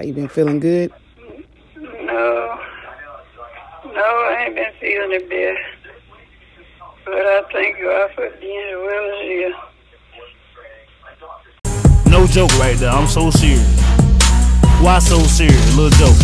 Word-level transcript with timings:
How 0.00 0.06
you 0.06 0.14
been 0.14 0.28
feeling 0.28 0.60
good? 0.60 0.90
No. 1.76 2.58
No, 3.84 4.00
I 4.00 4.46
ain't 4.46 4.54
been 4.54 4.72
feeling 4.80 5.12
a 5.12 5.28
bit. 5.28 5.58
But 7.04 7.16
I 7.16 7.42
thank 7.52 7.78
God 7.82 8.10
for 8.14 8.30
being 8.40 8.66
as 8.66 8.76
well 8.80 9.04
as 9.12 9.26
you. 9.28 9.54
No 12.10 12.26
joke 12.26 12.48
right 12.58 12.78
there. 12.78 12.88
I'm 12.88 13.08
so 13.08 13.30
serious. 13.30 13.60
Why 14.80 15.00
so 15.00 15.18
serious? 15.18 15.76
Little 15.76 15.90
joke. 16.00 16.16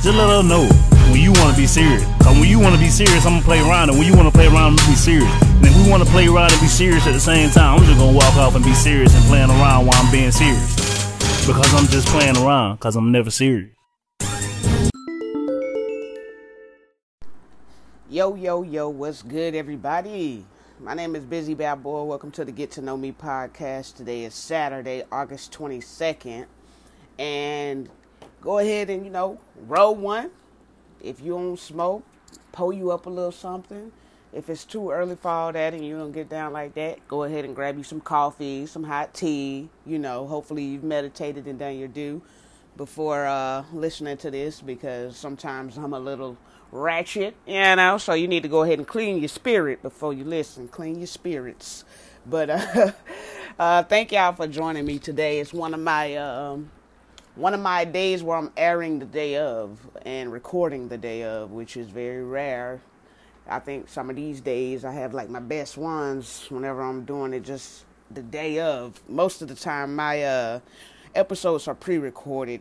Just 0.00 0.16
let 0.16 0.30
her 0.30 0.42
know 0.42 0.64
when 1.12 1.20
you 1.20 1.32
want 1.32 1.54
to 1.54 1.60
be 1.60 1.66
serious. 1.66 2.02
Cause 2.22 2.32
when 2.40 2.48
you 2.48 2.58
want 2.58 2.74
to 2.76 2.80
be 2.80 2.88
serious, 2.88 3.26
I'm 3.26 3.34
gonna 3.34 3.44
play 3.44 3.60
around, 3.60 3.90
and 3.90 3.98
when 3.98 4.06
you 4.06 4.16
want 4.16 4.26
to 4.26 4.32
play 4.32 4.46
around, 4.46 4.72
I'm 4.72 4.76
gonna 4.76 4.88
be 4.88 4.96
serious. 4.96 5.30
And 5.44 5.66
if 5.66 5.76
we 5.76 5.90
want 5.90 6.02
to 6.02 6.08
play 6.08 6.28
around 6.28 6.50
and 6.50 6.60
be 6.62 6.66
serious 6.66 7.06
at 7.06 7.12
the 7.12 7.20
same 7.20 7.50
time, 7.50 7.78
I'm 7.78 7.84
just 7.84 7.98
gonna 7.98 8.16
walk 8.16 8.36
off 8.36 8.54
and 8.56 8.64
be 8.64 8.72
serious 8.72 9.14
and 9.14 9.22
playing 9.26 9.50
around 9.50 9.84
while 9.84 10.00
I'm 10.00 10.10
being 10.10 10.32
serious. 10.32 10.89
Because 11.50 11.74
I'm 11.74 11.86
just 11.88 12.06
playing 12.06 12.36
around, 12.36 12.78
cause 12.78 12.94
I'm 12.94 13.10
never 13.10 13.28
serious. 13.28 13.74
Yo, 18.08 18.36
yo, 18.36 18.62
yo, 18.62 18.88
what's 18.88 19.22
good, 19.22 19.56
everybody? 19.56 20.46
My 20.78 20.94
name 20.94 21.16
is 21.16 21.24
Busy 21.24 21.54
Balboa. 21.54 22.04
Welcome 22.04 22.30
to 22.30 22.44
the 22.44 22.52
Get 22.52 22.70
to 22.72 22.82
Know 22.82 22.96
Me 22.96 23.10
podcast. 23.10 23.96
Today 23.96 24.22
is 24.22 24.34
Saturday, 24.34 25.02
August 25.10 25.52
22nd. 25.52 26.46
And 27.18 27.88
go 28.40 28.60
ahead 28.60 28.88
and, 28.88 29.04
you 29.04 29.10
know, 29.10 29.40
roll 29.66 29.96
one. 29.96 30.30
If 31.02 31.20
you 31.20 31.32
don't 31.32 31.58
smoke, 31.58 32.04
pull 32.52 32.72
you 32.72 32.92
up 32.92 33.06
a 33.06 33.10
little 33.10 33.32
something. 33.32 33.90
If 34.32 34.48
it's 34.48 34.64
too 34.64 34.90
early 34.90 35.16
for 35.16 35.28
all 35.28 35.52
that 35.52 35.74
and 35.74 35.84
you 35.84 35.96
don't 35.98 36.12
get 36.12 36.28
down 36.28 36.52
like 36.52 36.74
that, 36.74 37.06
go 37.08 37.24
ahead 37.24 37.44
and 37.44 37.54
grab 37.54 37.76
you 37.76 37.82
some 37.82 38.00
coffee, 38.00 38.66
some 38.66 38.84
hot 38.84 39.12
tea. 39.12 39.68
You 39.84 39.98
know, 39.98 40.26
hopefully 40.26 40.62
you've 40.62 40.84
meditated 40.84 41.46
and 41.46 41.58
done 41.58 41.78
your 41.78 41.88
due 41.88 42.22
before 42.76 43.26
uh, 43.26 43.64
listening 43.72 44.16
to 44.18 44.30
this 44.30 44.60
because 44.60 45.16
sometimes 45.16 45.76
I'm 45.76 45.92
a 45.92 45.98
little 45.98 46.36
ratchet, 46.72 47.34
you 47.46 47.76
know, 47.76 47.98
so 47.98 48.14
you 48.14 48.28
need 48.28 48.44
to 48.44 48.48
go 48.48 48.62
ahead 48.62 48.78
and 48.78 48.86
clean 48.86 49.18
your 49.18 49.28
spirit 49.28 49.82
before 49.82 50.14
you 50.14 50.24
listen. 50.24 50.68
Clean 50.68 50.96
your 50.96 51.08
spirits. 51.08 51.84
But 52.24 52.50
uh, 52.50 52.92
uh, 53.58 53.82
thank 53.84 54.12
y'all 54.12 54.32
for 54.32 54.46
joining 54.46 54.86
me 54.86 54.98
today. 54.98 55.40
It's 55.40 55.52
one 55.52 55.74
of 55.74 55.80
my 55.80 56.16
um, 56.16 56.70
one 57.34 57.54
of 57.54 57.60
my 57.60 57.84
days 57.84 58.22
where 58.22 58.36
I'm 58.36 58.52
airing 58.56 58.98
the 58.98 59.06
day 59.06 59.36
of 59.36 59.80
and 60.02 60.32
recording 60.32 60.88
the 60.88 60.98
day 60.98 61.24
of, 61.24 61.50
which 61.50 61.76
is 61.76 61.88
very 61.88 62.22
rare. 62.22 62.80
I 63.50 63.58
think 63.58 63.88
some 63.88 64.10
of 64.10 64.16
these 64.16 64.40
days 64.40 64.84
I 64.84 64.92
have 64.92 65.12
like 65.12 65.28
my 65.28 65.40
best 65.40 65.76
ones 65.76 66.46
whenever 66.48 66.82
I'm 66.82 67.04
doing 67.04 67.34
it 67.34 67.40
just 67.40 67.84
the 68.10 68.22
day 68.22 68.60
of. 68.60 69.00
Most 69.08 69.42
of 69.42 69.48
the 69.48 69.54
time 69.54 69.96
my 69.96 70.22
uh, 70.22 70.60
episodes 71.14 71.66
are 71.68 71.74
pre-recorded 71.74 72.60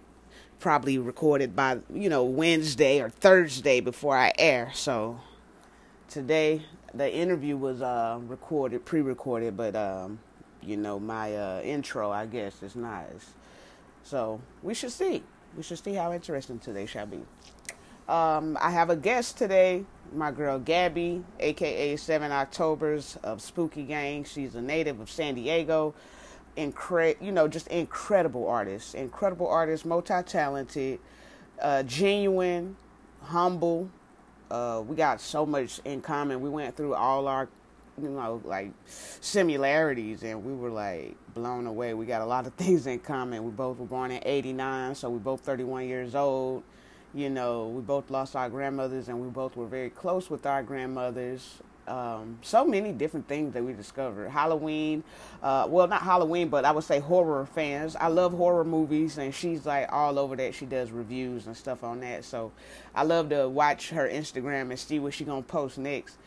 probably 0.60 0.98
recorded 0.98 1.56
by 1.56 1.80
you 1.94 2.10
know 2.10 2.23
Wednesday 2.23 3.02
or 3.02 3.10
Thursday 3.10 3.80
before 3.80 4.17
I 4.17 4.34
air. 4.38 4.72
So 4.73 5.20
today 6.10 6.64
the 6.94 7.14
interview 7.14 7.56
was 7.56 7.82
uh, 7.82 8.20
recorded, 8.23 8.86
pre-recorded, 8.86 9.56
but 9.56 9.76
um, 9.76 10.20
you 10.62 10.78
know 10.78 11.00
my 11.00 11.36
uh, 11.36 11.62
intro 11.62 12.12
I 12.12 12.26
guess 12.26 12.62
is 12.62 12.76
nice. 12.76 13.34
So 14.04 14.42
we 14.64 14.73
should 14.73 14.92
see. 14.92 15.23
We 15.56 15.64
should 15.64 15.84
see 15.84 15.94
how 15.94 16.14
interesting 16.14 16.60
today 16.60 16.86
shall 16.86 17.06
be. 17.06 17.22
Um, 18.08 18.58
I 18.60 18.72
have 18.72 18.90
a 18.90 18.95
guest 18.95 19.38
today, 19.38 19.86
my 20.14 20.32
girl 20.32 20.60
Gabby, 20.60 21.24
aka 21.40 21.96
Seven 21.96 22.32
Octobers 22.32 23.18
of 23.24 23.42
Spooky 23.42 23.83
Gang. 23.83 24.23
She's 24.23 24.56
a 24.56 24.61
native 24.61 25.00
of 25.00 25.10
San 25.10 25.36
Diego 25.36 25.94
incre- 26.60 27.16
you 27.22 27.32
know, 27.32 27.48
just 27.48 27.67
incredible 27.67 28.48
artist, 28.48 28.95
incredible 28.95 29.48
artist, 29.48 29.86
multi-talented, 29.86 31.00
uh, 31.61 31.83
genuine, 31.83 32.76
humble. 33.23 33.89
Uh, 34.52 34.83
we 34.86 34.95
got 34.95 35.22
so 35.22 35.45
much 35.45 35.80
in 35.86 36.02
common. 36.02 36.42
We 36.42 36.50
went 36.50 36.76
through 36.76 36.95
all 36.95 37.28
our, 37.28 37.48
you 38.02 38.10
know, 38.10 38.42
like 38.44 38.72
similarities, 38.86 40.23
and 40.23 40.44
we 40.44 40.54
were 40.54 40.72
like 40.72 41.16
blown 41.33 41.67
away. 41.67 41.94
We 41.94 42.06
got 42.06 42.22
a 42.22 42.26
lot 42.26 42.48
of 42.48 42.54
things 42.56 42.88
in 42.88 43.00
common. 43.00 43.44
We 43.44 43.52
both 43.52 43.78
were 43.78 43.86
born 43.86 44.12
in 44.12 44.22
'89, 44.26 44.95
so 44.95 45.10
we 45.10 45.20
both 45.20 45.42
31 45.42 45.88
years 45.88 46.16
old. 46.16 46.64
You 47.14 47.30
know, 47.30 47.67
we 47.67 47.81
both 47.81 48.09
lost 48.11 48.36
our 48.36 48.49
grandmothers, 48.49 49.08
and 49.08 49.20
we 49.20 49.30
both 49.30 49.55
were 49.55 49.65
very 49.65 49.89
close 49.89 50.30
with 50.30 50.45
our 50.45 50.61
grandmothers 50.61 51.61
um, 51.89 52.37
so 52.42 52.64
many 52.65 52.92
different 52.92 53.27
things 53.27 53.53
that 53.53 53.64
we 53.64 53.73
discovered. 53.73 54.30
Halloween, 54.30 55.03
uh, 55.42 55.65
well, 55.67 55.87
not 55.87 56.03
Halloween, 56.03 56.47
but 56.47 56.64
I 56.64 56.71
would 56.71 56.83
say 56.83 56.99
horror 56.99 57.45
fans. 57.47 57.95
I 57.95 58.08
love 58.08 58.31
horror 58.31 58.64
movies, 58.64 59.17
and 59.17 59.33
she's 59.33 59.65
like 59.65 59.92
all 59.92 60.20
over 60.20 60.36
that. 60.36 60.53
She 60.53 60.65
does 60.65 60.92
reviews 60.92 61.47
and 61.47 61.58
stuff 61.58 61.83
on 61.83 61.99
that. 62.02 62.23
So 62.23 62.52
I 62.93 63.03
love 63.03 63.30
to 63.30 63.49
watch 63.49 63.89
her 63.89 64.08
Instagram 64.08 64.70
and 64.70 64.80
see 64.80 64.99
what 64.99 65.14
she's 65.14 65.27
gonna 65.27 65.41
post 65.41 65.77
next. 65.77 66.17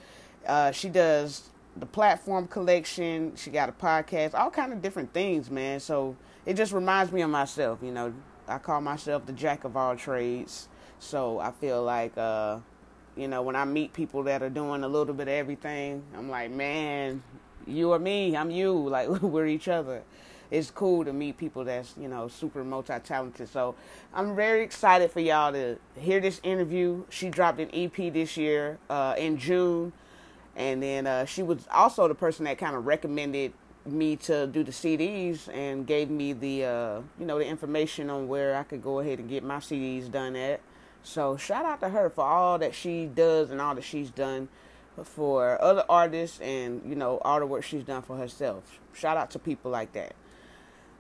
Uh, 0.47 0.73
she 0.73 0.89
does 0.89 1.49
the 1.77 1.87
platform 1.87 2.49
collection. 2.49 3.35
She 3.37 3.51
got 3.51 3.69
a 3.69 3.73
podcast, 3.73 4.35
all 4.35 4.51
kind 4.51 4.73
of 4.73 4.83
different 4.83 5.13
things, 5.13 5.49
man. 5.49 5.79
So 5.79 6.17
it 6.45 6.55
just 6.55 6.73
reminds 6.73 7.13
me 7.13 7.23
of 7.23 7.31
myself. 7.31 7.79
You 7.83 7.93
know, 7.93 8.13
I 8.49 8.59
call 8.59 8.81
myself 8.81 9.27
the 9.27 9.33
jack 9.33 9.63
of 9.63 9.77
all 9.77 9.95
trades. 9.95 10.69
So 11.03 11.39
I 11.39 11.51
feel 11.51 11.83
like. 11.83 12.17
Uh, 12.17 12.59
you 13.17 13.29
know, 13.29 13.43
when 13.43 13.57
I 13.57 13.65
meet 13.65 13.93
people 13.93 14.23
that 14.25 14.43
are 14.43 14.49
doing 14.49 14.85
a 14.85 14.89
little 14.89 15.15
bit 15.15 15.29
of 15.29 15.35
everything, 15.35 16.03
I'm 16.17 16.31
like, 16.31 16.51
man, 16.51 17.23
you 17.67 17.93
or 17.93 17.99
me, 17.99 18.37
I'm 18.37 18.51
you. 18.51 18.73
Like 18.93 19.09
we're 19.09 19.47
each 19.47 19.69
other. 19.69 20.03
It's 20.51 20.71
cool 20.71 21.03
to 21.07 21.15
meet 21.15 21.39
people 21.39 21.65
that's 21.65 21.95
you 21.99 22.09
know 22.09 22.29
super 22.29 22.63
multi 22.63 22.99
talented. 23.01 23.49
So 23.49 23.75
I'm 24.13 24.37
very 24.37 24.63
excited 24.63 25.11
for 25.11 25.21
y'all 25.21 25.53
to 25.53 25.79
hear 25.99 26.21
this 26.21 26.41
interview. 26.43 27.05
She 27.09 27.31
dropped 27.31 27.59
an 27.61 27.71
EP 27.73 28.13
this 28.13 28.37
year 28.37 28.79
uh, 28.91 29.15
in 29.17 29.39
June, 29.39 29.93
and 30.57 30.83
then 30.83 31.07
uh, 31.07 31.25
she 31.25 31.43
was 31.43 31.67
also 31.73 32.07
the 32.07 32.15
person 32.15 32.45
that 32.45 32.59
kind 32.59 32.77
of 32.77 32.87
recommended 32.87 33.53
me 33.85 34.15
to 34.15 34.47
do 34.47 34.63
the 34.63 34.71
CDs 34.71 35.49
and 35.53 35.87
gave 35.87 36.09
me 36.11 36.35
the 36.35 36.65
uh, 36.65 37.01
you 37.19 37.25
know 37.25 37.39
the 37.39 37.47
information 37.47 38.11
on 38.11 38.29
where 38.29 38.57
I 38.57 38.63
could 38.63 38.83
go 38.83 39.01
ahead 39.01 39.19
and 39.21 39.29
get 39.29 39.43
my 39.43 39.57
CDs 39.57 40.11
done 40.11 40.37
at. 40.37 40.61
So 41.03 41.37
shout 41.37 41.65
out 41.65 41.81
to 41.81 41.89
her 41.89 42.11
for 42.11 42.25
all 42.25 42.59
that 42.59 42.75
she 42.75 43.07
does 43.07 43.51
and 43.51 43.61
all 43.61 43.75
that 43.75 43.85
she's 43.85 44.11
done 44.11 44.49
for 45.05 45.61
other 45.61 45.85
artists 45.89 46.39
and 46.41 46.83
you 46.87 46.95
know 46.95 47.19
all 47.25 47.41
the 47.41 47.47
work 47.47 47.65
she's 47.65 47.85
done 47.85 48.03
for 48.03 48.17
herself. 48.17 48.79
Shout 48.93 49.17
out 49.17 49.31
to 49.33 49.39
people 49.39 49.71
like 49.71 49.93
that. 49.93 50.15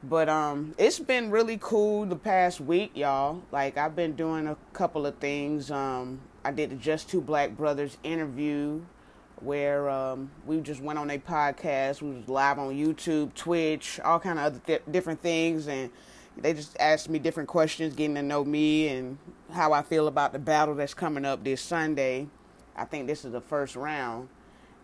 But 0.03 0.29
um 0.29 0.75
it's 0.79 0.99
been 0.99 1.31
really 1.31 1.59
cool 1.61 2.07
the 2.07 2.17
past 2.17 2.61
week, 2.61 2.93
y'all. 2.95 3.43
Like 3.53 3.77
I've 3.77 3.95
been 3.95 4.15
doing 4.15 4.47
a 4.47 4.57
couple 4.73 5.07
of 5.07 5.17
things. 5.19 5.71
Um 5.71 6.21
I 6.45 6.51
did 6.51 6.71
the 6.71 6.77
Just 6.77 7.09
Two 7.09 7.21
Black 7.21 7.57
Brothers 7.57 7.99
interview 8.03 8.83
where 9.43 9.89
um, 9.91 10.31
we 10.47 10.61
just 10.61 10.81
went 10.81 10.99
on 10.99 11.11
a 11.11 11.19
podcast. 11.19 12.01
We 12.01 12.11
was 12.11 12.29
live 12.29 12.59
on 12.59 12.75
YouTube, 12.75 13.35
Twitch, 13.35 14.01
all 14.01 14.21
kind 14.21 14.39
of 14.39 14.47
other 14.47 14.61
th- 14.65 14.83
different 14.91 15.21
things, 15.21 15.69
and 15.69 15.91
they 16.37 16.55
just 16.55 16.77
asked 16.81 17.09
me 17.09 17.19
different 17.19 17.49
questions, 17.49 17.95
getting 17.95 18.15
to 18.15 18.23
know 18.23 18.45
me 18.45 18.89
and 18.89 19.19
how 19.53 19.73
I 19.73 19.83
feel 19.83 20.09
about 20.09 20.33
the 20.33 20.39
battle 20.39 20.75
that's 20.75 20.95
coming 20.95 21.25
up 21.25 21.45
this 21.45 21.61
Sunday. 21.61 22.27
I 22.75 22.85
think 22.85 23.07
this 23.07 23.25
is 23.25 23.33
the 23.33 23.41
first 23.41 23.77
round, 23.77 24.29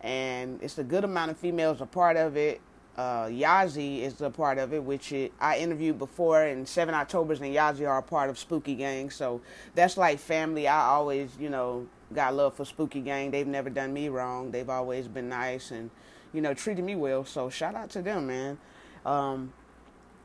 and 0.02 0.62
it's 0.62 0.78
a 0.78 0.84
good 0.84 1.04
amount 1.04 1.30
of 1.30 1.38
females 1.38 1.80
a 1.80 1.86
part 1.86 2.16
of 2.16 2.36
it. 2.36 2.60
Uh, 2.96 3.26
Yazi 3.26 4.00
is 4.00 4.20
a 4.20 4.28
part 4.28 4.58
of 4.58 4.74
it, 4.74 4.82
which 4.82 5.12
it, 5.12 5.32
I 5.40 5.58
interviewed 5.58 5.98
before, 5.98 6.42
and 6.42 6.66
Seven 6.68 6.94
Octobers 6.94 7.40
and 7.40 7.54
Yazi 7.54 7.88
are 7.88 7.98
a 7.98 8.02
part 8.02 8.28
of 8.28 8.38
Spooky 8.38 8.74
Gang, 8.74 9.08
so 9.10 9.40
that's 9.74 9.96
like 9.96 10.18
family. 10.18 10.66
I 10.66 10.80
always, 10.86 11.30
you 11.38 11.48
know, 11.48 11.86
got 12.12 12.34
love 12.34 12.54
for 12.54 12.64
Spooky 12.64 13.00
Gang. 13.00 13.30
They've 13.30 13.46
never 13.46 13.70
done 13.70 13.92
me 13.92 14.08
wrong. 14.08 14.50
They've 14.50 14.68
always 14.68 15.08
been 15.08 15.28
nice 15.28 15.70
and, 15.70 15.90
you 16.32 16.40
know, 16.40 16.54
treated 16.54 16.84
me 16.84 16.96
well. 16.96 17.24
So 17.24 17.48
shout 17.50 17.74
out 17.74 17.90
to 17.90 18.02
them, 18.02 18.26
man. 18.26 18.58
Um, 19.06 19.52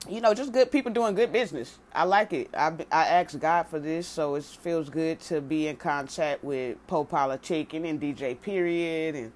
you 0.09 0.21
know, 0.21 0.33
just 0.33 0.51
good 0.51 0.71
people 0.71 0.91
doing 0.91 1.15
good 1.15 1.31
business. 1.31 1.77
I 1.94 2.03
like 2.03 2.33
it. 2.33 2.50
I 2.53 2.73
I 2.91 3.05
asked 3.07 3.39
God 3.39 3.67
for 3.67 3.79
this, 3.79 4.07
so 4.07 4.35
it 4.35 4.44
feels 4.44 4.89
good 4.89 5.19
to 5.21 5.41
be 5.41 5.67
in 5.67 5.77
contact 5.77 6.44
with 6.44 6.77
Poe 6.88 7.05
Politicking 7.05 7.89
and 7.89 8.01
DJ 8.01 8.39
Period, 8.39 9.15
and 9.15 9.31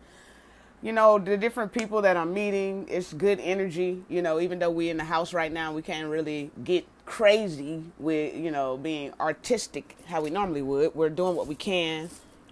you 0.81 0.91
know 0.91 1.19
the 1.19 1.37
different 1.37 1.71
people 1.71 2.01
that 2.01 2.17
I'm 2.17 2.33
meeting. 2.33 2.85
It's 2.89 3.13
good 3.13 3.39
energy. 3.39 4.03
You 4.09 4.21
know, 4.21 4.39
even 4.39 4.59
though 4.59 4.71
we 4.71 4.89
in 4.89 4.97
the 4.97 5.05
house 5.05 5.33
right 5.33 5.51
now, 5.51 5.71
we 5.73 5.81
can't 5.81 6.09
really 6.09 6.51
get 6.63 6.85
crazy 7.05 7.83
with 7.97 8.35
you 8.35 8.51
know 8.51 8.77
being 8.77 9.13
artistic 9.19 9.95
how 10.07 10.21
we 10.21 10.29
normally 10.29 10.61
would. 10.61 10.93
We're 10.95 11.09
doing 11.09 11.35
what 11.35 11.47
we 11.47 11.55
can 11.55 12.09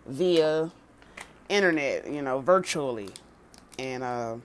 via 0.08 0.72
internet, 1.50 2.10
you 2.10 2.22
know, 2.22 2.40
virtually, 2.40 3.10
and 3.78 4.04
uh, 4.04 4.36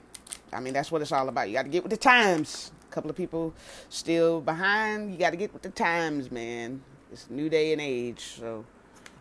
I 0.53 0.61
mean 0.61 0.73
that's 0.73 0.91
what 0.91 1.03
it's 1.03 1.13
all 1.13 1.29
about. 1.29 1.49
You 1.49 1.55
got 1.55 1.63
to 1.65 1.69
get 1.69 1.85
with 1.85 1.91
the 1.91 1.97
times 1.97 2.73
couple 2.91 3.11
of 3.11 3.17
people 3.17 3.55
still 3.89 4.41
behind. 4.41 5.13
You 5.13 5.19
got 5.19 5.31
to 5.31 5.37
get 5.37 5.53
with 5.53 5.63
the 5.63 5.71
times, 5.71 6.31
man. 6.31 6.83
It's 7.13 7.29
new 7.31 7.49
day 7.49 7.73
and 7.73 7.81
age. 7.81 8.21
So, 8.39 8.65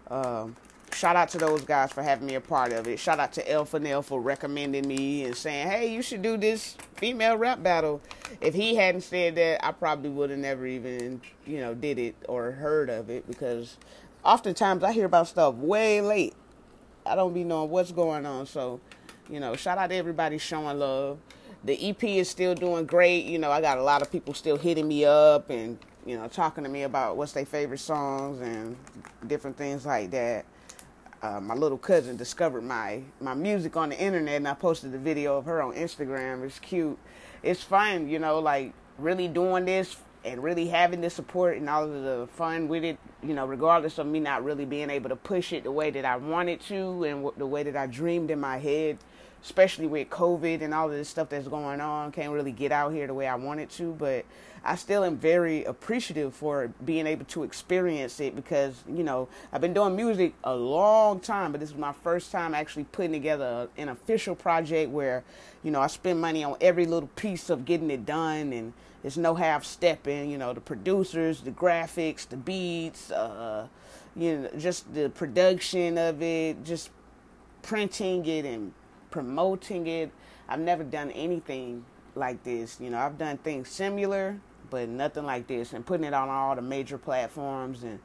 um, 0.09 0.55
shout 0.93 1.15
out 1.15 1.29
to 1.29 1.37
those 1.37 1.63
guys 1.63 1.91
for 1.91 2.03
having 2.03 2.27
me 2.27 2.35
a 2.35 2.41
part 2.41 2.73
of 2.73 2.87
it. 2.87 2.99
Shout 2.99 3.19
out 3.19 3.33
to 3.33 3.51
Alpha 3.51 3.79
Nail 3.79 4.01
for 4.01 4.21
recommending 4.21 4.87
me 4.87 5.23
and 5.25 5.35
saying, 5.35 5.67
"Hey, 5.67 5.91
you 5.93 6.01
should 6.01 6.21
do 6.21 6.37
this 6.37 6.75
female 6.95 7.37
rap 7.37 7.63
battle." 7.63 8.01
If 8.41 8.53
he 8.53 8.75
hadn't 8.75 9.01
said 9.01 9.35
that, 9.35 9.65
I 9.65 9.71
probably 9.71 10.09
would 10.09 10.29
have 10.29 10.39
never 10.39 10.65
even, 10.65 11.21
you 11.45 11.59
know, 11.59 11.73
did 11.73 11.97
it 11.97 12.15
or 12.27 12.51
heard 12.51 12.89
of 12.89 13.09
it 13.09 13.27
because 13.27 13.77
oftentimes 14.23 14.83
I 14.83 14.91
hear 14.91 15.05
about 15.05 15.27
stuff 15.27 15.55
way 15.55 16.01
late. 16.01 16.33
I 17.05 17.15
don't 17.15 17.33
be 17.33 17.43
knowing 17.43 17.69
what's 17.69 17.91
going 17.91 18.25
on. 18.25 18.45
So, 18.45 18.79
you 19.29 19.39
know, 19.39 19.55
shout 19.55 19.77
out 19.77 19.89
to 19.89 19.95
everybody 19.95 20.37
showing 20.37 20.77
love. 20.77 21.19
The 21.63 21.89
EP 21.89 22.03
is 22.03 22.29
still 22.29 22.55
doing 22.55 22.85
great. 22.85 23.25
You 23.25 23.37
know, 23.37 23.51
I 23.51 23.59
got 23.59 23.77
a 23.77 23.83
lot 23.83 24.01
of 24.01 24.11
people 24.11 24.33
still 24.33 24.57
hitting 24.57 24.87
me 24.87 25.03
up 25.03 25.49
and, 25.49 25.77
you 26.05 26.17
know, 26.17 26.27
talking 26.27 26.63
to 26.63 26.69
me 26.69 26.83
about 26.83 27.17
what's 27.17 27.33
their 27.33 27.45
favorite 27.45 27.79
songs 27.79 28.39
and 28.39 28.77
different 29.27 29.57
things 29.57 29.85
like 29.85 30.11
that. 30.11 30.45
Uh, 31.21 31.41
my 31.41 31.53
little 31.53 31.77
cousin 31.77 32.15
discovered 32.15 32.63
my, 32.63 33.01
my 33.19 33.33
music 33.33 33.75
on 33.75 33.89
the 33.89 33.99
internet 33.99 34.37
and 34.37 34.47
I 34.47 34.53
posted 34.53 34.95
a 34.95 34.97
video 34.97 35.37
of 35.37 35.45
her 35.45 35.61
on 35.61 35.73
Instagram. 35.73 36.45
It's 36.45 36.59
cute. 36.59 36.97
It's 37.43 37.61
fun, 37.61 38.07
you 38.07 38.19
know, 38.19 38.39
like 38.39 38.73
really 38.97 39.27
doing 39.27 39.65
this 39.65 39.97
and 40.23 40.41
really 40.41 40.67
having 40.67 41.01
the 41.01 41.09
support 41.09 41.57
and 41.57 41.69
all 41.69 41.83
of 41.83 42.03
the 42.03 42.27
fun 42.35 42.69
with 42.69 42.85
it, 42.85 42.97
you 43.21 43.33
know, 43.33 43.45
regardless 43.45 43.97
of 43.97 44.07
me 44.07 44.21
not 44.21 44.45
really 44.45 44.65
being 44.65 44.89
able 44.89 45.09
to 45.09 45.15
push 45.15 45.51
it 45.51 45.63
the 45.63 45.71
way 45.71 45.91
that 45.91 46.05
I 46.05 46.15
wanted 46.15 46.61
to 46.61 47.03
and 47.03 47.29
the 47.37 47.45
way 47.45 47.63
that 47.63 47.75
I 47.75 47.85
dreamed 47.85 48.31
in 48.31 48.39
my 48.39 48.57
head, 48.57 48.97
especially 49.43 49.87
with 49.87 50.09
COVID 50.09 50.61
and 50.61 50.73
all 50.73 50.87
of 50.87 50.91
this 50.91 51.09
stuff 51.09 51.29
that's 51.29 51.47
going 51.47 51.81
on, 51.81 52.11
can't 52.11 52.31
really 52.31 52.51
get 52.51 52.71
out 52.71 52.91
here 52.91 53.07
the 53.07 53.13
way 53.13 53.27
I 53.27 53.35
wanted 53.35 53.69
to, 53.71 53.93
but 53.93 54.25
I 54.63 54.75
still 54.75 55.03
am 55.03 55.17
very 55.17 55.63
appreciative 55.63 56.33
for 56.33 56.71
being 56.83 57.07
able 57.07 57.25
to 57.25 57.43
experience 57.43 58.19
it 58.19 58.35
because, 58.35 58.83
you 58.87 59.03
know, 59.03 59.29
I've 59.53 59.61
been 59.61 59.73
doing 59.73 59.95
music 59.95 60.33
a 60.43 60.53
long 60.53 61.19
time, 61.21 61.51
but 61.51 61.61
this 61.61 61.69
is 61.69 61.77
my 61.77 61.93
first 61.93 62.31
time 62.31 62.53
actually 62.53 62.83
putting 62.85 63.13
together 63.13 63.69
an 63.77 63.89
official 63.89 64.35
project 64.35 64.91
where, 64.91 65.23
you 65.63 65.71
know, 65.71 65.79
I 65.79 65.87
spend 65.87 66.19
money 66.19 66.43
on 66.43 66.57
every 66.59 66.85
little 66.85 67.09
piece 67.15 67.49
of 67.49 67.65
getting 67.65 67.89
it 67.89 68.05
done 68.05 68.51
and 68.51 68.73
there's 69.01 69.17
no 69.17 69.33
half 69.35 69.63
stepping, 69.63 70.29
you 70.29 70.37
know, 70.37 70.53
the 70.53 70.59
producers, 70.59 71.41
the 71.41 71.51
graphics, 71.51 72.27
the 72.27 72.35
beats, 72.35 73.11
uh, 73.11 73.67
you 74.15 74.37
know, 74.37 74.49
just 74.57 74.93
the 74.93 75.09
production 75.09 75.97
of 75.97 76.21
it, 76.21 76.65
just 76.65 76.89
printing 77.61 78.25
it 78.25 78.45
and 78.45 78.73
promoting 79.11 79.87
it. 79.87 80.11
I've 80.47 80.59
never 80.59 80.83
done 80.83 81.11
anything 81.11 81.85
like 82.15 82.43
this. 82.43 82.79
You 82.79 82.89
know, 82.89 82.99
I've 82.99 83.17
done 83.17 83.37
things 83.37 83.69
similar, 83.69 84.39
but 84.69 84.89
nothing 84.89 85.25
like 85.25 85.47
this. 85.47 85.73
And 85.73 85.85
putting 85.85 86.05
it 86.05 86.13
on 86.13 86.29
all 86.29 86.55
the 86.55 86.61
major 86.61 86.97
platforms 86.97 87.83
and, 87.83 87.99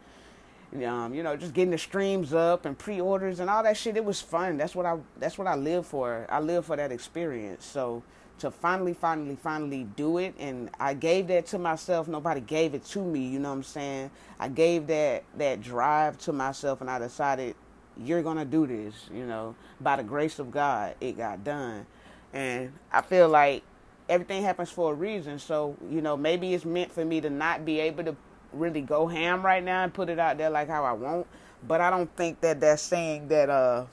um, 0.85 1.15
you 1.15 1.23
know, 1.23 1.37
just 1.37 1.55
getting 1.55 1.71
the 1.71 1.79
streams 1.79 2.35
up 2.35 2.65
and 2.67 2.77
pre-orders 2.77 3.41
and 3.41 3.49
all 3.49 3.63
that 3.63 3.77
shit. 3.77 3.97
It 3.97 4.05
was 4.05 4.21
fun. 4.21 4.57
That's 4.57 4.75
what 4.75 4.87
I. 4.87 4.99
That's 5.19 5.39
what 5.39 5.47
I 5.47 5.55
live 5.55 5.87
for. 5.87 6.27
I 6.29 6.41
live 6.41 6.67
for 6.67 6.77
that 6.77 6.91
experience. 6.93 7.65
So 7.65 8.03
to 8.41 8.51
finally, 8.51 8.95
finally, 8.95 9.37
finally 9.37 9.87
do 9.97 10.19
it. 10.19 10.35
And 10.39 10.71
I 10.81 10.95
gave 10.95 11.29
that 11.29 11.47
to 11.47 11.59
myself. 11.59 12.09
Nobody 12.09 12.41
gave 12.41 12.75
it 12.75 12.85
to 12.87 13.01
me. 13.01 13.21
You 13.21 13.39
know 13.39 13.51
what 13.51 13.57
I'm 13.57 13.63
saying? 13.63 14.11
I 14.39 14.49
gave 14.49 14.87
that 14.89 15.25
that 15.39 15.61
drive 15.61 16.19
to 16.19 16.33
myself, 16.33 16.81
and 16.81 16.91
I 16.91 16.99
decided 16.99 17.55
you're 18.03 18.23
gonna 18.23 18.45
do 18.45 18.67
this. 18.67 18.95
You 19.13 19.27
know, 19.27 19.55
by 19.81 19.97
the 19.97 20.03
grace 20.03 20.39
of 20.39 20.51
God, 20.51 20.95
it 21.01 21.17
got 21.17 21.45
done. 21.45 21.87
And 22.33 22.73
I 22.93 23.03
feel 23.03 23.29
like 23.29 23.63
everything 24.09 24.43
happens 24.43 24.71
for 24.71 24.93
a 24.93 24.95
reason. 24.95 25.39
So 25.39 25.77
you 25.91 26.01
know, 26.01 26.17
maybe 26.17 26.55
it's 26.55 26.65
meant 26.65 26.93
for 26.93 27.05
me 27.05 27.21
to 27.21 27.31
not 27.31 27.65
be 27.65 27.81
able 27.81 28.05
to 28.05 28.17
really 28.53 28.81
go 28.81 29.07
ham 29.07 29.45
right 29.45 29.63
now 29.63 29.83
and 29.83 29.93
put 29.93 30.09
it 30.09 30.19
out 30.19 30.39
there 30.39 30.51
like 30.51 30.69
how 30.69 30.85
I 30.85 30.93
want. 30.93 31.27
But 31.67 31.81
I 31.81 31.91
don't 31.91 32.15
think 32.17 32.41
that 32.41 32.61
that's 32.61 32.83
saying 32.83 33.29
that 33.29 33.51
uh 33.51 33.87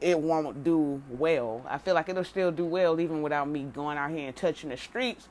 it 0.00 0.18
won't 0.18 0.62
do 0.62 1.02
well. 1.10 1.64
I 1.68 1.78
feel 1.78 1.94
like 1.94 2.08
it'll 2.08 2.24
still 2.24 2.52
do 2.52 2.64
well 2.64 3.00
even 3.00 3.22
without 3.22 3.48
me 3.48 3.64
going 3.64 3.98
out 3.98 4.10
here 4.10 4.28
and 4.28 4.36
touching 4.36 4.70
the 4.70 4.76
streets. 4.76 5.28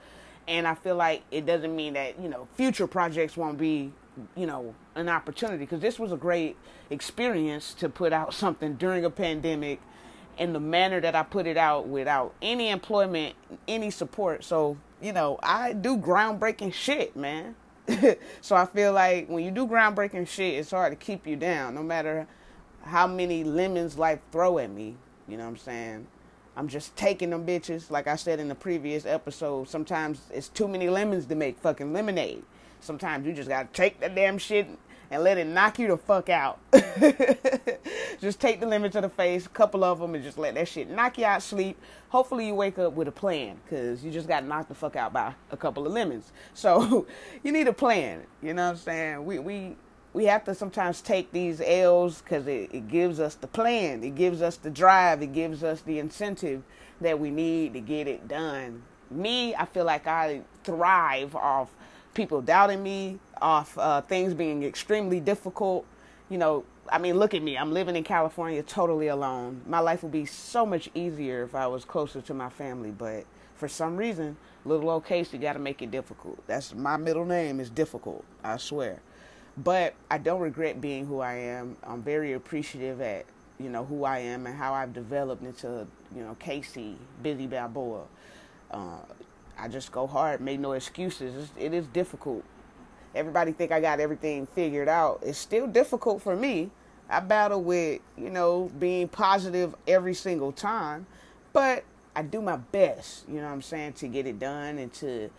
And 0.47 0.67
I 0.67 0.75
feel 0.75 0.95
like 0.95 1.23
it 1.31 1.45
doesn't 1.45 1.75
mean 1.75 1.93
that, 1.93 2.19
you 2.19 2.29
know, 2.29 2.47
future 2.55 2.87
projects 2.87 3.35
won't 3.35 3.57
be, 3.57 3.91
you 4.35 4.45
know, 4.45 4.73
an 4.95 5.09
opportunity 5.09 5.59
because 5.59 5.81
this 5.81 5.99
was 5.99 6.11
a 6.11 6.17
great 6.17 6.57
experience 6.89 7.73
to 7.75 7.89
put 7.89 8.13
out 8.13 8.33
something 8.33 8.75
during 8.75 9.05
a 9.05 9.09
pandemic 9.09 9.79
in 10.37 10.53
the 10.53 10.59
manner 10.59 11.01
that 11.01 11.15
I 11.15 11.23
put 11.23 11.47
it 11.47 11.57
out 11.57 11.87
without 11.87 12.33
any 12.41 12.69
employment, 12.69 13.35
any 13.67 13.89
support. 13.89 14.43
So, 14.43 14.77
you 15.01 15.13
know, 15.13 15.39
I 15.41 15.73
do 15.73 15.97
groundbreaking 15.97 16.73
shit, 16.73 17.15
man. 17.15 17.55
so 18.41 18.55
I 18.55 18.65
feel 18.65 18.93
like 18.93 19.27
when 19.27 19.43
you 19.43 19.51
do 19.51 19.65
groundbreaking 19.65 20.27
shit, 20.27 20.55
it's 20.55 20.71
hard 20.71 20.91
to 20.91 20.95
keep 20.95 21.25
you 21.25 21.35
down 21.35 21.73
no 21.73 21.81
matter 21.81 22.27
how 22.83 23.07
many 23.07 23.43
lemons 23.43 23.97
life 23.97 24.19
throw 24.31 24.59
at 24.59 24.69
me. 24.69 24.95
You 25.27 25.37
know 25.37 25.43
what 25.43 25.51
I'm 25.51 25.57
saying? 25.57 26.07
I'm 26.55 26.67
just 26.67 26.95
taking 26.95 27.29
them 27.29 27.45
bitches. 27.45 27.91
Like 27.91 28.07
I 28.07 28.15
said 28.15 28.39
in 28.39 28.47
the 28.47 28.55
previous 28.55 29.05
episode, 29.05 29.69
sometimes 29.69 30.21
it's 30.31 30.49
too 30.49 30.67
many 30.67 30.89
lemons 30.89 31.25
to 31.27 31.35
make 31.35 31.59
fucking 31.59 31.93
lemonade. 31.93 32.43
Sometimes 32.79 33.25
you 33.25 33.33
just 33.33 33.49
gotta 33.49 33.67
take 33.73 33.99
the 33.99 34.09
damn 34.09 34.37
shit 34.37 34.67
and 35.09 35.23
let 35.23 35.37
it 35.37 35.47
knock 35.47 35.79
you 35.79 35.87
the 35.87 35.97
fuck 35.97 36.29
out. 36.29 36.59
just 38.19 38.39
take 38.39 38.59
the 38.59 38.65
lemon 38.65 38.91
to 38.91 39.01
the 39.01 39.09
face, 39.09 39.45
a 39.45 39.49
couple 39.49 39.83
of 39.83 39.99
them, 39.99 40.15
and 40.15 40.23
just 40.23 40.37
let 40.37 40.55
that 40.55 40.67
shit 40.67 40.89
knock 40.89 41.17
you 41.17 41.25
out 41.25 41.41
sleep. 41.41 41.79
Hopefully 42.09 42.47
you 42.47 42.55
wake 42.55 42.77
up 42.77 42.93
with 42.93 43.07
a 43.07 43.11
plan, 43.11 43.57
cause 43.69 44.03
you 44.03 44.11
just 44.11 44.27
got 44.27 44.45
knocked 44.45 44.69
the 44.69 44.75
fuck 44.75 44.95
out 44.95 45.13
by 45.13 45.33
a 45.51 45.57
couple 45.57 45.85
of 45.85 45.93
lemons. 45.93 46.31
So 46.53 47.05
you 47.43 47.51
need 47.51 47.67
a 47.67 47.73
plan. 47.73 48.23
You 48.41 48.53
know 48.53 48.65
what 48.65 48.71
I'm 48.71 48.77
saying? 48.77 49.25
We 49.25 49.39
we 49.39 49.75
we 50.13 50.25
have 50.25 50.43
to 50.45 50.55
sometimes 50.55 51.01
take 51.01 51.31
these 51.31 51.61
L's 51.61 52.21
because 52.21 52.47
it, 52.47 52.71
it 52.73 52.87
gives 52.87 53.19
us 53.19 53.35
the 53.35 53.47
plan, 53.47 54.03
it 54.03 54.15
gives 54.15 54.41
us 54.41 54.57
the 54.57 54.69
drive, 54.69 55.21
it 55.21 55.33
gives 55.33 55.63
us 55.63 55.81
the 55.81 55.99
incentive 55.99 56.63
that 56.99 57.19
we 57.19 57.29
need 57.29 57.73
to 57.73 57.79
get 57.79 58.07
it 58.07 58.27
done. 58.27 58.81
Me, 59.11 59.53
I 59.55 59.65
feel 59.65 59.85
like 59.85 60.07
I 60.07 60.41
thrive 60.63 61.35
off 61.35 61.69
people 62.17 62.41
doubting 62.41 62.83
me, 62.83 63.19
off 63.41 63.77
uh, 63.77 64.01
things 64.01 64.33
being 64.33 64.63
extremely 64.63 65.21
difficult. 65.21 65.85
You 66.29 66.39
know, 66.39 66.65
I 66.91 66.97
mean, 66.97 67.17
look 67.17 67.33
at 67.33 67.41
me. 67.41 67.57
I'm 67.57 67.71
living 67.71 67.95
in 67.95 68.03
California 68.03 68.61
totally 68.63 69.07
alone. 69.07 69.61
My 69.67 69.79
life 69.79 70.03
would 70.03 70.11
be 70.11 70.25
so 70.25 70.65
much 70.65 70.89
easier 70.95 71.43
if 71.43 71.55
I 71.55 71.67
was 71.67 71.85
closer 71.85 72.19
to 72.21 72.33
my 72.33 72.49
family, 72.49 72.91
but 72.91 73.25
for 73.55 73.67
some 73.67 73.95
reason, 73.95 74.35
little 74.65 74.89
old 74.89 75.05
Casey 75.05 75.37
got 75.37 75.53
to 75.53 75.59
make 75.59 75.81
it 75.81 75.91
difficult. 75.91 76.45
That's 76.47 76.73
my 76.73 76.97
middle 76.97 77.23
name 77.23 77.59
is 77.59 77.69
difficult. 77.69 78.25
I 78.43 78.57
swear. 78.57 78.99
But 79.55 79.93
I 80.11 80.17
don't 80.17 80.41
regret 80.41 80.81
being 80.81 81.05
who 81.05 81.19
I 81.19 81.35
am. 81.35 81.77
I'm 81.83 82.01
very 82.01 82.33
appreciative 82.33 82.99
at 82.99 83.25
you 83.59 83.69
know 83.69 83.85
who 83.85 84.03
I 84.03 84.19
am 84.19 84.45
and 84.45 84.55
how 84.55 84.73
I've 84.73 84.93
developed 84.93 85.43
into 85.43 85.87
you 86.15 86.23
know 86.23 86.35
Casey 86.39 86.95
Busy 87.23 87.47
Balboa. 87.47 88.03
Uh, 88.69 88.99
I 89.57 89.67
just 89.67 89.91
go 89.91 90.07
hard, 90.07 90.41
make 90.41 90.59
no 90.59 90.73
excuses. 90.73 91.35
It's, 91.35 91.51
it 91.57 91.73
is 91.73 91.87
difficult. 91.87 92.43
Everybody 93.15 93.51
think 93.51 93.71
I 93.71 93.79
got 93.79 93.99
everything 93.99 94.45
figured 94.47 94.87
out. 94.87 95.21
It's 95.23 95.37
still 95.37 95.67
difficult 95.67 96.21
for 96.21 96.35
me. 96.35 96.69
I 97.09 97.21
battle 97.21 97.63
with 97.63 98.01
you 98.17 98.29
know 98.29 98.69
being 98.77 99.07
positive 99.07 99.73
every 99.87 100.13
single 100.13 100.51
time, 100.51 101.07
but 101.53 101.83
I 102.15 102.21
do 102.21 102.41
my 102.41 102.57
best. 102.57 103.27
You 103.27 103.35
know 103.35 103.45
what 103.45 103.53
I'm 103.53 103.61
saying 103.61 103.93
to 103.93 104.07
get 104.07 104.27
it 104.27 104.39
done 104.39 104.77
and 104.77 104.91
to 104.95 105.29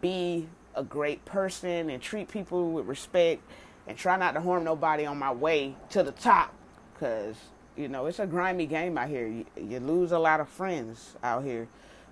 be 0.00 0.48
a 0.74 0.82
great 0.82 1.24
person 1.24 1.90
and 1.90 2.00
treat 2.00 2.28
people 2.28 2.70
with 2.70 2.86
respect 2.86 3.42
and 3.86 3.96
try 3.96 4.16
not 4.16 4.34
to 4.34 4.40
harm 4.40 4.64
nobody 4.64 5.04
on 5.06 5.18
my 5.18 5.32
way 5.32 5.74
to 5.90 6.02
the 6.02 6.12
top 6.12 6.54
because 6.94 7.36
you 7.76 7.88
know 7.88 8.06
it's 8.06 8.18
a 8.18 8.26
grimy 8.26 8.66
game 8.66 8.96
out 8.98 9.08
here 9.08 9.26
you, 9.26 9.44
you, 9.56 9.80
lose 9.80 10.12
a 10.12 10.18
lot 10.18 10.40
of 10.40 10.48
friends 10.48 11.16
out 11.22 11.42
here 11.42 11.66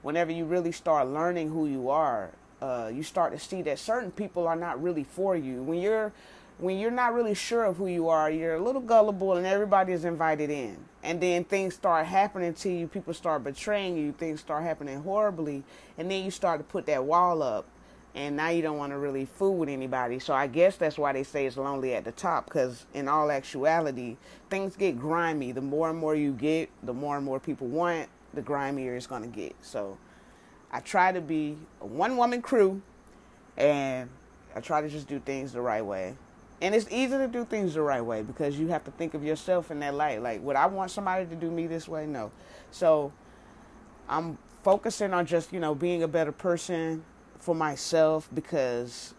whenever 0.07 0.31
you 0.31 0.45
really 0.45 0.71
start 0.71 1.09
learning 1.09 1.49
who 1.49 1.67
you 1.67 1.91
are 1.91 2.31
uh, 2.63 2.89
you 2.95 3.03
start 3.03 3.33
to 3.33 3.39
see 3.41 3.61
that 3.61 3.77
certain 3.77 4.13
people 4.13 4.47
are 4.47 4.55
not 4.55 4.81
really 4.81 5.03
for 5.03 5.35
you 5.37 5.61
when 5.65 5.81
you're 5.81 6.13
when 6.59 6.79
you're 6.79 6.93
not 6.93 7.13
really 7.13 7.35
sure 7.35 7.65
of 7.65 7.77
who 7.77 7.89
you 7.89 8.09
are 8.09 8.31
you're 8.31 8.55
a 8.55 8.63
little 8.63 8.81
gullible 8.81 9.37
and 9.37 9.45
everybody 9.45 9.93
is 9.93 10.05
invited 10.05 10.49
in 10.49 10.77
and 11.03 11.21
then 11.21 11.43
things 11.43 11.75
start 11.75 12.07
happening 12.07 12.55
to 12.55 12.71
you 12.71 12.87
people 12.87 13.13
start 13.13 13.43
betraying 13.43 13.97
you 13.97 14.13
things 14.13 14.39
start 14.39 14.63
happening 14.63 15.03
horribly 15.03 15.65
and 15.99 16.09
then 16.09 16.25
you 16.25 16.31
start 16.31 16.61
to 16.61 16.65
put 16.65 16.87
that 16.87 17.05
wall 17.05 17.43
up 17.43 17.67
and 18.15 18.37
now 18.37 18.49
you 18.49 18.63
don't 18.63 18.79
want 18.79 18.93
to 18.93 18.99
really 18.99 19.27
fool 19.27 19.57
with 19.57 19.69
anybody. 19.69 20.19
So 20.19 20.33
I 20.33 20.47
guess 20.47 20.77
that's 20.77 20.97
why 20.97 21.13
they 21.13 21.23
say 21.23 21.45
it's 21.45 21.59
lonely 21.59 21.93
at 21.93 22.07
the 22.07 22.13
top, 22.13 22.47
because 22.47 22.87
in 22.95 23.09
all 23.09 23.31
actuality, 23.31 24.17
things 24.49 24.75
get 24.75 24.99
grimy. 24.99 25.53
The 25.53 25.61
more 25.61 25.91
and 25.91 25.99
more 25.99 26.15
you 26.15 26.33
get, 26.33 26.71
the 26.83 26.95
more 26.95 27.19
and 27.19 27.27
more 27.27 27.39
people 27.39 27.67
want, 27.67 28.09
the 28.37 28.43
grimier 28.43 28.95
it's 28.95 29.07
going 29.07 29.23
to 29.23 29.29
get. 29.29 29.57
So 29.61 29.99
I 30.71 30.81
try 30.81 31.11
to 31.11 31.21
be 31.21 31.59
a 31.81 31.87
one 31.87 32.17
woman 32.17 32.41
crew, 32.43 32.81
and 33.57 34.09
I 34.55 34.61
try 34.61 34.81
to 34.81 34.89
just 34.89 35.09
do 35.09 35.19
things 35.19 35.53
the 35.53 35.61
right 35.61 35.85
way. 35.85 36.17
And 36.63 36.75
it's 36.75 36.87
easy 36.91 37.19
to 37.19 37.29
do 37.29 37.45
things 37.45 37.75
the 37.75 37.83
right 37.83 38.01
way 38.01 38.23
because 38.23 38.59
you 38.59 38.69
have 38.69 38.85
to 38.85 38.91
think 38.93 39.15
of 39.15 39.25
yourself 39.25 39.71
in 39.71 39.81
that 39.81 39.95
light. 39.95 40.23
Like, 40.23 40.43
would 40.43 40.57
I 40.57 40.67
want 40.67 40.91
somebody 40.91 41.27
to 41.27 41.35
do 41.35 41.51
me 41.51 41.67
this 41.67 41.87
way? 41.89 42.07
No. 42.07 42.31
So 42.71 43.13
I'm 44.09 44.39
focusing 44.63 45.13
on 45.13 45.27
just, 45.27 45.53
you 45.53 45.61
know, 45.61 45.75
being 45.75 46.03
a 46.03 46.09
better 46.09 46.33
person, 46.33 47.05
for 47.39 47.55
myself 47.55 48.29
because 48.35 49.15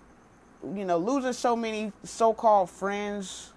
you 0.76 0.86
know 0.86 0.98
losing 0.98 1.34
so 1.34 1.56
many 1.56 1.92
so-called 2.04 2.70
friends 2.70 3.54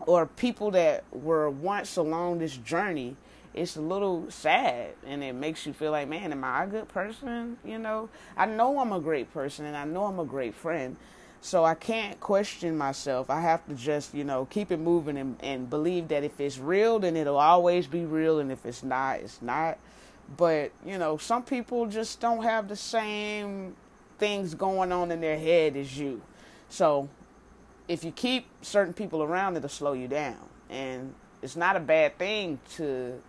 or 0.00 0.26
people 0.26 0.70
that 0.70 1.04
were 1.12 1.50
once 1.50 1.96
along 1.96 2.38
this 2.38 2.56
journey, 2.56 3.16
it's 3.54 3.76
a 3.76 3.80
little 3.80 4.30
sad 4.30 4.94
and 5.06 5.22
it 5.22 5.34
makes 5.34 5.66
you 5.66 5.72
feel 5.72 5.90
like, 5.90 6.08
man, 6.08 6.32
am 6.32 6.42
I 6.44 6.64
a 6.64 6.66
good 6.66 6.88
person? 6.88 7.58
You 7.64 7.78
know, 7.78 8.08
I 8.36 8.46
know 8.46 8.78
I'm 8.78 8.92
a 8.92 9.00
great 9.00 9.32
person 9.32 9.66
and 9.66 9.76
I 9.76 9.84
know 9.84 10.04
I'm 10.04 10.18
a 10.18 10.24
great 10.24 10.54
friend. 10.54 10.96
So 11.44 11.64
I 11.64 11.74
can't 11.74 12.20
question 12.20 12.78
myself. 12.78 13.28
I 13.28 13.40
have 13.40 13.66
to 13.66 13.74
just, 13.74 14.14
you 14.14 14.22
know, 14.22 14.46
keep 14.46 14.70
it 14.70 14.78
moving 14.78 15.18
and, 15.18 15.36
and 15.40 15.68
believe 15.68 16.08
that 16.08 16.22
if 16.22 16.40
it's 16.40 16.56
real, 16.56 17.00
then 17.00 17.16
it'll 17.16 17.36
always 17.36 17.88
be 17.88 18.04
real. 18.04 18.38
And 18.38 18.52
if 18.52 18.64
it's 18.64 18.84
not, 18.84 19.16
it's 19.20 19.42
not. 19.42 19.76
But, 20.36 20.70
you 20.86 20.98
know, 20.98 21.16
some 21.16 21.42
people 21.42 21.86
just 21.86 22.20
don't 22.20 22.44
have 22.44 22.68
the 22.68 22.76
same 22.76 23.74
things 24.18 24.54
going 24.54 24.92
on 24.92 25.10
in 25.10 25.20
their 25.20 25.38
head 25.38 25.76
as 25.76 25.98
you. 25.98 26.22
So 26.68 27.08
if 27.88 28.04
you 28.04 28.12
keep 28.12 28.46
certain 28.62 28.94
people 28.94 29.22
around, 29.22 29.56
it'll 29.56 29.68
slow 29.68 29.94
you 29.94 30.06
down. 30.06 30.38
And 30.70 31.12
it's 31.42 31.56
not 31.56 31.74
a 31.74 31.80
bad 31.80 32.18
thing 32.18 32.60
to 32.76 33.20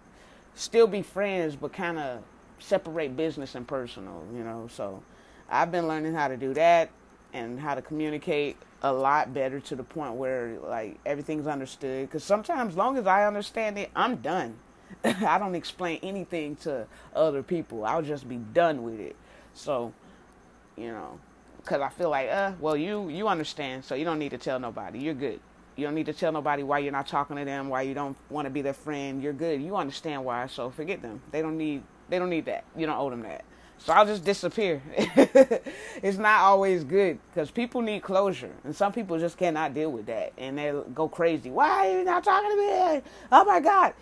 still 0.55 0.87
be 0.87 1.01
friends, 1.01 1.55
but 1.55 1.73
kind 1.73 1.99
of 1.99 2.21
separate 2.59 3.15
business 3.15 3.55
and 3.55 3.67
personal, 3.67 4.23
you 4.33 4.43
know. 4.43 4.67
So 4.71 5.03
I've 5.49 5.71
been 5.71 5.87
learning 5.87 6.13
how 6.13 6.27
to 6.27 6.37
do 6.37 6.53
that 6.53 6.89
and 7.33 7.59
how 7.59 7.75
to 7.75 7.81
communicate 7.81 8.57
a 8.81 8.91
lot 8.91 9.33
better 9.33 9.59
to 9.59 9.75
the 9.75 9.83
point 9.83 10.13
where 10.15 10.57
like 10.59 10.99
everything's 11.05 11.47
understood. 11.47 12.07
Because 12.07 12.23
sometimes, 12.23 12.75
long 12.75 12.97
as 12.97 13.07
I 13.07 13.25
understand 13.25 13.77
it, 13.77 13.89
I'm 13.95 14.17
done. 14.17 14.55
I 15.03 15.39
don't 15.39 15.55
explain 15.55 15.99
anything 16.03 16.55
to 16.57 16.85
other 17.15 17.41
people. 17.43 17.85
I'll 17.85 18.01
just 18.01 18.27
be 18.27 18.37
done 18.37 18.83
with 18.83 18.99
it. 18.99 19.15
So, 19.53 19.93
you 20.77 20.87
know, 20.87 21.19
because 21.57 21.81
I 21.81 21.89
feel 21.89 22.09
like, 22.09 22.29
uh, 22.29 22.53
well, 22.59 22.75
you 22.75 23.09
you 23.09 23.27
understand, 23.27 23.85
so 23.85 23.95
you 23.95 24.05
don't 24.05 24.19
need 24.19 24.31
to 24.31 24.37
tell 24.37 24.59
nobody. 24.59 24.99
You're 24.99 25.13
good. 25.13 25.39
You 25.75 25.85
don't 25.85 25.95
need 25.95 26.05
to 26.05 26.13
tell 26.13 26.31
nobody 26.31 26.63
why 26.63 26.79
you're 26.79 26.91
not 26.91 27.07
talking 27.07 27.35
to 27.37 27.45
them, 27.45 27.69
why 27.69 27.81
you 27.81 27.93
don't 27.93 28.15
want 28.29 28.45
to 28.45 28.49
be 28.49 28.61
their 28.61 28.73
friend. 28.73 29.23
You're 29.23 29.33
good. 29.33 29.61
You 29.61 29.75
understand 29.75 30.23
why, 30.23 30.47
so 30.47 30.69
forget 30.69 31.01
them. 31.01 31.21
They 31.31 31.41
don't 31.41 31.57
need 31.57 31.83
they 32.09 32.19
don't 32.19 32.29
need 32.29 32.45
that. 32.45 32.65
You 32.75 32.85
don't 32.85 32.97
owe 32.97 33.09
them 33.09 33.23
that. 33.23 33.43
So 33.79 33.91
I'll 33.91 34.05
just 34.05 34.23
disappear. 34.23 34.81
it's 36.01 36.17
not 36.17 36.41
always 36.41 36.83
good 36.83 37.19
because 37.29 37.51
people 37.51 37.81
need 37.81 38.01
closure, 38.03 38.51
and 38.63 38.75
some 38.75 38.93
people 38.93 39.19
just 39.19 39.37
cannot 39.37 39.73
deal 39.73 39.91
with 39.91 40.05
that, 40.05 40.31
and 40.37 40.57
they 40.57 40.73
go 40.93 41.07
crazy. 41.07 41.49
Why 41.49 41.87
are 41.87 41.97
you 41.99 42.03
not 42.03 42.23
talking 42.23 42.51
to 42.51 42.55
me? 42.57 43.01
Oh 43.31 43.43
my 43.43 43.59
god! 43.59 43.93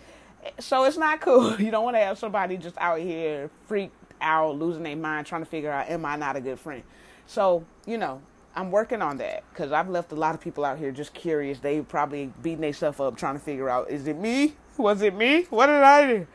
So 0.58 0.84
it's 0.84 0.96
not 0.96 1.20
cool. 1.20 1.56
You 1.60 1.70
don't 1.70 1.84
want 1.84 1.96
to 1.96 2.00
have 2.00 2.18
somebody 2.18 2.56
just 2.56 2.76
out 2.78 2.98
here 2.98 3.50
freaked 3.66 3.94
out, 4.20 4.58
losing 4.58 4.82
their 4.82 4.96
mind, 4.96 5.26
trying 5.26 5.42
to 5.42 5.46
figure 5.46 5.70
out, 5.70 5.88
am 5.88 6.04
I 6.04 6.16
not 6.16 6.36
a 6.36 6.40
good 6.40 6.58
friend? 6.58 6.82
So, 7.26 7.64
you 7.86 7.98
know, 7.98 8.20
I'm 8.54 8.70
working 8.70 9.00
on 9.00 9.16
that 9.18 9.44
because 9.52 9.72
I've 9.72 9.88
left 9.88 10.12
a 10.12 10.14
lot 10.14 10.34
of 10.34 10.40
people 10.40 10.64
out 10.64 10.78
here 10.78 10.92
just 10.92 11.14
curious. 11.14 11.58
They 11.58 11.80
probably 11.80 12.32
beating 12.42 12.60
themselves 12.60 13.00
up 13.00 13.16
trying 13.16 13.34
to 13.34 13.40
figure 13.40 13.68
out, 13.68 13.90
is 13.90 14.06
it 14.06 14.18
me? 14.18 14.54
Was 14.76 15.02
it 15.02 15.14
me? 15.14 15.42
What 15.44 15.66
did 15.66 15.82
I 15.82 16.06
do? 16.06 16.26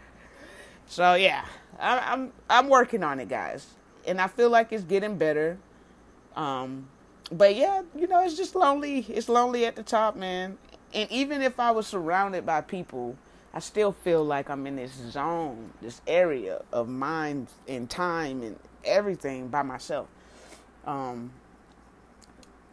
So 0.88 1.16
yeah, 1.16 1.46
I'm 1.80 2.32
I'm 2.50 2.70
working 2.70 3.04
on 3.04 3.20
it, 3.20 3.30
guys, 3.30 3.68
and 4.06 4.22
I 4.22 4.28
feel 4.28 4.50
like 4.50 4.72
it's 4.72 4.84
getting 4.84 5.18
better. 5.18 5.58
Um, 6.36 6.88
but 7.32 7.56
yeah, 7.56 7.82
you 7.96 8.08
know, 8.08 8.24
it's 8.24 8.38
just 8.38 8.56
lonely. 8.56 9.00
It's 9.10 9.28
lonely 9.28 9.66
at 9.66 9.76
the 9.76 9.84
top, 9.84 10.16
man. 10.16 10.58
And 10.94 11.12
even 11.12 11.42
if 11.42 11.60
I 11.60 11.72
was 11.72 11.88
surrounded 11.88 12.46
by 12.46 12.62
people, 12.62 13.18
I 13.54 13.60
still 13.60 13.92
feel 13.92 14.24
like 14.24 14.50
I'm 14.50 14.66
in 14.68 14.78
this 14.78 14.94
zone, 14.94 15.72
this 15.82 16.02
area 16.08 16.62
of 16.72 16.88
mind 16.88 17.48
and 17.68 17.90
time 17.90 18.42
and 18.44 18.58
everything 18.86 19.50
by 19.50 19.64
myself 19.64 20.08
um, 20.88 21.32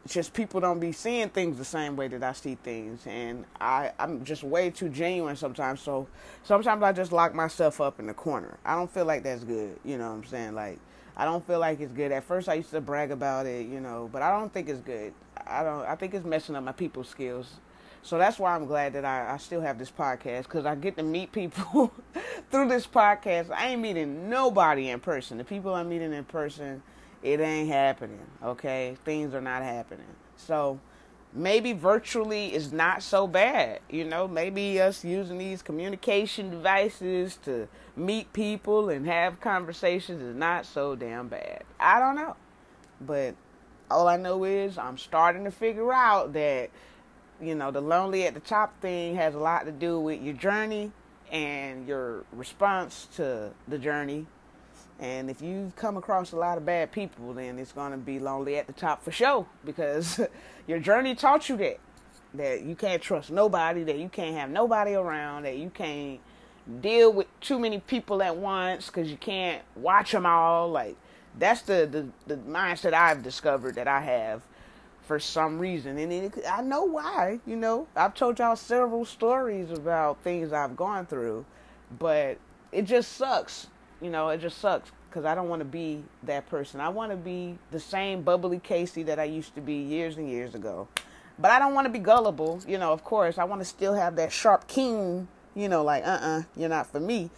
just 0.07 0.35
people 0.35 0.61
don't 0.61 0.81
be 0.81 0.93
seeing 0.93 1.29
things 1.31 1.57
the 1.57 1.65
same 1.65 1.97
way 1.97 2.09
that 2.09 2.23
I 2.23 2.33
see 2.33 2.57
things, 2.57 3.07
and 3.07 3.45
I 3.61 3.93
I'm 3.99 4.25
just 4.25 4.43
way 4.43 4.71
too 4.71 4.89
genuine 4.89 5.37
sometimes. 5.37 5.81
So 5.81 6.07
sometimes 6.43 6.83
I 6.83 6.93
just 6.93 7.13
lock 7.13 7.35
myself 7.35 7.81
up 7.81 7.99
in 7.99 8.07
the 8.07 8.15
corner. 8.15 8.59
I 8.65 8.75
don't 8.75 8.91
feel 8.91 9.07
like 9.07 9.23
that's 9.23 9.45
good. 9.45 9.79
You 9.85 9.97
know 9.99 10.11
what 10.11 10.17
I'm 10.17 10.25
saying? 10.25 10.55
Like 10.55 10.79
I 11.17 11.25
don't 11.25 11.47
feel 11.47 11.59
like 11.59 11.81
it's 11.81 11.93
good. 11.93 12.13
At 12.13 12.25
first 12.25 12.49
I 12.49 12.55
used 12.55 12.71
to 12.71 12.81
brag 12.81 13.11
about 13.13 13.47
it, 13.47 13.67
you 13.67 13.81
know, 13.81 14.11
but 14.13 14.21
I 14.21 14.31
don't 14.31 14.53
think 14.53 14.69
it's 14.69 14.81
good. 14.81 15.15
I 15.47 15.63
don't. 15.63 15.87
I 15.87 15.95
think 15.95 16.13
it's 16.15 16.25
messing 16.25 16.55
up 16.57 16.65
my 16.65 16.73
people 16.73 17.05
skills. 17.05 17.55
So 18.03 18.19
that's 18.19 18.39
why 18.39 18.55
I'm 18.55 18.67
glad 18.67 18.93
that 18.93 19.07
I, 19.07 19.33
I 19.33 19.39
still 19.39 19.63
have 19.63 19.79
this 19.79 19.91
podcast 19.91 20.43
because 20.43 20.67
I 20.67 20.75
get 20.75 20.99
to 20.99 21.03
meet 21.03 21.33
people 21.33 21.91
through 22.51 22.69
this 22.69 22.87
podcast. 22.87 23.51
I 23.51 23.69
ain't 23.69 23.81
meeting 23.81 24.29
nobody 24.29 24.91
in 24.91 25.01
person. 25.01 25.39
The 25.39 25.45
people 25.45 25.75
I'm 25.75 25.89
meeting 25.89 26.13
in 26.13 26.25
person 26.25 26.83
it 27.25 27.41
ain't 27.41 27.69
happening, 27.69 28.27
okay? 28.43 28.97
Things 29.05 29.35
are 29.35 29.41
not 29.41 29.63
happening. 29.63 30.07
So 30.37 30.79
maybe 31.33 31.73
virtually 31.73 32.55
is 32.55 32.73
not 32.73 33.03
so 33.03 33.27
bad, 33.27 33.81
you 33.91 34.05
know? 34.05 34.29
Maybe 34.29 34.81
us 34.81 35.05
using 35.05 35.39
these 35.39 35.63
communication 35.63 36.51
devices 36.51 37.39
to 37.45 37.67
meet 37.97 38.33
people 38.35 38.91
and 38.91 39.07
have 39.07 39.41
conversations 39.41 40.23
is 40.23 40.37
not 40.37 40.67
so 40.67 40.95
damn 40.95 41.29
bad. 41.29 41.65
I 41.81 41.99
don't 41.99 42.15
know. 42.15 42.37
But 43.01 43.35
all 43.91 44.07
I 44.07 44.19
know 44.19 44.45
is 44.45 44.77
I'm 44.77 44.99
starting 44.99 45.45
to 45.45 45.51
figure 45.51 45.93
out 45.93 46.35
that 46.35 46.71
you 47.41 47.55
know, 47.55 47.71
the 47.71 47.81
lonely 47.81 48.27
at 48.27 48.35
the 48.35 48.41
top 48.41 48.81
thing 48.81 49.17
has 49.17 49.35
a 49.35 49.39
lot 49.39 49.67
to 49.67 49.73
do 49.73 49.99
with 49.99 50.23
your 50.23 50.35
journey 50.35 50.93
and 51.33 51.87
your 51.87 52.25
response 52.33 53.09
to 53.17 53.51
the 53.67 53.79
journey 53.79 54.27
and 55.01 55.29
if 55.29 55.43
you've 55.43 55.75
come 55.77 55.97
across 55.97 56.33
a 56.33 56.37
lot 56.37 56.57
of 56.57 56.65
bad 56.65 56.93
people, 56.93 57.35
then 57.35 57.59
it's 57.59 57.73
going 57.73 57.91
to 57.91 57.99
be 57.99 58.19
lonely 58.19 58.57
at 58.57 58.67
the 58.67 58.73
top 58.73 59.03
for 59.03 59.11
sure 59.11 59.47
because 59.65 60.21
your 60.67 60.79
journey 60.79 61.15
taught 61.15 61.49
you 61.49 61.57
that. 61.59 61.81
That 62.35 62.63
you 62.63 62.75
can't 62.75 63.01
trust 63.01 63.31
nobody, 63.31 63.85
that 63.85 63.99
you 63.99 64.09
can't 64.09 64.35
have 64.37 64.51
nobody 64.51 64.95
around, 64.95 65.45
that 65.45 65.57
you 65.57 65.71
can't 65.71 66.19
deal 66.81 67.13
with 67.13 67.29
too 67.41 67.61
many 67.61 67.79
people 67.79 68.23
at 68.23 68.37
once 68.37 68.87
because 68.87 69.09
you 69.09 69.17
can't 69.17 69.63
watch 69.77 70.11
them 70.11 70.27
all. 70.27 70.69
Like, 70.69 70.97
that's 71.39 71.63
the, 71.63 71.87
the, 71.87 72.35
the 72.35 72.41
mindset 72.43 72.93
I've 72.93 73.23
discovered 73.23 73.77
that 73.77 73.87
I 73.87 74.01
have 74.01 74.43
for 75.03 75.21
some 75.21 75.61
reason. 75.61 75.97
And 75.97 76.13
it, 76.13 76.35
I 76.51 76.61
know 76.63 76.85
why, 76.85 77.39
you 77.47 77.55
know. 77.55 77.87
I've 77.95 78.15
told 78.15 78.41
y'all 78.41 78.57
several 78.57 79.05
stories 79.05 79.71
about 79.71 80.21
things 80.23 80.53
I've 80.53 80.77
gone 80.77 81.07
through, 81.07 81.45
but 82.01 82.39
it 82.73 82.83
just 82.83 83.13
sucks 83.13 83.69
you 84.01 84.11
know, 84.11 84.29
it 84.29 84.41
just 84.41 84.59
sucks 84.59 84.91
because 85.09 85.25
I 85.25 85.35
don't 85.35 85.49
want 85.49 85.61
to 85.61 85.65
be 85.65 86.03
that 86.25 86.49
person. 86.49 86.81
I 86.81 86.89
want 86.89 87.13
to 87.13 87.17
be 87.17 87.59
the 87.71 87.81
same 87.81 88.23
bubbly 88.23 88.59
Casey 88.59 89.05
that 89.05 89.19
I 89.19 89.25
used 89.25 89.55
to 89.55 89.61
be 89.61 89.75
years 89.75 90.17
and 90.17 90.29
years 90.29 90.55
ago. 90.55 90.89
But 91.39 91.51
I 91.51 91.59
don't 91.59 91.75
want 91.75 91.87
to 91.87 91.93
be 91.93 91.99
gullible, 91.99 92.61
you 92.67 92.79
know, 92.79 92.93
of 92.93 93.05
course. 93.05 93.39
I 93.39 93.45
want 93.45 93.61
to 93.61 93.65
still 93.65 93.95
have 93.95 94.17
that 94.17 94.33
sharp 94.33 94.67
keen, 94.67 95.29
you 95.55 95.69
know, 95.69 95.83
like, 95.83 96.05
uh 96.05 96.11
uh-uh, 96.11 96.39
uh, 96.39 96.43
you 96.57 96.67
are 96.67 96.69
not 96.69 96.91
for 96.91 97.01
me. 97.01 97.31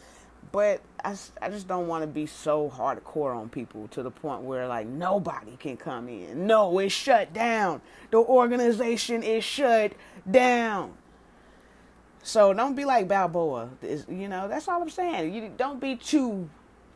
But 0.52 0.80
I, 1.04 1.16
I 1.42 1.50
just 1.50 1.66
don't 1.68 1.86
want 1.88 2.02
to 2.02 2.06
be 2.06 2.26
so 2.26 2.70
hardcore 2.74 3.36
on 3.36 3.48
people 3.48 3.88
to 3.88 4.02
the 4.02 4.10
point 4.10 4.42
where, 4.42 4.66
like, 4.68 4.86
nobody 4.86 5.56
can 5.58 5.76
come 5.76 6.08
in. 6.08 6.46
No, 6.46 6.78
it's 6.78 6.94
shut 6.94 7.32
down. 7.32 7.80
The 8.10 8.18
organization 8.18 9.22
is 9.22 9.44
shut 9.44 9.92
down. 10.30 10.94
So 12.26 12.52
don't 12.52 12.74
be 12.74 12.84
like 12.84 13.06
Balboa. 13.06 13.70
It's, 13.80 14.04
you 14.08 14.26
know, 14.26 14.48
that's 14.48 14.66
all 14.66 14.82
I'm 14.82 14.90
saying. 14.90 15.32
You 15.32 15.48
don't 15.56 15.80
be 15.80 15.94
too. 15.94 16.50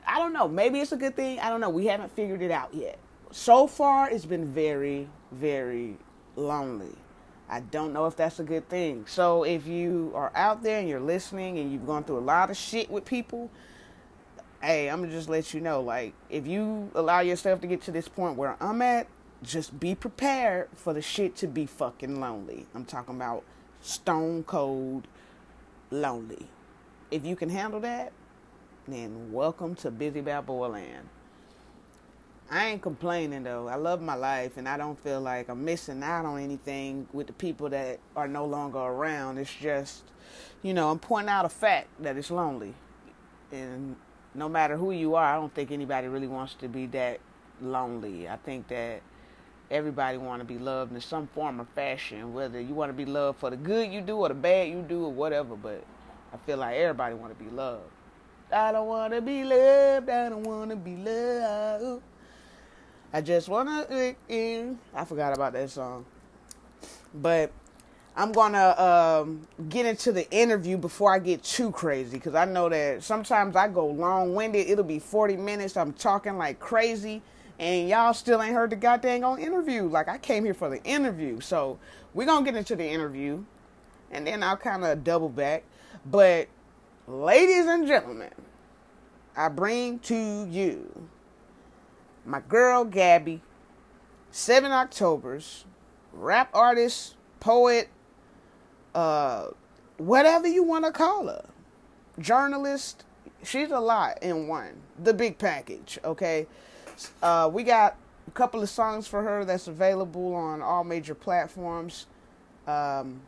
I 0.04 0.18
don't 0.18 0.32
know. 0.32 0.49
Maybe 0.49 0.80
it's 0.80 0.90
a 0.90 0.96
good 0.96 1.14
thing. 1.14 1.38
I 1.38 1.49
don't 1.49 1.60
know. 1.60 1.70
We 1.70 1.87
haven't 1.87 2.10
figured 2.16 2.42
it 2.42 2.50
out 2.50 2.75
yet. 2.75 2.99
So 3.30 3.68
far, 3.68 4.10
it's 4.10 4.25
been 4.25 4.52
very, 4.52 5.08
very 5.30 5.96
lonely. 6.34 6.96
I 7.49 7.60
don't 7.60 7.92
know 7.92 8.06
if 8.06 8.16
that's 8.16 8.40
a 8.40 8.42
good 8.42 8.68
thing. 8.68 9.04
So 9.06 9.44
if 9.44 9.68
you 9.68 10.10
are 10.16 10.32
out 10.34 10.64
there 10.64 10.80
and 10.80 10.88
you're 10.88 10.99
listening 10.99 11.60
and 11.60 11.70
you've 11.70 11.87
gone 11.87 12.02
through 12.02 12.18
a 12.18 12.26
lot 12.26 12.50
of 12.50 12.56
shit 12.56 12.90
with 12.90 13.04
people, 13.04 13.52
hey, 14.60 14.90
I'm 14.90 15.00
gonna 15.00 15.12
just 15.12 15.28
let 15.28 15.54
you 15.54 15.60
know. 15.60 15.80
Like, 15.80 16.12
if 16.28 16.44
you 16.44 16.90
allow 16.92 17.20
yourself 17.20 17.60
to 17.60 17.68
get 17.68 17.82
to 17.82 17.92
this 17.92 18.08
point 18.08 18.37
where 18.37 18.56
I'm 18.60 18.82
at, 18.82 19.06
just 19.44 19.78
be 19.78 19.94
prepared 19.94 20.70
for 20.75 20.92
the 20.92 21.00
shit 21.00 21.37
to 21.37 21.46
be 21.46 21.66
fucking 21.66 22.20
lonely. 22.20 22.66
I'm 22.75 22.84
talking 22.84 23.14
about 23.14 23.44
stone 23.80 24.42
cold 24.42 25.06
lonely. 25.90 26.47
If 27.11 27.25
you 27.25 27.35
can 27.35 27.50
handle 27.50 27.80
that, 27.80 28.12
then 28.87 29.32
welcome 29.32 29.75
to 29.76 29.90
Busy 29.90 30.20
Balboa 30.20 30.66
Land. 30.66 31.09
I 32.50 32.66
ain't 32.66 32.82
complaining 32.82 33.44
though. 33.44 33.68
I 33.68 33.76
love 33.76 34.00
my 34.00 34.14
life 34.14 34.56
and 34.56 34.68
I 34.68 34.76
don't 34.76 35.00
feel 35.02 35.20
like 35.20 35.49
I'm 35.49 35.64
missing 35.64 36.02
out 36.02 36.25
on 36.25 36.40
anything 36.40 37.06
with 37.12 37.28
the 37.28 37.32
people 37.32 37.68
that 37.70 38.00
are 38.16 38.26
no 38.26 38.44
longer 38.44 38.78
around. 38.78 39.38
It's 39.38 39.54
just, 39.54 40.02
you 40.62 40.75
know, 40.75 40.90
I'm 40.90 40.99
pointing 40.99 41.30
out 41.30 41.44
a 41.44 41.49
fact 41.49 41.88
that 42.02 42.16
it's 42.16 42.30
lonely. 42.30 42.75
And 43.52 43.97
no 44.35 44.49
matter 44.49 44.76
who 44.76 44.90
you 44.92 45.14
are, 45.14 45.25
I 45.25 45.37
don't 45.37 45.54
think 45.54 45.70
anybody 45.70 46.09
really 46.09 46.26
wants 46.26 46.54
to 46.54 46.68
be 46.68 46.87
that 46.87 47.20
lonely. 47.61 48.28
I 48.28 48.37
think 48.37 48.68
that 48.68 49.02
everybody 49.70 50.18
want 50.18 50.40
to 50.40 50.44
be 50.44 50.58
loved 50.58 50.92
in 50.92 51.00
some 51.00 51.26
form 51.28 51.60
or 51.60 51.66
fashion, 51.74 52.32
whether 52.32 52.60
you 52.60 52.74
want 52.74 52.90
to 52.90 52.92
be 52.94 53.04
loved 53.04 53.38
for 53.38 53.50
the 53.50 53.56
good 53.56 53.92
you 53.92 54.00
do 54.00 54.16
or 54.16 54.28
the 54.28 54.34
bad 54.34 54.68
you 54.68 54.82
do 54.82 55.04
or 55.04 55.12
whatever. 55.12 55.56
But 55.56 55.84
I 56.32 56.36
feel 56.38 56.58
like 56.58 56.76
everybody 56.76 57.14
want 57.14 57.36
to 57.36 57.44
be 57.44 57.50
loved. 57.50 57.84
I 58.52 58.72
don't 58.72 58.86
want 58.86 59.12
to 59.12 59.20
be 59.20 59.44
loved. 59.44 60.08
I 60.08 60.28
don't 60.28 60.42
want 60.42 60.70
to 60.70 60.76
be 60.76 60.96
loved. 60.96 62.02
I 63.12 63.20
just 63.20 63.48
want 63.48 63.88
to. 63.88 64.76
I 64.94 65.04
forgot 65.04 65.34
about 65.34 65.52
that 65.52 65.70
song. 65.70 66.04
But 67.14 67.52
I'm 68.16 68.32
gonna 68.32 68.74
um, 68.78 69.46
get 69.68 69.86
into 69.86 70.12
the 70.12 70.30
interview 70.30 70.76
before 70.76 71.14
I 71.14 71.18
get 71.18 71.42
too 71.42 71.70
crazy 71.70 72.18
because 72.18 72.34
I 72.34 72.44
know 72.44 72.68
that 72.68 73.02
sometimes 73.02 73.56
I 73.56 73.68
go 73.68 73.86
long 73.86 74.34
winded. 74.34 74.68
It'll 74.68 74.84
be 74.84 74.98
40 74.98 75.36
minutes. 75.36 75.76
I'm 75.76 75.92
talking 75.92 76.36
like 76.36 76.58
crazy, 76.58 77.22
and 77.61 77.90
y'all 77.90 78.14
still 78.14 78.43
ain't 78.43 78.55
heard 78.55 78.71
the 78.71 78.76
goddamn 78.76 79.23
on 79.23 79.38
interview. 79.38 79.83
Like 79.83 80.09
I 80.09 80.17
came 80.17 80.45
here 80.45 80.55
for 80.55 80.71
the 80.71 80.83
interview, 80.83 81.40
so 81.40 81.79
we're 82.14 82.26
gonna 82.26 82.45
get 82.45 82.57
into 82.57 82.75
the 82.75 82.87
interview, 82.87 83.45
and 84.11 84.26
then 84.26 84.43
I'll 84.43 84.57
kind 84.57 84.83
of 84.83 85.05
double 85.05 85.29
back. 85.29 85.64
But 86.07 86.49
ladies 87.07 87.67
and 87.67 87.87
gentlemen, 87.87 88.31
I 89.37 89.49
bring 89.49 89.99
to 90.00 90.47
you 90.47 91.09
my 92.25 92.40
girl 92.40 92.85
Gabby, 92.85 93.43
seven 94.31 94.73
Octobers, 94.73 95.67
rap 96.14 96.49
artist, 96.55 97.14
poet, 97.40 97.90
uh, 98.95 99.49
whatever 99.99 100.49
you 100.49 100.62
want 100.62 100.87
to 100.87 100.93
call 100.93 101.26
her, 101.26 101.45
journalist. 102.19 103.05
She's 103.43 103.71
a 103.71 103.81
lot 103.81 104.23
in 104.23 104.49
one. 104.49 104.81
The 105.02 105.12
big 105.14 105.37
package, 105.37 105.99
okay? 106.05 106.47
Uh, 107.23 107.50
we 107.52 107.62
got 107.62 107.97
a 108.26 108.30
couple 108.33 108.62
of 108.62 108.69
songs 108.69 109.07
for 109.07 109.23
her 109.23 109.45
that's 109.45 109.69
available 109.69 110.35
on 110.35 110.62
all 110.62 110.85
major 110.85 111.14
platforms. 111.14 112.07
Um, 112.66 113.21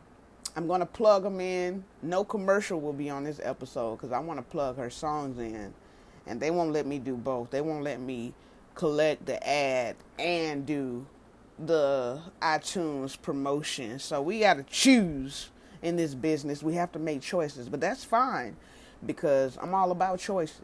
I'm 0.55 0.67
going 0.67 0.81
to 0.81 0.85
plug 0.85 1.23
them 1.23 1.39
in. 1.39 1.83
No 2.01 2.23
commercial 2.23 2.79
will 2.79 2.93
be 2.93 3.09
on 3.09 3.23
this 3.23 3.39
episode 3.43 3.95
because 3.95 4.11
I 4.11 4.19
want 4.19 4.39
to 4.39 4.43
plug 4.43 4.77
her 4.77 4.89
songs 4.89 5.39
in. 5.39 5.73
And 6.25 6.39
they 6.39 6.51
won't 6.51 6.71
let 6.71 6.85
me 6.85 6.99
do 6.99 7.15
both. 7.15 7.49
They 7.49 7.61
won't 7.61 7.83
let 7.83 7.99
me 7.99 8.33
collect 8.75 9.25
the 9.25 9.45
ad 9.47 9.95
and 10.17 10.65
do 10.65 11.05
the 11.59 12.21
iTunes 12.41 13.19
promotion. 13.21 13.99
So 13.99 14.21
we 14.21 14.39
got 14.39 14.55
to 14.55 14.63
choose 14.63 15.49
in 15.81 15.95
this 15.95 16.15
business. 16.15 16.63
We 16.63 16.75
have 16.75 16.91
to 16.93 16.99
make 16.99 17.21
choices, 17.21 17.67
but 17.67 17.81
that's 17.81 18.03
fine 18.03 18.55
because 19.05 19.57
I'm 19.61 19.73
all 19.73 19.91
about 19.91 20.19
choices. 20.19 20.61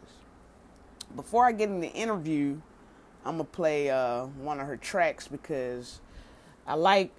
Before 1.16 1.46
I 1.46 1.52
get 1.52 1.70
in 1.70 1.82
the 1.82 1.92
interview, 1.92 2.62
I'm 3.26 3.34
gonna 3.34 3.44
play 3.44 3.90
uh, 3.90 4.26
one 4.26 4.60
of 4.60 4.68
her 4.68 4.78
tracks 4.78 5.28
because 5.28 6.00
I 6.66 6.76
like 6.76 7.12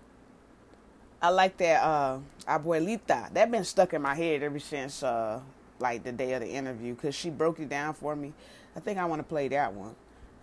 I 1.22 1.28
like 1.28 1.56
that 1.58 1.82
uh, 1.82 2.18
abuelita. 2.48 3.32
That 3.32 3.50
been 3.50 3.64
stuck 3.64 3.92
in 3.92 4.00
my 4.00 4.14
head 4.14 4.42
ever 4.42 4.58
since 4.58 5.02
uh, 5.02 5.40
like 5.78 6.02
the 6.02 6.12
day 6.12 6.32
of 6.32 6.40
the 6.40 6.48
interview 6.48 6.94
because 6.94 7.14
she 7.14 7.30
broke 7.30 7.60
it 7.60 7.68
down 7.68 7.94
for 7.94 8.16
me. 8.16 8.32
I 8.74 8.80
think 8.80 8.98
I 8.98 9.04
want 9.04 9.20
to 9.20 9.24
play 9.24 9.48
that 9.48 9.74
one, 9.74 9.94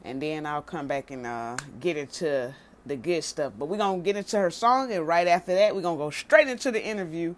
and 0.04 0.22
then 0.22 0.46
I'll 0.46 0.62
come 0.62 0.88
back 0.88 1.12
and 1.12 1.26
uh, 1.26 1.58
get 1.80 1.98
into 1.98 2.54
the 2.86 2.96
good 2.96 3.24
stuff. 3.24 3.54
But 3.58 3.66
we're 3.66 3.78
gonna 3.78 4.00
get 4.00 4.16
into 4.16 4.38
her 4.38 4.52
song, 4.52 4.92
and 4.92 5.08
right 5.08 5.28
after 5.28 5.56
that, 5.56 5.76
we're 5.76 5.82
gonna 5.82 5.98
go 5.98 6.12
straight 6.12 6.48
into 6.48 6.72
the 6.72 6.84
interview. 6.84 7.34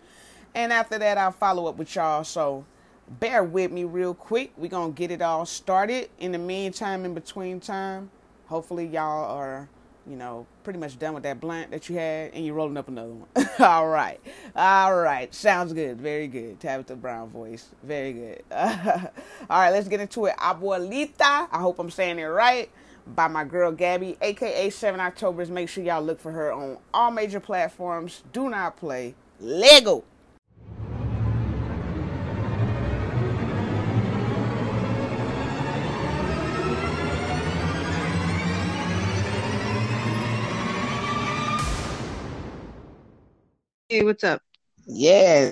And 0.53 0.73
after 0.73 0.97
that, 0.97 1.17
I'll 1.17 1.31
follow 1.31 1.67
up 1.67 1.77
with 1.77 1.95
y'all. 1.95 2.23
So 2.23 2.65
bear 3.09 3.43
with 3.43 3.71
me 3.71 3.83
real 3.83 4.13
quick. 4.13 4.51
We're 4.57 4.69
gonna 4.69 4.91
get 4.91 5.11
it 5.11 5.21
all 5.21 5.45
started. 5.45 6.09
In 6.19 6.31
the 6.31 6.37
meantime, 6.37 7.05
in 7.05 7.13
between 7.13 7.59
time, 7.59 8.11
hopefully 8.47 8.85
y'all 8.85 9.25
are, 9.35 9.67
you 10.07 10.15
know, 10.15 10.45
pretty 10.63 10.79
much 10.79 10.99
done 10.99 11.13
with 11.13 11.23
that 11.23 11.39
blunt 11.39 11.71
that 11.71 11.89
you 11.89 11.95
had, 11.95 12.33
and 12.33 12.45
you're 12.45 12.55
rolling 12.55 12.77
up 12.77 12.87
another 12.87 13.13
one. 13.13 13.49
all 13.59 13.87
right, 13.87 14.19
all 14.55 14.95
right, 14.95 15.33
sounds 15.33 15.73
good, 15.73 15.99
very 15.99 16.27
good. 16.27 16.59
Tabitha 16.59 16.95
Brown 16.95 17.29
voice, 17.29 17.69
very 17.83 18.13
good. 18.13 18.43
all 18.51 19.09
right, 19.49 19.71
let's 19.71 19.87
get 19.87 19.99
into 19.99 20.25
it. 20.25 20.35
Abuelita, 20.37 21.47
I 21.51 21.59
hope 21.59 21.79
I'm 21.79 21.91
saying 21.91 22.19
it 22.19 22.25
right 22.25 22.69
by 23.15 23.27
my 23.27 23.43
girl 23.43 23.71
Gabby, 23.71 24.17
aka 24.21 24.69
Seven 24.69 24.99
Octobers. 24.99 25.49
Make 25.49 25.69
sure 25.69 25.83
y'all 25.83 26.03
look 26.03 26.19
for 26.19 26.31
her 26.31 26.51
on 26.51 26.77
all 26.93 27.11
major 27.11 27.39
platforms. 27.39 28.23
Do 28.31 28.49
not 28.49 28.77
play 28.77 29.15
Lego. 29.39 30.03
Hey, 43.99 44.05
what's 44.05 44.23
up? 44.23 44.41
Yeah. 44.87 45.51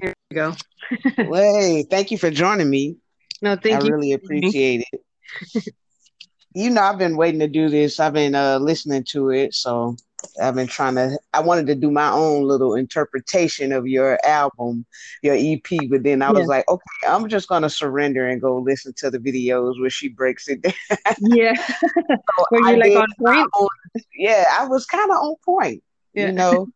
Here 0.00 0.14
we 0.28 0.34
go. 0.34 0.52
Hey, 1.16 1.84
thank 1.88 2.10
you 2.10 2.18
for 2.18 2.28
joining 2.28 2.68
me. 2.68 2.96
No, 3.40 3.54
thank 3.54 3.80
I 3.80 3.86
you. 3.86 3.92
I 3.92 3.94
really 3.94 4.12
appreciate 4.14 4.84
it. 4.92 5.72
you 6.56 6.70
know, 6.70 6.82
I've 6.82 6.98
been 6.98 7.16
waiting 7.16 7.38
to 7.38 7.46
do 7.46 7.68
this. 7.68 8.00
I've 8.00 8.14
been 8.14 8.34
uh, 8.34 8.58
listening 8.58 9.04
to 9.10 9.30
it, 9.30 9.54
so 9.54 9.94
I've 10.42 10.56
been 10.56 10.66
trying 10.66 10.96
to. 10.96 11.16
I 11.32 11.38
wanted 11.38 11.68
to 11.68 11.76
do 11.76 11.92
my 11.92 12.10
own 12.10 12.48
little 12.48 12.74
interpretation 12.74 13.70
of 13.70 13.86
your 13.86 14.18
album, 14.26 14.84
your 15.22 15.36
EP, 15.38 15.88
but 15.88 16.02
then 16.02 16.20
I 16.20 16.32
was 16.32 16.48
like, 16.48 16.68
okay, 16.68 17.06
I'm 17.06 17.28
just 17.28 17.48
gonna 17.48 17.70
surrender 17.70 18.26
and 18.26 18.40
go 18.40 18.58
listen 18.58 18.92
to 18.96 19.08
the 19.08 19.20
videos 19.20 19.80
where 19.80 19.88
she 19.88 20.08
breaks 20.08 20.48
it 20.48 20.62
down. 20.62 20.74
Yeah. 21.20 21.54
So 21.54 22.44
Were 22.50 22.66
I 22.66 22.72
you 22.72 22.76
like 22.78 22.90
did 22.90 22.96
on 22.96 23.06
point? 23.20 23.50
own- 23.56 23.68
yeah, 24.16 24.46
I 24.58 24.66
was 24.66 24.84
kind 24.84 25.08
of 25.12 25.18
on 25.18 25.36
point. 25.44 25.80
Yeah. 26.14 26.26
You 26.26 26.32
know, 26.32 26.68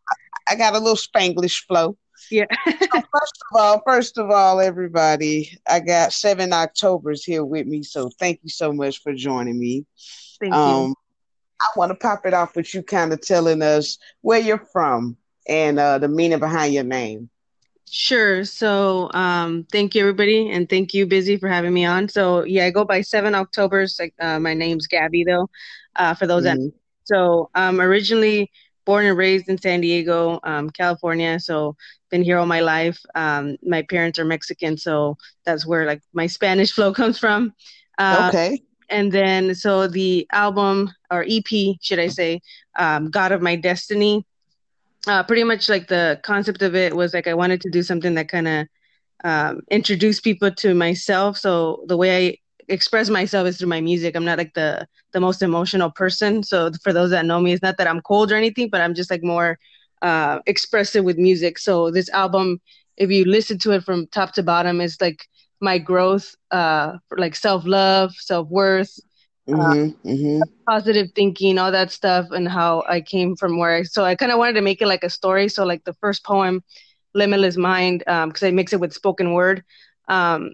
I- 0.49 0.57
got 0.57 0.75
a 0.75 0.79
little 0.79 0.97
Spanglish 0.97 1.67
flow. 1.67 1.97
Yeah. 2.31 2.47
First 2.67 3.43
of 3.53 3.61
all, 3.61 3.83
first 3.87 4.19
of 4.19 4.31
all, 4.31 4.61
everybody, 4.61 5.57
I 5.69 5.81
got 5.81 6.13
seven 6.13 6.53
Octobers 6.53 7.25
here 7.25 7.45
with 7.45 7.67
me, 7.67 7.83
so 7.83 8.11
thank 8.19 8.41
you 8.43 8.49
so 8.49 8.73
much 8.73 9.03
for 9.03 9.13
joining 9.13 9.59
me. 9.59 9.85
Thank 10.41 10.53
you. 10.55 10.59
Um, 10.59 10.95
I 11.61 11.67
want 11.77 11.91
to 11.91 11.95
pop 11.95 12.27
it 12.27 12.35
off 12.35 12.57
with 12.57 12.75
you, 12.75 12.83
kind 12.83 13.13
of 13.13 13.21
telling 13.21 13.63
us 13.63 13.99
where 14.23 14.41
you're 14.41 14.67
from 14.73 15.17
and 15.49 15.79
uh, 15.79 15.99
the 15.99 16.09
meaning 16.09 16.39
behind 16.39 16.75
your 16.75 16.85
name. 16.85 17.31
Sure. 17.91 18.45
So, 18.45 19.11
um, 19.13 19.67
thank 19.71 19.95
you 19.95 20.01
everybody, 20.03 20.51
and 20.51 20.69
thank 20.69 20.93
you, 20.93 21.07
Busy, 21.07 21.37
for 21.37 21.49
having 21.49 21.73
me 21.73 21.85
on. 21.85 22.09
So, 22.09 22.45
yeah, 22.45 22.67
I 22.67 22.71
go 22.71 22.85
by 22.85 23.01
Seven 23.03 23.35
October's. 23.35 23.97
Like, 24.01 24.15
uh, 24.21 24.39
my 24.41 24.55
name's 24.55 24.87
Gabby, 24.87 25.25
though. 25.25 25.49
Uh, 25.95 26.15
for 26.15 26.27
those 26.27 26.45
that 26.45 26.59
Mhm. 26.59 26.73
so, 27.05 27.51
um, 27.55 27.81
originally 27.81 28.51
born 28.87 29.07
and 29.07 29.19
raised 29.19 29.49
in 29.49 29.59
San 29.59 29.83
Diego, 29.83 30.41
um, 30.45 30.71
California. 30.71 31.41
So, 31.41 31.77
been 32.11 32.23
here 32.23 32.39
all 32.39 32.47
my 32.47 32.61
life. 32.61 32.99
Um, 33.15 33.57
my 33.63 33.83
parents 33.83 34.19
are 34.19 34.25
Mexican, 34.25 34.79
so 34.79 35.17
that's 35.45 35.67
where 35.67 35.87
like 35.87 36.03
my 36.15 36.27
Spanish 36.27 36.73
flow 36.77 36.93
comes 36.95 37.19
from. 37.19 37.55
Uh, 37.99 38.33
Okay. 38.33 38.63
and 38.91 39.13
then 39.13 39.55
so 39.55 39.89
the 39.89 40.27
album 40.33 40.91
or 41.11 41.25
EP, 41.29 41.79
should 41.83 42.01
I 42.01 42.09
say, 42.09 42.41
um, 42.79 43.11
God 43.11 43.33
of 43.33 43.43
My 43.43 43.57
Destiny. 43.57 44.25
Uh, 45.09 45.23
pretty 45.23 45.45
much 45.45 45.69
like 45.69 45.89
the 45.89 46.21
concept 46.23 46.63
of 46.63 46.75
it 46.75 46.95
was 46.97 47.15
like 47.15 47.27
I 47.29 47.35
wanted 47.35 47.61
to 47.63 47.71
do 47.71 47.83
something 47.83 48.15
that 48.15 48.29
kind 48.29 48.49
of 48.49 48.67
um, 49.25 49.61
introduced 49.71 50.25
people 50.25 50.51
to 50.53 50.75
myself. 50.75 51.37
So 51.39 51.85
the 51.87 51.97
way 51.97 52.29
I 52.29 52.39
express 52.69 53.09
myself 53.09 53.47
is 53.47 53.59
through 53.59 53.69
my 53.69 53.81
music. 53.81 54.15
I'm 54.15 54.25
not 54.25 54.39
like 54.39 54.55
the 54.55 54.87
the 55.13 55.21
most 55.21 55.43
emotional 55.43 55.91
person. 55.91 56.43
So 56.43 56.71
for 56.83 56.93
those 56.93 57.11
that 57.11 57.25
know 57.27 57.41
me, 57.41 57.53
it's 57.53 57.63
not 57.63 57.77
that 57.79 57.87
I'm 57.89 58.01
cold 58.01 58.33
or 58.33 58.37
anything, 58.37 58.69
but 58.71 58.81
I'm 58.81 58.95
just 58.95 59.11
like 59.11 59.23
more 59.23 59.59
uh, 60.03 60.39
expressive 60.47 61.05
with 61.05 61.19
music. 61.19 61.59
So 61.59 61.91
this 61.91 62.09
album, 62.11 62.61
if 62.97 63.11
you 63.11 63.25
listen 63.25 63.59
to 63.59 63.73
it 63.73 63.85
from 63.85 64.07
top 64.09 64.33
to 64.35 64.43
bottom, 64.43 64.81
is 64.81 64.99
like 65.01 65.27
my 65.61 65.79
growth, 65.79 66.35
uh, 66.51 66.95
like 67.17 67.35
self 67.37 67.65
love, 67.67 68.13
self 68.15 68.49
worth, 68.49 68.99
Mm-hmm. 69.49 70.09
Mm-hmm. 70.09 70.43
positive 70.69 71.09
thinking, 71.15 71.59
all 71.59 71.71
that 71.73 71.91
stuff, 71.91 72.27
and 72.31 72.49
how 72.49 72.83
I 72.89 73.01
came 73.01 73.37
from 73.37 73.59
where 73.59 73.77
I. 73.77 73.83
So 73.83 74.05
I 74.05 74.15
kind 74.15 74.33
of 74.33 74.39
wanted 74.39 74.55
to 74.55 74.63
make 74.63 74.81
it 74.81 74.87
like 74.87 75.05
a 75.05 75.11
story. 75.11 75.49
So 75.49 75.65
like 75.65 75.85
the 75.85 75.95
first 75.95 76.25
poem, 76.25 76.63
"Limitless 77.15 77.57
Mind," 77.57 78.01
because 78.07 78.43
I 78.43 78.51
mix 78.51 78.73
it 78.73 78.81
with 78.81 78.93
spoken 78.93 79.33
word. 79.33 79.63
Um, 80.09 80.53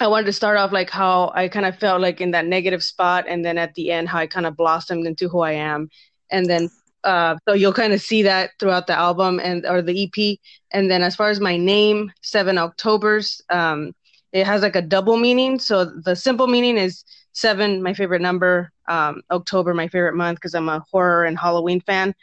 I 0.00 0.08
wanted 0.08 0.26
to 0.26 0.32
start 0.32 0.58
off 0.58 0.72
like 0.72 0.90
how 0.90 1.32
I 1.34 1.48
kind 1.48 1.66
of 1.66 1.78
felt 1.78 2.00
like 2.00 2.20
in 2.20 2.32
that 2.32 2.46
negative 2.46 2.82
spot, 2.82 3.26
and 3.28 3.44
then 3.44 3.58
at 3.58 3.74
the 3.74 3.90
end 3.92 4.08
how 4.08 4.18
I 4.18 4.26
kind 4.26 4.46
of 4.46 4.56
blossomed 4.56 5.06
into 5.06 5.28
who 5.28 5.40
I 5.40 5.52
am, 5.52 5.88
and 6.30 6.46
then. 6.46 6.70
Uh, 7.04 7.36
so 7.46 7.52
you'll 7.52 7.70
kind 7.70 7.92
of 7.92 8.00
see 8.00 8.22
that 8.22 8.52
throughout 8.58 8.86
the 8.86 8.94
album 8.94 9.38
and 9.38 9.66
or 9.66 9.82
the 9.82 10.04
EP, 10.04 10.38
and 10.70 10.90
then 10.90 11.02
as 11.02 11.14
far 11.14 11.28
as 11.28 11.38
my 11.38 11.54
name, 11.54 12.10
Seven 12.22 12.56
Octobers, 12.56 13.42
um, 13.50 13.92
it 14.32 14.46
has 14.46 14.62
like 14.62 14.74
a 14.74 14.80
double 14.80 15.18
meaning. 15.18 15.58
So 15.58 15.84
the 15.84 16.16
simple 16.16 16.46
meaning 16.46 16.78
is 16.78 17.04
seven, 17.32 17.82
my 17.82 17.92
favorite 17.92 18.22
number. 18.22 18.72
Um, 18.88 19.22
October, 19.30 19.74
my 19.74 19.88
favorite 19.88 20.14
month 20.14 20.36
because 20.38 20.54
I'm 20.54 20.68
a 20.68 20.84
horror 20.90 21.24
and 21.24 21.38
Halloween 21.38 21.80
fan. 21.80 22.14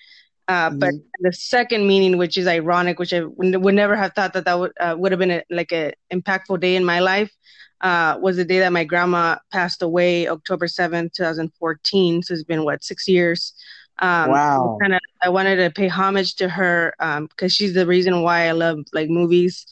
Uh, 0.47 0.69
But 0.69 0.93
the 1.19 1.31
second 1.33 1.87
meaning, 1.87 2.17
which 2.17 2.37
is 2.37 2.47
ironic, 2.47 2.99
which 2.99 3.13
I 3.13 3.21
would 3.23 3.75
never 3.75 3.95
have 3.95 4.13
thought 4.13 4.33
that 4.33 4.45
that 4.45 4.59
would 4.59 4.71
uh, 4.79 4.95
would 4.97 5.11
have 5.11 5.19
been 5.19 5.31
a, 5.31 5.43
like 5.49 5.71
a 5.71 5.93
impactful 6.11 6.59
day 6.59 6.75
in 6.75 6.83
my 6.83 6.99
life, 6.99 7.31
uh, 7.81 8.17
was 8.21 8.35
the 8.37 8.45
day 8.45 8.59
that 8.59 8.73
my 8.73 8.83
grandma 8.83 9.37
passed 9.51 9.81
away, 9.81 10.27
October 10.27 10.67
seventh, 10.67 11.13
2014. 11.13 12.23
So 12.23 12.33
it's 12.33 12.43
been 12.43 12.63
what 12.65 12.83
six 12.83 13.07
years. 13.07 13.53
Um, 13.99 14.31
Wow. 14.31 14.77
Kind 14.81 14.93
of, 14.93 14.99
I 15.23 15.29
wanted 15.29 15.57
to 15.57 15.69
pay 15.69 15.87
homage 15.87 16.35
to 16.35 16.49
her 16.49 16.93
because 17.29 17.53
she's 17.53 17.73
the 17.73 17.85
reason 17.85 18.21
why 18.23 18.47
I 18.47 18.51
love 18.51 18.79
like 18.93 19.09
movies 19.09 19.65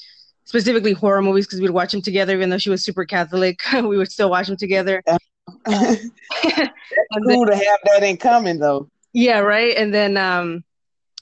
specifically 0.45 0.93
horror 0.93 1.21
movies 1.21 1.45
because 1.45 1.61
we'd 1.61 1.69
watch 1.69 1.91
them 1.91 2.01
together 2.01 2.33
even 2.35 2.49
though 2.49 2.57
she 2.57 2.71
was 2.71 2.83
super 2.83 3.05
catholic 3.05 3.59
we 3.73 3.97
would 3.97 4.11
still 4.11 4.31
watch 4.31 4.47
them 4.47 4.57
together 4.57 5.03
That's 5.05 5.23
then- 6.47 6.71
cool 7.23 7.45
to 7.45 7.55
have 7.55 7.79
that 7.85 8.03
in 8.03 8.17
common, 8.17 8.59
though. 8.59 8.89
Yeah 9.13 9.39
right 9.39 9.75
and 9.77 9.93
then 9.93 10.17
um 10.17 10.63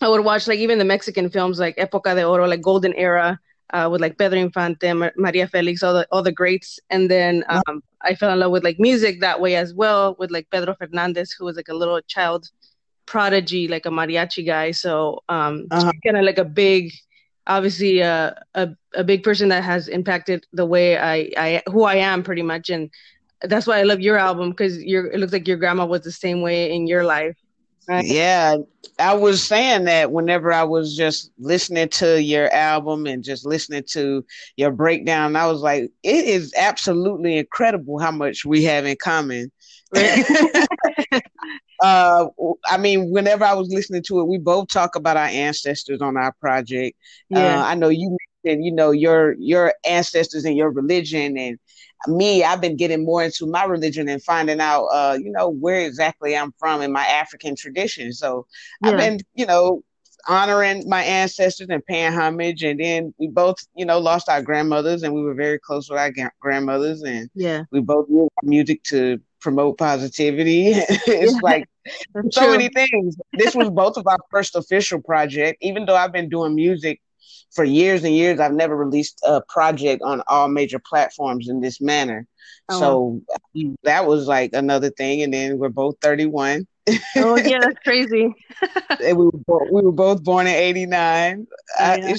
I 0.02 0.08
would 0.10 0.24
watch 0.24 0.48
like 0.48 0.60
even 0.60 0.78
the 0.78 0.86
Mexican 0.86 1.30
films 1.30 1.60
like 1.60 1.76
Época 1.78 2.14
de 2.14 2.24
Oro, 2.24 2.46
like 2.48 2.62
Golden 2.62 2.94
Era, 2.94 3.40
uh, 3.74 3.90
with 3.92 4.00
like 4.00 4.18
Pedro 4.18 4.40
Infante, 4.40 4.94
Maria 4.94 5.48
Felix, 5.48 5.84
all 5.84 5.94
the 5.94 6.08
all 6.12 6.24
the 6.24 6.32
greats, 6.32 6.80
and 6.90 7.10
then 7.10 7.44
um, 7.50 7.84
I 8.02 8.16
fell 8.16 8.32
in 8.32 8.40
love 8.40 8.52
with 8.52 8.64
like 8.64 8.80
music 8.80 9.22
that 9.22 9.42
way 9.42 9.56
as 9.56 9.74
well, 9.74 10.16
with 10.20 10.32
like 10.32 10.50
Pedro 10.50 10.76
Fernandez, 10.76 11.32
who 11.32 11.46
was 11.46 11.58
like 11.58 11.68
a 11.68 11.74
little 11.74 12.00
child 12.02 12.50
prodigy, 13.06 13.68
like 13.68 13.86
a 13.86 13.90
mariachi 13.90 14.46
guy. 14.46 14.72
So 14.72 15.24
um, 15.30 15.68
uh-huh. 15.72 15.92
kind 16.04 16.18
of 16.18 16.24
like 16.24 16.38
a 16.38 16.46
big, 16.46 16.94
obviously 17.48 18.04
uh, 18.04 18.32
a 18.54 18.70
a 18.94 19.04
big 19.04 19.24
person 19.24 19.50
that 19.50 19.64
has 19.64 19.88
impacted 19.88 20.46
the 20.54 20.66
way 20.66 20.98
I 20.98 21.32
I 21.38 21.64
who 21.68 21.84
I 21.84 21.96
am 21.96 22.24
pretty 22.24 22.44
much, 22.44 22.70
and 22.70 22.90
that's 23.42 23.68
why 23.68 23.80
I 23.80 23.84
love 23.84 24.00
your 24.00 24.18
album 24.18 24.52
because 24.52 24.82
your 24.82 25.08
it 25.08 25.20
looks 25.20 25.34
like 25.34 25.48
your 25.48 25.58
grandma 25.58 25.86
was 25.86 26.02
the 26.02 26.12
same 26.12 26.42
way 26.42 26.72
in 26.72 26.88
your 26.88 27.04
life. 27.04 27.36
Right? 27.88 28.06
Yeah, 28.06 28.58
I 29.00 29.14
was 29.14 29.44
saying 29.44 29.86
that 29.86 30.12
whenever 30.12 30.52
I 30.52 30.64
was 30.64 30.96
just 30.96 31.32
listening 31.38 31.90
to 31.90 32.22
your 32.22 32.52
album 32.54 33.06
and 33.06 33.24
just 33.24 33.46
listening 33.46 33.84
to 33.92 34.26
your 34.58 34.72
breakdown, 34.72 35.36
I 35.36 35.48
was 35.48 35.62
like, 35.62 35.92
it 36.04 36.26
is 36.26 36.54
absolutely 36.58 37.38
incredible 37.38 38.00
how 38.00 38.12
much 38.12 38.44
we 38.46 38.64
have 38.64 38.86
in 38.86 38.98
common. 38.98 39.52
uh, 41.82 42.26
I 42.66 42.78
mean, 42.78 43.12
whenever 43.12 43.46
I 43.46 43.54
was 43.54 43.70
listening 43.70 44.04
to 44.08 44.20
it, 44.20 44.28
we 44.28 44.38
both 44.38 44.68
talk 44.68 44.96
about 44.96 45.18
our 45.18 45.28
ancestors 45.28 46.02
on 46.02 46.18
our 46.18 46.34
project. 46.42 46.98
Yeah. 47.30 47.62
Uh, 47.62 47.66
I 47.66 47.76
know 47.76 47.90
you 47.90 48.18
mentioned, 48.44 48.66
you 48.66 48.72
know, 48.74 48.92
your 48.92 49.36
your 49.40 49.74
ancestors 49.86 50.44
and 50.46 50.58
your 50.58 50.72
religion, 50.72 51.38
and 51.38 51.58
me, 52.06 52.44
I've 52.44 52.62
been 52.62 52.76
getting 52.76 53.06
more 53.06 53.24
into 53.24 53.48
my 53.48 53.64
religion 53.64 54.08
and 54.08 54.22
finding 54.22 54.60
out, 54.60 54.86
uh, 54.86 55.18
you 55.20 55.32
know, 55.32 55.50
where 55.50 55.82
exactly 55.82 56.38
I'm 56.38 56.54
from 56.60 56.82
in 56.82 56.92
my 56.92 57.06
African 57.06 57.56
tradition. 57.56 58.14
So 58.14 58.46
yeah. 58.84 58.92
I've 58.92 58.98
been, 58.98 59.20
you 59.34 59.46
know, 59.46 59.84
honoring 60.28 60.88
my 60.88 61.04
ancestors 61.04 61.68
and 61.70 61.86
paying 61.86 62.14
homage. 62.14 62.64
And 62.64 62.80
then 62.80 63.14
we 63.18 63.28
both, 63.28 63.58
you 63.76 63.86
know, 63.86 64.00
lost 64.00 64.30
our 64.30 64.42
grandmothers, 64.42 65.04
and 65.04 65.14
we 65.14 65.22
were 65.22 65.34
very 65.34 65.60
close 65.60 65.90
with 65.90 66.00
our 66.00 66.12
grandmothers, 66.40 67.02
and 67.04 67.30
yeah, 67.34 67.64
we 67.72 67.80
both 67.80 68.08
used 68.10 68.30
music 68.44 68.84
to 68.84 69.20
promote 69.40 69.78
positivity. 69.78 70.72
it's 70.76 71.42
like 71.42 71.68
so 72.32 72.44
true. 72.44 72.52
many 72.52 72.70
things. 72.70 73.16
This 73.34 73.56
was 73.56 73.70
both 73.70 73.98
of 73.98 74.08
our 74.08 74.20
first 74.30 74.56
official 74.56 75.02
project, 75.02 75.58
even 75.62 75.86
though 75.86 75.96
I've 75.96 76.12
been 76.12 76.30
doing 76.30 76.56
music 76.56 77.02
for 77.52 77.64
years 77.64 78.04
and 78.04 78.16
years. 78.16 78.40
I've 78.40 78.54
never 78.54 78.76
released 78.76 79.20
a 79.26 79.42
project 79.42 80.02
on 80.04 80.22
all 80.28 80.48
major 80.48 80.80
platforms 80.80 81.50
in 81.50 81.62
this 81.62 81.82
manner. 81.82 82.28
Oh. 82.70 82.80
So 82.80 83.22
that 83.84 84.06
was 84.06 84.28
like 84.28 84.52
another 84.54 84.90
thing. 84.90 85.22
And 85.24 85.34
then 85.34 85.58
we're 85.58 85.70
both 85.70 85.96
31. 86.02 86.68
oh 87.18 87.36
yeah, 87.38 87.60
that's 87.62 87.80
crazy. 87.84 88.34
we 89.02 89.14
were 89.14 89.32
both, 89.46 89.68
we 89.72 89.82
were 89.82 89.92
both 89.92 90.24
born 90.24 90.48
in 90.48 90.56
'89. 90.56 91.48
Yeah 91.80 92.16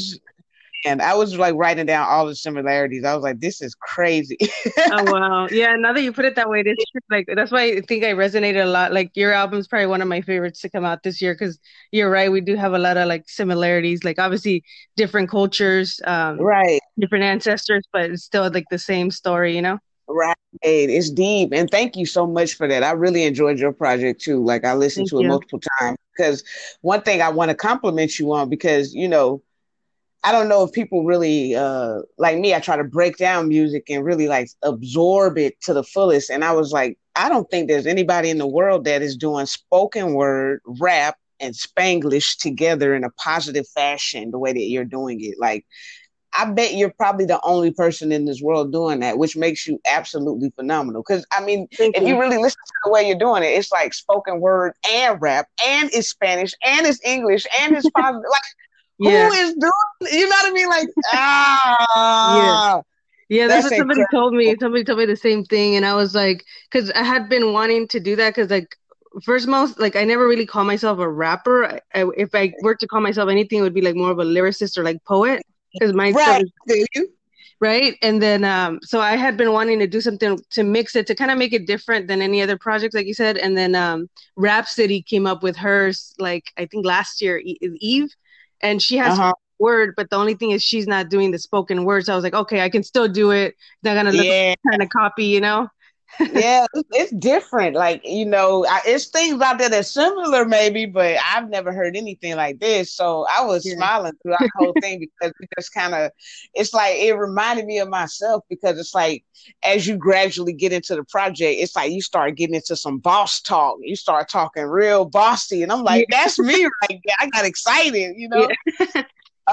and 0.84 1.02
I 1.02 1.14
was 1.14 1.36
like 1.36 1.54
writing 1.54 1.86
down 1.86 2.06
all 2.08 2.26
the 2.26 2.34
similarities. 2.34 3.04
I 3.04 3.14
was 3.14 3.22
like, 3.22 3.40
this 3.40 3.60
is 3.60 3.74
crazy. 3.74 4.36
oh 4.92 5.12
wow. 5.12 5.48
Yeah, 5.50 5.74
now 5.76 5.92
that 5.92 6.02
you 6.02 6.12
put 6.12 6.24
it 6.24 6.36
that 6.36 6.48
way, 6.48 6.60
it 6.60 6.66
is 6.66 6.76
true. 6.92 7.00
Like 7.10 7.28
that's 7.34 7.50
why 7.50 7.62
I 7.64 7.80
think 7.80 8.04
I 8.04 8.12
resonated 8.12 8.62
a 8.62 8.66
lot. 8.66 8.92
Like 8.92 9.10
your 9.14 9.32
album's 9.32 9.68
probably 9.68 9.86
one 9.86 10.02
of 10.02 10.08
my 10.08 10.20
favorites 10.20 10.60
to 10.60 10.70
come 10.70 10.84
out 10.84 11.02
this 11.02 11.20
year 11.20 11.34
because 11.34 11.58
you're 11.92 12.10
right, 12.10 12.30
we 12.30 12.40
do 12.40 12.54
have 12.56 12.74
a 12.74 12.78
lot 12.78 12.96
of 12.96 13.08
like 13.08 13.28
similarities. 13.28 14.04
Like 14.04 14.18
obviously 14.18 14.64
different 14.96 15.30
cultures, 15.30 16.00
um 16.06 16.40
right, 16.40 16.80
different 16.98 17.24
ancestors, 17.24 17.84
but 17.92 18.10
it's 18.10 18.24
still 18.24 18.50
like 18.50 18.66
the 18.70 18.78
same 18.78 19.10
story, 19.10 19.54
you 19.54 19.62
know? 19.62 19.78
Right. 20.08 20.34
It's 20.62 21.10
deep. 21.10 21.50
And 21.52 21.70
thank 21.70 21.94
you 21.96 22.06
so 22.06 22.26
much 22.26 22.54
for 22.54 22.66
that. 22.66 22.82
I 22.82 22.92
really 22.92 23.24
enjoyed 23.24 23.58
your 23.58 23.72
project 23.72 24.22
too. 24.22 24.42
Like 24.42 24.64
I 24.64 24.74
listened 24.74 25.08
thank 25.10 25.10
to 25.10 25.16
you. 25.20 25.26
it 25.26 25.28
multiple 25.28 25.60
times 25.78 25.98
because 26.16 26.44
one 26.80 27.02
thing 27.02 27.20
I 27.20 27.28
want 27.28 27.50
to 27.50 27.54
compliment 27.54 28.18
you 28.18 28.32
on 28.32 28.48
because, 28.48 28.94
you 28.94 29.06
know, 29.06 29.42
I 30.24 30.33
don't 30.33 30.48
know 30.48 30.64
if 30.64 30.72
people 30.72 31.04
really 31.04 31.54
uh, 31.54 32.00
like 32.18 32.38
me. 32.38 32.54
I 32.54 32.61
try 32.61 32.76
to 32.76 32.85
break 32.85 33.16
down 33.16 33.48
music 33.48 33.85
and 33.88 34.04
really 34.04 34.28
like 34.28 34.48
absorb 34.62 35.38
it 35.38 35.61
to 35.62 35.72
the 35.72 35.85
fullest. 35.85 36.31
And 36.31 36.44
I 36.44 36.52
was 36.52 36.72
like, 36.72 36.98
I 37.14 37.28
don't 37.28 37.48
think 37.50 37.68
there's 37.68 37.87
anybody 37.87 38.28
in 38.31 38.38
the 38.38 38.46
world 38.46 38.85
that 38.85 39.00
is 39.00 39.16
doing 39.16 39.46
spoken 39.46 40.14
word, 40.14 40.61
rap, 40.81 41.16
and 41.40 41.54
Spanglish 41.54 42.37
together 42.38 42.94
in 42.94 43.04
a 43.04 43.11
positive 43.11 43.66
fashion 43.68 44.31
the 44.33 44.38
way 44.38 44.52
that 44.52 44.61
you're 44.61 44.85
doing 44.85 45.22
it. 45.22 45.37
Like, 45.38 45.64
I 46.37 46.50
bet 46.50 46.74
you're 46.74 46.92
probably 46.92 47.24
the 47.24 47.40
only 47.42 47.72
person 47.72 48.12
in 48.12 48.24
this 48.24 48.42
world 48.42 48.72
doing 48.72 49.00
that, 49.00 49.18
which 49.18 49.37
makes 49.37 49.66
you 49.66 49.81
absolutely 49.90 50.50
phenomenal. 50.57 51.02
Because 51.07 51.24
I 51.33 51.44
mean, 51.44 51.68
Thank 51.76 51.96
if 51.96 52.02
you. 52.02 52.11
you 52.11 52.20
really 52.20 52.38
listen 52.38 52.61
to 52.66 52.72
the 52.85 52.90
way 52.90 53.07
you're 53.07 53.18
doing 53.18 53.42
it, 53.42 53.46
it's 53.46 53.72
like 53.72 53.94
spoken 53.94 54.40
word 54.40 54.74
and 54.92 55.20
rap, 55.20 55.48
and 55.66 55.90
it's 55.92 56.11
Spanish, 56.11 56.52
and 56.64 56.87
it's 56.87 57.00
English, 57.04 57.46
and 57.61 57.76
it's 57.76 57.88
positive. 57.96 58.22
like 58.28 58.42
yeah. 58.98 59.28
Who 59.28 59.32
is 59.34 59.54
doing? 59.54 60.12
You 60.12 60.28
know 60.28 60.37
what 60.42 60.46
I 60.46 60.52
mean? 60.52 60.68
Like 60.68 60.88
ah. 61.12 62.37
Yeah. 62.76 62.82
Yeah, 63.30 63.46
that's, 63.46 63.64
that's 63.64 63.72
what 63.72 63.78
somebody 63.78 64.00
incredible. 64.00 64.30
told 64.30 64.34
me. 64.34 64.56
Somebody 64.58 64.84
told 64.84 64.98
me 65.00 65.04
the 65.04 65.14
same 65.14 65.44
thing, 65.44 65.76
and 65.76 65.84
I 65.84 65.94
was 65.94 66.14
like, 66.14 66.46
because 66.70 66.90
I 66.92 67.02
had 67.02 67.28
been 67.28 67.52
wanting 67.52 67.87
to 67.88 68.00
do 68.00 68.16
that, 68.16 68.30
because 68.34 68.50
like 68.50 68.74
first 69.22 69.46
most 69.46 69.78
like 69.78 69.96
I 69.96 70.04
never 70.04 70.26
really 70.26 70.46
call 70.46 70.64
myself 70.64 70.98
a 70.98 71.08
rapper. 71.08 71.66
I, 71.66 71.80
I, 71.94 72.11
if 72.16 72.34
I 72.34 72.54
were 72.62 72.74
to 72.76 72.87
call 72.87 73.02
myself 73.02 73.28
anything, 73.28 73.58
it 73.58 73.62
would 73.62 73.74
be 73.74 73.82
like 73.82 73.96
more 73.96 74.11
of 74.11 74.18
a 74.18 74.24
lyricist 74.24 74.78
or 74.78 74.82
like 74.82 75.04
poet, 75.04 75.42
because 75.74 75.92
my 75.92 76.11
right. 76.12 76.42
Is, 76.68 77.08
right. 77.61 77.98
And 78.00 78.22
then 78.22 78.44
um, 78.44 78.78
so 78.82 78.98
I 78.98 79.16
had 79.16 79.37
been 79.37 79.52
wanting 79.52 79.78
to 79.80 79.87
do 79.87 80.00
something 80.00 80.38
to 80.52 80.62
mix 80.62 80.96
it 80.96 81.06
to 81.08 81.14
kind 81.14 81.30
of 81.30 81.37
make 81.37 81.52
it 81.52 81.66
different 81.66 82.08
than 82.08 82.22
any 82.22 82.40
other 82.40 82.56
projects, 82.56 82.94
like 82.94 83.06
you 83.06 83.12
said. 83.12 83.37
And 83.37 83.58
then 83.58 83.74
um, 83.74 84.08
Rapsody 84.37 85.02
came 85.02 85.26
up 85.26 85.42
with 85.42 85.54
hers, 85.54 86.14
like 86.18 86.44
I 86.56 86.64
think 86.64 86.87
last 86.87 87.20
year, 87.20 87.42
Eve 87.44 88.14
and 88.60 88.82
she 88.82 88.96
has 88.96 89.18
uh-huh. 89.18 89.32
word, 89.58 89.94
but 89.96 90.10
the 90.10 90.16
only 90.16 90.34
thing 90.34 90.50
is 90.50 90.62
she's 90.62 90.86
not 90.86 91.08
doing 91.08 91.30
the 91.30 91.38
spoken 91.38 91.84
word. 91.84 92.06
So 92.06 92.12
I 92.12 92.16
was 92.16 92.24
like, 92.24 92.34
okay, 92.34 92.60
I 92.60 92.68
can 92.68 92.82
still 92.82 93.08
do 93.08 93.30
it. 93.30 93.54
Not 93.82 93.94
gonna 93.94 94.12
look 94.12 94.26
yeah. 94.26 94.54
kind 94.68 94.82
of 94.82 94.88
copy, 94.88 95.24
you 95.24 95.40
know 95.40 95.68
yeah, 96.32 96.66
it's 96.92 97.12
different. 97.12 97.76
Like 97.76 98.00
you 98.04 98.26
know, 98.26 98.64
I, 98.66 98.80
it's 98.86 99.06
things 99.06 99.40
out 99.40 99.58
there 99.58 99.68
that's 99.68 99.90
similar, 99.90 100.44
maybe, 100.44 100.86
but 100.86 101.16
I've 101.24 101.48
never 101.48 101.72
heard 101.72 101.96
anything 101.96 102.36
like 102.36 102.58
this. 102.60 102.92
So 102.92 103.26
I 103.36 103.44
was 103.44 103.66
yeah. 103.66 103.74
smiling 103.74 104.12
throughout 104.22 104.40
the 104.40 104.50
whole 104.56 104.74
thing 104.80 105.00
because 105.00 105.32
it 105.40 105.48
just 105.58 105.72
kind 105.72 105.94
of, 105.94 106.10
it's 106.54 106.74
like 106.74 106.96
it 106.96 107.12
reminded 107.12 107.66
me 107.66 107.78
of 107.78 107.88
myself 107.88 108.44
because 108.48 108.78
it's 108.78 108.94
like 108.94 109.24
as 109.62 109.86
you 109.86 109.96
gradually 109.96 110.52
get 110.52 110.72
into 110.72 110.96
the 110.96 111.04
project, 111.04 111.60
it's 111.60 111.76
like 111.76 111.92
you 111.92 112.02
start 112.02 112.36
getting 112.36 112.54
into 112.54 112.76
some 112.76 112.98
boss 112.98 113.40
talk. 113.40 113.76
You 113.80 113.96
start 113.96 114.28
talking 114.28 114.64
real 114.64 115.04
bossy, 115.04 115.62
and 115.62 115.72
I'm 115.72 115.82
like, 115.82 116.06
yeah. 116.10 116.22
that's 116.22 116.38
me 116.38 116.64
right 116.64 117.00
there. 117.04 117.16
I 117.20 117.28
got 117.28 117.44
excited, 117.44 118.14
you 118.16 118.28
know. 118.28 118.48
Yeah. 118.80 119.02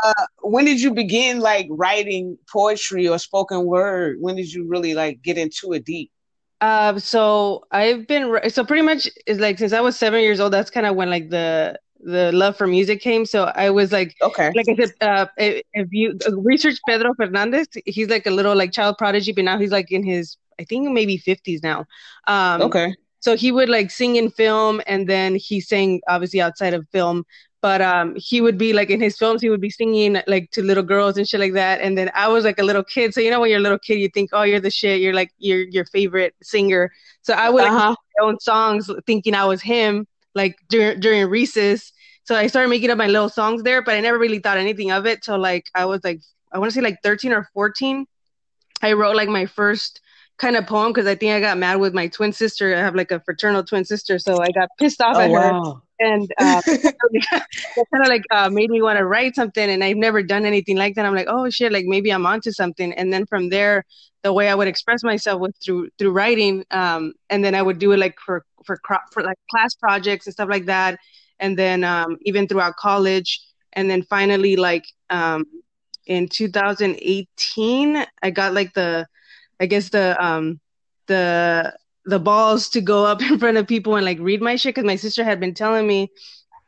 uh, 0.04 0.26
when 0.42 0.66
did 0.66 0.82
you 0.82 0.94
begin 0.94 1.40
like 1.40 1.68
writing 1.70 2.38
poetry 2.52 3.08
or 3.08 3.18
spoken 3.20 3.66
word? 3.66 4.18
When 4.20 4.36
did 4.36 4.52
you 4.52 4.68
really 4.68 4.94
like 4.94 5.22
get 5.22 5.38
into 5.38 5.74
it 5.74 5.86
deep? 5.86 6.12
Uh, 6.62 6.98
so 7.00 7.66
I've 7.72 8.08
been 8.08 8.40
so 8.50 8.64
pretty 8.66 8.82
much 8.82 9.10
is 9.28 9.40
like 9.40 9.58
since 9.58 9.74
I 9.74 9.82
was 9.82 9.98
seven 9.98 10.22
years 10.22 10.40
old. 10.40 10.54
That's 10.54 10.70
kind 10.70 10.86
of 10.86 10.96
when 10.96 11.10
like 11.10 11.30
the 11.30 11.80
the 12.00 12.32
love 12.32 12.56
for 12.56 12.68
music 12.68 13.02
came. 13.02 13.26
So 13.26 13.52
I 13.56 13.70
was 13.70 13.92
like, 13.92 14.16
okay, 14.22 14.52
like 14.56 14.68
I 14.70 14.76
said, 14.76 14.94
uh, 15.02 15.26
if 15.38 15.88
you 15.92 16.18
uh, 16.28 16.38
research 16.38 16.78
Pedro 16.88 17.14
Fernandez, 17.16 17.68
he's 17.86 18.10
like 18.10 18.26
a 18.26 18.32
little 18.32 18.56
like 18.56 18.72
child 18.72 18.98
prodigy, 18.98 19.32
but 19.32 19.44
now 19.44 19.58
he's 19.60 19.72
like 19.72 19.92
in 19.92 20.04
his 20.04 20.38
I 20.60 20.64
think 20.64 20.90
maybe 20.92 21.18
fifties 21.18 21.62
now. 21.62 21.86
Um, 22.28 22.62
okay. 22.62 22.96
So 23.20 23.36
he 23.36 23.52
would 23.52 23.70
like 23.70 23.90
sing 23.90 24.16
in 24.16 24.30
film, 24.30 24.82
and 24.88 25.10
then 25.10 25.36
he 25.36 25.60
sang 25.60 26.02
obviously 26.08 26.42
outside 26.42 26.74
of 26.74 26.88
film 26.92 27.26
but 27.66 27.82
um 27.82 28.14
he 28.16 28.42
would 28.42 28.60
be 28.60 28.74
like 28.74 28.92
in 28.92 29.02
his 29.02 29.18
films 29.18 29.42
he 29.42 29.50
would 29.50 29.60
be 29.60 29.72
singing 29.72 30.22
like 30.28 30.52
to 30.52 30.62
little 30.62 30.84
girls 30.84 31.18
and 31.18 31.28
shit 31.28 31.40
like 31.40 31.54
that 31.54 31.82
and 31.82 31.98
then 31.98 32.12
i 32.14 32.28
was 32.28 32.44
like 32.46 32.60
a 32.60 32.64
little 32.70 32.84
kid 32.84 33.12
so 33.12 33.20
you 33.20 33.32
know 33.32 33.40
when 33.40 33.50
you're 33.50 33.64
a 33.64 33.68
little 33.68 33.80
kid 33.88 33.96
you 33.96 34.08
think 34.08 34.30
oh 34.34 34.44
you're 34.44 34.60
the 34.60 34.70
shit 34.70 35.02
you're 35.02 35.16
like 35.16 35.32
you're 35.40 35.64
your 35.78 35.86
favorite 35.86 36.36
singer 36.44 36.92
so 37.24 37.34
i 37.34 37.50
would 37.50 37.64
uh-huh. 37.64 37.90
like, 37.90 37.98
my 38.20 38.28
own 38.28 38.40
songs 38.40 38.88
thinking 39.08 39.34
i 39.34 39.44
was 39.44 39.64
him 39.64 40.06
like 40.36 40.56
during 40.70 41.00
during 41.00 41.28
recess 41.28 41.92
so 42.24 42.36
i 42.36 42.46
started 42.46 42.70
making 42.70 42.92
up 42.92 43.00
my 43.00 43.08
little 43.08 43.30
songs 43.30 43.64
there 43.64 43.82
but 43.82 43.96
i 43.96 44.00
never 44.00 44.20
really 44.20 44.38
thought 44.38 44.58
anything 44.58 44.92
of 44.92 45.08
it 45.08 45.24
till 45.24 45.40
like 45.40 45.66
i 45.74 45.86
was 45.86 46.04
like 46.04 46.22
i 46.52 46.60
want 46.60 46.72
to 46.72 46.76
say 46.76 46.82
like 46.82 47.02
13 47.02 47.34
or 47.34 47.50
14 47.56 48.06
i 48.84 48.94
wrote 48.94 49.16
like 49.16 49.30
my 49.40 49.48
first 49.48 50.02
kind 50.38 50.56
of 50.56 50.68
poem 50.68 50.92
because 50.92 51.08
I 51.08 51.16
think 51.16 51.34
I 51.34 51.40
got 51.40 51.58
mad 51.58 51.80
with 51.80 51.94
my 51.94 52.08
twin 52.08 52.34
sister. 52.34 52.76
I 52.76 52.80
have 52.80 52.96
like 52.96 53.12
a 53.12 53.20
fraternal 53.22 53.64
twin 53.64 53.86
sister, 53.86 54.20
so 54.20 54.42
I 54.42 54.50
got 54.52 54.70
pissed 54.78 55.02
off 55.02 55.16
oh, 55.18 55.22
at 55.22 55.32
her. 55.32 55.82
And 56.00 56.30
uh, 56.40 56.62
that 56.66 57.86
kind 57.94 58.04
of 58.04 58.08
like 58.08 58.24
uh, 58.32 58.50
made 58.50 58.70
me 58.70 58.82
want 58.82 58.98
to 59.00 59.06
write 59.06 59.34
something 59.34 59.70
and 59.70 59.82
i've 59.82 59.96
never 59.96 60.22
done 60.22 60.46
anything 60.46 60.76
like 60.76 60.94
that 60.96 61.06
i'm 61.06 61.16
like 61.16 61.28
oh 61.30 61.50
shit 61.50 61.72
like 61.72 61.86
maybe 61.86 62.10
i'm 62.10 62.26
onto 62.26 62.52
something 62.52 62.92
and 62.94 63.14
then 63.14 63.26
from 63.26 63.48
there 63.48 63.86
the 64.22 64.34
way 64.34 64.50
i 64.50 64.56
would 64.56 64.68
express 64.68 65.04
myself 65.04 65.40
was 65.40 65.54
through 65.64 65.90
through 65.98 66.12
writing 66.12 66.66
um, 66.72 67.14
and 67.30 67.46
then 67.46 67.56
i 67.56 67.62
would 67.62 67.80
do 67.80 67.94
it 67.94 67.98
like 67.98 68.20
for 68.20 68.44
for 68.66 68.78
for 69.14 69.24
like 69.24 69.38
class 69.50 69.74
projects 69.76 70.26
and 70.28 70.34
stuff 70.34 70.50
like 70.50 70.66
that 70.66 71.00
and 71.40 71.58
then 71.58 71.86
um, 71.86 72.18
even 72.24 72.46
throughout 72.46 72.76
college 72.76 73.40
and 73.72 73.90
then 73.90 74.04
finally 74.04 74.58
like 74.58 74.86
um, 75.10 75.46
in 76.08 76.28
2018 76.28 78.06
i 78.22 78.30
got 78.30 78.54
like 78.54 78.74
the 78.74 79.08
i 79.60 79.66
guess 79.66 79.90
the 79.90 80.16
um 80.24 80.60
the 81.08 81.74
the 82.06 82.20
balls 82.20 82.70
to 82.70 82.82
go 82.82 83.06
up 83.06 83.22
in 83.30 83.40
front 83.40 83.58
of 83.58 83.68
people 83.68 83.96
and 83.96 84.06
like 84.06 84.20
read 84.20 84.42
my 84.42 84.56
shit 84.56 84.76
because 84.76 84.86
my 84.86 84.96
sister 84.96 85.24
had 85.24 85.40
been 85.40 85.54
telling 85.54 85.88
me 85.88 86.10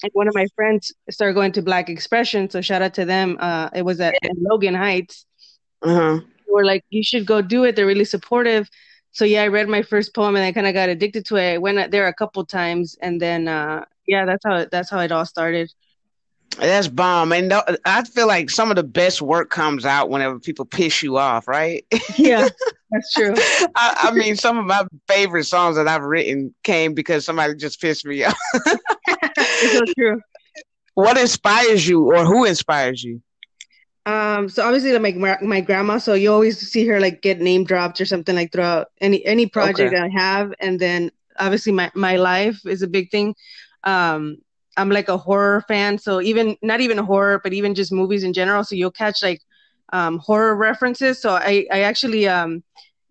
and 0.04 0.12
one 0.14 0.28
of 0.28 0.36
my 0.36 0.46
friends 0.56 0.92
started 1.10 1.34
going 1.34 1.52
to 1.54 1.62
Black 1.62 1.90
Expression. 1.90 2.50
So 2.50 2.62
shout 2.62 2.82
out 2.82 2.94
to 2.96 3.06
them. 3.06 3.38
Uh, 3.40 3.70
it 3.74 3.84
was 3.84 4.00
at 4.00 4.16
Logan 4.36 4.76
Heights. 4.76 5.26
Uh-huh. 5.82 6.20
We're 6.48 6.66
like, 6.66 6.84
you 6.90 7.04
should 7.04 7.26
go 7.26 7.42
do 7.42 7.64
it. 7.64 7.76
They're 7.76 7.86
really 7.86 8.06
supportive. 8.06 8.70
So 9.12 9.26
yeah, 9.26 9.44
I 9.44 9.48
read 9.48 9.68
my 9.68 9.82
first 9.82 10.14
poem 10.14 10.36
and 10.36 10.46
I 10.46 10.52
kind 10.52 10.68
of 10.68 10.74
got 10.74 10.90
addicted 10.90 11.26
to 11.28 11.38
it. 11.38 11.54
I 11.54 11.58
went 11.58 11.92
there 11.92 12.08
a 12.08 12.14
couple 12.14 12.46
times, 12.46 12.96
and 13.02 13.20
then 13.20 13.48
uh, 13.48 13.84
yeah, 14.06 14.26
that's 14.26 14.44
how 14.46 14.66
that's 14.72 14.92
how 14.92 15.00
it 15.00 15.12
all 15.12 15.26
started. 15.26 15.72
That's 16.58 16.88
bomb, 16.88 17.34
and 17.34 17.54
I 17.86 18.04
feel 18.04 18.28
like 18.28 18.50
some 18.50 18.72
of 18.72 18.78
the 18.78 18.84
best 18.84 19.22
work 19.22 19.52
comes 19.52 19.86
out 19.86 20.10
whenever 20.10 20.40
people 20.40 20.66
piss 20.66 21.04
you 21.04 21.18
off, 21.18 21.48
right? 21.48 21.86
Yeah, 22.18 22.48
that's 22.92 23.14
true. 23.14 23.34
I, 23.76 24.08
I, 24.10 24.12
mean, 24.12 24.36
some 24.36 24.58
of 24.58 24.66
my 24.66 24.88
favorite 25.08 25.44
songs 25.44 25.76
that 25.76 25.88
I've 25.88 26.02
written 26.02 26.56
came 26.64 26.96
because 26.96 27.26
somebody 27.26 27.54
just 27.56 27.80
pissed 27.80 28.06
me 28.06 28.24
off. 28.24 28.36
it's 28.56 29.74
so 29.74 29.82
true. 29.98 30.20
What 30.96 31.18
inspires 31.18 31.88
you, 31.88 32.12
or 32.12 32.26
who 32.26 32.46
inspires 32.46 33.04
you? 33.04 33.22
Um, 34.08 34.48
so 34.48 34.66
obviously, 34.66 34.98
like 34.98 35.16
my 35.16 35.38
my 35.42 35.62
grandma. 35.62 36.00
So 36.00 36.14
you 36.14 36.32
always 36.32 36.58
see 36.58 36.88
her 36.88 37.00
like 37.00 37.22
get 37.22 37.40
name 37.40 37.66
dropped 37.66 38.02
or 38.02 38.06
something 38.06 38.36
like 38.36 38.52
throughout 38.52 38.88
any 39.00 39.24
any 39.26 39.46
project 39.46 39.94
okay. 39.94 40.02
I 40.02 40.10
have, 40.10 40.54
and 40.60 40.80
then 40.80 41.12
obviously 41.38 41.74
my 41.74 41.92
my 41.94 42.16
life 42.16 42.66
is 42.66 42.82
a 42.82 42.88
big 42.88 43.12
thing. 43.12 43.36
Um, 43.84 44.38
I'm 44.78 44.90
like 44.90 45.10
a 45.10 45.18
horror 45.18 45.64
fan, 45.68 45.98
so 45.98 46.22
even 46.22 46.56
not 46.62 46.82
even 46.82 46.98
horror, 46.98 47.40
but 47.44 47.54
even 47.54 47.76
just 47.76 47.92
movies 47.92 48.24
in 48.24 48.34
general. 48.34 48.64
So 48.64 48.76
you'll 48.76 48.92
catch 48.92 49.24
like 49.24 49.42
um, 49.92 50.20
horror 50.20 50.56
references. 50.56 51.20
So 51.22 51.32
I 51.32 51.66
I 51.72 51.82
actually 51.82 52.28
um, 52.28 52.64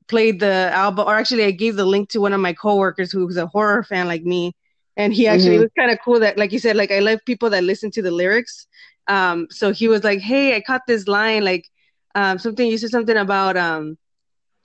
played 0.08 0.40
the 0.40 0.70
album, 0.72 1.06
or 1.06 1.14
actually 1.16 1.44
I 1.44 1.50
gave 1.50 1.76
the 1.76 1.84
link 1.84 2.08
to 2.10 2.20
one 2.20 2.32
of 2.32 2.40
my 2.40 2.52
coworkers 2.52 3.12
who 3.12 3.26
was 3.26 3.36
a 3.36 3.46
horror 3.46 3.82
fan 3.82 4.06
like 4.06 4.22
me, 4.22 4.54
and 4.96 5.12
he 5.12 5.26
actually 5.26 5.54
mm-hmm. 5.54 5.62
was 5.62 5.70
kind 5.76 5.90
of 5.90 5.98
cool 6.04 6.20
that 6.20 6.38
like 6.38 6.52
you 6.52 6.58
said 6.58 6.76
like 6.76 6.90
I 6.90 7.00
love 7.00 7.20
people 7.26 7.50
that 7.50 7.64
listen 7.64 7.90
to 7.92 8.02
the 8.02 8.10
lyrics. 8.10 8.66
Um, 9.08 9.46
so 9.50 9.72
he 9.72 9.88
was 9.88 10.02
like, 10.02 10.20
hey, 10.20 10.56
I 10.56 10.60
caught 10.60 10.82
this 10.86 11.06
line 11.06 11.44
like 11.44 11.66
um, 12.14 12.38
something 12.38 12.66
you 12.66 12.78
said 12.78 12.90
something 12.90 13.16
about 13.16 13.56
um 13.56 13.98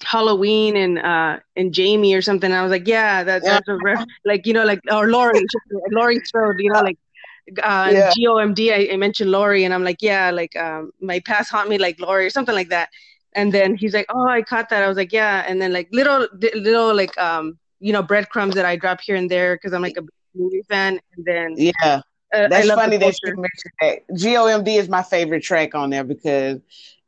Halloween 0.04 0.76
and 0.76 1.00
uh 1.00 1.40
and 1.56 1.74
Jamie 1.74 2.14
or 2.14 2.22
something. 2.22 2.52
I 2.52 2.62
was 2.64 2.72
like, 2.72 2.88
yeah, 2.88 3.24
that, 3.24 3.44
that's 3.44 3.68
a 3.68 3.78
ref- 3.84 4.06
like 4.26 4.46
you 4.46 4.54
know 4.54 4.66
like 4.66 4.80
or 4.92 5.10
Laurie, 5.10 5.46
Laurie 5.92 6.22
Strode, 6.24 6.60
you 6.60 6.72
know 6.72 6.82
like 6.82 6.98
uh 7.64 7.90
yeah. 7.92 8.12
GOMD. 8.18 8.72
I, 8.72 8.94
I, 8.94 8.98
mentioned 8.98 9.32
Laurie 9.32 9.64
and 9.64 9.74
I'm 9.74 9.84
like, 9.84 10.02
yeah, 10.02 10.32
like 10.32 10.56
um 10.56 10.92
my 11.02 11.20
past 11.22 11.52
haunt 11.52 11.70
me 11.70 11.78
like 11.78 12.00
Laurie 12.00 12.26
or 12.26 12.30
something 12.30 12.56
like 12.56 12.70
that. 12.70 12.90
And 13.34 13.54
then 13.54 13.76
he's 13.76 13.94
like, 13.94 14.08
oh, 14.10 14.28
I 14.28 14.42
caught 14.42 14.70
that. 14.70 14.84
I 14.84 14.88
was 14.88 14.98
like, 14.98 15.14
yeah. 15.14 15.46
And 15.48 15.62
then 15.62 15.72
like 15.74 15.88
little 15.92 16.28
little 16.54 16.94
like 16.94 17.18
um 17.18 17.58
you 17.80 17.94
know 17.94 18.04
breadcrumbs 18.04 18.56
that 18.56 18.66
I 18.66 18.76
drop 18.76 19.02
here 19.02 19.16
and 19.16 19.30
there 19.30 19.56
because 19.56 19.74
I'm 19.74 19.82
like 19.82 19.98
a 19.98 20.04
movie 20.36 20.64
fan. 20.70 21.00
And 21.16 21.26
then 21.26 21.56
yeah. 21.58 22.02
Uh, 22.34 22.48
That's 22.48 22.70
funny 22.70 22.96
that 22.96 23.14
you 23.24 23.36
mentioned 23.36 23.74
that. 23.82 24.08
GOMD 24.16 24.78
is 24.78 24.88
my 24.88 25.04
favorite 25.04 25.44
track 25.44 25.76
on 25.76 25.90
there 25.90 26.06
because 26.06 26.62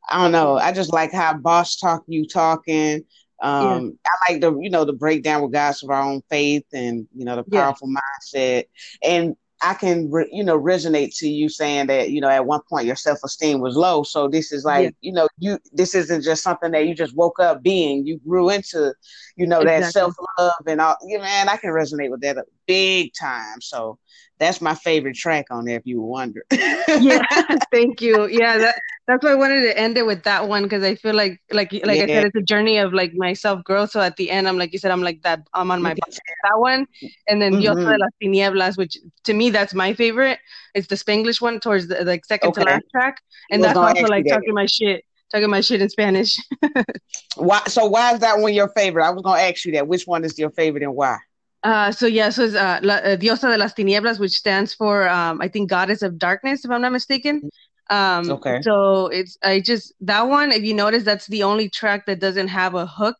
I 0.08 0.22
don't 0.22 0.32
know. 0.32 0.56
I 0.56 0.72
just 0.72 0.92
like 0.92 1.12
how 1.12 1.34
boss 1.34 1.76
talk 1.76 2.04
you 2.06 2.26
talking. 2.26 3.04
Um, 3.42 3.98
yeah. 4.04 4.10
I 4.10 4.32
like 4.32 4.40
the 4.40 4.58
you 4.58 4.70
know 4.70 4.84
the 4.84 4.92
breakdown 4.92 5.42
with 5.42 5.52
guys 5.52 5.82
of 5.82 5.90
our 5.90 6.02
own 6.02 6.22
faith 6.30 6.64
and 6.72 7.06
you 7.14 7.24
know 7.24 7.36
the 7.36 7.44
powerful 7.44 7.88
yeah. 7.90 8.00
mindset. 8.32 8.64
And 9.02 9.36
I 9.64 9.72
can, 9.72 10.10
re, 10.10 10.28
you 10.30 10.44
know, 10.44 10.60
resonate 10.60 11.16
to 11.18 11.28
you 11.28 11.48
saying 11.48 11.86
that, 11.86 12.10
you 12.10 12.20
know, 12.20 12.28
at 12.28 12.44
one 12.44 12.60
point 12.68 12.86
your 12.86 12.96
self 12.96 13.18
esteem 13.24 13.60
was 13.60 13.76
low. 13.76 14.02
So 14.02 14.28
this 14.28 14.52
is 14.52 14.64
like, 14.64 14.84
yeah. 14.84 14.90
you 15.00 15.12
know, 15.12 15.26
you 15.38 15.58
this 15.72 15.94
isn't 15.94 16.22
just 16.22 16.42
something 16.42 16.70
that 16.72 16.86
you 16.86 16.94
just 16.94 17.16
woke 17.16 17.40
up 17.40 17.62
being. 17.62 18.06
You 18.06 18.18
grew 18.18 18.50
into, 18.50 18.94
you 19.36 19.46
know, 19.46 19.60
exactly. 19.60 19.82
that 19.82 19.92
self 19.92 20.14
love 20.38 20.52
and 20.66 20.80
all. 20.82 20.96
You 21.06 21.16
know, 21.16 21.24
man, 21.24 21.48
I 21.48 21.56
can 21.56 21.70
resonate 21.70 22.10
with 22.10 22.20
that 22.20 22.44
big 22.66 23.12
time. 23.18 23.62
So 23.62 23.98
that's 24.38 24.60
my 24.60 24.74
favorite 24.74 25.16
track 25.16 25.46
on 25.50 25.64
there. 25.64 25.76
If 25.76 25.86
you 25.86 26.00
wonder. 26.00 26.44
yeah, 26.52 27.22
thank 27.72 28.00
you. 28.00 28.26
Yeah, 28.26 28.58
that 28.58 28.80
that's 29.06 29.24
why 29.24 29.32
I 29.32 29.34
wanted 29.34 29.62
to 29.62 29.78
end 29.78 29.96
it 29.96 30.06
with 30.06 30.24
that 30.24 30.48
one 30.48 30.64
because 30.64 30.82
I 30.82 30.96
feel 30.96 31.14
like 31.14 31.40
like 31.50 31.72
like 31.72 31.98
yeah. 31.98 32.04
I 32.04 32.06
said, 32.06 32.24
it's 32.26 32.36
a 32.36 32.42
journey 32.42 32.78
of 32.78 32.92
like 32.92 33.12
my 33.14 33.32
self 33.32 33.62
growth. 33.64 33.90
So 33.90 34.00
at 34.00 34.16
the 34.16 34.30
end, 34.30 34.48
I'm 34.48 34.58
like 34.58 34.72
you 34.72 34.78
said, 34.78 34.90
I'm 34.90 35.02
like 35.02 35.22
that. 35.22 35.46
I'm 35.54 35.70
on 35.70 35.82
my 35.82 35.94
that 35.94 36.58
one, 36.58 36.86
and 37.28 37.40
then 37.40 37.54
mm-hmm. 37.54 37.62
Diosa 37.62 37.92
de 37.92 37.98
las 37.98 38.10
Tinieblas, 38.22 38.76
which 38.76 38.98
to 39.24 39.34
me 39.34 39.50
that's 39.50 39.74
my 39.74 39.94
favorite. 39.94 40.38
It's 40.74 40.88
the 40.88 40.96
Spanglish 40.96 41.40
one 41.40 41.60
towards 41.60 41.88
the 41.88 42.04
like 42.04 42.24
second 42.24 42.50
okay. 42.50 42.62
to 42.62 42.68
last 42.68 42.84
track, 42.90 43.20
and 43.50 43.62
that's 43.62 43.76
also 43.76 44.06
like 44.06 44.26
talking 44.26 44.54
my 44.54 44.66
shit 44.66 45.04
talking 45.34 45.50
my 45.50 45.60
shit 45.60 45.82
in 45.82 45.88
Spanish. 45.88 46.38
why? 47.36 47.62
So 47.66 47.86
why 47.86 48.14
is 48.14 48.20
that 48.20 48.38
one 48.38 48.54
your 48.54 48.68
favorite? 48.68 49.04
I 49.04 49.10
was 49.10 49.22
gonna 49.22 49.40
ask 49.40 49.64
you 49.64 49.72
that. 49.72 49.88
Which 49.88 50.06
one 50.06 50.24
is 50.24 50.38
your 50.38 50.50
favorite 50.50 50.82
and 50.82 50.94
why? 50.94 51.18
Uh, 51.64 51.90
so 51.90 52.06
yeah, 52.06 52.28
so 52.28 52.44
it's 52.44 52.54
uh, 52.54 52.78
La, 52.82 52.96
uh, 52.96 53.16
Diosa 53.16 53.50
de 53.50 53.56
las 53.56 53.72
Tinieblas, 53.72 54.18
which 54.18 54.32
stands 54.32 54.74
for 54.74 55.08
um, 55.08 55.40
I 55.40 55.48
think 55.48 55.70
Goddess 55.70 56.02
of 56.02 56.18
Darkness, 56.18 56.62
if 56.64 56.70
I'm 56.70 56.82
not 56.82 56.92
mistaken. 56.92 57.48
Um, 57.88 58.30
okay. 58.30 58.60
So 58.60 59.06
it's 59.06 59.38
I 59.42 59.60
just 59.60 59.94
that 60.02 60.28
one. 60.28 60.52
If 60.52 60.62
you 60.62 60.74
notice, 60.74 61.04
that's 61.04 61.26
the 61.26 61.42
only 61.42 61.70
track 61.70 62.04
that 62.04 62.20
doesn't 62.20 62.48
have 62.48 62.74
a 62.74 62.86
hook, 62.86 63.16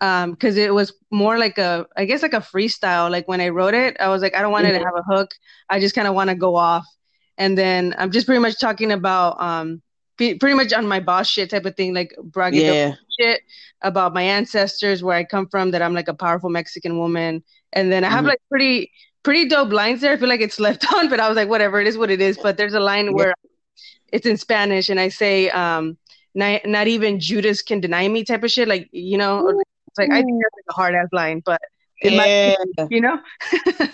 um, 0.00 0.30
because 0.30 0.56
it 0.56 0.72
was 0.72 0.94
more 1.10 1.38
like 1.38 1.58
a 1.58 1.86
I 1.98 2.06
guess 2.06 2.22
like 2.22 2.32
a 2.32 2.40
freestyle. 2.40 3.10
Like 3.10 3.28
when 3.28 3.42
I 3.42 3.50
wrote 3.50 3.74
it, 3.74 3.98
I 4.00 4.08
was 4.08 4.22
like, 4.22 4.34
I 4.34 4.40
don't 4.40 4.52
want 4.52 4.66
mm-hmm. 4.66 4.76
it 4.76 4.78
to 4.78 4.84
have 4.84 4.96
a 4.96 5.14
hook. 5.14 5.32
I 5.68 5.78
just 5.78 5.94
kind 5.94 6.08
of 6.08 6.14
want 6.14 6.30
to 6.30 6.36
go 6.36 6.56
off, 6.56 6.86
and 7.36 7.58
then 7.58 7.94
I'm 7.98 8.10
just 8.10 8.26
pretty 8.26 8.40
much 8.40 8.58
talking 8.58 8.90
about 8.90 9.38
um, 9.38 9.82
pretty 10.16 10.54
much 10.54 10.72
on 10.72 10.88
my 10.88 11.00
boss 11.00 11.28
shit 11.28 11.50
type 11.50 11.66
of 11.66 11.76
thing, 11.76 11.92
like 11.92 12.14
bragging 12.22 12.64
yeah. 12.64 12.94
shit 13.20 13.42
about 13.82 14.14
my 14.14 14.22
ancestors, 14.22 15.02
where 15.02 15.16
I 15.16 15.24
come 15.24 15.46
from, 15.46 15.72
that 15.72 15.82
I'm 15.82 15.92
like 15.92 16.08
a 16.08 16.14
powerful 16.14 16.48
Mexican 16.48 16.98
woman 16.98 17.44
and 17.76 17.92
then 17.92 18.02
I 18.02 18.08
have 18.08 18.20
mm-hmm. 18.20 18.28
like 18.28 18.40
pretty 18.48 18.90
pretty 19.22 19.48
dope 19.48 19.72
lines 19.72 20.00
there. 20.00 20.12
I 20.12 20.16
feel 20.16 20.28
like 20.28 20.40
it's 20.40 20.58
left 20.58 20.92
on, 20.94 21.08
but 21.08 21.20
I 21.20 21.28
was 21.28 21.36
like, 21.36 21.48
whatever, 21.48 21.80
it 21.80 21.86
is 21.86 21.96
what 21.96 22.10
it 22.10 22.20
is. 22.20 22.38
But 22.42 22.56
there's 22.56 22.74
a 22.74 22.80
line 22.80 23.12
where 23.14 23.34
it's 24.12 24.26
in 24.26 24.36
Spanish, 24.36 24.88
and 24.88 24.98
I 24.98 25.08
say, 25.08 25.50
um, 25.50 25.96
not, 26.34 26.66
not 26.66 26.88
even 26.88 27.20
Judas 27.20 27.62
can 27.62 27.80
deny 27.80 28.08
me, 28.08 28.24
type 28.24 28.42
of 28.42 28.50
shit. 28.50 28.66
Like 28.66 28.88
you 28.92 29.18
know, 29.18 29.48
it's 29.48 29.98
like 29.98 30.10
I 30.10 30.22
think 30.22 30.42
that's 30.42 30.56
like 30.56 30.70
a 30.70 30.74
hard 30.74 30.94
ass 30.94 31.08
line, 31.12 31.42
but 31.44 31.60
yeah. 32.02 32.54
Might, 32.76 32.90
you 32.90 33.00
know. 33.00 33.18
I 33.52 33.88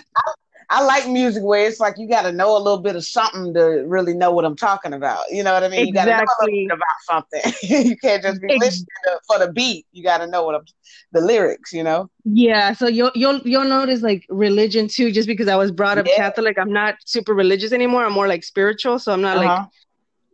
like 0.81 1.07
music 1.07 1.43
where 1.43 1.67
it's 1.67 1.79
like 1.79 1.97
you 1.97 2.07
got 2.07 2.23
to 2.23 2.31
know 2.31 2.55
a 2.55 2.57
little 2.57 2.79
bit 2.79 2.95
of 2.95 3.05
something 3.05 3.53
to 3.53 3.83
really 3.85 4.13
know 4.13 4.31
what 4.31 4.45
I'm 4.45 4.55
talking 4.55 4.93
about. 4.93 5.23
You 5.29 5.43
know 5.43 5.53
what 5.53 5.63
I 5.63 5.67
mean? 5.67 5.87
Exactly. 5.87 5.89
You 5.89 5.93
got 5.93 6.05
to 6.05 6.25
know 6.25 6.25
a 6.25 6.45
little 6.45 6.67
bit 6.67 6.77
about 6.77 7.23
something. 7.31 7.85
you 7.87 7.97
can't 7.97 8.23
just 8.23 8.41
be 8.41 8.57
listening 8.57 8.87
to, 9.05 9.19
for 9.27 9.39
the 9.39 9.51
beat. 9.51 9.85
You 9.91 10.03
got 10.03 10.19
to 10.19 10.27
know 10.27 10.43
what 10.43 10.55
I'm, 10.55 10.65
the 11.11 11.21
lyrics. 11.21 11.73
You 11.73 11.83
know? 11.83 12.09
Yeah. 12.23 12.73
So 12.73 12.87
you'll 12.87 13.11
you'll 13.13 13.39
you'll 13.39 13.65
notice 13.65 14.01
like 14.01 14.25
religion 14.29 14.87
too. 14.87 15.11
Just 15.11 15.27
because 15.27 15.47
I 15.47 15.55
was 15.55 15.71
brought 15.71 15.97
up 15.97 16.07
yeah. 16.07 16.15
Catholic, 16.15 16.57
I'm 16.57 16.71
not 16.71 16.95
super 17.05 17.33
religious 17.33 17.71
anymore. 17.71 18.05
I'm 18.05 18.13
more 18.13 18.27
like 18.27 18.43
spiritual. 18.43 18.99
So 18.99 19.11
I'm 19.11 19.21
not 19.21 19.37
uh-huh. 19.37 19.45
like 19.45 19.67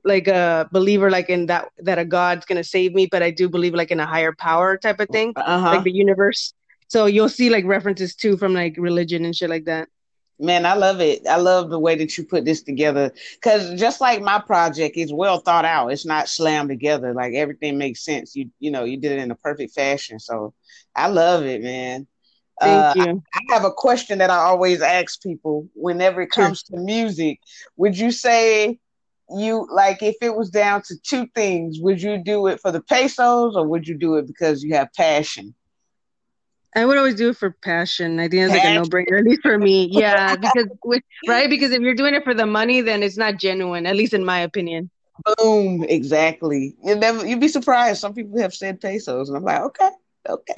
like 0.05 0.27
a 0.27 0.69
believer 0.71 1.11
like 1.11 1.29
in 1.29 1.45
that 1.47 1.67
that 1.77 1.99
a 1.99 2.05
god's 2.05 2.45
gonna 2.45 2.63
save 2.63 2.93
me 2.93 3.05
but 3.05 3.21
i 3.21 3.29
do 3.29 3.49
believe 3.49 3.73
like 3.73 3.91
in 3.91 3.99
a 3.99 4.05
higher 4.05 4.33
power 4.33 4.77
type 4.77 4.97
of 4.99 5.09
thing 5.09 5.33
uh-huh. 5.35 5.75
like 5.75 5.83
the 5.83 5.91
universe 5.91 6.53
so 6.87 7.05
you'll 7.05 7.29
see 7.29 7.49
like 7.49 7.65
references 7.65 8.15
too 8.15 8.37
from 8.37 8.53
like 8.53 8.75
religion 8.77 9.25
and 9.25 9.35
shit 9.35 9.49
like 9.49 9.65
that 9.65 9.89
Man, 10.41 10.65
I 10.65 10.73
love 10.73 11.01
it. 11.01 11.27
I 11.27 11.35
love 11.35 11.69
the 11.69 11.79
way 11.79 11.95
that 11.95 12.17
you 12.17 12.23
put 12.23 12.45
this 12.45 12.63
together 12.63 13.11
because 13.33 13.77
just 13.77 13.99
like 13.99 14.21
my 14.21 14.39
project 14.39 14.95
is 14.95 15.11
well 15.11 15.39
thought 15.39 15.65
out. 15.65 15.89
It's 15.89 16.05
not 16.05 16.29
slammed 16.29 16.69
together. 16.69 17.13
Like 17.13 17.33
everything 17.33 17.77
makes 17.77 18.05
sense. 18.05 18.35
You 18.35 18.49
you 18.59 18.71
know 18.71 18.85
you 18.85 18.97
did 18.97 19.11
it 19.13 19.19
in 19.19 19.31
a 19.31 19.35
perfect 19.35 19.73
fashion. 19.73 20.17
So 20.17 20.53
I 20.95 21.07
love 21.07 21.43
it, 21.43 21.61
man. 21.61 22.07
Thank 22.61 22.85
uh, 22.85 22.93
you. 22.95 23.23
I, 23.33 23.39
I, 23.39 23.53
have 23.53 23.65
a 23.65 23.71
question 23.71 24.19
that 24.19 24.29
I 24.29 24.37
always 24.37 24.81
ask 24.81 25.21
people 25.21 25.67
whenever 25.75 26.21
it 26.21 26.31
comes 26.31 26.63
sure. 26.67 26.77
to 26.77 26.83
music. 26.83 27.39
Would 27.77 27.97
you 27.97 28.11
say 28.11 28.79
you 29.29 29.67
like 29.71 30.01
if 30.01 30.15
it 30.21 30.35
was 30.35 30.49
down 30.49 30.81
to 30.83 30.95
two 31.01 31.27
things? 31.35 31.79
Would 31.79 32.01
you 32.01 32.17
do 32.17 32.47
it 32.47 32.59
for 32.61 32.71
the 32.71 32.81
pesos 32.81 33.55
or 33.55 33.67
would 33.67 33.87
you 33.87 33.97
do 33.97 34.15
it 34.15 34.27
because 34.27 34.63
you 34.63 34.75
have 34.75 34.91
passion? 34.93 35.53
I 36.75 36.85
would 36.85 36.97
always 36.97 37.15
do 37.15 37.29
it 37.29 37.37
for 37.37 37.51
passion. 37.51 38.19
I 38.19 38.27
think 38.27 38.43
it's 38.43 38.53
like 38.53 38.63
a 38.63 38.75
no-brainer, 38.75 39.19
at 39.19 39.25
least 39.25 39.41
for 39.41 39.57
me. 39.57 39.89
Yeah, 39.91 40.35
because 40.35 40.67
right, 41.27 41.49
because 41.49 41.71
if 41.71 41.81
you're 41.81 41.95
doing 41.95 42.13
it 42.13 42.23
for 42.23 42.33
the 42.33 42.45
money, 42.45 42.81
then 42.81 43.01
it's 43.03 43.17
not 43.17 43.37
genuine. 43.37 43.85
At 43.85 43.95
least 43.95 44.13
in 44.13 44.23
my 44.23 44.39
opinion. 44.39 44.89
Boom! 45.37 45.83
Exactly. 45.83 46.75
You 46.83 46.95
never. 46.95 47.25
You'd 47.25 47.41
be 47.41 47.47
surprised. 47.47 47.99
Some 47.99 48.13
people 48.13 48.39
have 48.39 48.53
said 48.53 48.79
pesos, 48.79 49.29
and 49.29 49.37
I'm 49.37 49.43
like, 49.43 49.61
okay, 49.61 49.89
okay. 50.29 50.53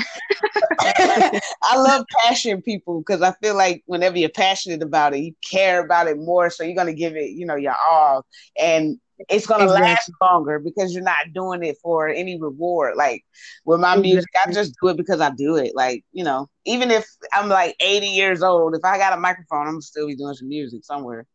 I 1.64 1.78
love 1.78 2.06
passion 2.24 2.62
people 2.62 3.00
because 3.00 3.22
I 3.22 3.32
feel 3.42 3.56
like 3.56 3.82
whenever 3.86 4.18
you're 4.18 4.30
passionate 4.30 4.84
about 4.84 5.14
it, 5.14 5.20
you 5.20 5.34
care 5.50 5.84
about 5.84 6.08
it 6.08 6.18
more. 6.18 6.50
So 6.50 6.64
you're 6.64 6.76
gonna 6.76 6.94
give 6.94 7.16
it, 7.16 7.32
you 7.32 7.46
know, 7.46 7.56
your 7.56 7.76
all. 7.90 8.26
And 8.60 9.00
it's 9.30 9.46
gonna 9.46 9.66
exactly. 9.66 9.88
last 9.88 10.12
longer 10.22 10.60
because 10.60 10.94
you're 10.94 11.04
not 11.04 11.34
doing 11.34 11.64
it 11.64 11.78
for 11.82 12.08
any 12.08 12.40
reward. 12.40 12.96
Like 12.96 13.24
with 13.66 13.80
my 13.80 13.96
music, 13.96 14.30
I 14.46 14.52
just 14.52 14.76
do 14.82 14.90
it 14.90 14.98
because 14.98 15.22
I 15.22 15.32
do 15.32 15.56
it. 15.56 15.74
Like 15.76 16.04
you 16.12 16.24
know, 16.24 16.48
even 16.66 16.92
if 16.92 17.06
I'm 17.34 17.50
like 17.50 17.76
80 17.80 18.08
years 18.08 18.44
old, 18.44 18.76
if 18.76 18.84
I 18.84 18.98
got 18.98 19.14
a 19.14 19.18
microphone, 19.18 19.68
I'm 19.68 19.82
still 19.82 20.08
be 20.08 20.16
doing 20.16 20.34
some 20.34 20.48
music 20.48 20.84
somewhere. 20.84 21.26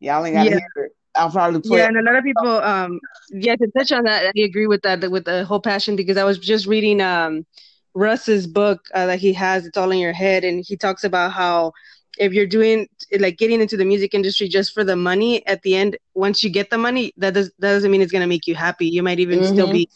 Y'all 0.00 0.24
ain't 0.24 0.34
gotta 0.34 0.50
yeah. 0.50 0.58
hear 0.58 0.84
it. 0.84 0.92
I'll 1.14 1.30
probably 1.30 1.60
play. 1.60 1.78
Yeah, 1.78 1.86
and 1.86 1.96
a 1.96 2.02
lot 2.02 2.16
of 2.16 2.24
people, 2.24 2.48
um, 2.48 3.00
yeah, 3.30 3.56
to 3.56 3.66
touch 3.76 3.90
on 3.90 4.04
that, 4.04 4.32
I 4.36 4.40
agree 4.40 4.66
with 4.66 4.82
that, 4.82 5.10
with 5.10 5.24
the 5.24 5.44
whole 5.44 5.60
passion 5.60 5.96
because 5.96 6.16
I 6.16 6.24
was 6.24 6.38
just 6.38 6.66
reading 6.66 7.00
um 7.00 7.46
Russ's 7.94 8.46
book 8.46 8.80
uh, 8.94 9.06
that 9.06 9.18
he 9.18 9.32
has. 9.32 9.66
It's 9.66 9.78
all 9.78 9.90
in 9.90 9.98
your 9.98 10.12
head, 10.12 10.44
and 10.44 10.64
he 10.66 10.76
talks 10.76 11.04
about 11.04 11.32
how 11.32 11.72
if 12.18 12.32
you're 12.32 12.46
doing 12.46 12.88
like 13.18 13.38
getting 13.38 13.60
into 13.60 13.76
the 13.76 13.84
music 13.84 14.14
industry 14.14 14.48
just 14.48 14.72
for 14.72 14.84
the 14.84 14.96
money, 14.96 15.46
at 15.46 15.62
the 15.62 15.76
end, 15.76 15.96
once 16.14 16.42
you 16.42 16.50
get 16.50 16.70
the 16.70 16.78
money, 16.78 17.12
that 17.16 17.34
does 17.34 17.48
that 17.58 17.72
doesn't 17.72 17.90
mean 17.90 18.02
it's 18.02 18.12
gonna 18.12 18.26
make 18.26 18.46
you 18.46 18.54
happy. 18.54 18.86
You 18.86 19.02
might 19.02 19.20
even 19.20 19.40
mm-hmm. 19.40 19.52
still 19.52 19.70
be, 19.70 19.88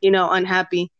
you 0.00 0.10
know, 0.10 0.30
unhappy. 0.30 0.90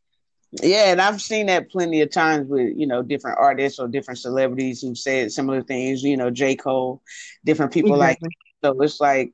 Yeah, 0.63 0.93
and 0.93 1.01
I've 1.01 1.21
seen 1.21 1.47
that 1.47 1.71
plenty 1.71 2.01
of 2.03 2.11
times 2.11 2.49
with 2.49 2.77
you 2.77 2.87
know 2.87 3.03
different 3.03 3.39
artists 3.39 3.79
or 3.79 3.89
different 3.89 4.19
celebrities 4.19 4.81
who 4.81 4.95
said 4.95 5.33
similar 5.33 5.63
things. 5.63 6.03
You 6.03 6.17
know, 6.17 6.31
J. 6.31 6.57
Cole, 6.57 7.03
different 7.45 7.73
people 7.73 7.95
exactly. 7.95 8.29
like. 8.29 8.75
So 8.75 8.81
it's 8.83 9.01
like 9.01 9.33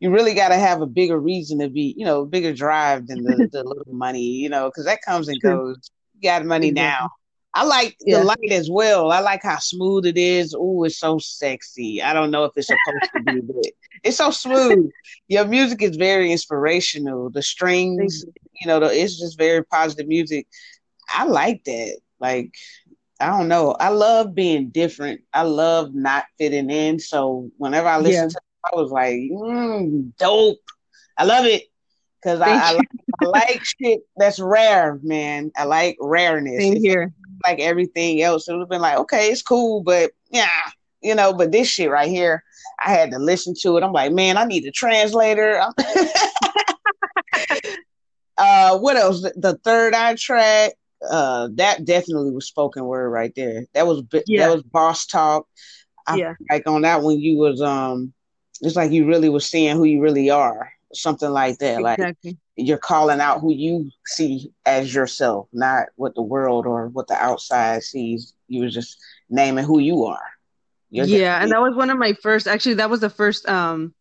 you 0.00 0.10
really 0.10 0.34
got 0.34 0.48
to 0.48 0.56
have 0.56 0.80
a 0.80 0.86
bigger 0.86 1.18
reason 1.18 1.58
to 1.58 1.68
be, 1.68 1.94
you 1.96 2.04
know, 2.04 2.24
bigger 2.24 2.52
drive 2.52 3.06
than 3.06 3.24
the, 3.24 3.48
the 3.52 3.64
little 3.64 3.92
money, 3.92 4.22
you 4.22 4.48
know, 4.48 4.68
because 4.68 4.84
that 4.84 5.02
comes 5.02 5.28
and 5.28 5.40
goes. 5.40 5.90
You 6.14 6.28
got 6.28 6.44
money 6.44 6.70
now. 6.70 7.10
I 7.54 7.64
like 7.64 7.96
yeah. 8.00 8.18
the 8.18 8.24
light 8.24 8.52
as 8.52 8.70
well. 8.70 9.10
I 9.10 9.20
like 9.20 9.42
how 9.42 9.58
smooth 9.58 10.06
it 10.06 10.18
is. 10.18 10.54
Oh, 10.56 10.84
it's 10.84 10.98
so 10.98 11.18
sexy. 11.18 12.02
I 12.02 12.12
don't 12.12 12.30
know 12.30 12.44
if 12.44 12.52
it's 12.56 12.68
supposed 12.68 13.12
to 13.16 13.22
be, 13.22 13.40
but 13.40 13.64
it's 14.04 14.18
so 14.18 14.30
smooth. 14.30 14.90
Your 15.28 15.46
music 15.46 15.82
is 15.82 15.96
very 15.96 16.30
inspirational. 16.30 17.30
The 17.30 17.42
strings, 17.42 18.24
you. 18.60 18.66
know, 18.66 18.80
the, 18.80 18.86
it's 18.86 19.18
just 19.18 19.38
very 19.38 19.64
positive 19.64 20.06
music. 20.06 20.46
I 21.08 21.24
like 21.24 21.64
that. 21.64 21.98
Like, 22.20 22.54
I 23.18 23.26
don't 23.28 23.48
know. 23.48 23.72
I 23.72 23.88
love 23.88 24.34
being 24.34 24.68
different. 24.68 25.22
I 25.32 25.42
love 25.42 25.94
not 25.94 26.26
fitting 26.38 26.70
in. 26.70 27.00
So 27.00 27.50
whenever 27.56 27.88
I 27.88 27.98
listen 27.98 28.24
yeah. 28.24 28.28
to 28.28 28.40
I 28.64 28.76
was 28.76 28.90
like, 28.90 29.16
mm, 29.16 30.12
dope. 30.18 30.58
I 31.16 31.24
love 31.24 31.46
it 31.46 31.64
because 32.22 32.40
I, 32.40 32.50
I, 32.50 32.72
like, 32.72 32.88
I, 33.20 33.24
like, 33.26 33.62
shit 33.64 34.00
that's 34.16 34.40
rare, 34.40 35.00
man. 35.02 35.50
I 35.56 35.64
like 35.64 35.96
rareness. 36.00 36.60
Same 36.60 36.76
here. 36.76 37.12
Like 37.44 37.60
everything 37.60 38.22
else, 38.22 38.48
it 38.48 38.52
would 38.52 38.60
have 38.60 38.68
been 38.68 38.80
like, 38.80 38.98
okay, 38.98 39.30
it's 39.30 39.42
cool, 39.42 39.82
but 39.82 40.12
yeah, 40.30 40.70
you 41.02 41.14
know. 41.14 41.32
But 41.32 41.52
this 41.52 41.68
shit 41.68 41.90
right 41.90 42.08
here, 42.08 42.42
I 42.84 42.90
had 42.90 43.10
to 43.12 43.18
listen 43.18 43.54
to 43.62 43.76
it. 43.76 43.84
I'm 43.84 43.92
like, 43.92 44.12
man, 44.12 44.36
I 44.36 44.44
need 44.44 44.66
a 44.66 44.70
translator. 44.70 45.60
uh, 48.38 48.78
what 48.78 48.96
else? 48.96 49.22
The, 49.22 49.58
third 49.64 49.94
eye 49.94 50.14
track. 50.16 50.72
Uh, 51.08 51.48
that 51.52 51.84
definitely 51.84 52.32
was 52.32 52.48
spoken 52.48 52.84
word 52.84 53.10
right 53.10 53.32
there. 53.36 53.66
That 53.72 53.86
was 53.86 54.02
yeah. 54.26 54.48
that 54.48 54.54
was 54.54 54.64
boss 54.64 55.06
talk. 55.06 55.46
I, 56.08 56.16
yeah. 56.16 56.34
Like 56.50 56.66
on 56.66 56.82
that 56.82 57.02
one, 57.02 57.20
you 57.20 57.36
was 57.36 57.62
um 57.62 58.12
it's 58.60 58.76
like 58.76 58.90
you 58.90 59.06
really 59.06 59.28
were 59.28 59.40
seeing 59.40 59.76
who 59.76 59.84
you 59.84 60.00
really 60.00 60.30
are, 60.30 60.72
something 60.92 61.30
like 61.30 61.58
that. 61.58 61.78
Exactly. 61.78 62.30
Like 62.30 62.38
you're 62.58 62.76
calling 62.76 63.20
out 63.20 63.40
who 63.40 63.52
you 63.52 63.90
see 64.04 64.52
as 64.66 64.92
yourself, 64.92 65.48
not 65.52 65.86
what 65.94 66.14
the 66.14 66.22
world 66.22 66.66
or 66.66 66.88
what 66.88 67.06
the 67.06 67.14
outside 67.14 67.82
sees. 67.84 68.34
You 68.48 68.62
were 68.62 68.68
just 68.68 68.98
naming 69.30 69.64
who 69.64 69.78
you 69.78 70.04
are. 70.04 70.30
You're 70.90 71.06
yeah, 71.06 71.40
and 71.42 71.52
that 71.52 71.60
was 71.60 71.76
one 71.76 71.90
of 71.90 71.98
my 71.98 72.14
first. 72.14 72.48
Actually, 72.48 72.74
that 72.74 72.90
was 72.90 73.00
the 73.00 73.10
first 73.10 73.48
um 73.48 73.94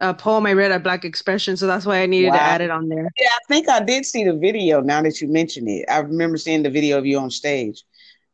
uh, 0.00 0.14
poem 0.14 0.46
I 0.46 0.52
read 0.52 0.72
at 0.72 0.82
Black 0.82 1.04
Expression, 1.04 1.56
so 1.56 1.66
that's 1.66 1.84
why 1.84 2.00
I 2.00 2.06
needed 2.06 2.28
wow. 2.28 2.36
to 2.36 2.42
add 2.42 2.60
it 2.60 2.70
on 2.70 2.88
there. 2.88 3.10
Yeah, 3.18 3.28
I 3.32 3.38
think 3.48 3.68
I 3.68 3.82
did 3.82 4.06
see 4.06 4.24
the 4.24 4.34
video. 4.34 4.80
Now 4.80 5.02
that 5.02 5.20
you 5.20 5.28
mention 5.28 5.68
it, 5.68 5.84
I 5.88 5.98
remember 5.98 6.38
seeing 6.38 6.62
the 6.62 6.70
video 6.70 6.96
of 6.98 7.04
you 7.04 7.18
on 7.18 7.30
stage. 7.30 7.82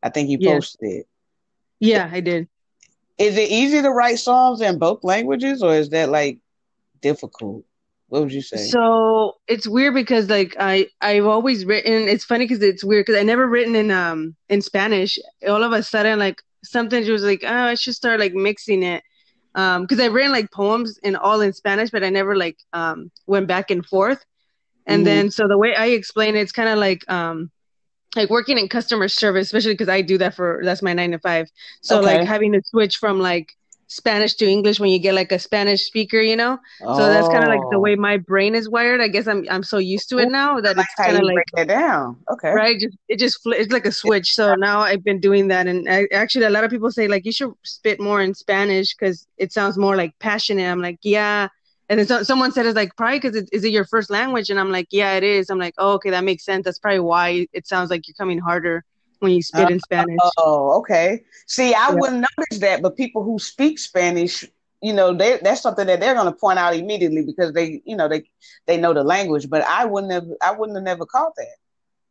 I 0.02 0.10
think 0.10 0.28
you 0.28 0.38
posted 0.38 0.90
it. 0.90 1.08
Yeah, 1.80 2.08
I 2.12 2.20
did. 2.20 2.48
Is 3.16 3.36
it 3.36 3.50
easy 3.50 3.80
to 3.82 3.90
write 3.90 4.18
songs 4.18 4.60
in 4.60 4.78
both 4.78 5.02
languages, 5.02 5.62
or 5.62 5.74
is 5.74 5.88
that 5.90 6.10
like 6.10 6.38
difficult? 7.00 7.64
What 8.14 8.22
would 8.22 8.32
you 8.32 8.42
say? 8.42 8.58
So 8.58 9.38
it's 9.48 9.66
weird 9.66 9.92
because 9.92 10.30
like 10.30 10.54
I 10.60 10.86
I've 11.00 11.26
always 11.26 11.64
written. 11.66 12.06
It's 12.06 12.24
funny 12.24 12.44
because 12.44 12.62
it's 12.62 12.84
weird 12.84 13.06
because 13.06 13.20
I 13.20 13.24
never 13.24 13.44
written 13.44 13.74
in 13.74 13.90
um 13.90 14.36
in 14.48 14.62
Spanish. 14.62 15.18
All 15.48 15.64
of 15.64 15.72
a 15.72 15.82
sudden, 15.82 16.20
like 16.20 16.40
something 16.62 17.04
was 17.10 17.24
like, 17.24 17.42
oh, 17.42 17.52
I 17.52 17.74
should 17.74 17.96
start 17.96 18.20
like 18.20 18.32
mixing 18.32 18.84
it. 18.84 19.02
Um, 19.56 19.82
because 19.82 19.98
I've 19.98 20.12
written 20.12 20.30
like 20.30 20.52
poems 20.52 20.96
in 20.98 21.16
all 21.16 21.40
in 21.40 21.52
Spanish, 21.52 21.90
but 21.90 22.04
I 22.04 22.10
never 22.10 22.36
like 22.36 22.56
um 22.72 23.10
went 23.26 23.48
back 23.48 23.72
and 23.72 23.84
forth. 23.84 24.24
And 24.86 25.00
mm-hmm. 25.00 25.04
then 25.06 25.30
so 25.32 25.48
the 25.48 25.58
way 25.58 25.74
I 25.74 25.86
explain 25.86 26.36
it, 26.36 26.42
it's 26.42 26.52
kind 26.52 26.68
of 26.68 26.78
like 26.78 27.02
um 27.10 27.50
like 28.14 28.30
working 28.30 28.58
in 28.58 28.68
customer 28.68 29.08
service, 29.08 29.48
especially 29.48 29.72
because 29.72 29.88
I 29.88 30.02
do 30.02 30.18
that 30.18 30.36
for 30.36 30.60
that's 30.62 30.82
my 30.82 30.92
nine 30.92 31.10
to 31.10 31.18
five. 31.18 31.48
So 31.80 31.98
okay. 31.98 32.18
like 32.18 32.28
having 32.28 32.52
to 32.52 32.62
switch 32.64 32.98
from 32.98 33.18
like 33.18 33.56
Spanish 33.94 34.34
to 34.34 34.46
English 34.46 34.80
when 34.80 34.90
you 34.90 34.98
get 34.98 35.14
like 35.14 35.30
a 35.30 35.38
Spanish 35.38 35.82
speaker, 35.82 36.20
you 36.20 36.34
know. 36.34 36.58
Oh. 36.82 36.98
So 36.98 37.06
that's 37.06 37.28
kind 37.28 37.44
of 37.44 37.48
like 37.48 37.60
the 37.70 37.78
way 37.78 37.94
oh. 37.94 38.00
my 38.00 38.16
brain 38.16 38.56
is 38.56 38.68
wired. 38.68 39.00
I 39.00 39.08
guess 39.08 39.28
I'm 39.28 39.46
I'm 39.48 39.62
so 39.62 39.78
used 39.78 40.08
to 40.10 40.18
it 40.18 40.30
now 40.30 40.60
that 40.60 40.76
it's 40.76 40.94
kind 40.96 41.16
of 41.16 41.22
like 41.22 41.36
break 41.52 41.64
it 41.64 41.68
down. 41.68 42.16
Okay, 42.30 42.50
right? 42.50 42.78
Just 42.78 42.96
it 43.08 43.18
just 43.20 43.38
it's 43.46 43.72
like 43.72 43.86
a 43.86 43.92
switch. 43.92 44.34
So 44.34 44.54
now 44.56 44.80
I've 44.80 45.04
been 45.04 45.20
doing 45.20 45.48
that, 45.48 45.68
and 45.68 45.88
I, 45.88 46.08
actually 46.12 46.46
a 46.46 46.50
lot 46.50 46.64
of 46.64 46.70
people 46.70 46.90
say 46.90 47.06
like 47.06 47.24
you 47.24 47.32
should 47.32 47.52
spit 47.62 48.00
more 48.00 48.20
in 48.20 48.34
Spanish 48.34 48.94
because 48.94 49.26
it 49.38 49.52
sounds 49.52 49.78
more 49.78 49.94
like 49.94 50.18
passionate. 50.18 50.68
I'm 50.68 50.82
like, 50.82 50.98
yeah, 51.02 51.48
and 51.88 52.00
then 52.00 52.06
so, 52.06 52.24
someone 52.24 52.50
said 52.50 52.66
it's 52.66 52.74
like 52.74 52.96
probably 52.96 53.20
because 53.20 53.36
it, 53.36 53.48
is 53.52 53.62
it 53.64 53.70
your 53.70 53.84
first 53.84 54.10
language 54.10 54.48
and 54.50 54.58
i'm 54.58 54.72
like 54.72 54.88
yeah 54.90 55.12
it 55.12 55.22
is 55.22 55.50
i'm 55.50 55.58
like 55.58 55.74
oh 55.76 55.92
okay 55.92 56.10
that 56.10 56.24
makes 56.24 56.44
sense 56.44 56.64
that's 56.64 56.78
probably 56.78 57.00
why 57.00 57.46
it 57.52 57.66
sounds 57.66 57.90
like 57.90 58.08
you're 58.08 58.14
coming 58.14 58.38
harder 58.38 58.84
when 59.24 59.32
you 59.32 59.42
spit 59.42 59.70
in 59.70 59.80
spanish 59.80 60.18
oh 60.38 60.78
okay 60.78 61.22
see 61.46 61.74
i 61.74 61.88
yeah. 61.88 61.94
wouldn't 61.94 62.24
notice 62.38 62.58
that 62.60 62.82
but 62.82 62.96
people 62.96 63.24
who 63.24 63.38
speak 63.38 63.78
spanish 63.78 64.44
you 64.80 64.92
know 64.92 65.14
they, 65.14 65.38
that's 65.42 65.62
something 65.62 65.86
that 65.86 65.98
they're 65.98 66.14
going 66.14 66.26
to 66.26 66.38
point 66.38 66.58
out 66.58 66.76
immediately 66.76 67.22
because 67.22 67.52
they 67.52 67.82
you 67.84 67.96
know 67.96 68.08
they 68.08 68.22
they 68.66 68.76
know 68.76 68.92
the 68.92 69.02
language 69.02 69.48
but 69.48 69.62
i 69.62 69.84
wouldn't 69.84 70.12
have 70.12 70.26
i 70.42 70.52
wouldn't 70.52 70.76
have 70.76 70.84
never 70.84 71.06
caught 71.06 71.34
that 71.36 71.56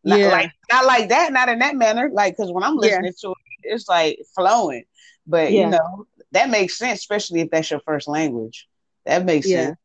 not 0.03 0.19
yeah. 0.19 0.31
like 0.31 0.51
not 0.71 0.85
like 0.85 1.07
that 1.09 1.31
not 1.31 1.49
in 1.49 1.59
that 1.59 1.75
manner 1.75 2.09
like 2.11 2.35
because 2.35 2.51
when 2.51 2.63
i'm 2.63 2.75
listening 2.75 3.05
yeah. 3.05 3.11
to 3.21 3.29
it 3.31 3.37
it's 3.63 3.87
like 3.87 4.19
flowing 4.35 4.83
but 5.27 5.51
yeah. 5.51 5.61
you 5.61 5.69
know 5.69 6.05
that 6.31 6.49
makes 6.49 6.77
sense 6.77 6.99
especially 6.99 7.41
if 7.41 7.49
that's 7.51 7.69
your 7.71 7.79
first 7.81 8.07
language 8.07 8.67
that 9.05 9.25
makes 9.25 9.47
sense. 9.49 9.77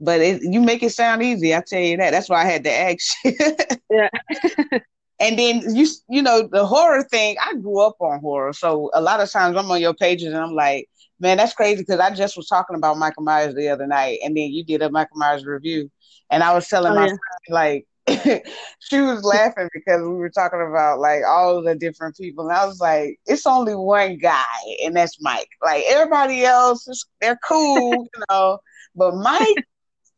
But 0.00 0.20
it, 0.20 0.42
you 0.42 0.60
make 0.60 0.82
it 0.82 0.90
sound 0.90 1.22
easy. 1.22 1.54
I 1.54 1.62
tell 1.66 1.80
you 1.80 1.96
that. 1.98 2.10
That's 2.10 2.28
why 2.28 2.42
I 2.42 2.46
had 2.46 2.64
to 2.64 2.70
ask. 2.70 3.14
yeah. 3.90 4.08
and 5.20 5.38
then 5.38 5.74
you 5.74 5.86
you 6.08 6.22
know 6.22 6.48
the 6.50 6.66
horror 6.66 7.02
thing. 7.02 7.36
I 7.40 7.54
grew 7.54 7.80
up 7.80 7.96
on 8.00 8.20
horror, 8.20 8.52
so 8.52 8.90
a 8.94 9.00
lot 9.00 9.20
of 9.20 9.30
times 9.30 9.56
I'm 9.56 9.70
on 9.70 9.80
your 9.80 9.94
pages 9.94 10.28
and 10.28 10.36
I'm 10.36 10.54
like, 10.54 10.88
man, 11.20 11.36
that's 11.36 11.54
crazy 11.54 11.82
because 11.82 12.00
I 12.00 12.14
just 12.14 12.36
was 12.36 12.48
talking 12.48 12.76
about 12.76 12.98
Michael 12.98 13.22
Myers 13.22 13.54
the 13.54 13.68
other 13.68 13.86
night, 13.86 14.18
and 14.24 14.36
then 14.36 14.50
you 14.50 14.64
did 14.64 14.82
a 14.82 14.90
Michael 14.90 15.16
Myers 15.16 15.44
review, 15.44 15.90
and 16.30 16.42
I 16.42 16.54
was 16.54 16.68
telling 16.68 16.92
oh, 16.92 16.96
my 16.96 17.02
yeah. 17.02 17.08
friend 17.08 17.18
like. 17.50 17.86
she 18.80 19.00
was 19.00 19.24
laughing 19.24 19.66
because 19.72 20.02
we 20.02 20.12
were 20.12 20.28
talking 20.28 20.60
about 20.60 21.00
like 21.00 21.22
all 21.26 21.62
the 21.62 21.74
different 21.74 22.14
people, 22.14 22.46
and 22.46 22.54
I 22.54 22.66
was 22.66 22.78
like, 22.78 23.18
"It's 23.24 23.46
only 23.46 23.74
one 23.74 24.18
guy, 24.18 24.44
and 24.84 24.94
that's 24.94 25.16
Mike. 25.22 25.48
Like 25.62 25.84
everybody 25.88 26.44
else, 26.44 26.86
they're 27.22 27.38
cool, 27.48 27.92
you 28.14 28.22
know, 28.28 28.58
but 28.94 29.14
Mike, 29.22 29.64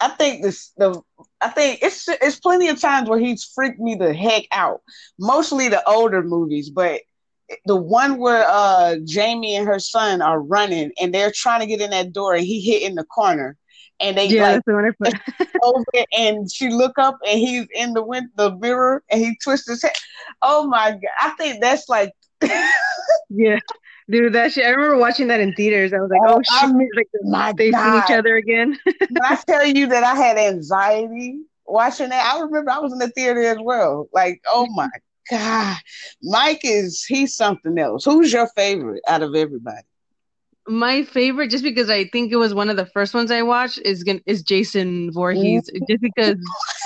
I 0.01 0.09
think 0.09 0.43
this 0.43 0.73
the 0.77 1.01
I 1.41 1.49
think 1.49 1.81
it's 1.83 2.07
it's 2.09 2.39
plenty 2.39 2.69
of 2.69 2.81
times 2.81 3.09
where 3.09 3.19
he's 3.19 3.45
freaked 3.45 3.81
me 3.81 3.95
the 3.95 4.13
heck 4.13 4.45
out. 4.53 4.83
Mostly 5.19 5.69
the 5.69 5.87
older 5.89 6.23
movies, 6.23 6.71
but 6.71 7.01
the 7.65 7.77
one 7.77 8.19
where 8.19 8.45
uh 8.47 8.97
Jamie 9.05 9.57
and 9.57 9.67
her 9.67 9.79
son 9.79 10.21
are 10.21 10.41
running 10.41 10.93
and 11.01 11.15
they're 11.15 11.33
trying 11.35 11.61
to 11.61 11.67
get 11.67 11.81
in 11.81 11.91
that 11.91 12.13
door 12.13 12.35
and 12.35 12.45
he 12.45 12.61
hit 12.61 12.83
in 12.83 12.95
the 12.95 13.05
corner 13.05 13.57
and 14.01 14.17
they 14.17 14.27
yeah, 14.27 14.43
like 14.43 14.63
over 15.63 15.85
and 16.13 16.51
she 16.51 16.69
look 16.69 16.99
up 16.99 17.17
and 17.27 17.39
he's 17.39 17.67
in 17.75 17.95
the 17.95 18.03
wind 18.03 18.29
the 18.37 18.55
mirror 18.57 19.03
and 19.11 19.21
he 19.21 19.37
twists 19.43 19.69
his 19.69 19.83
head. 19.83 19.93
Oh 20.43 20.67
my 20.67 20.93
god! 20.93 21.01
I 21.21 21.31
think 21.31 21.63
that's 21.63 21.89
like 21.89 22.13
yeah. 23.31 23.59
Dude, 24.09 24.33
that 24.35 24.53
shit. 24.53 24.65
I 24.65 24.71
remember 24.71 24.99
watching 24.99 25.27
that 25.29 25.41
in 25.41 25.53
theaters. 25.55 25.93
I 25.93 25.99
was 25.99 26.11
like, 26.11 26.21
"Oh, 26.27 26.41
oh 26.49 26.69
shit!" 26.69 26.97
like 26.97 27.09
my 27.25 27.53
they 27.53 27.73
see 27.73 27.99
each 27.99 28.11
other 28.11 28.37
again. 28.37 28.79
when 28.85 29.25
I 29.25 29.37
tell 29.47 29.67
you 29.67 29.89
that 29.89 30.05
I 30.05 30.15
had 30.15 30.39
anxiety 30.39 31.41
watching 31.67 32.11
that, 32.11 32.35
I 32.35 32.41
remember 32.41 32.71
I 32.71 32.79
was 32.79 32.93
in 32.93 32.99
the 33.01 33.09
theater 33.09 33.43
as 33.43 33.59
well. 33.61 34.09
Like, 34.13 34.41
oh 34.47 34.65
mm-hmm. 34.65 34.77
my 34.77 34.89
god, 35.29 35.77
Mike 36.23 36.61
is 36.63 37.05
he's 37.05 37.35
something 37.35 37.79
else. 37.79 38.05
Who's 38.05 38.33
your 38.33 38.47
favorite 38.55 39.03
out 39.09 39.23
of 39.23 39.35
everybody? 39.35 39.87
My 40.69 41.05
favorite, 41.05 41.51
just 41.51 41.63
because 41.63 41.91
I 41.91 42.05
think 42.05 42.33
it 42.33 42.37
was 42.37 42.55
one 42.55 42.69
of 42.69 42.77
the 42.77 42.87
first 42.87 43.15
ones 43.15 43.31
I 43.31 43.43
watched, 43.43 43.79
is 43.85 44.05
is 44.27 44.43
Jason 44.43 45.13
Voorhees. 45.13 45.71
Just 45.89 46.01
because 46.01 46.37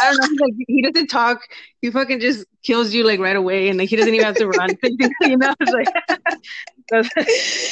I 0.01 0.13
don't 0.13 0.19
know, 0.19 0.47
like 0.47 0.55
he 0.67 0.83
doesn't 0.83 1.09
talk, 1.09 1.41
he 1.81 1.91
fucking 1.91 2.21
just 2.21 2.47
kills 2.63 2.93
you 2.93 3.05
like 3.05 3.21
right 3.21 3.37
away, 3.37 3.69
and 3.69 3.79
like 3.79 3.89
he 3.89 3.97
doesn't 3.97 4.13
even 4.13 4.27
have 4.27 4.37
to 4.37 4.49
run. 4.49 4.71
you 4.83 5.37
know, 5.37 5.55
it's 5.61 5.73
like 5.73 5.89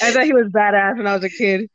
I 0.03 0.11
thought 0.13 0.25
he 0.25 0.33
was 0.33 0.49
badass 0.49 0.97
when 0.97 1.07
I 1.07 1.15
was 1.15 1.25
a 1.25 1.31
kid. 1.31 1.69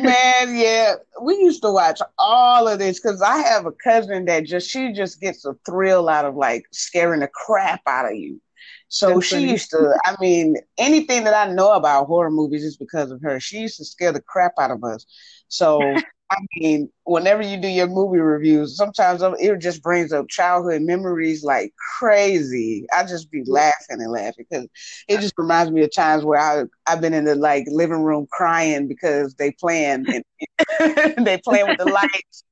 Man, 0.00 0.56
yeah, 0.56 0.94
we 1.20 1.36
used 1.36 1.62
to 1.62 1.70
watch 1.70 2.00
all 2.18 2.66
of 2.66 2.78
this 2.78 3.00
because 3.00 3.20
I 3.20 3.38
have 3.38 3.66
a 3.66 3.72
cousin 3.72 4.24
that 4.24 4.44
just 4.44 4.70
she 4.70 4.92
just 4.92 5.20
gets 5.20 5.44
a 5.44 5.54
thrill 5.66 6.08
out 6.08 6.24
of 6.24 6.36
like 6.36 6.64
scaring 6.72 7.20
the 7.20 7.28
crap 7.28 7.82
out 7.86 8.10
of 8.10 8.16
you. 8.16 8.40
So 8.88 9.20
That's 9.20 9.20
she 9.20 9.38
funny. 9.38 9.52
used 9.52 9.70
to, 9.70 9.98
I 10.04 10.16
mean, 10.20 10.56
anything 10.78 11.24
that 11.24 11.34
I 11.34 11.52
know 11.52 11.72
about 11.72 12.06
horror 12.06 12.30
movies 12.30 12.64
is 12.64 12.76
because 12.76 13.10
of 13.10 13.20
her. 13.22 13.40
She 13.40 13.58
used 13.58 13.76
to 13.78 13.84
scare 13.84 14.12
the 14.12 14.20
crap 14.22 14.52
out 14.58 14.70
of 14.70 14.82
us. 14.84 15.06
So 15.48 16.04
I 16.30 16.36
mean, 16.56 16.90
whenever 17.04 17.42
you 17.42 17.56
do 17.60 17.68
your 17.68 17.86
movie 17.86 18.18
reviews, 18.18 18.76
sometimes 18.76 19.22
it 19.38 19.58
just 19.60 19.82
brings 19.82 20.12
up 20.12 20.28
childhood 20.28 20.82
memories 20.82 21.42
like 21.42 21.72
crazy. 21.98 22.86
I 22.94 23.04
just 23.04 23.30
be 23.30 23.42
laughing 23.46 24.00
and 24.00 24.10
laughing 24.12 24.44
because 24.50 24.68
it 25.08 25.20
just 25.20 25.34
reminds 25.38 25.72
me 25.72 25.82
of 25.84 25.94
times 25.94 26.24
where 26.24 26.38
I 26.40 26.64
I've 26.86 27.00
been 27.00 27.14
in 27.14 27.24
the 27.24 27.34
like 27.34 27.64
living 27.68 28.02
room 28.02 28.26
crying 28.30 28.88
because 28.88 29.34
they 29.36 29.52
playing 29.52 30.06
and 30.10 30.24
they 31.26 31.38
playing 31.44 31.68
with 31.68 31.78
the 31.78 31.86
lights 31.86 32.44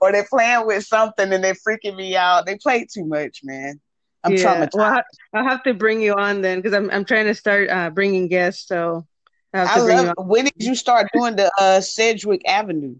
or 0.00 0.12
they 0.12 0.22
playing 0.28 0.66
with 0.66 0.84
something 0.84 1.32
and 1.32 1.44
they're 1.44 1.54
freaking 1.54 1.96
me 1.96 2.16
out. 2.16 2.46
They 2.46 2.56
play 2.56 2.86
too 2.92 3.04
much, 3.04 3.40
man. 3.44 3.80
I'm 4.24 4.32
yeah. 4.32 4.66
traumatized. 4.66 4.74
Well, 4.74 5.02
I'll 5.34 5.44
have 5.44 5.62
to 5.64 5.74
bring 5.74 6.00
you 6.00 6.14
on 6.14 6.42
then 6.42 6.58
because 6.58 6.74
I'm 6.74 6.90
I'm 6.90 7.04
trying 7.04 7.26
to 7.26 7.34
start 7.34 7.70
uh, 7.70 7.90
bringing 7.90 8.28
guests. 8.28 8.66
So 8.68 9.06
I, 9.54 9.80
love. 9.80 10.14
When 10.18 10.44
did 10.44 10.54
you 10.62 10.74
start 10.74 11.08
doing 11.12 11.36
the 11.36 11.50
uh, 11.58 11.80
Sedgwick 11.80 12.42
Avenue? 12.46 12.96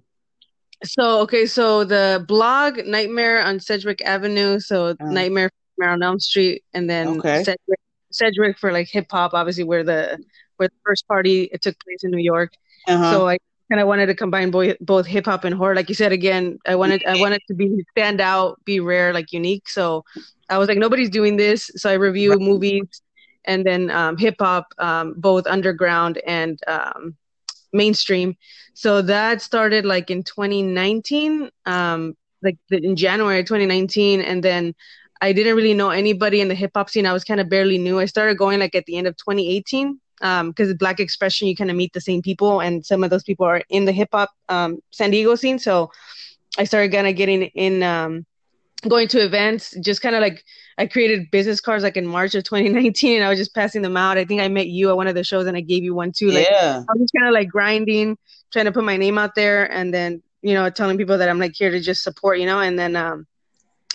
So 0.85 1.21
okay, 1.21 1.47
so 1.47 1.85
the 1.85 2.25
blog 2.27 2.85
Nightmare 2.85 3.43
on 3.43 3.61
Sedgwick 3.61 4.03
Avenue, 4.03 4.59
so 4.59 4.89
uh, 4.89 4.95
Nightmare 5.01 5.51
on 5.83 6.03
Elm 6.03 6.19
Street, 6.19 6.65
and 6.75 6.91
then 6.91 7.19
okay. 7.19 7.45
Sedgwick, 7.45 7.81
Sedgwick 8.11 8.59
for 8.59 8.73
like 8.73 8.89
hip 8.89 9.07
hop, 9.11 9.33
obviously 9.33 9.65
where 9.65 9.85
the 9.85 10.23
where 10.57 10.69
the 10.69 10.75
first 10.85 11.07
party 11.07 11.49
it 11.53 11.63
took 11.63 11.79
place 11.83 12.03
in 12.03 12.11
New 12.11 12.23
York. 12.23 12.53
Uh-huh. 12.89 13.13
So 13.13 13.29
I 13.29 13.39
kind 13.71 13.81
of 13.81 13.87
wanted 13.87 14.07
to 14.07 14.15
combine 14.15 14.51
both 14.51 14.77
both 14.81 15.07
hip 15.07 15.25
hop 15.25 15.45
and 15.45 15.55
horror. 15.55 15.75
Like 15.75 15.89
you 15.89 15.95
said 15.95 16.13
again, 16.13 16.59
I 16.67 16.75
wanted 16.75 17.05
I 17.07 17.19
wanted 17.19 17.43
to 17.49 17.55
be 17.55 17.85
stand 17.93 18.21
out, 18.21 18.63
be 18.65 18.81
rare, 18.81 19.13
like 19.13 19.33
unique. 19.33 19.69
So 19.69 20.05
I 20.53 20.59
was 20.59 20.69
like, 20.69 20.79
nobody's 20.79 21.11
doing 21.11 21.37
this. 21.37 21.71
So 21.77 21.91
I 21.91 21.95
review 21.95 22.31
right. 22.31 22.41
movies 22.41 23.03
and 23.45 23.67
then 23.67 23.91
um, 23.91 24.17
hip 24.17 24.37
hop, 24.39 24.67
um, 24.79 25.15
both 25.17 25.47
underground 25.47 26.19
and 26.27 26.61
um, 26.67 27.17
mainstream. 27.73 28.37
So 28.75 29.03
that 29.03 29.43
started 29.43 29.85
like 29.85 30.11
in 30.11 30.23
2019, 30.23 31.51
um, 31.67 32.17
like 32.43 32.59
in 32.71 32.97
January 32.97 33.43
2019, 33.43 34.21
and 34.21 34.43
then 34.43 34.75
I 35.21 35.33
didn't 35.33 35.57
really 35.57 35.75
know 35.75 35.91
anybody 35.91 36.41
in 36.41 36.49
the 36.49 36.55
hip 36.55 36.73
hop 36.75 36.91
scene. 36.91 37.07
I 37.07 37.13
was 37.13 37.25
kind 37.25 37.41
of 37.41 37.49
barely 37.49 37.79
new. 37.79 37.99
I 37.99 38.07
started 38.07 38.37
going 38.37 38.61
like 38.61 38.75
at 38.75 38.87
the 38.87 38.97
end 38.97 39.07
of 39.07 39.17
2018 39.17 40.01
because 40.19 40.71
um, 40.71 40.77
Black 40.79 41.01
Expression, 41.01 41.49
you 41.49 41.57
kind 41.57 41.71
of 41.71 41.77
meet 41.77 41.93
the 41.93 42.01
same 42.01 42.23
people, 42.23 42.61
and 42.61 42.85
some 42.85 43.03
of 43.03 43.11
those 43.11 43.25
people 43.25 43.47
are 43.47 43.63
in 43.71 43.85
the 43.85 43.93
hip 43.93 44.11
hop 44.13 44.31
um, 44.49 44.81
San 44.91 45.11
Diego 45.11 45.35
scene. 45.35 45.59
So 45.59 45.91
I 46.59 46.65
started 46.65 46.93
kind 46.93 47.07
of 47.07 47.17
getting 47.17 47.43
in, 47.43 47.83
um, 47.83 48.27
going 48.89 49.09
to 49.09 49.25
events, 49.25 49.77
just 49.81 50.03
kind 50.03 50.15
of 50.15 50.21
like 50.21 50.45
I 50.79 50.87
created 50.87 51.31
business 51.31 51.61
cards 51.61 51.85
like 51.85 51.97
in 51.97 52.07
March 52.07 52.35
of 52.35 52.45
2019 52.45 53.17
and 53.17 53.25
I 53.25 53.29
was 53.29 53.39
just 53.39 53.55
passing 53.55 53.83
them 53.83 53.97
out. 53.97 54.19
I 54.19 54.25
think 54.25 54.41
I 54.41 54.49
met 54.49 54.69
you 54.69 54.91
at 54.91 54.97
one 54.97 55.07
of 55.07 55.15
the 55.15 55.25
shows 55.25 55.47
and 55.47 55.57
I 55.57 55.61
gave 55.61 55.85
you 55.85 55.95
one 55.95 56.13
too. 56.13 56.31
Like 56.31 56.49
yeah. 56.51 56.83
I 56.89 56.93
was 56.93 57.03
just 57.03 57.15
kind 57.15 57.29
of 57.29 57.35
like 57.35 57.49
grinding, 57.49 58.19
trying 58.53 58.65
to 58.65 58.73
put 58.73 58.85
my 58.85 58.97
name 58.97 59.19
out 59.19 59.35
there 59.35 59.71
and 59.71 59.93
then, 59.93 60.23
you 60.43 60.55
know, 60.55 60.69
telling 60.71 60.99
people 60.99 61.19
that 61.19 61.29
I'm 61.29 61.39
like 61.39 61.55
here 61.55 61.71
to 61.71 61.81
just 61.81 62.03
support, 62.03 62.39
you 62.39 62.47
know, 62.47 62.61
and 62.61 62.79
then 62.79 62.97
um 62.97 63.27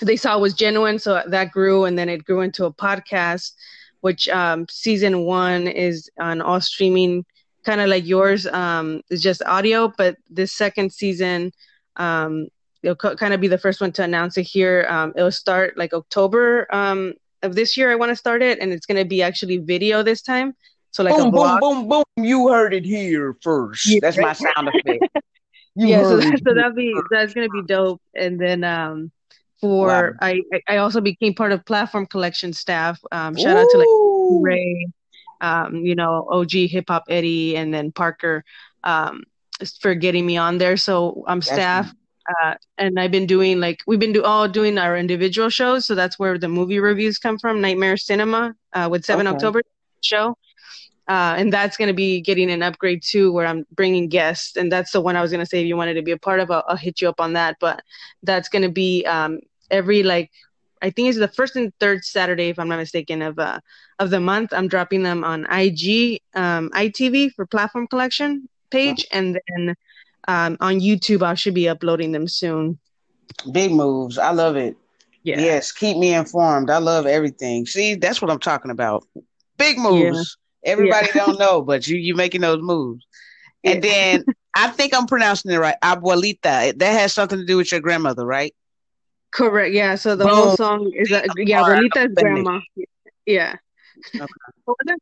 they 0.01 0.15
saw 0.15 0.37
it 0.37 0.41
was 0.41 0.53
genuine, 0.53 0.99
so 0.99 1.23
that 1.27 1.51
grew 1.51 1.85
and 1.85 1.97
then 1.97 2.07
it 2.07 2.23
grew 2.23 2.41
into 2.41 2.65
a 2.65 2.73
podcast, 2.73 3.53
which 4.01 4.29
um 4.29 4.67
season 4.69 5.25
one 5.25 5.67
is 5.67 6.09
on 6.19 6.41
all 6.41 6.61
streaming, 6.61 7.25
kind 7.65 7.81
of 7.81 7.89
like 7.89 8.05
yours. 8.05 8.47
Um 8.47 9.01
it's 9.09 9.21
just 9.21 9.43
audio, 9.43 9.91
but 9.97 10.17
this 10.29 10.53
second 10.53 10.93
season 10.93 11.51
um 11.97 12.47
it'll 12.87 13.15
kind 13.15 13.33
of 13.33 13.41
be 13.41 13.47
the 13.47 13.57
first 13.57 13.81
one 13.81 13.91
to 13.93 14.03
announce 14.03 14.37
it 14.37 14.43
here. 14.43 14.85
Um, 14.89 15.13
it'll 15.15 15.31
start 15.31 15.77
like 15.77 15.93
October 15.93 16.67
um, 16.73 17.13
of 17.43 17.55
this 17.55 17.75
year. 17.75 17.91
I 17.91 17.95
want 17.95 18.09
to 18.09 18.15
start 18.15 18.41
it, 18.41 18.59
and 18.59 18.71
it's 18.71 18.85
going 18.85 18.97
to 18.97 19.07
be 19.07 19.21
actually 19.21 19.57
video 19.57 20.03
this 20.03 20.21
time. 20.21 20.55
So 20.91 21.03
like 21.03 21.15
boom, 21.15 21.31
boom, 21.31 21.59
boom, 21.59 21.87
boom. 21.87 22.03
You 22.17 22.49
heard 22.49 22.73
it 22.73 22.85
here 22.85 23.35
first. 23.41 23.85
Yeah. 23.85 23.99
That's 24.01 24.17
my 24.17 24.33
sound 24.33 24.69
effect. 24.69 25.05
You 25.79 25.89
yeah, 25.89 26.01
so, 26.01 26.17
that, 26.17 26.41
so 26.43 26.53
that'll 26.55 26.73
be 26.73 26.99
that's 27.11 27.35
gonna 27.35 27.49
be 27.49 27.61
dope. 27.61 28.01
And 28.15 28.41
then 28.41 28.63
um, 28.63 29.11
for 29.61 29.85
wow. 29.85 30.11
I 30.19 30.41
I 30.67 30.77
also 30.77 31.01
became 31.01 31.35
part 31.35 31.51
of 31.51 31.63
Platform 31.67 32.07
Collection 32.07 32.51
staff. 32.51 32.99
Um, 33.11 33.35
shout 33.37 33.55
Ooh. 33.55 33.59
out 33.59 33.69
to 33.69 33.77
like 33.77 33.87
Ray, 34.41 34.87
um, 35.39 35.75
you 35.75 35.93
know, 35.93 36.27
OG 36.31 36.51
Hip 36.71 36.85
Hop 36.87 37.03
Eddie, 37.09 37.55
and 37.57 37.71
then 37.71 37.91
Parker 37.91 38.43
um, 38.83 39.21
for 39.79 39.93
getting 39.93 40.25
me 40.25 40.35
on 40.35 40.57
there. 40.57 40.77
So 40.77 41.23
I'm 41.27 41.43
staff 41.43 41.93
uh, 42.27 42.55
and 42.77 42.99
I've 42.99 43.11
been 43.11 43.25
doing 43.25 43.59
like 43.59 43.79
we've 43.87 43.99
been 43.99 44.13
do 44.13 44.23
all 44.23 44.47
doing 44.47 44.77
our 44.77 44.97
individual 44.97 45.49
shows, 45.49 45.85
so 45.85 45.95
that's 45.95 46.19
where 46.19 46.37
the 46.37 46.49
movie 46.49 46.79
reviews 46.79 47.17
come 47.17 47.37
from. 47.37 47.61
Nightmare 47.61 47.97
Cinema 47.97 48.55
uh, 48.73 48.87
with 48.91 49.05
Seven 49.05 49.27
okay. 49.27 49.35
October 49.35 49.61
show, 50.01 50.37
uh, 51.07 51.35
and 51.37 51.53
that's 51.53 51.77
going 51.77 51.87
to 51.87 51.93
be 51.93 52.19
getting 52.21 52.51
an 52.51 52.61
upgrade 52.61 53.01
too, 53.03 53.31
where 53.31 53.45
I'm 53.45 53.65
bringing 53.71 54.09
guests, 54.09 54.57
and 54.57 54.71
that's 54.71 54.91
the 54.91 55.01
one 55.01 55.15
I 55.15 55.21
was 55.21 55.31
going 55.31 55.39
to 55.39 55.45
say 55.45 55.61
if 55.61 55.67
you 55.67 55.77
wanted 55.77 55.93
to 55.93 56.01
be 56.01 56.11
a 56.11 56.17
part 56.17 56.39
of, 56.39 56.51
I'll, 56.51 56.63
I'll 56.67 56.77
hit 56.77 57.01
you 57.01 57.07
up 57.07 57.21
on 57.21 57.33
that. 57.33 57.57
But 57.59 57.81
that's 58.23 58.49
going 58.49 58.63
to 58.63 58.71
be 58.71 59.05
um, 59.05 59.39
every 59.71 60.03
like 60.03 60.31
I 60.81 60.89
think 60.89 61.09
it's 61.09 61.17
the 61.17 61.27
first 61.27 61.55
and 61.55 61.73
third 61.79 62.03
Saturday, 62.03 62.49
if 62.49 62.59
I'm 62.59 62.67
not 62.67 62.77
mistaken, 62.77 63.21
of 63.21 63.39
uh 63.39 63.59
of 63.99 64.09
the 64.09 64.19
month. 64.19 64.53
I'm 64.53 64.67
dropping 64.67 65.03
them 65.03 65.23
on 65.23 65.45
IG, 65.45 66.21
um, 66.35 66.69
ITV 66.71 67.33
for 67.33 67.45
Platform 67.45 67.87
Collection 67.87 68.47
page, 68.69 69.05
and 69.11 69.39
then 69.47 69.75
um, 70.27 70.57
on 70.59 70.79
YouTube. 70.79 71.23
I 71.23 71.33
should 71.33 71.53
be 71.53 71.69
uploading 71.69 72.11
them 72.11 72.27
soon. 72.27 72.79
Big 73.51 73.71
moves. 73.71 74.17
I 74.17 74.31
love 74.31 74.55
it. 74.55 74.75
Yeah. 75.23 75.39
Yes, 75.39 75.71
keep 75.71 75.97
me 75.97 76.13
informed. 76.13 76.69
I 76.69 76.77
love 76.77 77.05
everything. 77.05 77.65
See, 77.65 77.95
that's 77.95 78.21
what 78.21 78.31
I'm 78.31 78.39
talking 78.39 78.71
about. 78.71 79.05
Big 79.57 79.77
moves. 79.77 80.37
Yeah. 80.63 80.71
Everybody 80.71 81.09
yeah. 81.13 81.25
don't 81.25 81.39
know, 81.39 81.61
but 81.61 81.87
you 81.87 81.97
you 81.97 82.15
making 82.15 82.41
those 82.41 82.61
moves. 82.61 83.05
And 83.63 83.83
then 83.83 84.23
I 84.55 84.69
think 84.69 84.93
I'm 84.93 85.05
pronouncing 85.05 85.51
it 85.51 85.57
right. 85.57 85.75
Abuelita. 85.83 86.77
That 86.77 86.91
has 86.99 87.13
something 87.13 87.37
to 87.37 87.45
do 87.45 87.57
with 87.57 87.71
your 87.71 87.81
grandmother, 87.81 88.25
right? 88.25 88.55
Correct. 89.31 89.73
Yeah. 89.73 89.95
So 89.95 90.15
the 90.15 90.25
Boom. 90.25 90.33
whole 90.33 90.55
song 90.55 90.91
is 90.95 91.11
uh, 91.11 91.23
yeah, 91.35 91.61
Abuelita 91.61 92.09
is 92.09 92.15
grandma. 92.15 92.59
Yeah. 93.25 93.55
Okay. 94.15 94.95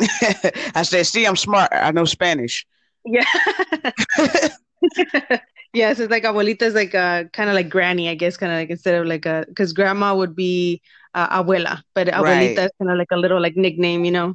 I 0.74 0.82
said, 0.82 1.06
see, 1.06 1.26
I'm 1.26 1.36
smart. 1.36 1.70
I 1.72 1.90
know 1.90 2.04
Spanish. 2.04 2.64
Yeah. 3.08 3.24
yes, 5.72 5.98
it's 5.98 6.10
like 6.10 6.24
abuelita 6.24 6.62
is 6.62 6.74
like 6.74 6.94
a 6.94 7.28
kind 7.32 7.48
of 7.48 7.54
like 7.54 7.68
granny, 7.68 8.08
I 8.08 8.14
guess, 8.14 8.36
kind 8.36 8.52
of 8.52 8.58
like 8.58 8.70
instead 8.70 9.00
of 9.00 9.06
like 9.06 9.26
a 9.26 9.44
because 9.48 9.72
grandma 9.72 10.14
would 10.14 10.36
be 10.36 10.82
uh, 11.14 11.42
abuela, 11.42 11.82
but 11.94 12.08
abuelita 12.08 12.22
right. 12.22 12.58
is 12.58 12.70
kind 12.78 12.90
of 12.90 12.98
like 12.98 13.10
a 13.10 13.16
little 13.16 13.40
like 13.40 13.56
nickname, 13.56 14.04
you 14.04 14.10
know. 14.10 14.34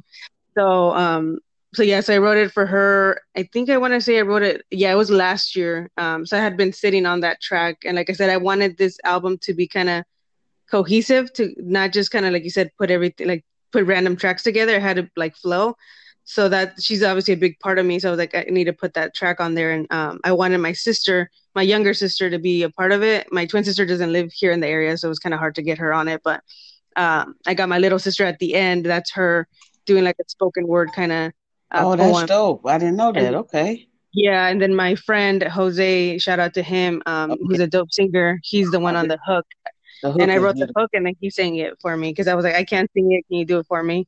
So 0.56 0.92
um, 0.94 1.38
so 1.72 1.82
yes, 1.82 2.08
I 2.08 2.18
wrote 2.18 2.36
it 2.36 2.52
for 2.52 2.66
her. 2.66 3.20
I 3.36 3.44
think 3.52 3.70
I 3.70 3.78
want 3.78 3.94
to 3.94 4.00
say 4.00 4.18
I 4.18 4.22
wrote 4.22 4.42
it. 4.42 4.64
Yeah, 4.70 4.92
it 4.92 4.96
was 4.96 5.10
last 5.10 5.56
year. 5.56 5.90
Um, 5.96 6.26
so 6.26 6.36
I 6.36 6.40
had 6.40 6.56
been 6.56 6.72
sitting 6.72 7.06
on 7.06 7.20
that 7.20 7.40
track, 7.40 7.78
and 7.84 7.96
like 7.96 8.10
I 8.10 8.12
said, 8.12 8.30
I 8.30 8.36
wanted 8.36 8.76
this 8.76 8.98
album 9.04 9.38
to 9.38 9.54
be 9.54 9.68
kind 9.68 9.88
of 9.88 10.04
cohesive, 10.70 11.32
to 11.34 11.54
not 11.58 11.92
just 11.92 12.10
kind 12.10 12.26
of 12.26 12.32
like 12.32 12.44
you 12.44 12.50
said, 12.50 12.70
put 12.78 12.90
everything 12.90 13.28
like 13.28 13.44
put 13.72 13.86
random 13.86 14.16
tracks 14.16 14.42
together. 14.42 14.76
It 14.76 14.82
had 14.82 14.96
to 14.96 15.10
like 15.16 15.36
flow 15.36 15.76
so 16.24 16.48
that 16.48 16.82
she's 16.82 17.02
obviously 17.02 17.34
a 17.34 17.36
big 17.38 17.58
part 17.60 17.78
of 17.78 17.86
me. 17.86 17.98
So 17.98 18.08
I 18.08 18.10
was 18.10 18.18
like 18.18 18.34
i 18.34 18.44
need 18.48 18.64
to 18.64 18.72
put 18.72 18.94
that 18.94 19.14
track 19.14 19.40
on 19.40 19.54
there. 19.54 19.72
And 19.72 19.86
um, 19.90 20.20
i 20.24 20.32
wanted 20.32 20.58
my 20.58 20.72
sister 20.72 21.30
my 21.54 21.62
younger 21.62 21.94
sister 21.94 22.28
to 22.30 22.38
be 22.38 22.62
a 22.64 22.70
part 22.70 22.90
of 22.92 23.02
it. 23.02 23.32
My 23.32 23.46
twin 23.46 23.64
sister 23.64 23.86
doesn't 23.86 24.12
live 24.12 24.32
here 24.32 24.50
in 24.50 24.60
the 24.60 24.66
area 24.66 24.96
so 24.96 25.08
it 25.08 25.10
was 25.10 25.18
kind 25.20 25.34
of 25.34 25.38
hard 25.38 25.54
to 25.56 25.62
get 25.62 25.78
her 25.78 25.92
on 25.92 26.08
it. 26.08 26.22
But 26.24 26.42
um, 26.96 27.34
i 27.46 27.54
got 27.54 27.68
my 27.68 27.78
little 27.78 27.98
sister 27.98 28.24
at 28.24 28.38
the 28.38 28.54
end. 28.54 28.86
That's 28.86 29.12
her 29.12 29.46
doing 29.86 30.04
like 30.04 30.16
a 30.20 30.24
spoken 30.28 30.66
word 30.66 30.90
kind 30.94 31.12
of 31.12 31.32
uh, 31.70 31.80
oh 31.82 31.96
that's 31.96 32.12
poem. 32.12 32.26
dope. 32.26 32.66
I 32.66 32.78
didn't 32.78 32.96
know 32.96 33.12
that. 33.12 33.22
And, 33.22 33.36
okay. 33.36 33.86
Yeah 34.12 34.46
and 34.48 34.62
then 34.62 34.74
my 34.74 34.94
friend 34.94 35.42
jose 35.42 36.18
shout 36.18 36.38
out 36.38 36.54
to 36.54 36.62
him 36.62 37.02
um, 37.06 37.32
okay. 37.32 37.40
who's 37.46 37.60
a 37.60 37.66
dope 37.66 37.92
singer. 37.92 38.40
He's 38.42 38.70
the 38.70 38.80
one 38.80 38.96
on 38.96 39.08
the 39.08 39.18
hook. 39.26 39.46
And 40.02 40.30
I 40.30 40.36
wrote 40.36 40.56
the 40.56 40.70
hook 40.76 40.90
and 40.92 41.06
then 41.06 41.14
he 41.20 41.30
sang 41.30 41.56
it 41.56 41.74
for 41.80 41.96
me 41.96 42.10
because 42.10 42.28
I 42.28 42.34
was 42.34 42.44
like, 42.44 42.54
I 42.54 42.64
can't 42.64 42.90
sing 42.92 43.10
it. 43.12 43.24
Can 43.26 43.38
you 43.38 43.46
do 43.46 43.58
it 43.58 43.66
for 43.66 43.82
me? 43.82 44.06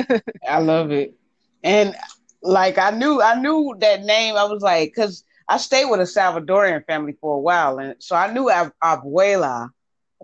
I 0.48 0.58
love 0.58 0.90
it. 0.90 1.14
And 1.62 1.94
like 2.42 2.78
I 2.78 2.90
knew, 2.90 3.20
I 3.22 3.40
knew 3.40 3.74
that 3.80 4.02
name. 4.02 4.36
I 4.36 4.44
was 4.44 4.62
like, 4.62 4.90
because 4.94 5.24
I 5.48 5.58
stayed 5.58 5.86
with 5.90 6.00
a 6.00 6.04
Salvadorian 6.04 6.84
family 6.86 7.14
for 7.20 7.36
a 7.36 7.40
while, 7.40 7.78
and 7.78 7.94
so 7.98 8.16
I 8.16 8.32
knew 8.32 8.50
Ab- 8.50 8.72
Abuela, 8.82 9.68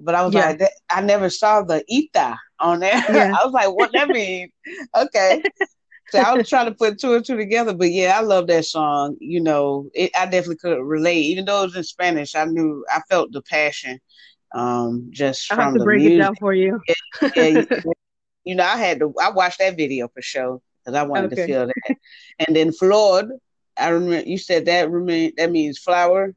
but 0.01 0.15
I 0.15 0.25
was 0.25 0.35
yeah. 0.35 0.35
like, 0.35 0.61
I 0.91 1.01
never 1.03 1.31
saw 1.31 1.63
the 1.63 1.85
Ita 1.91 2.37
on 2.61 2.81
there. 2.81 2.95
Yeah. 3.09 3.37
I 3.41 3.45
was 3.45 3.53
like, 3.53 3.73
what 3.75 3.93
that 3.93 4.11
mean? 4.11 4.51
okay. 4.97 5.45
So 6.09 6.21
I 6.21 6.35
was 6.35 6.49
trying 6.49 6.67
to 6.67 6.75
put 6.75 6.99
two 6.99 7.15
and 7.15 7.25
two 7.25 7.37
together, 7.37 7.75
but 7.75 7.91
yeah, 7.91 8.19
I 8.19 8.23
love 8.23 8.47
that 8.49 8.65
song. 8.65 9.17
You 9.21 9.41
know, 9.43 9.89
it, 9.95 10.11
I 10.19 10.25
definitely 10.27 10.57
could 10.57 10.83
relate, 10.83 11.23
even 11.25 11.45
though 11.47 11.63
it 11.63 11.67
was 11.67 11.77
in 11.77 11.85
Spanish. 11.85 12.35
I 12.35 12.45
knew 12.45 12.85
I 12.93 13.01
felt 13.11 13.33
the 13.33 13.43
passion, 13.43 14.01
um, 14.55 15.09
just 15.11 15.51
I 15.51 15.55
from 15.55 15.75
have 15.75 15.75
to 15.75 15.79
the 15.79 15.87
break 15.87 16.05
music. 16.05 16.15
it 16.15 16.17
down 16.17 16.37
for 16.37 16.53
you. 16.55 16.81
yeah, 17.35 17.63
yeah, 17.85 17.93
you 18.45 18.55
know, 18.57 18.65
I 18.65 18.77
had 18.77 19.01
to. 19.01 19.13
I 19.21 19.31
watched 19.31 19.59
that 19.59 19.77
video 19.77 20.09
for 20.09 20.23
sure 20.23 20.61
because 20.85 20.97
I 20.99 21.03
wanted 21.05 21.33
okay. 21.33 21.43
to 21.43 21.47
feel 21.47 21.67
that. 21.67 21.97
and 22.47 22.57
then 22.57 22.73
Flor, 22.73 23.25
I 23.77 23.89
remember 23.89 24.29
you 24.29 24.39
said 24.39 24.67
that 24.67 24.91
remain 24.91 25.33
that 25.37 25.51
means 25.51 25.79
flower. 25.79 26.35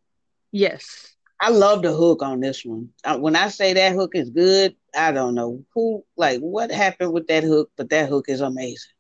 Yes. 0.51 1.15
I 1.41 1.49
love 1.49 1.81
the 1.81 1.91
hook 1.91 2.21
on 2.21 2.39
this 2.39 2.63
one. 2.63 2.89
when 3.17 3.35
I 3.35 3.49
say 3.49 3.73
that 3.73 3.93
hook 3.93 4.11
is 4.13 4.29
good, 4.29 4.75
I 4.95 5.11
don't 5.11 5.35
know 5.35 5.63
who 5.73 6.03
like 6.15 6.39
what 6.39 6.71
happened 6.71 7.11
with 7.11 7.27
that 7.27 7.43
hook, 7.43 7.69
but 7.75 7.89
that 7.89 8.09
hook 8.09 8.25
is 8.29 8.41
amazing. 8.41 8.91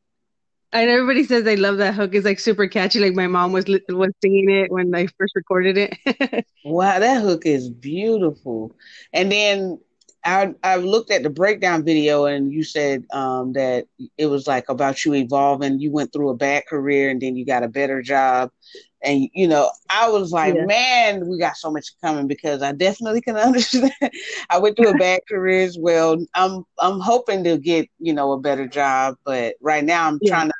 And 0.73 0.89
everybody 0.89 1.23
says 1.23 1.45
they 1.45 1.55
love 1.55 1.77
that 1.77 1.93
hook. 1.93 2.13
It's 2.13 2.25
like 2.25 2.39
super 2.39 2.67
catchy. 2.67 2.99
Like 2.99 3.13
my 3.13 3.27
mom 3.27 3.53
was 3.53 3.65
was 3.87 4.11
singing 4.21 4.49
it 4.49 4.69
when 4.69 4.93
I 4.93 5.07
first 5.17 5.33
recorded 5.35 5.77
it. 5.77 6.45
wow, 6.65 6.99
that 6.99 7.21
hook 7.21 7.45
is 7.45 7.69
beautiful. 7.69 8.75
And 9.13 9.31
then 9.31 9.79
I 10.25 10.53
I 10.63 10.77
looked 10.77 11.11
at 11.11 11.23
the 11.23 11.29
breakdown 11.29 11.85
video 11.85 12.25
and 12.25 12.51
you 12.51 12.63
said 12.63 13.05
um, 13.13 13.53
that 13.53 13.85
it 14.17 14.25
was 14.25 14.47
like 14.47 14.67
about 14.69 15.05
you 15.05 15.13
evolving. 15.13 15.79
You 15.79 15.91
went 15.91 16.11
through 16.11 16.29
a 16.29 16.35
bad 16.35 16.65
career 16.65 17.11
and 17.11 17.21
then 17.21 17.35
you 17.35 17.45
got 17.45 17.63
a 17.63 17.67
better 17.67 18.01
job. 18.01 18.49
And 19.03 19.29
you 19.33 19.47
know, 19.47 19.69
I 19.89 20.09
was 20.09 20.31
like, 20.31 20.55
yeah. 20.55 20.65
man, 20.65 21.29
we 21.29 21.37
got 21.37 21.57
so 21.57 21.71
much 21.71 21.89
coming 22.01 22.25
because 22.25 22.63
I 22.63 22.71
definitely 22.71 23.21
can 23.21 23.37
understand. 23.37 23.93
I 24.49 24.57
went 24.57 24.77
through 24.77 24.89
a 24.89 24.97
bad 24.97 25.21
career 25.29 25.63
as 25.63 25.77
well. 25.77 26.17
I'm 26.33 26.65
I'm 26.79 26.99
hoping 26.99 27.43
to 27.43 27.57
get 27.59 27.87
you 27.99 28.13
know 28.13 28.31
a 28.31 28.39
better 28.39 28.67
job, 28.67 29.17
but 29.25 29.55
right 29.61 29.83
now 29.83 30.07
I'm 30.07 30.17
yeah. 30.21 30.31
trying 30.31 30.47
to. 30.49 30.53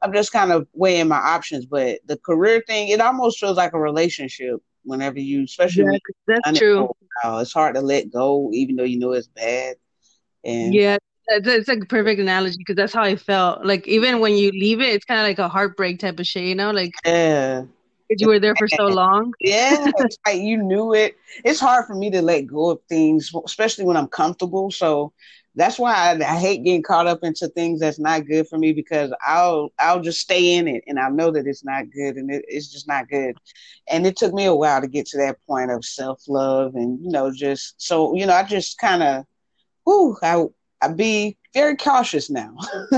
I'm 0.00 0.12
just 0.12 0.30
kind 0.30 0.52
of 0.52 0.68
weighing 0.74 1.08
my 1.08 1.16
options. 1.16 1.66
But 1.66 2.00
the 2.06 2.18
career 2.18 2.62
thing, 2.68 2.88
it 2.88 3.00
almost 3.00 3.40
feels 3.40 3.56
like 3.56 3.72
a 3.72 3.80
relationship 3.80 4.62
whenever 4.88 5.20
you, 5.20 5.44
especially 5.44 5.84
yeah, 5.84 5.98
that's 6.26 6.58
true. 6.58 6.90
It's 7.24 7.52
hard 7.52 7.74
to 7.74 7.80
let 7.80 8.10
go, 8.12 8.50
even 8.52 8.76
though 8.76 8.84
you 8.84 8.98
know 8.98 9.12
it's 9.12 9.28
bad. 9.28 9.76
And 10.44 10.74
yeah, 10.74 10.98
it's 11.28 11.68
like 11.68 11.82
a 11.82 11.86
perfect 11.86 12.20
analogy 12.20 12.56
because 12.58 12.76
that's 12.76 12.92
how 12.92 13.02
I 13.02 13.16
felt. 13.16 13.64
Like 13.64 13.86
even 13.86 14.20
when 14.20 14.34
you 14.34 14.50
leave 14.50 14.80
it, 14.80 14.94
it's 14.94 15.04
kind 15.04 15.20
of 15.20 15.26
like 15.26 15.38
a 15.38 15.48
heartbreak 15.48 15.98
type 15.98 16.18
of 16.18 16.26
shit, 16.26 16.44
you 16.44 16.54
know? 16.54 16.70
Like 16.70 16.92
yeah, 17.04 17.62
you 18.08 18.28
were 18.28 18.38
there 18.38 18.56
for 18.56 18.68
so 18.68 18.86
long. 18.86 19.32
yeah, 19.40 19.90
like 20.26 20.40
you 20.40 20.62
knew 20.62 20.94
it. 20.94 21.16
It's 21.44 21.60
hard 21.60 21.86
for 21.86 21.94
me 21.94 22.10
to 22.10 22.22
let 22.22 22.46
go 22.46 22.70
of 22.70 22.80
things, 22.88 23.30
especially 23.44 23.84
when 23.84 23.96
I'm 23.96 24.08
comfortable. 24.08 24.70
So 24.70 25.12
that's 25.58 25.78
why 25.78 25.92
I, 25.92 26.12
I, 26.12 26.38
hate 26.38 26.62
getting 26.62 26.84
caught 26.84 27.08
up 27.08 27.24
into 27.24 27.48
things 27.48 27.80
that's 27.80 27.98
not 27.98 28.26
good 28.26 28.46
for 28.46 28.58
me 28.58 28.72
because 28.72 29.12
I'll 29.26 29.70
I'll 29.78 30.00
just 30.00 30.20
stay 30.20 30.54
in 30.54 30.68
it 30.68 30.84
and 30.86 31.00
I 31.00 31.08
know 31.08 31.32
that 31.32 31.48
it's 31.48 31.64
not 31.64 31.90
good 31.90 32.16
and 32.16 32.30
it, 32.30 32.44
it's 32.46 32.68
just 32.68 32.86
not 32.86 33.08
good. 33.08 33.36
And 33.88 34.06
it 34.06 34.16
took 34.16 34.32
me 34.32 34.44
a 34.44 34.54
while 34.54 34.80
to 34.80 34.86
get 34.86 35.06
to 35.06 35.18
that 35.18 35.38
point 35.46 35.72
of 35.72 35.84
self 35.84 36.22
love 36.28 36.76
and 36.76 37.04
you 37.04 37.10
know 37.10 37.32
just 37.32 37.74
so 37.76 38.14
you 38.14 38.24
know 38.24 38.34
I 38.34 38.44
just 38.44 38.78
kind 38.78 39.02
of, 39.02 39.24
whoo, 39.84 40.16
I 40.22 40.44
I 40.80 40.88
be 40.88 41.36
very 41.54 41.76
cautious 41.76 42.30
now. 42.30 42.56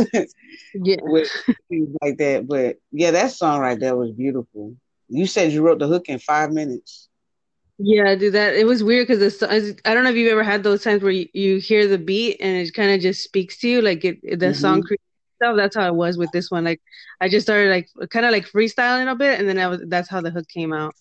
yeah, 0.75 0.97
with 1.01 1.31
things 1.69 1.97
like 2.03 2.19
that. 2.19 2.47
But 2.47 2.77
yeah, 2.93 3.11
that 3.13 3.33
song 3.33 3.61
right 3.61 3.81
there 3.81 3.97
was 3.97 4.13
beautiful. 4.13 4.77
You 5.09 5.27
said 5.27 5.53
you 5.53 5.63
wrote 5.63 5.79
the 5.79 5.89
hook 5.89 6.09
in 6.09 6.19
five 6.19 6.53
minutes. 6.53 7.09
Yeah, 7.83 8.15
do 8.15 8.31
that. 8.33 8.57
It 8.57 8.67
was 8.67 8.85
weird 8.85 9.09
because 9.09 9.43
I 9.43 9.95
don't 9.95 10.05
know 10.05 10.11
if 10.11 10.17
you've 10.17 10.31
ever 10.31 10.43
had 10.43 10.63
those 10.63 10.85
times 10.85 11.03
where 11.03 11.13
you, 11.13 11.29
you 11.33 11.57
hear 11.57 11.87
the 11.87 11.97
beat 11.97 12.37
and 12.39 12.59
it 12.59 12.75
kind 12.75 12.91
of 12.91 13.01
just 13.01 13.25
speaks 13.25 13.57
to 13.61 13.69
you, 13.69 13.81
like 13.81 14.05
it, 14.05 14.21
the 14.23 14.37
mm-hmm. 14.37 14.53
song 14.53 14.81
itself. 14.81 15.57
That's 15.57 15.77
how 15.77 15.87
it 15.87 15.95
was 15.95 16.19
with 16.19 16.31
this 16.31 16.51
one. 16.51 16.63
Like 16.65 16.83
I 17.23 17.31
just 17.31 17.47
started 17.47 17.71
like 17.71 17.89
kind 18.11 18.27
of 18.27 18.33
like 18.33 18.47
freestyling 18.47 19.11
a 19.11 19.15
bit, 19.15 19.41
and 19.41 19.49
then 19.49 19.59
I 19.59 19.69
was 19.69 19.81
that's 19.87 20.11
how 20.11 20.21
the 20.21 20.31
hook 20.31 20.47
came 20.49 20.75
out. 20.75 20.95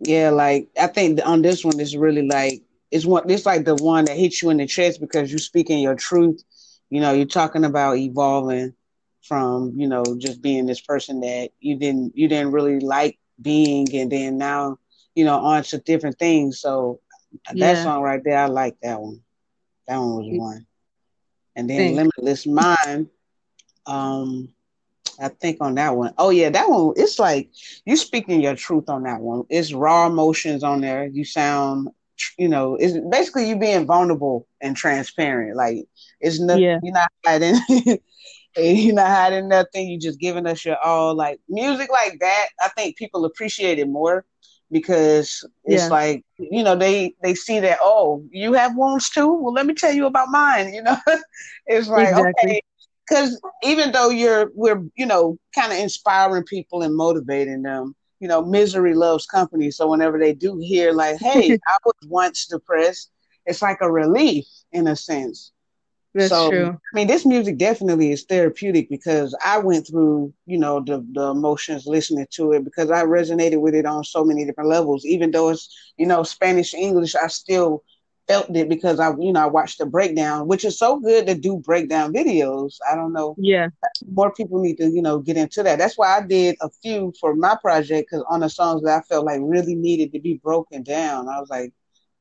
Yeah, 0.00 0.30
like 0.30 0.68
I 0.76 0.88
think 0.88 1.20
on 1.24 1.42
this 1.42 1.64
one 1.64 1.78
is 1.78 1.96
really 1.96 2.26
like 2.26 2.60
it's 2.90 3.06
one. 3.06 3.30
It's 3.30 3.46
like 3.46 3.64
the 3.64 3.76
one 3.76 4.06
that 4.06 4.16
hits 4.16 4.42
you 4.42 4.50
in 4.50 4.56
the 4.56 4.66
chest 4.66 5.00
because 5.00 5.30
you're 5.30 5.38
speaking 5.38 5.78
your 5.78 5.94
truth. 5.94 6.42
You 6.88 7.00
know, 7.00 7.12
you're 7.12 7.26
talking 7.26 7.64
about 7.64 7.98
evolving 7.98 8.74
from 9.22 9.74
you 9.76 9.86
know 9.86 10.02
just 10.18 10.42
being 10.42 10.66
this 10.66 10.80
person 10.80 11.20
that 11.20 11.50
you 11.60 11.78
didn't 11.78 12.16
you 12.16 12.26
didn't 12.26 12.50
really 12.50 12.80
like 12.80 13.16
being, 13.40 13.86
and 13.94 14.10
then 14.10 14.38
now 14.38 14.78
you 15.14 15.24
know, 15.24 15.38
onto 15.38 15.78
different 15.80 16.18
things. 16.18 16.60
So 16.60 17.00
yeah. 17.52 17.74
that 17.74 17.82
song 17.82 18.02
right 18.02 18.22
there, 18.22 18.38
I 18.38 18.46
like 18.46 18.76
that 18.82 19.00
one. 19.00 19.20
That 19.86 19.98
one 19.98 20.16
was 20.16 20.38
one. 20.38 20.66
And 21.56 21.68
then 21.68 21.78
Thanks. 21.78 21.96
Limitless 21.96 22.46
Mind, 22.46 23.08
um, 23.86 24.48
I 25.20 25.28
think 25.28 25.58
on 25.60 25.74
that 25.74 25.96
one. 25.96 26.14
Oh 26.16 26.30
yeah, 26.30 26.48
that 26.50 26.70
one. 26.70 26.94
It's 26.96 27.18
like 27.18 27.50
you 27.84 27.96
speaking 27.96 28.40
your 28.40 28.54
truth 28.54 28.88
on 28.88 29.02
that 29.02 29.20
one. 29.20 29.44
It's 29.50 29.72
raw 29.72 30.06
emotions 30.06 30.62
on 30.62 30.80
there. 30.80 31.06
You 31.06 31.24
sound, 31.24 31.88
you 32.38 32.48
know, 32.48 32.76
it's 32.76 32.96
basically 33.10 33.48
you 33.48 33.58
being 33.58 33.86
vulnerable 33.86 34.46
and 34.60 34.76
transparent. 34.76 35.56
Like 35.56 35.86
it's 36.20 36.40
nothing. 36.40 36.62
Yeah. 36.62 36.78
You're 36.82 36.94
not 36.94 37.10
hiding. 37.26 37.56
you're 38.56 38.94
not 38.94 39.08
hiding 39.08 39.48
nothing. 39.48 39.88
You 39.88 39.98
just 39.98 40.20
giving 40.20 40.46
us 40.46 40.64
your 40.64 40.78
all. 40.82 41.14
Like 41.14 41.40
music 41.48 41.90
like 41.90 42.18
that, 42.20 42.48
I 42.62 42.68
think 42.68 42.96
people 42.96 43.24
appreciate 43.24 43.78
it 43.78 43.88
more 43.88 44.24
because 44.70 45.44
it's 45.64 45.84
yeah. 45.84 45.88
like 45.88 46.24
you 46.38 46.62
know 46.62 46.76
they 46.76 47.14
they 47.22 47.34
see 47.34 47.60
that 47.60 47.78
oh 47.82 48.24
you 48.30 48.52
have 48.52 48.76
wounds 48.76 49.10
too 49.10 49.32
well 49.32 49.52
let 49.52 49.66
me 49.66 49.74
tell 49.74 49.92
you 49.92 50.06
about 50.06 50.28
mine 50.28 50.72
you 50.72 50.82
know 50.82 50.96
it's 51.66 51.88
like 51.88 52.08
exactly. 52.08 52.50
okay 52.50 52.60
because 53.08 53.40
even 53.64 53.90
though 53.92 54.10
you're 54.10 54.50
we're 54.54 54.82
you 54.94 55.06
know 55.06 55.36
kind 55.54 55.72
of 55.72 55.78
inspiring 55.78 56.44
people 56.44 56.82
and 56.82 56.96
motivating 56.96 57.62
them 57.62 57.94
you 58.20 58.28
know 58.28 58.42
misery 58.42 58.94
loves 58.94 59.26
company 59.26 59.70
so 59.70 59.88
whenever 59.88 60.18
they 60.18 60.32
do 60.32 60.58
hear 60.58 60.92
like 60.92 61.18
hey 61.18 61.58
i 61.66 61.76
was 61.84 61.94
once 62.08 62.46
depressed 62.46 63.10
it's 63.46 63.62
like 63.62 63.78
a 63.80 63.90
relief 63.90 64.46
in 64.72 64.86
a 64.86 64.96
sense 64.96 65.52
that's 66.14 66.30
so, 66.30 66.50
true. 66.50 66.68
I 66.68 66.94
mean, 66.94 67.06
this 67.06 67.24
music 67.24 67.56
definitely 67.56 68.12
is 68.12 68.24
therapeutic 68.24 68.88
because 68.88 69.36
I 69.44 69.58
went 69.58 69.86
through, 69.86 70.32
you 70.46 70.58
know, 70.58 70.80
the 70.80 71.06
the 71.12 71.30
emotions 71.30 71.86
listening 71.86 72.26
to 72.32 72.52
it 72.52 72.64
because 72.64 72.90
I 72.90 73.04
resonated 73.04 73.60
with 73.60 73.74
it 73.74 73.86
on 73.86 74.02
so 74.04 74.24
many 74.24 74.44
different 74.44 74.70
levels. 74.70 75.04
Even 75.04 75.30
though 75.30 75.50
it's, 75.50 75.68
you 75.96 76.06
know, 76.06 76.22
Spanish 76.22 76.74
English, 76.74 77.14
I 77.14 77.28
still 77.28 77.84
felt 78.26 78.54
it 78.54 78.68
because 78.68 79.00
I, 79.00 79.10
you 79.18 79.32
know, 79.32 79.40
I 79.40 79.46
watched 79.46 79.78
the 79.78 79.86
breakdown, 79.86 80.46
which 80.48 80.64
is 80.64 80.78
so 80.78 80.98
good 80.98 81.26
to 81.26 81.34
do 81.34 81.56
breakdown 81.56 82.12
videos. 82.12 82.76
I 82.90 82.94
don't 82.94 83.12
know. 83.12 83.34
Yeah. 83.38 83.68
More 84.12 84.32
people 84.32 84.60
need 84.60 84.76
to, 84.76 84.88
you 84.88 85.02
know, 85.02 85.18
get 85.18 85.36
into 85.36 85.62
that. 85.62 85.78
That's 85.78 85.98
why 85.98 86.16
I 86.16 86.26
did 86.26 86.56
a 86.60 86.70
few 86.82 87.12
for 87.20 87.34
my 87.34 87.56
project 87.60 88.08
because 88.10 88.24
on 88.28 88.40
the 88.40 88.48
songs 88.48 88.82
that 88.82 88.98
I 88.98 89.02
felt 89.02 89.26
like 89.26 89.40
really 89.42 89.74
needed 89.74 90.12
to 90.12 90.20
be 90.20 90.40
broken 90.42 90.82
down, 90.82 91.28
I 91.28 91.40
was 91.40 91.50
like, 91.50 91.72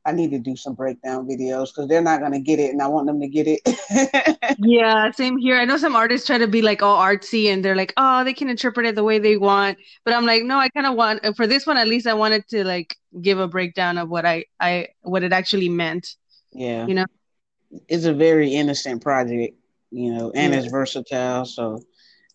I 0.06 0.12
need 0.12 0.32
to 0.32 0.40
do 0.40 0.56
some 0.56 0.74
breakdown 0.74 1.28
videos 1.28 1.68
because 1.68 1.88
they're 1.88 2.02
not 2.02 2.22
gonna 2.22 2.40
get 2.40 2.60
it, 2.60 2.72
and 2.72 2.82
I 2.82 2.88
want 2.88 3.08
them 3.08 3.20
to 3.20 3.28
get 3.28 3.48
it. 3.48 4.56
yeah, 4.60 5.12
same 5.12 5.38
here. 5.38 5.58
I 5.58 5.66
know 5.66 5.78
some 5.78 5.96
artists 5.96 6.26
try 6.26 6.38
to 6.38 6.48
be 6.48 6.62
like 6.62 6.82
all 6.82 6.98
artsy, 6.98 7.46
and 7.46 7.64
they're 7.64 7.76
like, 7.76 7.94
oh, 7.98 8.24
they 8.24 8.34
can 8.34 8.50
interpret 8.50 8.86
it 8.86 8.96
the 8.96 9.04
way 9.04 9.20
they 9.20 9.38
want. 9.38 9.78
But 10.06 10.14
I'm 10.14 10.26
like, 10.26 10.44
no, 10.44 10.58
I 10.58 10.70
kind 10.70 10.88
of 10.88 10.96
want 10.96 11.26
uh, 11.26 11.34
for 11.34 11.48
this 11.48 11.68
one 11.68 11.78
at 11.78 11.88
least. 11.88 12.08
I 12.08 12.14
wanted 12.14 12.48
to 12.50 12.64
like 12.64 12.96
give 13.22 13.40
a 13.40 13.48
breakdown 13.48 13.98
of 13.98 14.10
what 14.10 14.26
I 14.26 14.46
I 14.60 14.88
what 15.02 15.24
it 15.24 15.34
actually 15.34 15.70
meant. 15.70 16.16
Yeah, 16.52 16.88
you 16.88 16.96
know, 16.96 17.06
it's 17.88 18.06
a 18.06 18.14
very 18.14 18.54
innocent 18.54 19.02
project, 19.02 19.56
you 19.92 20.14
know, 20.14 20.32
and 20.34 20.54
yeah. 20.54 20.60
it's 20.60 20.72
versatile. 20.72 21.46
So 21.46 21.84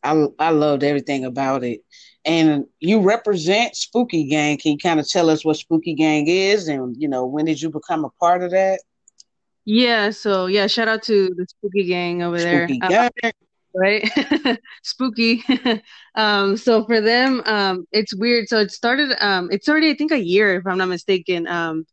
I 0.04 0.26
I 0.38 0.50
loved 0.50 0.84
everything 0.84 1.24
about 1.24 1.64
it 1.64 1.80
and 2.24 2.66
you 2.80 3.00
represent 3.00 3.76
Spooky 3.76 4.24
Gang. 4.24 4.56
Can 4.58 4.72
you 4.72 4.78
kind 4.78 4.98
of 4.98 5.08
tell 5.08 5.28
us 5.28 5.44
what 5.44 5.56
Spooky 5.56 5.94
Gang 5.94 6.26
is, 6.26 6.68
and 6.68 6.96
you 6.98 7.08
know 7.08 7.26
when 7.26 7.44
did 7.44 7.60
you 7.60 7.70
become 7.70 8.04
a 8.04 8.10
part 8.20 8.42
of 8.42 8.50
that? 8.52 8.80
Yeah, 9.64 10.10
so 10.10 10.46
yeah, 10.46 10.66
shout 10.66 10.88
out 10.88 11.02
to 11.04 11.30
the 11.36 11.46
Spooky 11.48 11.84
Gang 11.84 12.22
over 12.22 12.38
Spooky 12.38 12.78
there. 12.80 12.88
Gang. 12.88 13.10
Uh, 13.24 13.32
right, 13.74 14.58
spooky. 14.82 15.44
um, 16.14 16.56
so 16.56 16.84
for 16.84 17.00
them, 17.00 17.42
um, 17.44 17.86
it's 17.92 18.14
weird. 18.14 18.48
So 18.48 18.58
it 18.60 18.70
started. 18.70 19.14
Um, 19.20 19.48
it's 19.52 19.68
already 19.68 19.90
I 19.90 19.94
think 19.94 20.12
a 20.12 20.18
year, 20.18 20.54
if 20.56 20.66
I'm 20.66 20.78
not 20.78 20.88
mistaken. 20.88 21.46
Um, 21.46 21.86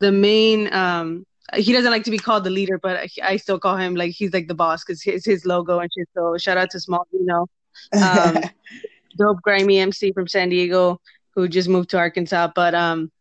the 0.00 0.12
main 0.12 0.72
um 0.72 1.24
he 1.56 1.72
doesn't 1.72 1.90
like 1.90 2.04
to 2.04 2.10
be 2.10 2.18
called 2.18 2.44
the 2.44 2.50
leader, 2.50 2.78
but 2.78 3.08
I 3.22 3.38
still 3.38 3.58
call 3.58 3.76
him 3.78 3.94
like 3.94 4.10
he's 4.10 4.34
like 4.34 4.48
the 4.48 4.54
boss 4.54 4.84
because 4.84 5.02
it's 5.06 5.24
his 5.24 5.46
logo 5.46 5.78
and 5.78 5.90
shit. 5.96 6.06
So 6.14 6.36
shout 6.36 6.58
out 6.58 6.70
to 6.70 6.80
Small, 6.80 7.06
you 7.10 7.24
know. 7.24 7.46
Um, 7.92 8.38
dope 9.18 9.42
grimy 9.42 9.78
MC 9.78 10.12
from 10.12 10.28
San 10.28 10.48
Diego 10.48 11.00
who 11.38 11.46
just 11.46 11.68
moved 11.68 11.90
to 11.90 11.98
Arkansas, 11.98 12.50
but 12.54 12.74
um, 12.74 13.12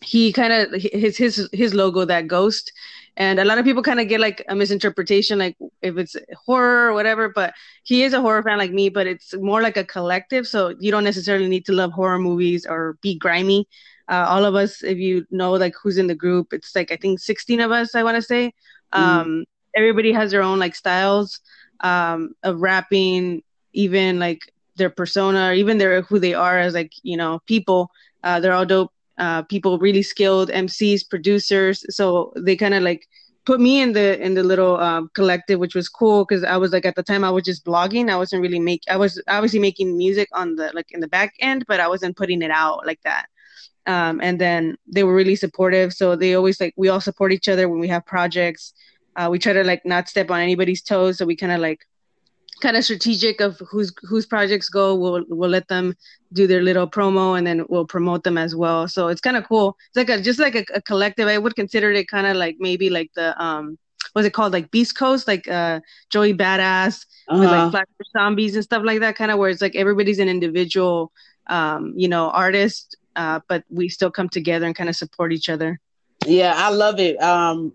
he 0.00 0.32
kind 0.32 0.52
of 0.52 0.80
his 0.80 1.16
his 1.16 1.48
his 1.52 1.74
logo 1.74 2.04
that 2.04 2.28
ghost, 2.28 2.72
and 3.16 3.40
a 3.40 3.44
lot 3.44 3.58
of 3.58 3.64
people 3.64 3.82
kind 3.82 3.98
of 3.98 4.06
get 4.06 4.20
like 4.20 4.44
a 4.48 4.54
misinterpretation, 4.54 5.38
like 5.40 5.56
if 5.82 5.96
it's 5.98 6.14
horror 6.44 6.90
or 6.90 6.92
whatever. 6.92 7.28
But 7.28 7.54
he 7.82 8.04
is 8.04 8.12
a 8.12 8.20
horror 8.20 8.42
fan 8.44 8.58
like 8.58 8.70
me, 8.70 8.88
but 8.88 9.08
it's 9.08 9.34
more 9.34 9.62
like 9.62 9.76
a 9.76 9.82
collective, 9.84 10.46
so 10.46 10.74
you 10.78 10.92
don't 10.92 11.02
necessarily 11.02 11.48
need 11.48 11.66
to 11.66 11.72
love 11.72 11.90
horror 11.90 12.20
movies 12.20 12.66
or 12.66 12.98
be 13.02 13.18
grimy. 13.18 13.66
Uh, 14.08 14.26
all 14.28 14.44
of 14.44 14.54
us, 14.54 14.84
if 14.84 14.98
you 14.98 15.26
know 15.32 15.52
like 15.52 15.74
who's 15.82 15.98
in 15.98 16.06
the 16.06 16.14
group, 16.14 16.52
it's 16.52 16.76
like 16.76 16.92
I 16.92 16.96
think 16.96 17.18
16 17.18 17.60
of 17.60 17.72
us. 17.72 17.96
I 17.96 18.04
want 18.04 18.14
to 18.14 18.22
say. 18.22 18.54
Mm. 18.94 18.98
Um, 19.00 19.44
everybody 19.74 20.12
has 20.12 20.30
their 20.30 20.42
own 20.42 20.60
like 20.60 20.76
styles 20.76 21.40
um, 21.80 22.34
of 22.44 22.60
rapping, 22.60 23.42
even 23.76 24.18
like 24.18 24.40
their 24.76 24.90
persona, 24.90 25.48
or 25.48 25.52
even 25.52 25.78
their 25.78 26.02
who 26.02 26.18
they 26.18 26.34
are 26.34 26.58
as 26.58 26.74
like 26.74 26.92
you 27.02 27.16
know 27.16 27.40
people. 27.46 27.90
Uh, 28.24 28.40
they're 28.40 28.52
all 28.52 28.66
dope 28.66 28.92
uh, 29.18 29.42
people, 29.42 29.78
really 29.78 30.02
skilled 30.02 30.50
MCs, 30.50 31.08
producers. 31.08 31.84
So 31.94 32.32
they 32.36 32.56
kind 32.56 32.74
of 32.74 32.82
like 32.82 33.06
put 33.44 33.60
me 33.60 33.80
in 33.80 33.92
the 33.92 34.20
in 34.20 34.34
the 34.34 34.42
little 34.42 34.76
um, 34.78 35.10
collective, 35.14 35.58
which 35.60 35.74
was 35.74 35.88
cool 35.88 36.24
because 36.24 36.44
I 36.44 36.56
was 36.56 36.72
like 36.72 36.84
at 36.84 36.96
the 36.96 37.02
time 37.02 37.24
I 37.24 37.30
was 37.30 37.44
just 37.44 37.64
blogging. 37.64 38.10
I 38.10 38.16
wasn't 38.16 38.42
really 38.42 38.60
make. 38.60 38.82
I 38.90 38.96
was 38.96 39.22
obviously 39.28 39.60
making 39.60 39.96
music 39.96 40.28
on 40.32 40.56
the 40.56 40.70
like 40.74 40.90
in 40.90 41.00
the 41.00 41.08
back 41.08 41.34
end, 41.40 41.64
but 41.66 41.80
I 41.80 41.88
wasn't 41.88 42.16
putting 42.16 42.42
it 42.42 42.50
out 42.50 42.86
like 42.86 43.00
that. 43.02 43.26
Um, 43.86 44.20
and 44.20 44.40
then 44.40 44.76
they 44.86 45.04
were 45.04 45.14
really 45.14 45.36
supportive. 45.36 45.92
So 45.92 46.16
they 46.16 46.34
always 46.34 46.60
like 46.60 46.74
we 46.76 46.88
all 46.88 47.00
support 47.00 47.32
each 47.32 47.48
other 47.48 47.68
when 47.68 47.78
we 47.78 47.88
have 47.88 48.04
projects. 48.04 48.74
Uh, 49.14 49.28
we 49.30 49.38
try 49.38 49.52
to 49.54 49.64
like 49.64 49.86
not 49.86 50.08
step 50.08 50.30
on 50.30 50.40
anybody's 50.40 50.82
toes. 50.82 51.18
So 51.18 51.24
we 51.24 51.36
kind 51.36 51.52
of 51.52 51.60
like 51.60 51.86
kind 52.60 52.76
of 52.76 52.84
strategic 52.84 53.40
of 53.40 53.60
whose 53.70 53.92
whose 54.02 54.26
projects 54.26 54.68
go. 54.68 54.94
We'll 54.94 55.24
we'll 55.28 55.50
let 55.50 55.68
them 55.68 55.94
do 56.32 56.46
their 56.46 56.62
little 56.62 56.88
promo, 56.88 57.36
and 57.36 57.46
then 57.46 57.64
we'll 57.68 57.86
promote 57.86 58.24
them 58.24 58.38
as 58.38 58.54
well. 58.54 58.88
So 58.88 59.08
it's 59.08 59.20
kind 59.20 59.36
of 59.36 59.46
cool. 59.46 59.76
It's 59.88 59.96
like 59.96 60.08
a 60.08 60.22
just 60.22 60.38
like 60.38 60.54
a, 60.54 60.64
a 60.74 60.82
collective. 60.82 61.28
I 61.28 61.38
would 61.38 61.56
consider 61.56 61.90
it 61.92 62.08
kind 62.08 62.26
of 62.26 62.36
like 62.36 62.56
maybe 62.58 62.90
like 62.90 63.10
the 63.14 63.40
um 63.42 63.78
what's 64.12 64.26
it 64.26 64.32
called 64.32 64.52
like 64.52 64.70
Beast 64.70 64.96
Coast, 64.96 65.28
like 65.28 65.46
uh 65.48 65.80
Joey 66.10 66.34
Badass 66.34 67.04
uh-huh. 67.28 67.40
with 67.40 67.50
like 67.50 67.58
uh-huh. 67.58 67.70
Flatbush 67.70 68.06
Zombies 68.16 68.54
and 68.54 68.64
stuff 68.64 68.82
like 68.84 69.00
that. 69.00 69.16
Kind 69.16 69.30
of 69.30 69.38
where 69.38 69.50
it's 69.50 69.62
like 69.62 69.76
everybody's 69.76 70.18
an 70.18 70.28
individual, 70.28 71.12
um, 71.48 71.92
you 71.96 72.08
know, 72.08 72.30
artist, 72.30 72.96
uh, 73.16 73.40
but 73.48 73.64
we 73.70 73.88
still 73.88 74.10
come 74.10 74.28
together 74.28 74.66
and 74.66 74.74
kind 74.74 74.88
of 74.88 74.96
support 74.96 75.32
each 75.32 75.48
other. 75.48 75.80
Yeah, 76.26 76.54
I 76.56 76.70
love 76.70 76.98
it. 76.98 77.20
Um, 77.22 77.72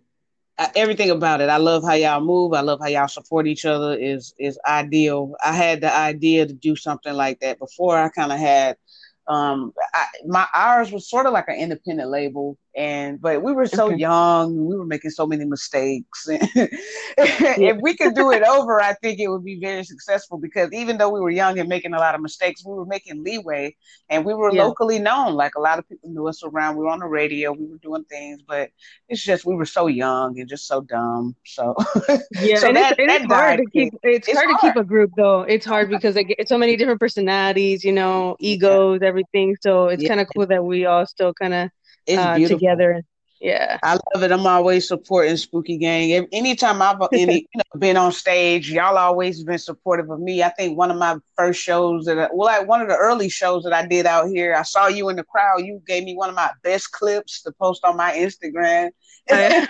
everything 0.76 1.10
about 1.10 1.42
it. 1.42 1.50
I 1.50 1.58
love 1.58 1.84
how 1.84 1.94
y'all 1.94 2.22
move. 2.22 2.54
I 2.54 2.62
love 2.62 2.80
how 2.82 2.88
y'all 2.88 3.08
support 3.08 3.48
each 3.48 3.66
other. 3.66 3.94
is 3.96 4.34
is 4.40 4.60
ideal. 4.68 5.34
I 5.44 5.54
had 5.54 5.82
the 5.82 5.94
idea 5.94 6.46
to 6.46 6.54
do 6.54 6.76
something 6.76 7.14
like 7.14 7.40
that 7.42 7.60
before. 7.60 7.98
I 7.98 8.10
kind 8.10 8.32
of 8.32 8.40
had 8.40 8.78
um 9.28 9.74
I, 9.94 10.06
my 10.26 10.48
ours 10.54 10.92
was 10.92 11.10
sort 11.10 11.26
of 11.26 11.34
like 11.34 11.48
an 11.48 11.56
independent 11.56 12.10
label 12.10 12.58
and 12.76 13.22
but 13.22 13.44
we 13.44 13.52
were 13.52 13.66
so 13.66 13.88
okay. 13.88 13.98
young 13.98 14.66
we 14.66 14.76
were 14.78 14.86
making 14.86 15.12
so 15.12 15.26
many 15.28 15.46
mistakes. 15.46 16.28
If 17.18 17.78
we 17.82 17.96
could 17.96 18.16
do 18.16 18.32
it 18.32 18.44
over 18.44 18.82
i 18.82 18.94
think 18.94 19.20
it 19.20 19.28
would 19.28 19.44
be 19.44 19.60
very 19.60 19.84
successful 19.84 20.38
because 20.38 20.72
even 20.72 20.98
though 20.98 21.10
we 21.10 21.20
were 21.20 21.30
young 21.30 21.60
and 21.60 21.68
making 21.68 21.94
a 21.94 21.98
lot 21.98 22.16
of 22.16 22.22
mistakes 22.22 22.66
we 22.66 22.74
were 22.74 22.86
making 22.86 23.24
leeway 23.24 23.76
and 24.10 24.26
we 24.26 24.34
were 24.34 24.54
yeah. 24.54 24.64
locally 24.64 25.00
known. 25.00 25.34
Like 25.34 25.56
a 25.56 25.60
lot 25.62 25.80
of 25.80 25.88
people 25.88 26.10
knew 26.10 26.28
us 26.28 26.44
around. 26.44 26.76
We 26.76 26.84
were 26.84 26.90
on 26.90 27.00
the 27.00 27.08
radio. 27.08 27.52
We 27.52 27.66
were 27.66 27.78
doing 27.78 28.04
things 28.06 28.42
but 28.48 28.70
it's 29.10 29.24
just 29.24 29.46
we 29.46 29.56
were 29.56 29.66
so 29.66 29.88
young 29.88 30.40
and 30.40 30.48
just 30.48 30.68
so 30.68 30.82
dumb. 30.82 31.36
So 31.46 31.76
yeah 32.42 32.58
so 32.58 32.68
and 32.68 32.78
that, 32.78 32.96
it's, 32.98 33.14
it's 33.14 33.34
hard 33.34 33.60
to 33.60 33.66
keep 33.66 33.94
it's, 34.04 34.28
it's 34.28 34.38
hard, 34.38 34.50
hard, 34.50 34.62
to 34.62 34.68
keep 34.68 34.76
a 34.76 34.84
group 34.84 35.12
though. 35.18 35.42
It's 35.42 35.66
hard 35.66 35.90
because 35.96 36.16
like 36.16 36.36
it's 36.38 36.50
so 36.50 36.58
many 36.58 36.76
different 36.76 37.00
personalities 37.00 37.84
you 37.84 37.92
know 37.92 38.36
egos 38.40 39.00
yeah. 39.02 39.08
everything. 39.08 39.56
So 39.62 39.88
it's 39.88 40.04
yeah. 40.04 40.10
kind 40.10 40.22
of 40.22 40.28
cool 40.36 40.48
that 40.48 40.64
we 40.64 40.86
all 40.86 41.06
still 41.06 41.34
kind 41.34 41.54
of 41.54 41.70
uh, 42.10 42.38
together. 42.40 43.04
Yeah, 43.40 43.80
I 43.82 43.94
love 43.94 44.24
it. 44.24 44.32
I'm 44.32 44.46
always 44.46 44.88
supporting 44.88 45.36
Spooky 45.36 45.78
Gang. 45.78 46.28
Anytime 46.32 46.80
I've 46.80 47.02
any, 47.12 47.40
you 47.40 47.58
know, 47.58 47.80
been 47.80 47.98
on 47.98 48.12
stage, 48.12 48.72
y'all 48.72 49.00
always 49.00 49.44
been 49.44 49.58
supportive 49.58 50.12
of 50.12 50.20
me. 50.20 50.44
I 50.44 50.50
think 50.50 50.78
one 50.78 50.92
of 50.92 50.98
my 50.98 51.18
first 51.36 51.60
shows 51.60 52.06
that, 52.06 52.20
I, 52.20 52.30
well, 52.32 52.46
like 52.46 52.68
one 52.68 52.82
of 52.82 52.88
the 52.88 52.98
early 52.98 53.30
shows 53.30 53.64
that 53.64 53.74
I 53.74 53.88
did 53.88 54.06
out 54.06 54.28
here, 54.28 54.54
I 54.54 54.62
saw 54.62 54.88
you 54.88 55.10
in 55.10 55.16
the 55.16 55.24
crowd. 55.24 55.66
You 55.66 55.82
gave 55.88 56.04
me 56.04 56.16
one 56.16 56.30
of 56.30 56.36
my 56.36 56.52
best 56.64 56.92
clips 56.92 57.42
to 57.42 57.52
post 57.60 57.84
on 57.84 57.98
my 57.98 58.12
Instagram. 58.12 58.92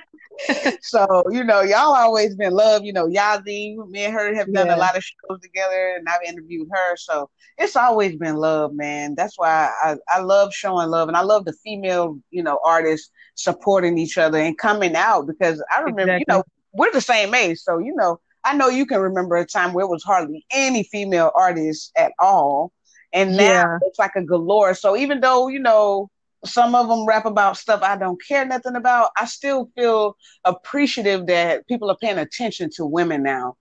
so 0.82 1.24
you 1.30 1.44
know, 1.44 1.60
y'all 1.62 1.94
always 1.94 2.34
been 2.34 2.52
love. 2.52 2.84
You 2.84 2.92
know, 2.92 3.06
Yazi, 3.06 3.76
me 3.88 4.04
and 4.04 4.14
her 4.14 4.34
have 4.34 4.52
done 4.52 4.66
yeah. 4.66 4.76
a 4.76 4.78
lot 4.78 4.96
of 4.96 5.04
shows 5.04 5.40
together, 5.40 5.96
and 5.96 6.06
I've 6.08 6.22
interviewed 6.26 6.68
her. 6.72 6.96
So 6.96 7.30
it's 7.58 7.76
always 7.76 8.16
been 8.16 8.36
love, 8.36 8.74
man. 8.74 9.14
That's 9.14 9.38
why 9.38 9.70
I 9.82 9.96
I 10.08 10.20
love 10.20 10.54
showing 10.54 10.88
love, 10.88 11.08
and 11.08 11.16
I 11.16 11.22
love 11.22 11.44
the 11.44 11.52
female, 11.52 12.18
you 12.30 12.42
know, 12.42 12.58
artists 12.64 13.10
supporting 13.34 13.98
each 13.98 14.18
other 14.18 14.38
and 14.38 14.56
coming 14.58 14.96
out 14.96 15.26
because 15.26 15.62
I 15.70 15.80
remember, 15.80 16.14
exactly. 16.14 16.24
you 16.28 16.34
know, 16.36 16.44
we're 16.72 16.92
the 16.92 17.00
same 17.00 17.34
age, 17.34 17.58
so 17.58 17.78
you 17.78 17.94
know, 17.94 18.20
I 18.44 18.56
know 18.56 18.68
you 18.68 18.86
can 18.86 19.00
remember 19.00 19.36
a 19.36 19.46
time 19.46 19.72
where 19.72 19.84
it 19.84 19.88
was 19.88 20.04
hardly 20.04 20.44
any 20.50 20.82
female 20.84 21.32
artists 21.34 21.92
at 21.96 22.12
all, 22.18 22.72
and 23.12 23.36
now 23.36 23.42
yeah. 23.42 23.78
it's 23.82 23.98
like 23.98 24.16
a 24.16 24.22
galore. 24.22 24.74
So 24.74 24.96
even 24.96 25.20
though 25.20 25.48
you 25.48 25.58
know 25.58 26.10
some 26.44 26.74
of 26.74 26.88
them 26.88 27.06
rap 27.06 27.26
about 27.26 27.56
stuff 27.56 27.82
I 27.82 27.96
don't 27.96 28.20
care 28.26 28.44
nothing 28.44 28.76
about. 28.76 29.10
I 29.16 29.26
still 29.26 29.70
feel 29.76 30.16
appreciative 30.44 31.26
that 31.26 31.66
people 31.68 31.90
are 31.90 31.96
paying 31.96 32.18
attention 32.18 32.70
to 32.76 32.86
women 32.86 33.22
now. 33.22 33.56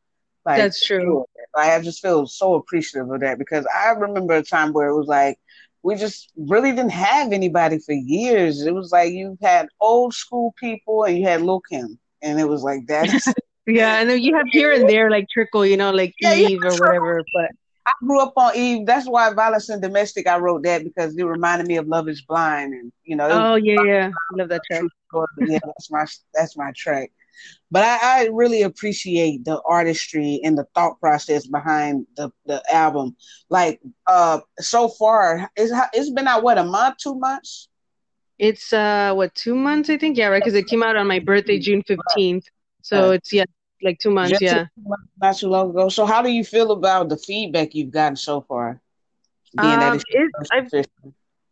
Like, 0.46 0.58
That's 0.58 0.86
true. 0.86 1.26
Like, 1.56 1.70
I 1.70 1.82
just 1.82 2.02
feel 2.02 2.26
so 2.26 2.56
appreciative 2.56 3.10
of 3.12 3.20
that 3.22 3.38
because 3.38 3.68
I 3.76 3.90
remember 3.92 4.36
a 4.36 4.44
time 4.44 4.72
where 4.72 4.88
it 4.88 4.98
was 4.98 5.08
like 5.08 5.38
we 5.84 5.96
just 5.96 6.32
really 6.36 6.72
didn't 6.72 6.92
have 6.92 7.32
anybody 7.32 7.80
for 7.80 7.94
years. 7.94 8.66
It 8.66 8.74
was 8.74 8.92
like 8.92 9.14
you 9.14 9.38
had 9.42 9.68
old 9.80 10.14
school 10.14 10.54
people 10.60 11.04
and 11.04 11.18
you 11.18 11.26
had 11.26 11.42
Lil 11.42 11.62
Kim, 11.62 11.98
and 12.22 12.40
it 12.40 12.48
was 12.48 12.64
like 12.64 12.88
that. 12.88 13.08
yeah, 13.68 14.00
and 14.00 14.10
then 14.10 14.22
you 14.22 14.36
have 14.36 14.48
here 14.52 14.74
and 14.74 14.90
there 14.90 15.10
like 15.10 15.28
trickle, 15.30 15.66
you 15.66 15.78
know, 15.78 15.92
like 15.92 16.14
yeah, 16.20 16.36
Eve 16.36 16.60
or 16.64 16.72
whatever. 16.72 17.24
But 17.34 17.52
I 17.90 18.06
grew 18.06 18.22
up 18.22 18.34
on 18.36 18.56
Eve. 18.56 18.86
That's 18.86 19.08
why 19.08 19.34
Violence 19.34 19.70
and 19.70 19.82
Domestic. 19.82 20.28
I 20.28 20.38
wrote 20.38 20.64
that 20.64 20.84
because 20.84 21.18
it 21.18 21.24
reminded 21.24 21.68
me 21.68 21.78
of 21.78 21.88
Love 21.88 22.08
Is 22.08 22.22
Blind, 22.22 22.74
and 22.74 22.92
you 23.04 23.16
know. 23.16 23.30
Oh 23.30 23.56
yeah, 23.56 23.84
yeah, 23.84 24.12
I 24.12 24.36
love 24.36 24.50
that 24.50 24.62
track. 24.70 24.84
yeah, 25.40 25.60
that's 25.66 25.92
my 25.92 26.06
that's 26.34 26.58
my 26.58 26.72
track. 26.76 27.12
But 27.72 27.84
I, 27.84 28.00
I, 28.02 28.30
really 28.34 28.64
appreciate 28.64 29.46
the 29.46 29.62
artistry 29.62 30.42
and 30.44 30.58
the 30.58 30.66
thought 30.76 31.00
process 31.00 31.48
behind 31.48 32.06
the, 32.18 32.32
the 32.46 32.62
album. 32.74 33.16
Like 33.50 33.80
uh, 34.08 34.42
so 34.60 34.90
far, 34.90 35.50
it's 35.56 35.72
it's 35.94 36.10
been 36.12 36.28
out 36.28 36.44
what 36.44 36.58
a 36.58 36.66
month, 36.66 36.98
two 36.98 37.16
months. 37.16 37.70
It's 38.38 38.72
uh 38.72 39.14
what 39.14 39.34
two 39.36 39.56
months 39.56 39.90
I 39.90 39.98
think 39.98 40.18
yeah 40.18 40.28
right 40.28 40.42
because 40.42 40.56
it 40.56 40.68
came 40.68 40.84
out 40.84 40.96
on 40.96 41.08
my 41.08 41.20
birthday 41.20 41.60
June 41.60 41.84
fifteenth 41.84 42.46
so 42.82 43.12
it's 43.12 43.34
yeah 43.34 43.44
like 43.82 44.00
two 44.00 44.12
months, 44.12 44.32
Just 44.32 44.42
yeah. 44.42 44.66
Not 45.22 45.38
too 45.38 45.48
long 45.48 45.72
ago. 45.72 45.90
So, 45.90 46.06
how 46.06 46.22
do 46.22 46.30
you 46.30 46.44
feel 46.44 46.72
about 46.72 47.10
the 47.10 47.18
feedback 47.18 47.76
you've 47.76 47.92
gotten 47.92 48.16
so 48.16 48.42
far? 48.42 48.82
Um, 49.58 50.00
I've, 50.52 50.72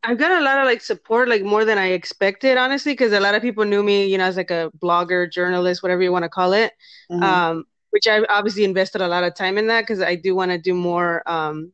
I've 0.03 0.17
got 0.17 0.41
a 0.41 0.43
lot 0.43 0.59
of 0.59 0.65
like 0.65 0.81
support, 0.81 1.29
like 1.29 1.43
more 1.43 1.65
than 1.65 1.77
I 1.77 1.87
expected, 1.87 2.57
honestly, 2.57 2.93
because 2.93 3.11
a 3.11 3.19
lot 3.19 3.35
of 3.35 3.41
people 3.41 3.65
knew 3.65 3.83
me, 3.83 4.05
you 4.05 4.17
know, 4.17 4.25
as 4.25 4.37
like 4.37 4.51
a 4.51 4.71
blogger, 4.77 5.31
journalist, 5.31 5.81
whatever 5.81 6.03
you 6.03 6.11
want 6.11 6.23
to 6.23 6.29
call 6.29 6.53
it. 6.53 6.73
Mm-hmm. 7.11 7.23
Um, 7.23 7.65
which 7.91 8.07
I 8.07 8.23
obviously 8.29 8.63
invested 8.63 9.01
a 9.01 9.07
lot 9.07 9.23
of 9.23 9.33
time 9.33 9.57
in 9.57 9.67
that 9.67 9.81
because 9.81 10.01
I 10.01 10.15
do 10.15 10.35
want 10.35 10.51
to 10.51 10.57
do 10.57 10.73
more. 10.73 11.23
Um, 11.25 11.71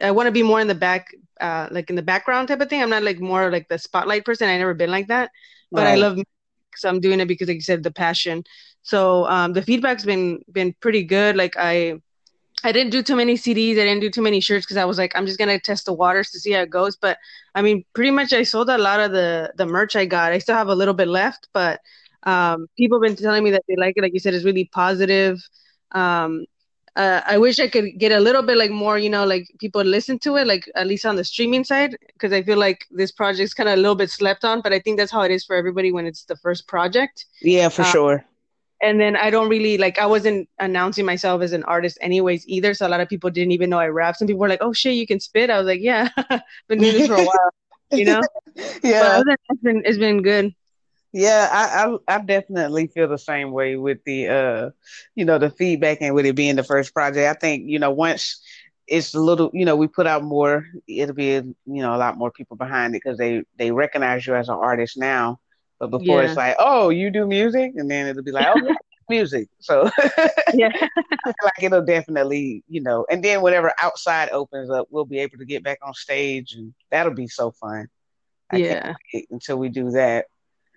I 0.00 0.10
want 0.10 0.26
to 0.26 0.32
be 0.32 0.42
more 0.42 0.60
in 0.60 0.66
the 0.66 0.74
back, 0.74 1.14
uh, 1.40 1.68
like 1.70 1.90
in 1.90 1.96
the 1.96 2.02
background 2.02 2.48
type 2.48 2.60
of 2.60 2.68
thing. 2.68 2.82
I'm 2.82 2.90
not 2.90 3.02
like 3.02 3.20
more 3.20 3.50
like 3.50 3.68
the 3.68 3.78
spotlight 3.78 4.24
person. 4.24 4.48
I 4.48 4.58
never 4.58 4.74
been 4.74 4.90
like 4.90 5.08
that, 5.08 5.30
but 5.70 5.84
right. 5.84 5.92
I 5.92 5.94
love. 5.96 6.18
So 6.76 6.88
I'm 6.88 7.00
doing 7.00 7.20
it 7.20 7.26
because, 7.26 7.48
like 7.48 7.56
you 7.56 7.60
said, 7.62 7.82
the 7.82 7.90
passion. 7.90 8.44
So 8.82 9.26
um, 9.26 9.52
the 9.52 9.62
feedback's 9.62 10.04
been 10.04 10.42
been 10.50 10.74
pretty 10.80 11.02
good. 11.02 11.36
Like 11.36 11.56
I 11.56 12.00
I 12.62 12.72
didn't 12.72 12.90
do 12.90 13.02
too 13.02 13.16
many 13.16 13.34
CDs. 13.34 13.72
I 13.72 13.84
didn't 13.84 14.00
do 14.00 14.10
too 14.10 14.22
many 14.22 14.40
shirts 14.40 14.66
because 14.66 14.76
I 14.76 14.84
was 14.84 14.98
like, 14.98 15.12
I'm 15.14 15.26
just 15.26 15.38
gonna 15.38 15.58
test 15.58 15.86
the 15.86 15.92
waters 15.92 16.30
to 16.30 16.40
see 16.40 16.52
how 16.52 16.62
it 16.62 16.70
goes. 16.70 16.96
But 16.96 17.18
I 17.54 17.62
mean, 17.62 17.84
pretty 17.94 18.10
much 18.10 18.32
I 18.32 18.42
sold 18.42 18.68
a 18.68 18.78
lot 18.78 19.00
of 19.00 19.12
the 19.12 19.52
the 19.56 19.66
merch 19.66 19.96
I 19.96 20.06
got. 20.06 20.32
I 20.32 20.38
still 20.38 20.56
have 20.56 20.68
a 20.68 20.74
little 20.74 20.94
bit 20.94 21.08
left, 21.08 21.48
but 21.52 21.80
um, 22.24 22.66
people 22.76 22.98
have 22.98 23.08
been 23.08 23.22
telling 23.22 23.44
me 23.44 23.50
that 23.52 23.64
they 23.68 23.76
like 23.76 23.94
it. 23.96 24.02
Like 24.02 24.12
you 24.12 24.20
said, 24.20 24.34
it's 24.34 24.44
really 24.44 24.66
positive. 24.72 25.40
Um, 25.92 26.44
uh, 26.96 27.20
I 27.24 27.38
wish 27.38 27.60
I 27.60 27.68
could 27.68 27.98
get 27.98 28.12
a 28.12 28.18
little 28.18 28.42
bit 28.42 28.56
like 28.56 28.72
more, 28.72 28.98
you 28.98 29.08
know, 29.08 29.24
like 29.24 29.46
people 29.60 29.80
listen 29.82 30.18
to 30.20 30.36
it, 30.36 30.46
like 30.46 30.68
at 30.74 30.88
least 30.88 31.06
on 31.06 31.14
the 31.14 31.24
streaming 31.24 31.62
side, 31.62 31.96
because 32.12 32.32
I 32.32 32.42
feel 32.42 32.58
like 32.58 32.84
this 32.90 33.12
project's 33.12 33.54
kind 33.54 33.68
of 33.68 33.74
a 33.74 33.80
little 33.80 33.94
bit 33.94 34.10
slept 34.10 34.44
on. 34.44 34.60
But 34.60 34.72
I 34.72 34.80
think 34.80 34.98
that's 34.98 35.12
how 35.12 35.22
it 35.22 35.30
is 35.30 35.44
for 35.44 35.54
everybody 35.54 35.92
when 35.92 36.04
it's 36.04 36.24
the 36.24 36.36
first 36.36 36.66
project. 36.66 37.26
Yeah, 37.40 37.68
for 37.68 37.82
uh, 37.82 37.92
sure 37.92 38.24
and 38.82 39.00
then 39.00 39.16
I 39.16 39.30
don't 39.30 39.48
really 39.48 39.78
like 39.78 39.98
I 39.98 40.06
wasn't 40.06 40.48
announcing 40.58 41.04
myself 41.04 41.42
as 41.42 41.52
an 41.52 41.64
artist 41.64 41.98
anyways 42.00 42.46
either. 42.48 42.74
So 42.74 42.86
a 42.86 42.88
lot 42.88 43.00
of 43.00 43.08
people 43.08 43.30
didn't 43.30 43.52
even 43.52 43.70
know 43.70 43.78
I 43.78 43.88
rap. 43.88 44.16
Some 44.16 44.26
people 44.26 44.40
were 44.40 44.48
like, 44.48 44.62
"Oh 44.62 44.72
shit, 44.72 44.94
you 44.94 45.06
can 45.06 45.20
spit." 45.20 45.50
I 45.50 45.58
was 45.58 45.66
like, 45.66 45.80
"Yeah, 45.80 46.08
been 46.68 46.78
doing 46.78 46.94
this 46.94 47.06
for 47.06 47.14
a 47.14 47.24
while," 47.24 47.50
you 47.92 48.04
know. 48.04 48.20
yeah, 48.82 49.22
but 49.24 49.38
it's 49.50 49.62
been 49.62 49.82
it's 49.84 49.98
been 49.98 50.22
good. 50.22 50.54
Yeah, 51.12 51.48
I, 51.50 51.86
I, 51.86 52.16
I 52.16 52.20
definitely 52.20 52.86
feel 52.86 53.08
the 53.08 53.18
same 53.18 53.50
way 53.50 53.76
with 53.76 53.98
the 54.04 54.28
uh, 54.28 54.70
you 55.14 55.24
know, 55.24 55.38
the 55.38 55.50
feedback 55.50 55.98
and 56.00 56.14
with 56.14 56.24
it 56.24 56.36
being 56.36 56.56
the 56.56 56.62
first 56.64 56.94
project. 56.94 57.36
I 57.36 57.38
think 57.38 57.68
you 57.68 57.78
know 57.78 57.90
once 57.90 58.40
it's 58.86 59.14
a 59.14 59.20
little, 59.20 59.50
you 59.52 59.64
know, 59.64 59.76
we 59.76 59.86
put 59.86 60.08
out 60.08 60.24
more, 60.24 60.66
it'll 60.88 61.14
be 61.14 61.32
you 61.32 61.54
know 61.66 61.94
a 61.94 61.98
lot 61.98 62.16
more 62.16 62.30
people 62.30 62.56
behind 62.56 62.94
it 62.94 63.02
because 63.04 63.18
they 63.18 63.42
they 63.56 63.72
recognize 63.72 64.26
you 64.26 64.34
as 64.34 64.48
an 64.48 64.56
artist 64.56 64.96
now 64.96 65.38
but 65.80 65.90
before 65.90 66.22
yeah. 66.22 66.28
it's 66.28 66.36
like, 66.36 66.56
oh, 66.58 66.90
you 66.90 67.10
do 67.10 67.26
music, 67.26 67.72
and 67.74 67.90
then 67.90 68.06
it'll 68.06 68.22
be 68.22 68.30
like, 68.30 68.46
oh, 68.48 68.60
yeah, 68.62 68.74
music. 69.08 69.48
So 69.58 69.90
yeah, 70.54 70.70
like 71.26 71.62
it'll 71.62 71.84
definitely, 71.84 72.62
you 72.68 72.82
know, 72.82 73.06
and 73.10 73.24
then 73.24 73.40
whatever 73.40 73.72
outside 73.78 74.28
opens 74.28 74.70
up, 74.70 74.88
we'll 74.90 75.06
be 75.06 75.18
able 75.18 75.38
to 75.38 75.46
get 75.46 75.64
back 75.64 75.78
on 75.82 75.94
stage, 75.94 76.52
and 76.52 76.74
that'll 76.90 77.14
be 77.14 77.26
so 77.26 77.50
fun. 77.50 77.88
I 78.52 78.56
yeah. 78.58 78.94
until 79.30 79.56
we 79.56 79.70
do 79.70 79.90
that. 79.92 80.26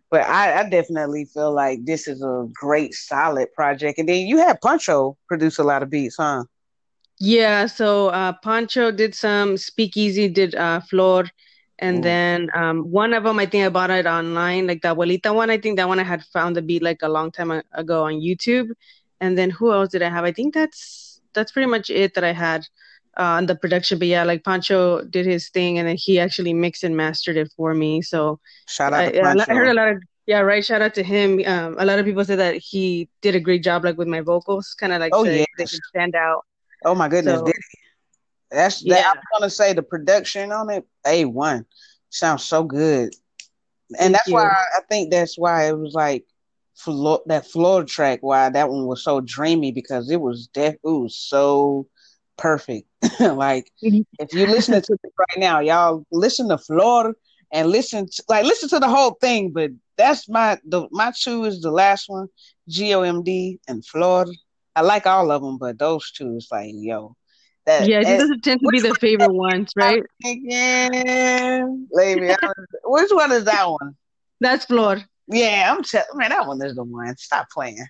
But 0.09 0.21
I, 0.21 0.59
I, 0.59 0.69
definitely 0.69 1.25
feel 1.25 1.51
like 1.51 1.85
this 1.85 2.07
is 2.07 2.21
a 2.21 2.47
great, 2.53 2.93
solid 2.93 3.51
project. 3.53 3.97
And 3.97 4.07
then 4.07 4.27
you 4.27 4.37
had 4.37 4.61
Pancho 4.61 5.17
produce 5.27 5.57
a 5.57 5.63
lot 5.63 5.81
of 5.81 5.89
beats, 5.89 6.17
huh? 6.19 6.43
Yeah. 7.19 7.65
So 7.65 8.09
uh, 8.09 8.33
Pancho 8.43 8.91
did 8.91 9.15
some. 9.15 9.57
Speakeasy 9.57 10.29
did 10.29 10.53
uh, 10.53 10.81
Flor 10.81 11.25
and 11.83 11.99
mm. 11.99 12.03
then 12.03 12.49
um, 12.53 12.89
one 12.89 13.13
of 13.13 13.23
them, 13.25 13.39
I 13.39 13.45
think 13.45 13.65
I 13.65 13.69
bought 13.69 13.89
it 13.91 14.05
online, 14.05 14.67
like 14.67 14.81
the 14.81 14.95
Abuelita 14.95 15.35
one. 15.35 15.49
I 15.49 15.57
think 15.57 15.75
that 15.75 15.87
one 15.89 15.99
I 15.99 16.03
had 16.03 16.23
found 16.23 16.55
the 16.55 16.61
beat 16.61 16.81
like 16.81 17.01
a 17.01 17.09
long 17.09 17.29
time 17.29 17.51
ago 17.73 18.05
on 18.05 18.13
YouTube. 18.13 18.69
And 19.19 19.37
then 19.37 19.49
who 19.49 19.73
else 19.73 19.89
did 19.89 20.01
I 20.01 20.09
have? 20.09 20.23
I 20.23 20.31
think 20.31 20.53
that's 20.53 21.19
that's 21.33 21.51
pretty 21.51 21.69
much 21.69 21.89
it 21.89 22.13
that 22.13 22.23
I 22.23 22.31
had 22.31 22.61
uh, 23.19 23.35
on 23.37 23.47
the 23.47 23.55
production. 23.55 23.99
But 23.99 24.07
yeah, 24.07 24.23
like 24.23 24.45
Pancho 24.45 25.03
did 25.03 25.25
his 25.25 25.49
thing, 25.49 25.77
and 25.77 25.85
then 25.87 25.97
he 25.97 26.19
actually 26.19 26.53
mixed 26.53 26.85
and 26.85 26.95
mastered 26.95 27.35
it 27.35 27.51
for 27.57 27.73
me. 27.73 28.01
So 28.01 28.39
shout 28.67 28.93
out 28.93 29.15
I, 29.15 29.19
I, 29.19 29.45
I 29.49 29.53
heard 29.53 29.67
a 29.67 29.73
lot 29.73 29.89
of 29.89 30.01
Yeah, 30.25 30.39
right. 30.39 30.63
Shout 30.63 30.81
out 30.81 30.93
to 30.95 31.03
him. 31.03 31.41
Um, 31.45 31.75
a 31.79 31.85
lot 31.85 31.99
of 31.99 32.05
people 32.05 32.23
said 32.23 32.39
that 32.39 32.55
he 32.55 33.09
did 33.21 33.35
a 33.35 33.41
great 33.41 33.61
job, 33.61 33.83
like 33.83 33.97
with 33.97 34.07
my 34.07 34.21
vocals, 34.21 34.73
kind 34.79 34.93
of 34.93 35.01
like 35.01 35.11
Oh, 35.13 35.25
so 35.25 35.31
yes. 35.31 35.45
they 35.57 35.65
could 35.65 35.83
stand 35.89 36.15
out. 36.15 36.45
Oh 36.85 36.95
my 36.95 37.09
goodness, 37.09 37.39
So- 37.39 37.51
That's 38.53 38.81
that. 38.83 38.99
Yeah. 38.99 39.09
I'm 39.09 39.21
gonna 39.33 39.49
say 39.49 39.73
the 39.73 39.83
production 39.83 40.51
on 40.51 40.69
it, 40.69 40.85
a 41.05 41.25
one, 41.25 41.65
sounds 42.09 42.43
so 42.43 42.63
good, 42.63 43.13
and 43.99 44.13
that's 44.13 44.29
why 44.29 44.45
I 44.45 44.81
think 44.89 45.11
that's 45.11 45.37
why 45.37 45.67
it 45.67 45.77
was 45.77 45.93
like 45.93 46.25
Flo- 46.75 47.23
that 47.27 47.47
floor 47.47 47.83
track. 47.83 48.19
Why 48.21 48.49
that 48.49 48.69
one 48.69 48.85
was 48.85 49.03
so 49.03 49.21
dreamy 49.21 49.71
because 49.71 50.09
it 50.09 50.21
was 50.21 50.47
def- 50.47 50.75
it 50.75 50.79
was 50.83 51.15
so 51.15 51.87
perfect. 52.37 52.87
like 53.19 53.71
mm-hmm. 53.83 54.01
if 54.19 54.33
you 54.33 54.47
listening 54.47 54.81
to 54.81 54.93
it 54.93 55.13
right 55.17 55.39
now, 55.39 55.59
y'all 55.59 56.05
listen 56.11 56.49
to 56.49 56.57
Florida 56.57 57.15
and 57.51 57.69
listen 57.69 58.07
to, 58.09 58.23
like 58.27 58.45
listen 58.45 58.69
to 58.69 58.79
the 58.79 58.89
whole 58.89 59.17
thing. 59.21 59.51
But 59.51 59.71
that's 59.97 60.27
my 60.29 60.59
the 60.65 60.87
my 60.91 61.11
two 61.17 61.45
is 61.45 61.61
the 61.61 61.71
last 61.71 62.09
one, 62.09 62.27
G 62.67 62.93
O 62.93 63.01
M 63.01 63.23
D 63.23 63.59
and 63.67 63.85
Florida. 63.85 64.31
I 64.75 64.81
like 64.81 65.05
all 65.05 65.31
of 65.31 65.41
them, 65.41 65.57
but 65.57 65.79
those 65.79 66.11
two 66.11 66.35
is 66.35 66.47
like 66.51 66.71
yo. 66.73 67.15
That, 67.65 67.91
Yeah, 67.91 68.03
doesn't 68.03 68.41
tend 68.43 68.61
to 68.61 68.69
be 68.69 68.79
the 68.79 68.93
favorite 68.93 69.33
ones, 69.33 69.73
right? 69.75 70.03
Again, 70.25 71.87
lady, 71.91 72.33
which 72.83 73.09
one 73.11 73.31
is 73.31 73.45
that 73.45 73.69
one? 73.69 73.95
That's 74.39 74.65
Flor. 74.65 75.03
Yeah, 75.27 75.73
I'm 75.73 75.83
telling 75.83 76.07
man, 76.15 76.29
that 76.29 76.47
one 76.47 76.61
is 76.65 76.75
the 76.75 76.83
one. 76.83 77.15
Stop 77.17 77.47
playing. 77.51 77.85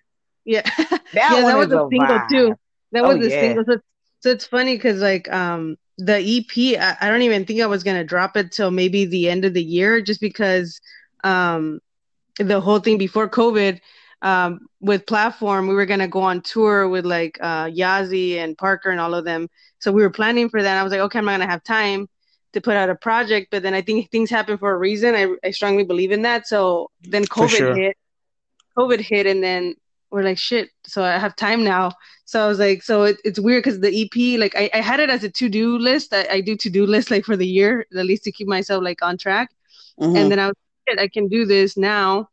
Yeah. 0.45 0.69
That 1.13 1.28
yeah, 1.28 1.41
one 1.41 1.55
that 1.55 1.57
was 1.57 1.71
a 1.71 1.82
single 1.91 2.19
vibe. 2.19 2.30
too. 2.30 2.55
That 2.91 3.03
Oh, 3.03 3.05
was 3.05 3.19
the 3.19 3.30
yeah. 3.30 3.32
single. 3.32 3.63
So, 3.65 3.78
so 4.21 4.30
it's 4.30 4.45
funny 4.45 4.76
because 4.76 5.01
like 5.01 5.32
um 5.32 5.78
the 5.97 6.19
EP, 6.19 6.78
I, 6.78 6.95
I 7.01 7.09
don't 7.09 7.21
even 7.24 7.45
think 7.45 7.61
I 7.61 7.65
was 7.67 7.84
gonna 7.84 8.03
drop 8.03 8.36
it 8.38 8.51
till 8.51 8.71
maybe 8.71 9.05
the 9.05 9.30
end 9.30 9.45
of 9.45 9.53
the 9.53 9.63
year, 9.63 10.01
just 10.01 10.21
because 10.21 10.80
um 11.24 11.80
the 12.39 12.61
whole 12.61 12.80
thing 12.80 12.97
before 12.97 13.30
COVID, 13.30 13.80
um 14.21 14.59
with 14.84 15.05
platform, 15.05 15.67
we 15.67 15.73
were 15.73 15.86
gonna 15.86 16.07
go 16.07 16.21
on 16.21 16.41
tour 16.41 16.88
with 16.89 17.05
like 17.05 17.38
uh 17.41 17.65
Yazi 17.65 18.36
and 18.36 18.57
Parker 18.57 18.89
and 18.91 18.99
all 18.99 19.15
of 19.15 19.25
them. 19.25 19.49
So 19.79 19.91
we 19.91 20.01
were 20.03 20.09
planning 20.09 20.49
for 20.49 20.61
that. 20.61 20.77
I 20.77 20.84
was 20.84 20.91
like, 20.91 21.01
okay, 21.01 21.19
I'm 21.19 21.25
not 21.25 21.39
gonna 21.39 21.49
have 21.49 21.63
time 21.63 22.07
to 22.51 22.61
put 22.61 22.75
out 22.75 22.89
a 22.89 22.95
project, 22.95 23.47
but 23.49 23.63
then 23.63 23.73
I 23.73 23.81
think 23.81 24.11
things 24.11 24.29
happen 24.29 24.57
for 24.57 24.71
a 24.71 24.77
reason. 24.77 25.15
I 25.15 25.34
I 25.43 25.51
strongly 25.51 25.86
believe 25.86 26.11
in 26.11 26.21
that. 26.23 26.47
So 26.47 26.91
then 27.01 27.25
COVID 27.25 27.49
sure. 27.49 27.75
hit. 27.75 27.97
COVID 28.77 28.99
hit 28.99 29.25
and 29.25 29.41
then 29.43 29.75
we're 30.13 30.23
like 30.23 30.38
shit 30.38 30.69
so 30.84 31.03
i 31.03 31.17
have 31.17 31.36
time 31.36 31.63
now 31.63 31.91
so 32.25 32.43
i 32.45 32.47
was 32.47 32.59
like 32.59 32.84
so 32.84 33.01
it, 33.03 33.17
it's 33.25 33.39
weird 33.39 33.63
because 33.63 33.79
the 33.79 33.93
ep 34.03 34.39
like 34.39 34.55
I, 34.55 34.69
I 34.71 34.81
had 34.81 34.99
it 34.99 35.09
as 35.09 35.23
a 35.23 35.29
to-do 35.29 35.79
list 35.79 36.13
I, 36.13 36.27
I 36.36 36.41
do 36.41 36.55
to-do 36.55 36.86
list 36.86 37.09
like 37.09 37.25
for 37.25 37.36
the 37.36 37.47
year 37.47 37.88
at 37.97 38.05
least 38.05 38.23
to 38.25 38.31
keep 38.31 38.47
myself 38.47 38.84
like 38.84 39.01
on 39.01 39.17
track 39.17 39.49
Mhm. 39.99 40.15
and 40.17 40.31
then 40.31 40.39
i 40.39 40.47
was 40.47 40.55
shit, 40.88 40.99
i 40.99 41.07
can 41.07 41.27
do 41.29 41.45
this 41.45 41.77
now 41.77 42.29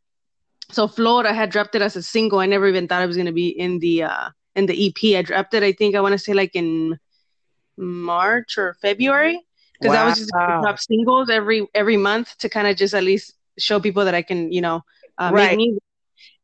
so 0.71 0.87
Flor 0.89 1.27
i 1.27 1.33
had 1.33 1.51
dropped 1.51 1.75
it 1.75 1.83
as 1.83 1.97
a 1.97 2.03
single. 2.03 2.39
I 2.41 2.47
never 2.47 2.67
even 2.67 2.89
thought 2.89 3.03
it 3.03 3.07
was 3.07 3.17
going 3.17 3.27
to 3.27 3.33
be 3.33 3.49
in 3.49 3.79
the 3.81 4.05
uh 4.05 4.29
in 4.55 4.67
the 4.67 4.87
ep 4.87 5.19
i 5.19 5.23
dropped 5.23 5.55
it 5.55 5.63
i 5.63 5.73
think 5.73 5.95
i 5.95 6.01
want 6.01 6.13
to 6.13 6.19
say 6.19 6.33
like 6.33 6.55
in 6.55 6.99
march 7.77 8.59
or 8.59 8.75
february 8.81 9.41
because 9.81 9.95
i 9.95 10.03
was 10.05 10.17
just 10.17 10.33
gonna 10.33 10.57
drop 10.61 10.79
singles 10.79 11.31
every 11.31 11.67
every 11.75 11.97
month 11.97 12.37
to 12.39 12.49
kind 12.49 12.67
of 12.67 12.77
just 12.77 12.95
at 12.95 13.03
least 13.05 13.35
show 13.59 13.81
people 13.81 14.05
that 14.05 14.15
i 14.15 14.23
can 14.23 14.53
you 14.53 14.61
know 14.61 14.83
uh, 15.19 15.33
Right. 15.33 15.49
make 15.49 15.53
music. 15.53 15.83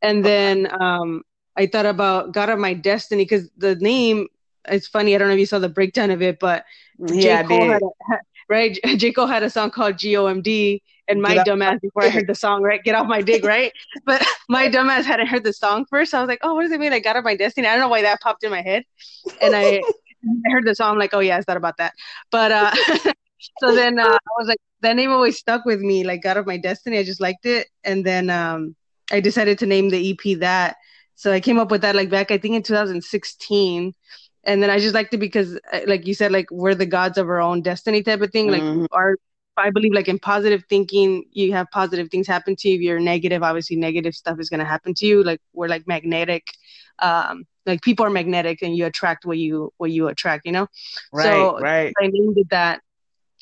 And 0.03 0.25
then 0.25 0.69
um 0.81 1.23
i 1.57 1.67
thought 1.67 1.87
about 1.87 2.33
god 2.33 2.49
of 2.51 2.59
my 2.59 2.75
destiny 2.75 3.25
because 3.25 3.51
the 3.57 3.75
name 3.77 4.29
it's 4.69 4.87
funny 4.87 5.15
i 5.15 5.19
don't 5.19 5.29
know 5.29 5.35
if 5.35 5.41
you 5.41 5.47
saw 5.47 5.59
the 5.59 5.69
breakdown 5.69 6.11
of 6.11 6.23
it 6.23 6.39
but 6.41 6.65
yeah, 7.13 7.43
J. 7.43 7.43
Cole 7.43 7.69
had 8.11 8.21
right 8.49 8.79
j 8.97 9.13
cole 9.13 9.27
had 9.27 9.43
a 9.43 9.51
song 9.51 9.71
called 9.71 9.95
gomd 9.97 10.81
and 11.09 11.23
my 11.23 11.37
dumbass 11.39 11.81
before 11.81 12.05
i 12.05 12.09
heard 12.09 12.27
the 12.27 12.35
song 12.35 12.63
right 12.63 12.83
get 12.85 12.95
off 12.95 13.07
my 13.07 13.23
dick 13.23 13.45
right 13.45 13.73
but 14.05 14.25
my 14.49 14.69
dumbass 14.69 15.05
hadn't 15.05 15.27
heard 15.27 15.45
the 15.45 15.53
song 15.53 15.85
first 15.89 16.11
so 16.11 16.19
i 16.19 16.21
was 16.21 16.29
like 16.29 16.41
oh 16.43 16.55
what 16.55 16.63
does 16.63 16.73
it 16.73 16.81
mean 16.81 16.93
i 16.93 16.99
got 16.99 17.17
of 17.17 17.25
my 17.25 17.37
destiny 17.37 17.67
i 17.67 17.73
don't 17.73 17.81
know 17.81 17.89
why 17.89 18.03
that 18.03 18.21
popped 18.21 18.45
in 18.45 18.51
my 18.51 18.63
head 18.63 18.83
and 19.41 19.55
i 19.55 19.81
I 20.47 20.51
heard 20.51 20.67
the 20.67 20.75
song, 20.75 20.93
I'm 20.93 20.99
like, 20.99 21.15
oh 21.15 21.21
yeah, 21.21 21.37
I 21.37 21.43
thought 21.43 21.57
about 21.57 21.77
that. 21.79 21.95
But 22.31 22.53
uh 22.53 22.75
so 23.61 23.75
then 23.75 23.99
uh, 23.99 24.05
I 24.05 24.31
was 24.39 24.49
like, 24.49 24.59
that 24.81 24.97
name 24.97 25.11
always 25.13 25.39
stuck 25.39 25.65
with 25.65 25.81
me, 25.81 26.05
like 26.05 26.23
God 26.23 26.37
of 26.37 26.47
my 26.47 26.57
destiny. 26.57 26.99
I 26.99 27.05
just 27.05 27.21
liked 27.21 27.47
it. 27.47 27.69
And 27.85 28.05
then 28.05 28.31
um 28.31 28.75
I 29.11 29.21
decided 29.21 29.59
to 29.61 29.67
name 29.67 29.91
the 29.91 30.11
EP 30.11 30.39
that. 30.41 30.77
So 31.15 31.33
I 31.33 31.41
came 31.41 31.59
up 31.59 31.71
with 31.71 31.83
that 31.83 31.95
like 31.95 32.11
back 32.11 32.31
I 32.31 32.39
think 32.39 32.55
in 32.55 32.63
2016. 32.63 33.95
And 34.47 34.63
then 34.63 34.71
I 34.71 34.79
just 34.79 34.95
liked 34.95 35.13
it 35.13 35.19
because 35.19 35.59
uh, 35.73 35.81
like 35.87 36.07
you 36.07 36.15
said, 36.15 36.33
like 36.33 36.51
we're 36.51 36.75
the 36.75 36.87
gods 36.87 37.19
of 37.19 37.29
our 37.29 37.41
own 37.41 37.63
destiny 37.63 38.03
type 38.03 38.21
of 38.23 38.31
thing. 38.31 38.51
Like 38.51 38.63
Mhm. 38.63 38.87
our 38.93 39.17
I 39.59 39.71
believe 39.71 39.95
like 39.95 40.07
in 40.09 40.19
positive 40.19 40.65
thinking, 40.69 41.25
you 41.33 41.53
have 41.55 41.67
positive 41.71 42.11
things 42.11 42.27
happen 42.27 42.57
to 42.57 42.69
you. 42.69 42.75
If 42.77 42.81
you're 42.83 43.01
negative, 43.01 43.43
obviously 43.43 43.77
negative 43.77 44.15
stuff 44.15 44.39
is 44.39 44.51
gonna 44.51 44.67
happen 44.67 44.93
to 44.95 45.07
you. 45.07 45.23
Like 45.23 45.41
we're 45.55 45.69
like 45.69 45.87
magnetic. 45.87 46.47
Um 46.99 47.45
like 47.65 47.83
people 47.83 48.07
are 48.07 48.11
magnetic 48.11 48.63
and 48.63 48.77
you 48.77 48.87
attract 48.87 49.25
what 49.25 49.39
you 49.39 49.73
what 49.79 49.91
you 49.91 50.09
attract, 50.09 50.47
you 50.47 50.53
know? 50.53 50.67
Right, 51.13 51.25
So- 51.25 51.59
right. 51.59 51.93
I 52.01 52.07
named 52.07 52.39
it 52.39 52.51
that. 52.51 52.81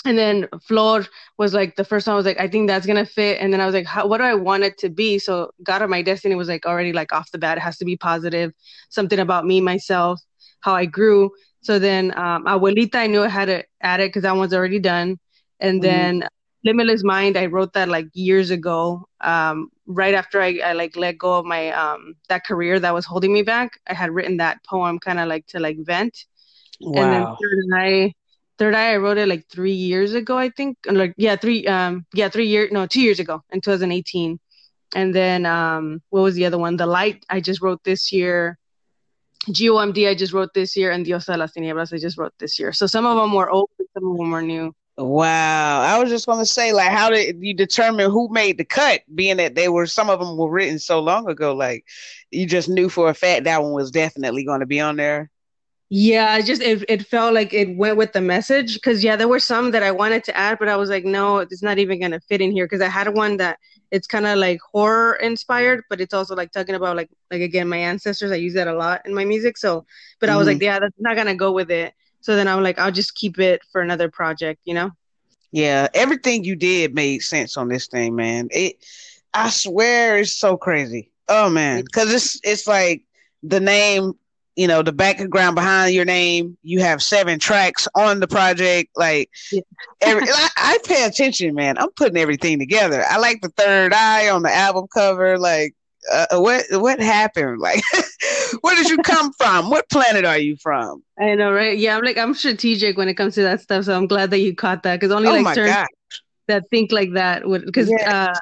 And 0.06 0.18
then 0.18 0.48
Flor 0.68 1.06
was 1.38 1.54
like 1.54 1.76
the 1.76 1.84
first 1.84 2.06
one 2.06 2.12
I 2.14 2.16
was 2.16 2.26
like, 2.26 2.38
I 2.38 2.46
think 2.46 2.68
that's 2.68 2.86
gonna 2.86 3.06
fit. 3.06 3.40
And 3.40 3.52
then 3.52 3.60
I 3.60 3.66
was 3.66 3.74
like, 3.74 3.86
How, 3.86 4.06
what 4.06 4.18
do 4.18 4.24
I 4.24 4.34
want 4.34 4.62
it 4.62 4.76
to 4.78 4.90
be? 4.90 5.18
So 5.18 5.50
God 5.62 5.82
of 5.82 5.88
My 5.90 6.02
Destiny 6.02 6.34
was 6.34 6.46
like 6.48 6.64
already 6.66 6.92
like 6.92 7.12
off 7.12 7.30
the 7.32 7.38
bat, 7.38 7.56
it 7.58 7.62
has 7.62 7.78
to 7.78 7.84
be 7.86 7.96
positive, 7.96 8.52
something 8.90 9.18
about 9.18 9.46
me, 9.46 9.60
myself, 9.62 10.20
how 10.64 10.74
I 10.74 10.86
grew. 10.86 11.30
So 11.62 11.78
then 11.78 12.16
um 12.18 12.44
Abuelita 12.46 12.96
I 12.96 13.06
knew 13.08 13.22
I 13.22 13.28
had 13.28 13.46
to 13.46 13.64
add 13.82 14.00
it 14.00 14.08
because 14.10 14.22
that 14.24 14.36
one's 14.36 14.54
already 14.54 14.80
done. 14.80 15.18
And 15.60 15.82
Mhm. 15.82 15.82
then 15.82 16.24
Limitless 16.64 17.04
Mind, 17.04 17.36
I 17.36 17.46
wrote 17.46 17.74
that 17.74 17.88
like 17.88 18.08
years 18.14 18.50
ago. 18.50 19.06
Um, 19.20 19.68
right 19.86 20.14
after 20.14 20.40
I, 20.42 20.58
I 20.64 20.72
like 20.72 20.96
let 20.96 21.18
go 21.18 21.34
of 21.38 21.46
my 21.46 21.70
um 21.72 22.14
that 22.28 22.44
career 22.46 22.80
that 22.80 22.94
was 22.94 23.06
holding 23.06 23.32
me 23.32 23.42
back. 23.42 23.72
I 23.88 23.94
had 23.94 24.10
written 24.12 24.38
that 24.38 24.64
poem 24.68 24.98
kind 24.98 25.20
of 25.20 25.28
like 25.28 25.46
to 25.48 25.60
like 25.60 25.78
vent. 25.80 26.16
And 26.94 27.12
then 27.12 27.26
Wow. 27.26 27.38
third 27.40 27.64
eye, 27.74 28.14
third 28.58 28.74
eye, 28.74 28.92
I 28.92 28.96
wrote 28.96 29.18
it 29.18 29.28
like 29.28 29.46
three 29.50 29.72
years 29.72 30.14
ago, 30.14 30.36
I 30.38 30.50
think. 30.50 30.78
Like 30.86 31.14
yeah, 31.16 31.36
three 31.36 31.66
um 31.66 32.06
yeah 32.14 32.28
three 32.28 32.46
years 32.48 32.70
no 32.72 32.86
two 32.86 33.00
years 33.02 33.20
ago 33.20 33.42
in 33.52 33.60
2018. 33.60 34.38
And 34.94 35.14
then 35.14 35.46
um 35.46 36.02
what 36.10 36.22
was 36.22 36.34
the 36.34 36.46
other 36.46 36.58
one? 36.58 36.76
The 36.76 36.86
light 36.86 37.24
I 37.28 37.40
just 37.40 37.62
wrote 37.62 37.82
this 37.84 38.12
year. 38.12 38.58
GOMD 39.46 40.08
I 40.08 40.14
just 40.14 40.32
wrote 40.32 40.54
this 40.54 40.76
year, 40.76 40.90
and 40.90 41.04
Diosa 41.04 41.32
de 41.32 41.38
las 41.38 41.52
Tinieblas 41.52 41.92
I 41.92 41.98
just 41.98 42.18
wrote 42.18 42.34
this 42.38 42.58
year. 42.58 42.72
So 42.72 42.86
some 42.86 43.06
of 43.06 43.16
them 43.16 43.32
were 43.32 43.50
old, 43.50 43.70
some 43.94 44.10
of 44.10 44.16
them 44.16 44.30
were 44.30 44.42
new. 44.42 44.74
Wow. 44.96 45.80
I 45.80 45.98
was 45.98 46.08
just 46.08 46.26
gonna 46.26 46.46
say, 46.46 46.72
like, 46.72 46.90
how 46.90 47.10
did 47.10 47.36
you 47.40 47.52
determine 47.52 48.10
who 48.10 48.28
made 48.30 48.58
the 48.58 48.64
cut, 48.64 49.02
being 49.14 49.38
that 49.38 49.56
they 49.56 49.68
were 49.68 49.86
some 49.86 50.08
of 50.08 50.20
them 50.20 50.36
were 50.36 50.50
written 50.50 50.78
so 50.78 51.00
long 51.00 51.28
ago? 51.28 51.54
Like 51.54 51.84
you 52.30 52.46
just 52.46 52.68
knew 52.68 52.88
for 52.88 53.08
a 53.08 53.14
fact 53.14 53.44
that 53.44 53.62
one 53.62 53.72
was 53.72 53.90
definitely 53.90 54.44
gonna 54.44 54.66
be 54.66 54.80
on 54.80 54.96
there. 54.96 55.30
Yeah, 55.90 56.38
it 56.38 56.46
just 56.46 56.62
it 56.62 56.84
it 56.88 57.06
felt 57.06 57.34
like 57.34 57.52
it 57.52 57.76
went 57.76 57.96
with 57.96 58.12
the 58.12 58.20
message 58.20 58.74
because 58.74 59.04
yeah, 59.04 59.16
there 59.16 59.28
were 59.28 59.38
some 59.38 59.70
that 59.72 59.82
I 59.82 59.90
wanted 59.90 60.24
to 60.24 60.36
add, 60.36 60.58
but 60.58 60.68
I 60.68 60.76
was 60.76 60.90
like, 60.90 61.04
no, 61.04 61.38
it's 61.38 61.62
not 61.62 61.78
even 61.78 62.00
gonna 62.00 62.20
fit 62.20 62.40
in 62.40 62.50
here 62.50 62.64
because 62.64 62.80
I 62.80 62.88
had 62.88 63.14
one 63.14 63.36
that 63.36 63.58
it's 63.90 64.06
kind 64.06 64.26
of 64.26 64.38
like 64.38 64.60
horror 64.72 65.14
inspired, 65.16 65.84
but 65.88 66.00
it's 66.00 66.14
also 66.14 66.34
like 66.34 66.50
talking 66.52 66.74
about 66.74 66.96
like 66.96 67.10
like 67.30 67.42
again 67.42 67.68
my 67.68 67.76
ancestors. 67.76 68.32
I 68.32 68.36
use 68.36 68.54
that 68.54 68.66
a 68.66 68.74
lot 68.74 69.02
in 69.04 69.14
my 69.14 69.24
music, 69.24 69.58
so 69.58 69.84
but 70.20 70.30
I 70.30 70.36
was 70.36 70.46
like, 70.46 70.56
mm-hmm. 70.56 70.64
yeah, 70.64 70.78
that's 70.80 70.98
not 70.98 71.16
gonna 71.16 71.36
go 71.36 71.52
with 71.52 71.70
it. 71.70 71.92
So 72.24 72.34
then 72.34 72.48
I'm 72.48 72.62
like, 72.62 72.78
I'll 72.78 72.90
just 72.90 73.14
keep 73.14 73.38
it 73.38 73.60
for 73.70 73.82
another 73.82 74.10
project, 74.10 74.62
you 74.64 74.72
know? 74.72 74.90
Yeah, 75.52 75.88
everything 75.92 76.42
you 76.42 76.56
did 76.56 76.94
made 76.94 77.20
sense 77.20 77.58
on 77.58 77.68
this 77.68 77.86
thing, 77.86 78.16
man. 78.16 78.48
It, 78.50 78.82
I 79.34 79.50
swear, 79.50 80.16
it's 80.16 80.32
so 80.32 80.56
crazy. 80.56 81.12
Oh 81.28 81.50
man, 81.50 81.84
because 81.84 82.12
it's 82.12 82.40
it's 82.42 82.66
like 82.66 83.04
the 83.42 83.60
name, 83.60 84.14
you 84.56 84.66
know, 84.68 84.82
the 84.82 84.92
background 84.92 85.54
behind 85.56 85.94
your 85.94 86.04
name. 86.04 86.56
You 86.62 86.80
have 86.80 87.02
seven 87.02 87.38
tracks 87.38 87.88
on 87.94 88.20
the 88.20 88.28
project. 88.28 88.90
Like, 88.96 89.30
Yeah. 89.52 89.62
every, 90.00 90.22
I, 90.32 90.48
I 90.56 90.78
pay 90.84 91.04
attention, 91.04 91.54
man. 91.54 91.78
I'm 91.78 91.90
putting 91.92 92.16
everything 92.16 92.58
together. 92.58 93.04
I 93.08 93.18
like 93.18 93.40
the 93.40 93.50
third 93.50 93.92
eye 93.92 94.28
on 94.28 94.42
the 94.42 94.52
album 94.54 94.86
cover. 94.92 95.38
Like, 95.38 95.74
uh, 96.12 96.26
what 96.38 96.64
what 96.70 97.00
happened? 97.00 97.60
Like, 97.60 97.82
where 98.60 98.76
did 98.76 98.88
you 98.90 98.98
come 99.02 99.32
from? 99.32 99.70
What 99.70 99.88
planet 99.90 100.24
are 100.24 100.38
you 100.38 100.56
from? 100.62 101.02
I 101.18 101.34
know, 101.34 101.52
right? 101.52 101.78
Yeah, 101.78 101.96
I'm 101.96 102.04
like 102.04 102.18
I'm 102.18 102.34
strategic 102.34 102.96
when 102.96 103.08
it 103.08 103.14
comes 103.14 103.34
to 103.36 103.42
that 103.42 103.60
stuff, 103.60 103.84
so 103.84 103.96
I'm 103.96 104.06
glad 104.06 104.30
that 104.30 104.40
you 104.40 104.54
caught 104.54 104.82
that 104.82 104.98
because 105.00 105.12
only 105.12 105.30
Oh 105.30 105.32
like 105.32 105.46
certain 105.54 105.76
that 106.48 106.64
think 106.70 106.92
like 106.92 107.12
that 107.14 107.46
would 107.48 107.64
because 107.64 107.88
Yeah. 107.90 108.10
uh 108.32 108.38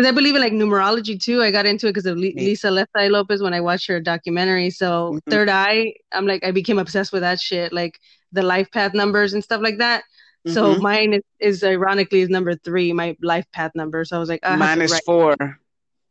because 0.00 0.08
I 0.10 0.14
believe 0.14 0.34
in 0.34 0.40
like 0.40 0.52
numerology 0.52 1.20
too. 1.22 1.42
I 1.42 1.50
got 1.50 1.66
into 1.66 1.86
it 1.86 1.90
because 1.90 2.06
of 2.06 2.16
Le- 2.16 2.32
Lisa 2.36 2.70
Left 2.70 2.90
Eye 2.96 3.08
Lopez 3.08 3.42
when 3.42 3.52
I 3.52 3.60
watched 3.60 3.86
her 3.88 4.00
documentary. 4.00 4.70
So 4.70 5.12
Mhm. 5.14 5.30
third 5.30 5.48
eye, 5.48 5.94
I'm 6.12 6.26
like 6.26 6.42
I 6.44 6.50
became 6.52 6.78
obsessed 6.78 7.12
with 7.12 7.22
that 7.22 7.40
shit, 7.40 7.72
like 7.72 7.98
the 8.32 8.42
life 8.42 8.70
path 8.70 8.94
numbers 8.94 9.34
and 9.34 9.44
stuff 9.44 9.60
like 9.62 9.78
that. 9.78 10.04
So 10.46 10.74
Mhm. 10.76 10.80
mine 10.80 11.12
is, 11.14 11.22
is 11.40 11.64
ironically 11.64 12.22
is 12.22 12.30
number 12.30 12.54
three, 12.54 12.92
my 12.94 13.14
life 13.20 13.44
path 13.52 13.72
number. 13.74 14.04
So 14.06 14.16
I 14.16 14.18
was 14.18 14.28
like, 14.30 14.40
I 14.42 14.56
mine 14.56 14.80
is 14.80 14.98
four. 15.00 15.36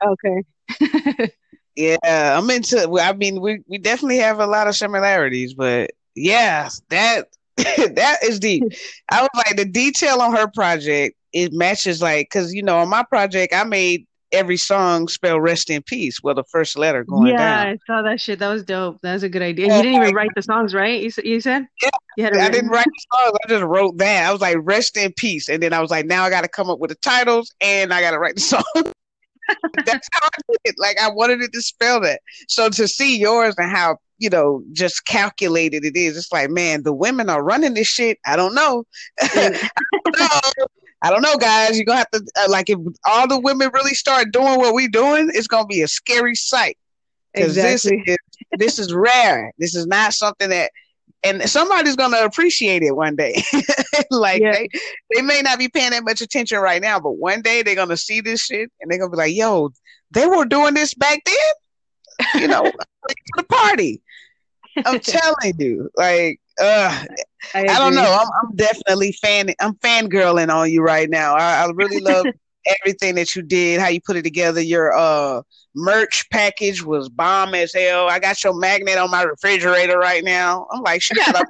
okay. 0.06 0.44
Yeah, 1.76 1.98
I'm 2.38 2.50
into. 2.50 3.00
I 3.00 3.14
mean, 3.14 3.40
we 3.42 3.62
we 3.68 3.78
definitely 3.78 4.18
have 4.18 4.40
a 4.40 4.46
lot 4.48 4.68
of 4.68 4.76
similarities, 4.76 5.54
but 5.54 5.92
yeah, 6.14 6.68
that 6.90 7.30
that 7.58 8.18
is 8.24 8.40
deep. 8.40 8.64
I 9.10 9.22
was 9.22 9.30
like 9.34 9.56
the 9.56 9.66
detail 9.66 10.22
on 10.22 10.36
her 10.36 10.48
project. 10.48 11.16
It 11.34 11.54
matches 11.54 12.02
like 12.02 12.28
because 12.32 12.54
you 12.54 12.64
know 12.64 12.80
on 12.80 12.90
my 12.90 13.04
project 13.04 13.54
I 13.54 13.64
made 13.64 14.06
every 14.32 14.58
song 14.58 15.08
spell 15.08 15.40
rest 15.40 15.70
in 15.70 15.82
peace. 15.82 16.22
Well, 16.22 16.36
the 16.36 16.44
first 16.44 16.78
letter 16.78 17.04
going 17.04 17.28
yeah, 17.28 17.38
down. 17.38 17.68
Yeah, 17.68 17.74
I 17.74 17.78
saw 17.88 18.02
that 18.04 18.22
shit. 18.22 18.40
That 18.40 18.50
was 18.50 18.64
dope. 18.64 19.02
That 19.02 19.14
was 19.14 19.24
a 19.24 19.30
good 19.30 19.42
idea. 19.42 19.66
And 19.66 19.76
you 19.76 19.84
didn't 19.84 20.04
even 20.04 20.16
write 20.16 20.32
the 20.36 20.42
songs, 20.42 20.74
right? 20.74 21.02
You, 21.02 21.12
you 21.24 21.42
said? 21.42 21.68
Yeah, 21.82 21.90
You 22.18 22.26
I 22.26 22.30
written? 22.30 22.52
didn't 22.52 22.70
write 22.70 22.86
the 22.86 23.06
songs. 23.14 23.38
I 23.44 23.50
just 23.50 23.64
wrote 23.64 23.98
that. 23.98 24.28
I 24.28 24.32
was 24.32 24.42
like, 24.42 24.58
rest 24.62 24.98
in 24.98 25.14
peace. 25.14 25.50
And 25.50 25.62
then 25.62 25.74
I 25.74 25.82
was 25.82 25.92
like, 25.92 26.06
now 26.06 26.24
I 26.24 26.30
got 26.30 26.42
to 26.42 26.48
come 26.48 26.70
up 26.70 26.80
with 26.80 26.90
the 26.90 26.96
titles 26.96 27.52
and 27.62 27.94
I 27.94 28.02
got 28.02 28.12
to 28.12 28.20
write 28.20 28.36
the 28.36 28.42
song. 28.54 28.64
That's 29.86 30.08
how 30.14 30.28
I 30.28 30.42
did 30.48 30.60
it. 30.66 30.76
Like, 30.78 31.00
I 31.00 31.10
wanted 31.10 31.42
it 31.42 31.52
to 31.54 31.62
spell 31.62 32.02
that. 32.02 32.22
So 32.48 32.70
to 32.70 32.88
see 32.88 33.18
yours 33.18 33.56
and 33.58 33.72
how, 33.72 33.98
you 34.20 34.30
know, 34.30 34.64
just 34.74 35.06
calculated 35.06 35.84
it 35.86 35.96
is, 35.96 36.18
it's 36.18 36.32
like, 36.32 36.50
man, 36.50 36.84
the 36.84 36.94
women 36.94 37.30
are 37.30 37.44
running 37.44 37.74
this 37.74 37.88
shit. 37.88 38.20
I 38.26 38.36
don't 38.36 38.54
know. 38.54 38.84
I 39.22 39.60
don't 40.06 40.20
know. 40.20 40.66
I 41.02 41.10
don't 41.10 41.22
know, 41.22 41.38
guys. 41.38 41.78
You're 41.78 41.86
going 41.86 41.96
to 41.96 42.00
have 42.00 42.12
to, 42.12 42.32
uh, 42.44 42.50
like, 42.50 42.70
if 42.70 42.78
all 43.06 43.28
the 43.28 43.40
women 43.40 43.70
really 43.74 43.94
start 43.94 44.32
doing 44.34 44.58
what 44.58 44.74
we're 44.74 44.90
doing, 44.90 45.30
it's 45.34 45.48
going 45.48 45.64
to 45.64 45.68
be 45.68 45.82
a 45.82 45.88
scary 45.88 46.36
sight. 46.36 46.78
Because 47.34 47.56
Exactly. 47.58 48.04
this 48.06 48.08
is 48.08 48.18
this 48.58 48.80
is 48.80 48.94
rare. 48.94 49.52
This 49.60 49.76
is 49.76 49.86
not 49.86 50.14
something 50.14 50.50
that, 50.50 50.72
and 51.24 51.48
somebody's 51.50 51.96
gonna 51.96 52.24
appreciate 52.24 52.82
it 52.82 52.96
one 52.96 53.16
day. 53.16 53.42
like 54.10 54.42
Yeah. 54.42 54.54
they, 54.54 54.68
they 55.14 55.22
may 55.22 55.42
not 55.42 55.60
be 55.60 55.70
paying 55.70 55.92
that 55.92 56.04
much 56.04 56.22
attention 56.22 56.58
right 56.60 56.82
now, 56.82 57.00
but 57.00 57.12
one 57.12 57.42
day 57.44 57.62
they're 57.62 57.76
gonna 57.76 57.98
see 57.98 58.20
this 58.20 58.42
shit 58.42 58.72
and 58.82 58.90
they're 58.90 58.98
gonna 58.98 59.12
be 59.12 59.18
like, 59.18 59.36
"Yo, 59.36 59.70
they 60.12 60.26
were 60.26 60.44
doing 60.46 60.74
this 60.74 60.94
back 60.96 61.20
then." 61.24 62.42
You 62.42 62.48
know, 62.48 62.64
to 63.08 63.16
the 63.36 63.44
party. 63.44 64.02
I'm 64.86 65.00
telling 65.00 65.54
you, 65.58 65.90
like, 65.96 66.40
uh, 66.60 67.06
I, 67.54 67.62
I 67.68 67.80
don't 67.80 67.96
know. 67.96 68.18
I'm, 68.20 68.28
I'm 68.44 68.56
definitely 68.56 69.14
fan. 69.14 69.50
I'm 69.60 69.76
fangirling 69.76 70.54
on 70.54 70.72
you 70.72 70.82
right 70.82 71.10
now. 71.10 71.36
I, 71.36 71.64
I 71.64 71.72
really 71.74 72.00
love 72.04 72.26
everything 72.66 73.16
that 73.16 73.36
you 73.36 73.42
did. 73.42 73.80
How 73.80 73.88
you 73.88 74.02
put 74.06 74.18
it 74.18 74.24
together. 74.24 74.62
Your 74.62 74.96
uh 74.96 75.42
merch 75.76 76.26
package 76.32 76.84
was 76.84 77.10
bomb 77.10 77.54
as 77.54 77.74
hell. 77.74 78.10
I 78.10 78.20
got 78.20 78.44
your 78.44 78.54
magnet 78.54 78.98
on 78.98 79.12
my 79.12 79.24
refrigerator 79.24 79.98
right 79.98 80.24
now. 80.24 80.68
I'm 80.72 80.82
like, 80.82 81.02
she 81.02 81.16
got 81.16 81.36
a 81.36 81.46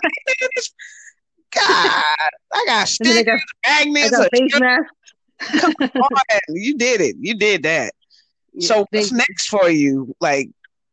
God. 1.51 2.03
I 2.53 2.65
got 2.65 2.81
I 2.81 2.85
stickers, 2.85 3.25
got, 3.25 3.39
I 3.65 3.85
magnets. 3.85 4.11
got 4.11 4.27
a 4.27 4.29
face 4.29 4.59
mask. 4.59 4.93
on. 5.95 6.39
You 6.49 6.77
did 6.77 7.01
it. 7.01 7.15
You 7.19 7.35
did 7.35 7.63
that. 7.63 7.93
So 8.59 8.85
what's 8.91 9.11
next 9.11 9.47
for 9.47 9.69
you? 9.69 10.15
Like, 10.19 10.49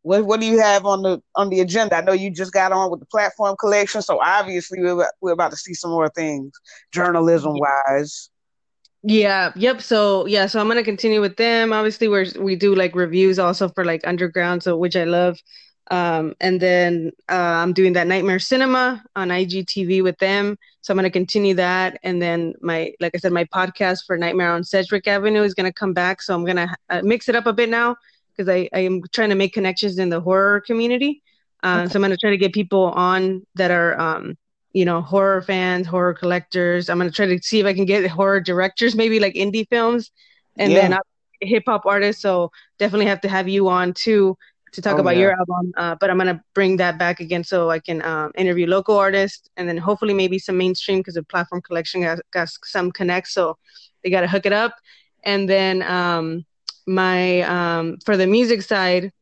what 0.07 0.25
what 0.25 0.39
do 0.39 0.47
you 0.47 0.61
have 0.61 0.87
on 0.87 1.03
the 1.03 1.21
on 1.35 1.51
the 1.51 1.59
agenda? 1.59 1.97
I 1.97 2.01
know 2.01 2.13
you 2.13 2.31
just 2.31 2.53
got 2.53 2.71
on 2.71 2.93
with 2.93 3.01
the 3.01 3.07
platform 3.07 3.57
collection, 3.59 4.03
so 4.03 4.21
obviously 4.21 4.81
we're 4.81 5.05
we're 5.21 5.33
about 5.33 5.51
to 5.51 5.57
see 5.57 5.75
some 5.75 5.91
more 5.91 6.09
things, 6.09 6.53
journalism 6.93 7.55
wise. 7.59 8.31
Yeah, 9.03 9.53
yep. 9.57 9.83
So 9.83 10.27
yeah, 10.27 10.47
so 10.47 10.61
I'm 10.61 10.69
gonna 10.69 10.85
continue 10.85 11.21
with 11.21 11.37
them. 11.37 11.73
Obviously, 11.73 12.07
we're 12.07 12.27
we 12.39 12.55
do 12.55 12.73
like 12.73 12.95
reviews 12.95 13.41
also 13.41 13.69
for 13.69 13.85
like 13.85 14.07
underground, 14.07 14.63
so 14.63 14.77
which 14.77 14.95
I 14.95 15.05
love. 15.05 15.39
Um, 15.91 16.35
and 16.41 16.61
then 16.61 17.11
uh, 17.29 17.35
I'm 17.63 17.73
doing 17.73 17.93
that 17.95 18.07
Nightmare 18.07 18.39
Cinema 18.39 19.03
on 19.17 19.29
IGTV 19.29 20.05
with 20.05 20.19
them. 20.19 20.57
So 20.83 20.93
I'm 20.93 20.99
gonna 20.99 21.11
continue 21.11 21.55
that, 21.55 21.99
and 22.05 22.23
then 22.23 22.55
my 22.61 22.93
like 23.01 23.17
I 23.17 23.19
said, 23.19 23.33
my 23.33 23.45
podcast 23.47 24.05
for 24.07 24.17
Nightmare 24.17 24.53
on 24.53 24.63
Sedgwick 24.63 25.09
Avenue 25.09 25.43
is 25.43 25.55
gonna 25.55 25.73
come 25.73 25.93
back. 25.93 26.23
So 26.23 26.33
I'm 26.33 26.45
gonna 26.45 26.77
uh, 26.91 27.01
mix 27.03 27.29
it 27.29 27.35
up 27.35 27.47
a 27.47 27.53
bit 27.53 27.69
now 27.69 27.97
because 28.37 28.49
I 28.49 28.69
I 28.75 28.81
am 28.81 29.03
trying 29.13 29.31
to 29.31 29.35
make 29.37 29.53
connections 29.55 29.99
in 29.99 30.11
the 30.11 30.21
horror 30.21 30.61
community. 30.61 31.23
Uh, 31.63 31.89
so 31.89 31.99
I'm 31.99 32.03
gonna 32.03 32.17
try 32.17 32.31
to 32.31 32.37
get 32.37 32.53
people 32.53 32.85
on 32.93 33.43
that 33.55 33.71
are 33.71 33.99
um 34.01 34.37
you 34.73 34.85
know, 34.85 35.01
horror 35.01 35.41
fans, 35.41 35.87
horror 35.87 36.13
collectors. 36.15 36.91
I'm 36.91 36.99
gonna 36.99 37.11
try 37.11 37.27
to 37.27 37.39
see 37.43 37.61
if 37.61 37.67
I 37.67 37.73
can 37.75 37.87
get 37.87 38.07
horror 38.11 38.41
directors, 38.41 38.95
maybe 39.03 39.21
like 39.21 39.35
indie 39.35 39.67
films, 39.69 40.11
and 40.59 40.77
Yeah. 40.77 40.77
then 40.77 40.95
hip 41.41 41.65
hop 41.67 41.87
artists. 41.87 42.23
So 42.23 42.51
definitely 42.79 43.07
have 43.07 43.21
to 43.23 43.29
have 43.29 43.49
you 43.49 43.69
on 43.69 43.93
too 43.95 44.37
to 44.73 44.83
talk 44.83 44.99
Oh, 44.99 44.99
about 44.99 45.17
yeah. 45.17 45.17
your 45.17 45.33
album. 45.39 45.73
Uh, 45.77 45.97
but 46.01 46.11
I'm 46.11 46.19
gonna 46.19 46.43
bring 46.55 46.77
that 46.79 46.99
back 46.99 47.21
again 47.21 47.45
so 47.45 47.71
I 47.71 47.79
can 47.79 48.03
um, 48.03 48.33
interview 48.37 48.67
local 48.67 48.97
artists 48.97 49.49
and 49.57 49.69
then 49.69 49.77
hopefully 49.79 50.15
maybe 50.15 50.39
some 50.39 50.59
mainstream 50.59 51.01
because 51.01 51.15
the 51.15 51.23
platform 51.25 51.63
collection 51.63 52.03
got, 52.03 52.19
got 52.33 52.49
some 52.65 52.91
connects, 52.93 53.33
so 53.35 53.57
they 54.03 54.11
gotta 54.11 54.29
hook 54.29 54.47
it 54.47 54.53
up. 54.53 54.75
And 55.25 55.49
then 55.49 55.83
um, 55.83 56.45
my 56.87 57.43
um, 57.43 57.99
for 58.05 58.17
the 58.17 58.27
music 58.27 58.63
side. 58.63 59.13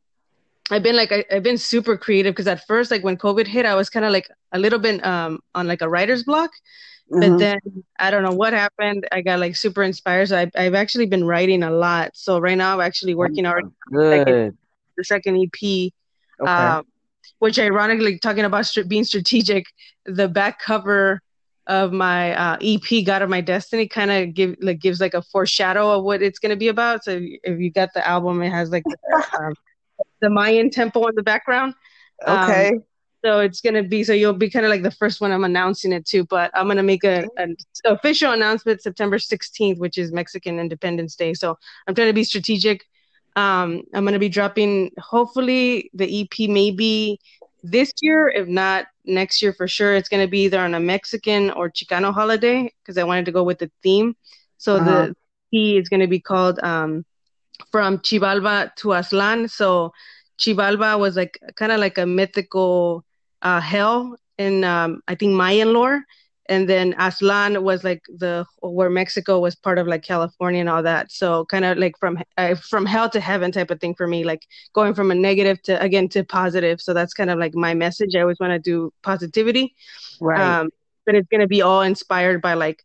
I've 0.71 0.83
been 0.83 0.97
like 0.97 1.13
I, 1.13 1.25
I've 1.31 1.43
been 1.43 1.59
super 1.59 1.97
creative 1.97 2.33
because 2.35 2.47
at 2.47 2.67
first 2.67 2.91
like 2.91 3.05
when 3.05 3.19
COVID 3.19 3.47
hit 3.47 3.67
I 3.67 3.75
was 3.75 3.91
kind 3.91 4.05
of 4.05 4.13
like 4.13 4.29
a 4.53 4.59
little 4.59 4.79
bit 4.79 5.05
um 5.05 5.41
on 5.55 5.67
like 5.67 5.83
a 5.83 5.89
writer's 5.89 6.23
block 6.25 6.51
but 7.11 7.33
Mhm. 7.33 7.39
then 7.39 7.59
I 7.99 8.11
don't 8.11 8.23
know 8.23 8.33
what 8.33 8.55
happened 8.55 9.07
I 9.13 9.21
got 9.21 9.41
like 9.41 9.57
super 9.57 9.83
inspired 9.83 10.29
so 10.31 10.39
I, 10.39 10.51
I've 10.57 10.75
actually 10.75 11.07
been 11.07 11.25
writing 11.25 11.63
a 11.63 11.71
lot 11.71 12.13
so 12.15 12.39
right 12.39 12.57
now 12.57 12.75
I'm 12.75 12.81
actually 12.81 13.15
working 13.15 13.45
already 13.47 13.69
Good. 13.91 14.57
the 14.97 15.05
second 15.05 15.37
EP 15.37 15.93
Okay. 16.41 16.51
um, 16.51 16.85
which 17.41 17.59
ironically 17.59 18.19
talking 18.19 18.45
about 18.45 18.67
being 18.89 19.05
strategic 19.05 19.67
the 20.07 20.29
back 20.29 20.61
cover 20.61 21.21
of 21.67 21.93
my 21.93 22.35
uh, 22.35 22.59
EP 22.61 23.05
God 23.05 23.23
of 23.23 23.31
My 23.31 23.41
Destiny 23.41 23.89
kind 23.89 24.11
of 24.11 24.35
give 24.35 24.57
like 24.61 24.81
gives 24.81 25.01
like 25.01 25.15
a 25.15 25.23
foreshadow 25.23 25.91
of 25.99 26.05
what 26.05 26.23
it's 26.23 26.39
gonna 26.39 26.57
be 26.57 26.69
about 26.69 27.05
so 27.05 27.19
if 27.23 27.59
you 27.59 27.71
got 27.71 27.89
the 27.95 28.07
album 28.07 28.43
it 28.43 28.51
has 28.51 28.71
like 28.71 28.85
the, 28.85 29.25
um, 29.41 29.55
the 30.21 30.29
Mayan 30.31 30.71
temple 30.71 31.07
in 31.09 31.15
the 31.15 31.23
background 31.23 31.75
um, 32.27 32.51
okay. 32.51 32.73
so 33.25 33.41
it's 33.41 33.61
gonna 33.61 33.83
be 33.83 34.05
so 34.05 34.13
you'll 34.13 34.33
be 34.33 34.51
kind 34.51 34.65
of 34.65 34.71
like 34.71 34.83
the 34.83 34.91
first 34.91 35.21
one 35.21 35.33
I'm 35.33 35.45
announcing 35.45 35.93
it 35.93 36.07
to, 36.07 36.25
but 36.25 36.51
I'm 36.55 36.69
gonna 36.69 36.83
make 36.83 37.05
a 37.05 37.27
an 37.37 37.57
official 37.85 38.33
announcement 38.33 38.83
September 38.83 39.19
16th, 39.19 39.79
which 39.79 39.99
is 39.99 40.13
Mexican 40.13 40.59
Independence 40.59 41.17
Day. 41.17 41.35
So 41.35 41.59
I'm 41.87 41.95
trying 41.95 42.09
to 42.09 42.15
be 42.15 42.25
strategic. 42.25 42.85
Um, 43.37 43.83
I'm 43.93 44.05
gonna 44.05 44.19
be 44.19 44.29
dropping 44.29 44.93
hopefully 44.99 45.91
the 45.95 46.23
EP 46.23 46.49
maybe 46.49 47.19
this 47.65 47.93
year, 48.03 48.29
if 48.29 48.49
not 48.49 48.87
next 49.07 49.43
year 49.43 49.53
for 49.55 49.69
sure. 49.69 49.95
It's 49.95 50.09
gonna 50.09 50.29
be 50.29 50.45
either 50.45 50.61
on 50.61 50.75
a 50.75 50.81
Mexican 50.81 51.51
or 51.51 51.71
Chicano 51.71 52.13
holiday 52.15 52.73
because 52.83 52.99
I 52.99 53.05
wanted 53.05 53.27
to 53.27 53.33
go 53.33 53.45
with 53.45 53.59
the 53.59 53.71
theme. 53.83 54.17
So 54.59 54.81
Uh-huh. 54.81 55.09
the 55.09 55.15
EP 55.53 55.79
is 55.79 55.89
gonna 55.89 56.09
be 56.09 56.21
called 56.21 56.59
um, 56.63 57.05
from 57.73 57.99
Xibalba 57.99 58.75
to 58.77 58.89
Aztlán. 58.89 59.51
So 59.51 59.93
Xibalba 60.39 60.99
was 60.99 61.17
like 61.17 61.39
kind 61.57 61.73
of 61.73 61.81
like 61.81 61.99
a 61.99 62.07
mythical 62.07 63.05
uh, 63.43 63.61
hell 63.61 64.17
in 64.39 64.65
um, 64.65 65.01
I 65.09 65.15
think 65.15 65.33
Mayan 65.35 65.73
lore, 65.73 66.03
and 66.49 66.69
then 66.69 66.93
Aztlán 66.95 67.63
was 67.63 67.85
like 67.85 68.03
the 68.19 68.45
where 68.61 68.91
Mexico 68.91 69.41
was 69.41 69.55
part 69.55 69.79
of 69.79 69.87
like 69.87 70.03
California 70.03 70.61
and 70.61 70.69
all 70.69 70.83
that. 70.83 71.11
So 71.13 71.45
kind 71.47 71.65
of 71.65 71.79
like 71.79 71.99
from 71.99 72.19
uh, 72.37 72.55
from 72.57 72.87
hell 72.87 73.09
to 73.11 73.21
heaven 73.21 73.51
type 73.53 73.71
of 73.71 73.81
thing 73.81 73.95
for 73.95 74.07
me, 74.07 74.25
like 74.25 74.43
going 74.75 74.95
from 74.95 75.11
a 75.11 75.15
negative 75.15 75.63
to 75.63 75.81
again 75.81 76.09
to 76.11 76.25
positive. 76.25 76.81
So 76.81 76.93
that's 76.95 77.15
kind 77.15 77.31
of 77.31 77.39
like 77.39 77.55
my 77.55 77.75
message. 77.75 78.15
I 78.15 78.21
always 78.21 78.39
want 78.41 78.53
to 78.53 78.59
do 78.59 78.93
positivity, 79.03 79.75
Right. 80.21 80.59
um, 80.61 80.71
but 81.07 81.15
it's 81.15 81.29
gonna 81.29 81.47
be 81.49 81.63
all 81.63 81.83
inspired 81.83 82.43
by 82.43 82.55
like 82.55 82.83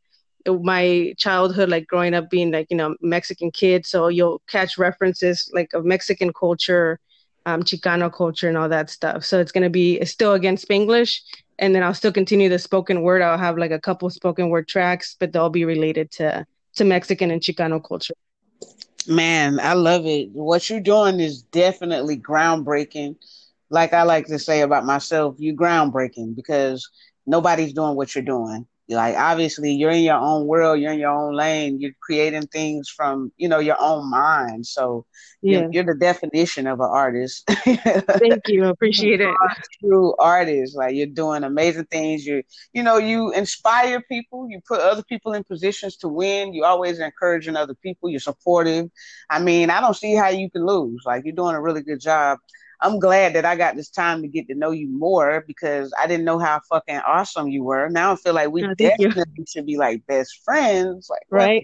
my 0.47 1.14
childhood 1.18 1.70
like 1.70 1.86
growing 1.88 2.14
up 2.14 2.30
being 2.30 2.51
like 2.51 2.68
you 2.72 2.78
know 2.78 2.95
mexican 3.01 3.51
kid 3.51 3.86
so 3.86 4.07
you'll 4.07 4.41
catch 4.49 4.78
references 4.78 5.49
like 5.53 5.74
of 5.74 5.86
mexican 5.86 6.32
culture 6.34 6.99
um 7.46 7.64
chicano 7.64 8.12
culture 8.12 8.48
and 8.48 8.58
all 8.58 8.70
that 8.70 8.90
stuff 8.90 9.24
so 9.24 9.40
it's 9.40 9.52
going 9.52 9.64
to 9.64 9.70
be 9.70 10.04
still 10.06 10.34
again 10.34 10.56
spanglish 10.58 11.20
and 11.60 11.74
then 11.76 11.84
i'll 11.84 11.94
still 11.94 12.12
continue 12.12 12.50
the 12.50 12.60
spoken 12.60 13.02
word 13.02 13.22
i'll 13.22 13.38
have 13.38 13.58
like 13.58 13.72
a 13.72 13.80
couple 13.80 14.10
spoken 14.10 14.50
word 14.50 14.68
tracks 14.68 15.16
but 15.20 15.32
they'll 15.32 15.50
be 15.50 15.66
related 15.66 16.12
to 16.12 16.46
to 16.76 16.84
mexican 16.84 17.32
and 17.32 17.42
chicano 17.42 17.84
culture 17.84 18.14
Man, 19.08 19.60
I 19.60 19.74
love 19.74 20.06
it. 20.06 20.30
What 20.34 20.70
you're 20.70 20.80
doing 20.80 21.20
is 21.20 21.42
definitely 21.42 22.18
groundbreaking. 22.18 23.16
Like 23.72 23.94
I 23.94 24.04
like 24.04 24.28
to 24.28 24.38
say 24.38 24.62
about 24.62 24.86
myself, 24.86 25.36
you're 25.40 25.56
groundbreaking 25.56 26.36
because 26.36 26.88
nobody's 27.26 27.74
doing 27.74 27.96
what 27.96 28.14
you're 28.14 28.24
doing. 28.24 28.68
Like 28.90 29.16
obviously 29.16 29.74
you're 29.74 29.92
in 29.92 30.04
your 30.04 30.18
own 30.18 30.48
world, 30.48 30.80
you're 30.80 30.94
in 30.94 31.00
your 31.00 31.12
own 31.12 31.36
lane, 31.36 31.80
you're 31.80 31.92
creating 32.02 32.48
things 32.48 32.90
from, 32.90 33.32
you 33.38 33.48
know, 33.48 33.60
your 33.60 33.78
own 33.80 34.10
mind. 34.10 34.66
So 34.66 35.06
yeah 35.42 35.68
you're, 35.72 35.72
you're 35.72 35.94
the 35.94 36.00
definition 36.00 36.68
of 36.68 36.80
an 36.80 36.90
artist. 36.90 37.44
thank 37.66 38.48
you 38.48 38.66
appreciate 38.66 39.22
it 39.22 39.36
true 39.80 40.16
artist. 40.20 40.76
Like 40.76 40.96
you're 40.96 41.08
doing 41.08 41.44
amazing 41.44 41.86
things. 41.86 42.26
You 42.26 42.44
you 42.74 42.84
know, 42.84 42.98
you 42.98 43.32
inspire 43.32 44.02
people, 44.02 44.48
you 44.50 44.62
put 44.68 44.80
other 44.80 45.04
people 45.04 45.34
in 45.34 45.44
positions 45.44 45.98
to 45.98 46.08
win. 46.08 46.54
You 46.54 46.66
always 46.66 47.00
encouraging 47.00 47.56
other 47.56 47.76
people, 47.76 48.10
you're 48.10 48.20
supportive. 48.20 48.90
I 49.30 49.40
mean, 49.40 49.70
I 49.70 49.82
don't 49.82 49.96
see 49.96 50.16
how 50.16 50.30
you 50.30 50.50
can 50.50 50.66
lose. 50.66 51.04
Like 51.06 51.24
you're 51.26 51.36
doing 51.36 51.56
a 51.56 51.62
really 51.62 51.82
good 51.82 52.00
job. 52.00 52.40
I'm 52.82 53.00
glad 53.00 53.34
that 53.36 53.46
I 53.46 53.56
got 53.56 53.76
this 53.76 53.90
time 53.90 54.22
to 54.22 54.28
get 54.28 54.48
to 54.48 54.56
know 54.56 54.72
you 54.72 54.88
more 54.90 55.44
because 55.46 55.94
I 56.00 56.08
didn't 56.08 56.26
know 56.26 56.40
how 56.40 56.62
fucking 56.70 56.98
awesome 56.98 57.50
you 57.50 57.64
were. 57.64 57.90
Now 57.90 58.14
I 58.14 58.16
feel 58.16 58.34
like 58.34 58.52
we 58.52 58.64
Oh, 58.64 58.74
thank 58.78 59.00
you. 59.00 59.08
definitely 59.08 59.46
should 59.48 59.66
be 59.66 59.78
like 59.78 60.06
best 60.08 60.42
friends. 60.46 61.10
Like 61.10 61.24
right 61.30 61.64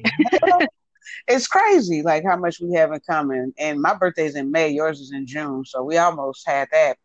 it's 1.28 1.48
crazy 1.48 2.02
like 2.02 2.24
how 2.26 2.36
much 2.36 2.60
we 2.60 2.74
have 2.74 2.92
in 2.92 3.00
common. 3.10 3.54
And 3.58 3.82
my 3.82 3.94
birthday's 3.94 4.36
in 4.36 4.52
May, 4.52 4.70
yours 4.70 5.00
is 5.00 5.12
in 5.12 5.26
June, 5.26 5.64
so 5.66 5.84
we 5.84 5.98
almost 5.98 6.48
had 6.48 6.68
that. 6.72 6.98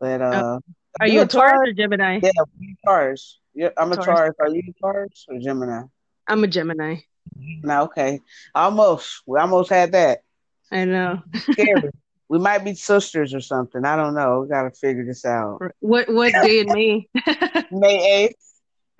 But 0.00 0.20
uh 0.20 0.60
are 1.00 1.06
you 1.06 1.22
a 1.22 1.26
taurus 1.26 1.60
or 1.68 1.72
gemini 1.72 2.20
yeah, 2.22 2.30
Taurus. 2.84 3.40
Yeah, 3.54 3.70
I'm 3.76 3.92
a 3.92 3.96
Taurus. 3.96 4.06
Taurus. 4.06 4.34
Are 4.40 4.48
you 4.48 4.62
a 4.68 4.80
Taurus 4.80 5.26
or 5.28 5.38
Gemini? 5.38 5.82
i'm 6.26 6.42
a 6.42 6.46
gemini 6.46 6.96
No, 7.62 7.82
okay. 7.84 8.20
Almost. 8.54 9.22
We 9.26 9.38
almost 9.38 9.70
had 9.70 9.92
that. 9.92 10.20
I 10.70 10.84
know. 10.84 11.22
Scary. 11.52 11.90
we 12.34 12.40
might 12.40 12.64
be 12.64 12.74
sisters 12.74 13.32
or 13.32 13.40
something. 13.40 13.84
I 13.84 13.94
don't 13.94 14.12
know. 14.12 14.40
We 14.40 14.48
gotta 14.48 14.72
figure 14.72 15.04
this 15.04 15.24
out. 15.24 15.60
What 15.78 16.12
what 16.12 16.32
day 16.32 16.58
in 16.58 16.66
May? 16.66 17.06
May 17.70 18.12
eighth. 18.12 18.34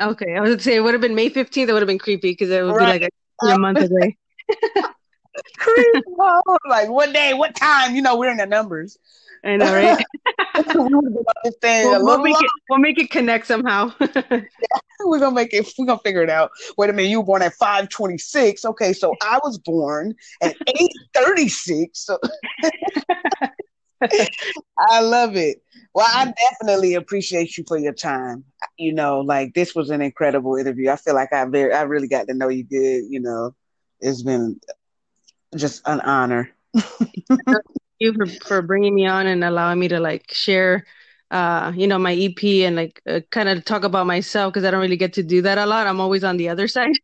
Okay, 0.01 0.37
I 0.37 0.41
was 0.41 0.51
gonna 0.51 0.63
say 0.63 0.77
it 0.77 0.81
would 0.81 0.95
have 0.95 1.01
been 1.01 1.17
May 1.17 1.31
fifteenth. 1.31 1.69
It 1.69 1.73
would 1.73 1.83
have 1.83 1.89
been 1.89 1.99
creepy 1.99 2.31
because 2.31 2.49
it 2.51 2.63
would 2.63 2.77
right. 2.77 3.01
be 3.01 3.07
like 3.07 3.13
a, 3.43 3.47
a 3.47 3.59
month 3.59 3.79
away. 3.79 4.17
creepy. 5.59 6.03
like 6.69 6.89
what 6.89 7.13
day? 7.13 7.35
What 7.35 7.57
time? 7.57 7.97
You 7.97 8.03
know, 8.03 8.17
we're 8.17 8.31
in 8.31 8.37
the 8.37 8.47
numbers. 8.47 8.99
I 9.45 9.57
know, 9.57 9.73
right? 9.75 10.05
we'll, 10.75 10.89
we'll 12.05 12.23
make 12.23 12.37
it. 12.41 12.51
We'll 12.71 12.79
make 12.79 12.99
it 12.99 13.11
connect 13.11 13.47
somehow. 13.47 13.93
yeah, 14.01 14.41
we're 15.01 15.21
gonna 15.21 15.35
make 15.35 15.53
it. 15.53 15.71
We're 15.79 15.87
gonna 15.87 15.99
figure 15.99 16.23
it 16.23 16.31
out. 16.31 16.51
Wait 16.79 16.91
a 16.91 16.93
minute. 16.93 17.11
You 17.11 17.21
were 17.21 17.27
born 17.27 17.43
at 17.43 17.55
five 17.55 17.89
twenty 17.89 18.19
six. 18.19 18.65
Okay, 18.65 18.93
so 18.93 19.15
I 19.23 19.39
was 19.45 19.59
born 19.59 20.15
at 20.41 20.57
eight 20.69 20.93
thirty 21.15 21.49
six. 21.49 22.07
So 22.07 22.19
I 24.79 25.01
love 25.01 25.37
it. 25.37 25.63
Well, 25.95 26.07
I 26.09 26.25
mm-hmm. 26.25 26.31
definitely 26.51 26.95
appreciate 26.95 27.59
you 27.59 27.65
for 27.67 27.77
your 27.79 27.93
time. 27.93 28.45
You 28.79 28.95
know, 28.95 29.21
like 29.21 29.55
this 29.55 29.75
was 29.75 29.91
an 29.91 30.01
incredible 30.01 30.57
interview. 30.57 30.91
I 30.91 30.97
feel 30.97 31.15
like 31.15 31.33
I 31.33 31.45
very, 31.45 31.73
I 31.73 31.83
really 31.83 32.09
got 32.09 32.29
to 32.29 32.35
know 32.35 32.49
you 32.49 32.65
good. 32.65 33.05
You 33.09 33.21
know, 33.21 33.55
it's 34.01 34.23
been 34.23 34.61
just 35.55 35.83
an 35.87 36.01
honor 36.01 36.51
you 38.05 38.13
for, 38.15 38.27
for 38.47 38.63
bringing 38.63 38.95
me 38.95 39.07
on 39.07 39.27
and 39.27 39.43
allowing 39.43 39.79
me 39.79 39.89
to 39.89 39.99
like 40.01 40.33
share 40.33 40.85
uh 41.31 41.73
you 41.75 41.87
know 41.87 41.99
my 41.99 42.13
ep 42.15 42.45
and 42.45 42.77
like 42.77 43.01
uh, 43.09 43.21
kind 43.31 43.49
of 43.49 43.65
talk 43.65 43.83
about 43.83 44.07
myself 44.07 44.53
because 44.53 44.65
i 44.65 44.71
don't 44.71 44.81
really 44.81 44.97
get 44.97 45.15
to 45.15 45.23
do 45.23 45.43
that 45.43 45.59
a 45.59 45.67
lot. 45.67 45.87
I'm 45.87 46.01
always 46.01 46.23
on 46.23 46.37
the 46.37 46.49
other 46.49 46.69
side. 46.77 46.95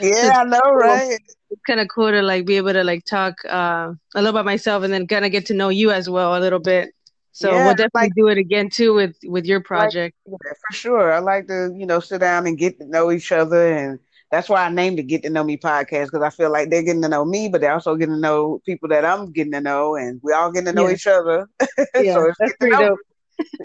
Yeah 0.00 0.32
i 0.34 0.44
know 0.44 0.60
right? 0.72 1.20
It's 1.50 1.62
kind 1.66 1.80
of 1.80 1.88
cool 1.88 2.10
to 2.10 2.22
like 2.22 2.46
be 2.46 2.56
able 2.56 2.72
to 2.72 2.82
like 2.82 3.04
talk 3.04 3.34
uh 3.44 3.92
a 4.14 4.18
little 4.18 4.30
about 4.30 4.44
myself 4.44 4.82
and 4.82 4.92
then 4.92 5.06
kind 5.06 5.24
of 5.24 5.30
get 5.30 5.46
to 5.46 5.54
know 5.54 5.68
you 5.68 5.90
as 5.92 6.08
well 6.08 6.36
a 6.36 6.40
little 6.40 6.58
bit. 6.58 6.92
So 7.32 7.52
yeah, 7.52 7.64
we'll 7.66 7.74
definitely 7.74 8.08
like, 8.08 8.14
do 8.16 8.28
it 8.28 8.38
again 8.38 8.70
too 8.70 8.94
with 8.94 9.14
with 9.24 9.44
your 9.44 9.60
project. 9.60 10.16
like, 10.26 10.40
yeah, 10.44 10.52
for 10.66 10.74
sure. 10.74 11.12
I 11.12 11.18
like 11.18 11.46
to 11.48 11.72
you 11.76 11.86
know 11.86 12.00
sit 12.00 12.20
down 12.20 12.46
and 12.46 12.58
get 12.58 12.80
to 12.80 12.86
know 12.86 13.12
each 13.12 13.30
other 13.30 13.72
and 13.72 14.00
that's 14.30 14.48
why 14.48 14.64
I 14.64 14.68
named 14.68 14.98
it 14.98 15.04
Get 15.04 15.22
to 15.22 15.30
Know 15.30 15.44
Me 15.44 15.56
podcast 15.56 16.06
because 16.06 16.22
I 16.22 16.30
feel 16.30 16.50
like 16.50 16.70
they're 16.70 16.82
getting 16.82 17.02
to 17.02 17.08
know 17.08 17.24
me, 17.24 17.48
but 17.48 17.60
they're 17.60 17.72
also 17.72 17.94
getting 17.96 18.16
to 18.16 18.20
know 18.20 18.60
people 18.66 18.88
that 18.88 19.04
I'm 19.04 19.32
getting 19.32 19.52
to 19.52 19.60
know, 19.60 19.94
and 19.96 20.20
we 20.22 20.32
all 20.32 20.50
getting 20.50 20.66
to 20.66 20.72
know 20.72 20.88
yeah. 20.88 20.94
each 20.94 21.06
other. 21.06 21.48
Yeah, 21.94 22.14
so 22.14 22.32
that's 22.38 22.52
pretty 22.58 22.76
dope. 22.76 22.98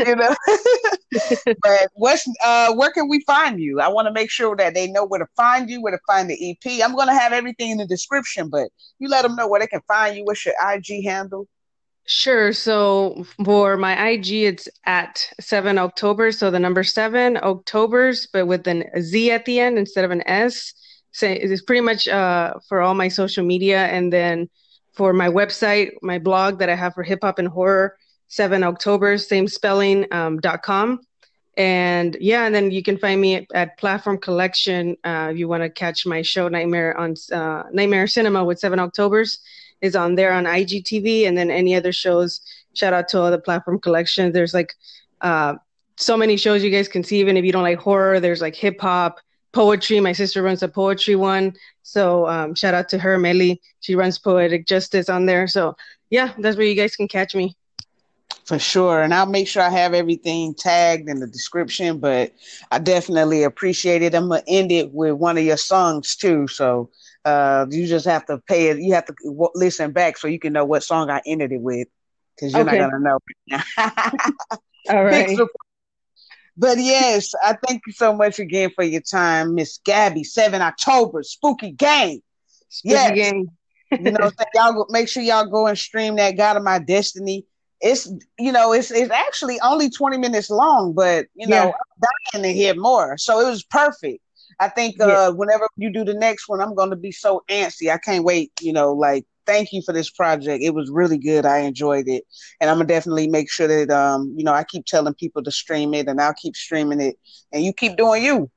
you 0.06 0.16
know, 0.16 0.36
but 1.64 1.90
what's 1.94 2.28
uh, 2.44 2.74
where 2.74 2.92
can 2.92 3.10
we 3.10 3.22
find 3.22 3.60
you? 3.60 3.80
I 3.80 3.88
want 3.88 4.08
to 4.08 4.14
make 4.14 4.30
sure 4.30 4.56
that 4.56 4.74
they 4.74 4.88
know 4.88 5.06
where 5.06 5.20
to 5.20 5.28
find 5.36 5.70
you, 5.70 5.82
where 5.82 5.92
to 5.92 6.00
find 6.08 6.30
the 6.30 6.52
EP. 6.52 6.82
I'm 6.84 6.96
gonna 6.96 7.18
have 7.18 7.34
everything 7.34 7.72
in 7.72 7.78
the 7.78 7.88
description, 7.88 8.50
but 8.50 8.70
you 9.00 9.10
let 9.10 9.24
them 9.24 9.36
know 9.36 9.48
where 9.48 9.60
they 9.60 9.68
can 9.68 9.82
find 9.88 10.16
you. 10.16 10.24
What's 10.26 10.46
your 10.46 10.56
IG 10.62 11.04
handle? 11.04 11.48
Sure. 12.06 12.52
So 12.52 13.26
for 13.46 13.78
my 13.78 14.10
IG, 14.10 14.32
it's 14.34 14.68
at 14.86 15.26
seven 15.40 15.78
October. 15.78 16.32
So 16.32 16.52
the 16.52 16.60
number 16.60 16.84
seven 16.84 17.38
Octobers, 17.38 18.28
but 18.34 18.48
with 18.48 18.68
an 18.68 18.84
a 18.94 19.02
Z 19.02 19.32
at 19.32 19.46
the 19.46 19.60
end 19.60 19.78
instead 19.78 20.04
of 20.04 20.12
an 20.12 20.28
S. 20.28 20.74
So 21.12 21.28
it's 21.28 21.62
pretty 21.62 21.82
much 21.82 22.08
uh, 22.08 22.56
for 22.68 22.82
all 22.82 22.96
my 22.96 23.08
social 23.08 23.46
media. 23.46 23.86
And 23.88 24.12
then 24.12 24.50
for 24.94 25.14
my 25.14 25.30
website, 25.30 25.92
my 26.02 26.20
blog 26.20 26.60
that 26.60 26.70
I 26.70 26.76
have 26.76 26.94
for 26.96 27.04
hip 27.04 27.20
hop 27.22 27.40
and 27.40 27.48
horror, 27.48 27.96
seven 28.28 28.64
October, 28.64 29.18
same 29.18 29.48
spelling, 29.48 30.06
um, 30.12 30.40
dot 30.40 30.64
com. 30.64 31.00
And 31.56 32.18
yeah, 32.20 32.46
and 32.46 32.56
then 32.56 32.72
you 32.72 32.82
can 32.82 32.98
find 32.98 33.22
me 33.22 33.36
at, 33.36 33.46
at 33.54 33.78
Platform 33.78 34.18
Collection 34.18 34.98
uh, 35.04 35.30
if 35.32 35.38
you 35.38 35.48
want 35.48 35.64
to 35.64 35.70
catch 35.70 36.06
my 36.06 36.22
show 36.24 36.48
Nightmare 36.48 36.98
on 36.98 37.14
uh, 37.32 37.64
Nightmare 37.72 38.08
Cinema 38.08 38.44
with 38.44 38.60
seven 38.60 38.80
Octobers 38.80 39.40
is 39.82 39.96
on 39.96 40.16
there 40.16 40.32
on 40.32 40.46
IGTV, 40.46 41.28
and 41.28 41.38
then 41.38 41.52
any 41.52 41.76
other 41.76 41.92
shows. 41.92 42.42
Shout 42.74 42.94
out 42.94 43.08
to 43.10 43.20
all 43.20 43.32
the 43.32 43.40
platform 43.40 43.80
collections. 43.80 44.34
There's 44.34 44.54
like 44.54 44.74
uh, 45.22 45.56
so 45.98 46.16
many 46.16 46.38
shows 46.38 46.64
you 46.64 46.70
guys 46.70 46.88
can 46.88 47.04
see. 47.04 47.20
Even 47.20 47.38
if 47.38 47.46
you 47.46 47.52
don't 47.52 47.64
like 47.64 47.80
horror, 47.80 48.20
there's 48.20 48.42
like 48.42 48.56
hip 48.56 48.80
hop, 48.80 49.20
poetry. 49.52 50.00
My 50.00 50.14
sister 50.14 50.42
runs 50.42 50.64
a 50.64 50.68
poetry 50.68 51.16
one, 51.16 51.54
so 51.84 52.28
um, 52.28 52.56
shout 52.56 52.74
out 52.74 52.90
to 52.90 52.98
her, 53.00 53.18
Melly. 53.18 53.62
She 53.82 53.96
runs 53.96 54.18
Poetic 54.18 54.68
Justice 54.68 55.10
on 55.10 55.26
there. 55.26 55.48
So 55.48 55.76
yeah, 56.10 56.34
that's 56.38 56.58
where 56.58 56.66
you 56.66 56.76
guys 56.76 56.96
can 56.96 57.08
catch 57.08 57.36
me. 57.36 57.56
For 58.46 58.60
sure. 58.60 59.04
And 59.04 59.14
I'll 59.14 59.28
make 59.28 59.48
sure 59.48 59.62
I 59.62 59.70
have 59.70 59.94
everything 59.94 60.54
tagged 60.54 61.10
in 61.10 61.20
the 61.20 61.28
description, 61.28 62.00
but 62.00 62.34
I 62.72 62.80
definitely 62.80 63.44
appreciate 63.44 64.02
it. 64.02 64.16
I'm 64.16 64.28
going 64.28 64.42
to 64.42 64.50
end 64.50 64.72
it 64.72 64.92
with 64.92 65.14
one 65.14 65.38
of 65.38 65.44
your 65.44 65.58
songs 65.58 66.16
too. 66.16 66.48
So 66.48 66.90
uh, 67.26 67.66
you 67.70 67.88
just 67.88 68.06
have 68.06 68.26
to 68.26 68.40
pay 68.48 68.68
it. 68.68 68.80
You 68.80 68.94
have 68.94 69.06
to 69.06 69.16
w- 69.24 69.52
listen 69.56 69.92
back 69.92 70.18
so 70.18 70.28
you 70.28 70.40
can 70.40 70.54
know 70.54 70.66
what 70.66 70.84
song 70.84 71.10
I 71.10 71.22
ended 71.26 71.52
it 71.52 71.62
with, 71.62 71.88
because 72.36 72.54
you're 72.54 72.68
okay. 72.68 72.80
not 72.80 72.92
gonna 72.92 73.04
know. 73.04 73.20
All 74.90 75.04
right. 75.04 75.38
But 76.58 76.78
yes, 76.80 77.34
I 77.44 77.58
thank 77.66 77.84
you 77.88 77.94
so 77.94 78.14
much 78.14 78.40
again 78.40 78.72
for 78.76 78.84
your 78.84 79.02
time, 79.02 79.56
Miss 79.56 79.80
Gabby. 79.84 80.24
Seven 80.24 80.62
October, 80.62 81.24
Spooky 81.24 81.72
game. 81.72 82.22
Spooky 82.70 82.94
yes. 82.94 83.16
Gang. 83.16 83.48
you 83.92 84.12
know, 84.12 84.32
y'all 84.56 84.74
go, 84.74 84.86
make 84.90 85.08
sure 85.08 85.24
y'all 85.24 85.48
go 85.48 85.68
and 85.68 85.78
stream 85.78 86.16
that 86.18 86.38
God 86.38 86.58
of 86.58 86.64
My 86.64 86.80
Destiny. 86.80 87.46
It's 87.80 88.12
you 88.38 88.52
know, 88.52 88.74
it's 88.74 88.92
it's 88.92 89.12
actually 89.12 89.60
only 89.62 89.90
20 89.90 90.18
minutes 90.18 90.50
long, 90.50 90.94
but 90.94 91.26
you 91.34 91.48
know, 91.48 91.56
yeah. 91.56 91.72
I'm 91.72 92.10
dying 92.34 92.44
to 92.44 92.54
hear 92.54 92.76
more. 92.76 93.18
So 93.18 93.40
it 93.40 93.50
was 93.50 93.64
perfect. 93.64 94.22
I 94.62 94.70
think 94.70 95.02
uh, 95.02 95.08
yeah. 95.08 95.30
whenever 95.30 95.68
you 95.76 95.92
do 95.92 96.06
the 96.06 96.14
next 96.14 96.48
one, 96.48 96.62
I'm 96.62 96.76
going 96.76 96.92
to 96.92 96.96
be 96.96 97.12
so 97.12 97.44
antsy. 97.50 97.92
I 97.92 97.98
can't 97.98 98.24
wait. 98.24 98.52
You 98.62 98.74
know, 98.74 98.94
like 98.94 99.26
thank 99.48 99.74
you 99.74 99.82
for 99.82 99.92
this 99.92 100.12
project. 100.12 100.64
It 100.64 100.76
was 100.76 100.90
really 100.92 101.18
good. 101.18 101.48
I 101.48 101.60
enjoyed 101.60 102.08
it, 102.08 102.26
and 102.60 102.70
I'm 102.70 102.78
gonna 102.78 102.88
definitely 102.88 103.28
make 103.28 103.52
sure 103.52 103.68
that 103.68 103.90
um, 103.90 104.34
you 104.38 104.44
know, 104.44 104.54
I 104.54 104.64
keep 104.64 104.86
telling 104.86 105.16
people 105.16 105.44
to 105.44 105.52
stream 105.52 105.96
it, 105.96 106.08
and 106.08 106.22
I'll 106.22 106.36
keep 106.36 106.56
streaming 106.56 107.02
it, 107.02 107.18
and 107.52 107.64
you 107.64 107.74
keep 107.74 107.98
doing 107.98 108.24
you. 108.24 108.52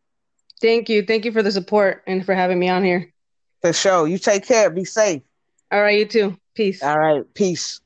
Thank 0.60 0.90
you, 0.90 1.02
thank 1.04 1.24
you 1.24 1.32
for 1.32 1.42
the 1.42 1.50
support 1.50 2.02
and 2.06 2.24
for 2.24 2.34
having 2.34 2.58
me 2.58 2.68
on 2.68 2.84
here. 2.84 3.10
For 3.62 3.72
sure. 3.72 4.06
You 4.06 4.18
take 4.18 4.46
care. 4.46 4.68
Be 4.68 4.84
safe. 4.84 5.22
All 5.72 5.80
right, 5.80 5.98
you 5.98 6.04
too. 6.04 6.36
Peace. 6.54 6.82
All 6.82 6.98
right, 6.98 7.22
peace. 7.32 7.80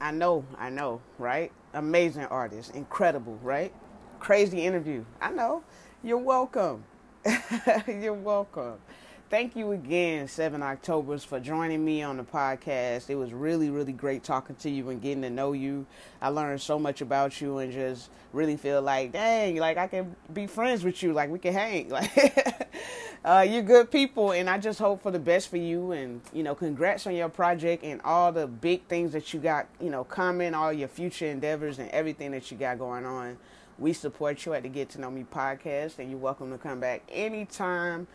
I 0.00 0.10
know, 0.10 0.44
I 0.58 0.70
know, 0.70 1.02
right? 1.18 1.52
Amazing 1.74 2.24
artist, 2.24 2.74
incredible, 2.74 3.38
right? 3.42 3.72
Crazy 4.18 4.64
interview. 4.64 5.04
I 5.20 5.30
know. 5.30 5.62
You're 6.02 6.16
welcome. 6.16 6.84
You're 7.86 8.14
welcome. 8.14 8.78
Thank 9.28 9.54
you 9.54 9.72
again, 9.72 10.28
7 10.28 10.62
Octobers, 10.62 11.24
for 11.24 11.38
joining 11.38 11.84
me 11.84 12.02
on 12.02 12.16
the 12.16 12.22
podcast. 12.22 13.10
It 13.10 13.16
was 13.16 13.34
really, 13.34 13.68
really 13.68 13.92
great 13.92 14.24
talking 14.24 14.56
to 14.56 14.70
you 14.70 14.88
and 14.88 15.02
getting 15.02 15.20
to 15.20 15.28
know 15.28 15.52
you. 15.52 15.84
I 16.22 16.28
learned 16.28 16.62
so 16.62 16.78
much 16.78 17.02
about 17.02 17.38
you 17.42 17.58
and 17.58 17.70
just 17.70 18.08
really 18.32 18.56
feel 18.56 18.80
like, 18.80 19.12
dang, 19.12 19.56
like 19.56 19.76
I 19.76 19.88
can 19.88 20.16
be 20.32 20.46
friends 20.46 20.84
with 20.84 21.02
you. 21.02 21.12
Like 21.12 21.28
we 21.28 21.38
can 21.38 21.52
hang. 21.52 21.90
Like 22.00 22.66
uh, 23.22 23.46
you're 23.46 23.62
good 23.62 23.90
people, 23.90 24.32
and 24.32 24.48
I 24.48 24.56
just 24.56 24.78
hope 24.78 25.02
for 25.02 25.10
the 25.10 25.18
best 25.18 25.50
for 25.50 25.58
you. 25.58 25.92
And 25.92 26.22
you 26.32 26.42
know, 26.42 26.54
congrats 26.54 27.06
on 27.06 27.14
your 27.14 27.28
project 27.28 27.84
and 27.84 28.00
all 28.00 28.32
the 28.32 28.46
big 28.46 28.86
things 28.86 29.12
that 29.12 29.34
you 29.34 29.40
got. 29.40 29.66
You 29.78 29.90
know, 29.90 30.04
coming, 30.04 30.54
all 30.54 30.72
your 30.72 30.88
future 30.88 31.26
endeavors 31.26 31.78
and 31.78 31.90
everything 31.90 32.30
that 32.30 32.50
you 32.50 32.56
got 32.56 32.78
going 32.78 33.04
on. 33.04 33.36
We 33.80 33.94
support 33.94 34.44
you 34.44 34.52
at 34.52 34.62
the 34.62 34.68
Get 34.68 34.90
to 34.90 35.00
Know 35.00 35.10
Me 35.10 35.24
podcast, 35.24 35.98
and 35.98 36.10
you're 36.10 36.18
welcome 36.18 36.50
to 36.50 36.58
come 36.58 36.80
back 36.80 37.00
anytime. 37.10 38.08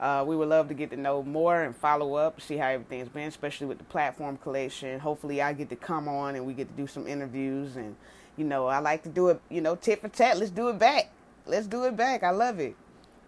Uh, 0.00 0.24
we 0.26 0.34
would 0.34 0.48
love 0.48 0.68
to 0.68 0.74
get 0.74 0.88
to 0.88 0.96
know 0.96 1.22
more 1.22 1.64
and 1.64 1.76
follow 1.76 2.14
up, 2.14 2.40
see 2.40 2.56
how 2.56 2.68
everything's 2.68 3.10
been, 3.10 3.28
especially 3.28 3.66
with 3.66 3.76
the 3.76 3.84
platform 3.84 4.38
collection. 4.38 4.98
Hopefully, 4.98 5.42
I 5.42 5.52
get 5.52 5.68
to 5.68 5.76
come 5.76 6.08
on 6.08 6.34
and 6.34 6.46
we 6.46 6.54
get 6.54 6.66
to 6.68 6.82
do 6.82 6.86
some 6.86 7.06
interviews. 7.06 7.76
And, 7.76 7.94
you 8.38 8.46
know, 8.46 8.68
I 8.68 8.78
like 8.78 9.02
to 9.02 9.10
do 9.10 9.28
it, 9.28 9.38
you 9.50 9.60
know, 9.60 9.76
tit 9.76 10.00
for 10.00 10.08
tat. 10.08 10.38
Let's 10.38 10.50
do 10.50 10.70
it 10.70 10.78
back. 10.78 11.12
Let's 11.44 11.66
do 11.66 11.84
it 11.84 11.94
back. 11.94 12.22
I 12.22 12.30
love 12.30 12.58
it. 12.58 12.74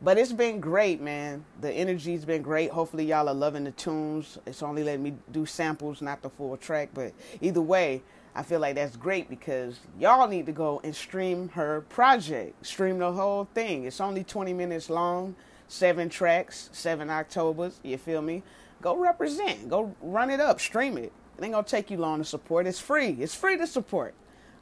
But 0.00 0.16
it's 0.16 0.32
been 0.32 0.60
great, 0.60 1.02
man. 1.02 1.44
The 1.60 1.70
energy's 1.70 2.24
been 2.24 2.40
great. 2.40 2.70
Hopefully, 2.70 3.04
y'all 3.04 3.28
are 3.28 3.34
loving 3.34 3.64
the 3.64 3.72
tunes. 3.72 4.38
It's 4.46 4.62
only 4.62 4.84
letting 4.84 5.02
me 5.02 5.16
do 5.32 5.44
samples, 5.44 6.00
not 6.00 6.22
the 6.22 6.30
full 6.30 6.56
track. 6.56 6.88
But 6.94 7.12
either 7.42 7.60
way, 7.60 8.00
I 8.34 8.42
feel 8.42 8.58
like 8.58 8.74
that's 8.74 8.96
great 8.96 9.28
because 9.28 9.78
y'all 9.98 10.26
need 10.26 10.46
to 10.46 10.52
go 10.52 10.80
and 10.82 10.94
stream 10.94 11.50
her 11.50 11.82
project. 11.82 12.66
Stream 12.66 12.98
the 12.98 13.12
whole 13.12 13.46
thing. 13.54 13.84
It's 13.84 14.00
only 14.00 14.24
20 14.24 14.52
minutes 14.52 14.90
long, 14.90 15.36
seven 15.68 16.08
tracks, 16.08 16.68
seven 16.72 17.10
Octobers. 17.10 17.78
You 17.84 17.96
feel 17.96 18.22
me? 18.22 18.42
Go 18.82 18.96
represent. 18.96 19.68
Go 19.68 19.94
run 20.02 20.30
it 20.30 20.40
up. 20.40 20.60
Stream 20.60 20.98
it. 20.98 21.12
It 21.38 21.44
ain't 21.44 21.52
gonna 21.52 21.64
take 21.66 21.90
you 21.90 21.96
long 21.96 22.18
to 22.18 22.24
support. 22.24 22.66
It's 22.66 22.80
free. 22.80 23.10
It's 23.20 23.34
free 23.34 23.56
to 23.56 23.66
support. 23.66 24.14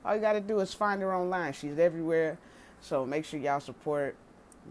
All 0.04 0.14
you 0.14 0.20
gotta 0.20 0.40
do 0.40 0.60
is 0.60 0.74
find 0.74 1.00
her 1.00 1.14
online. 1.14 1.54
She's 1.54 1.78
everywhere. 1.78 2.38
So 2.80 3.06
make 3.06 3.24
sure 3.24 3.40
y'all 3.40 3.60
support. 3.60 4.16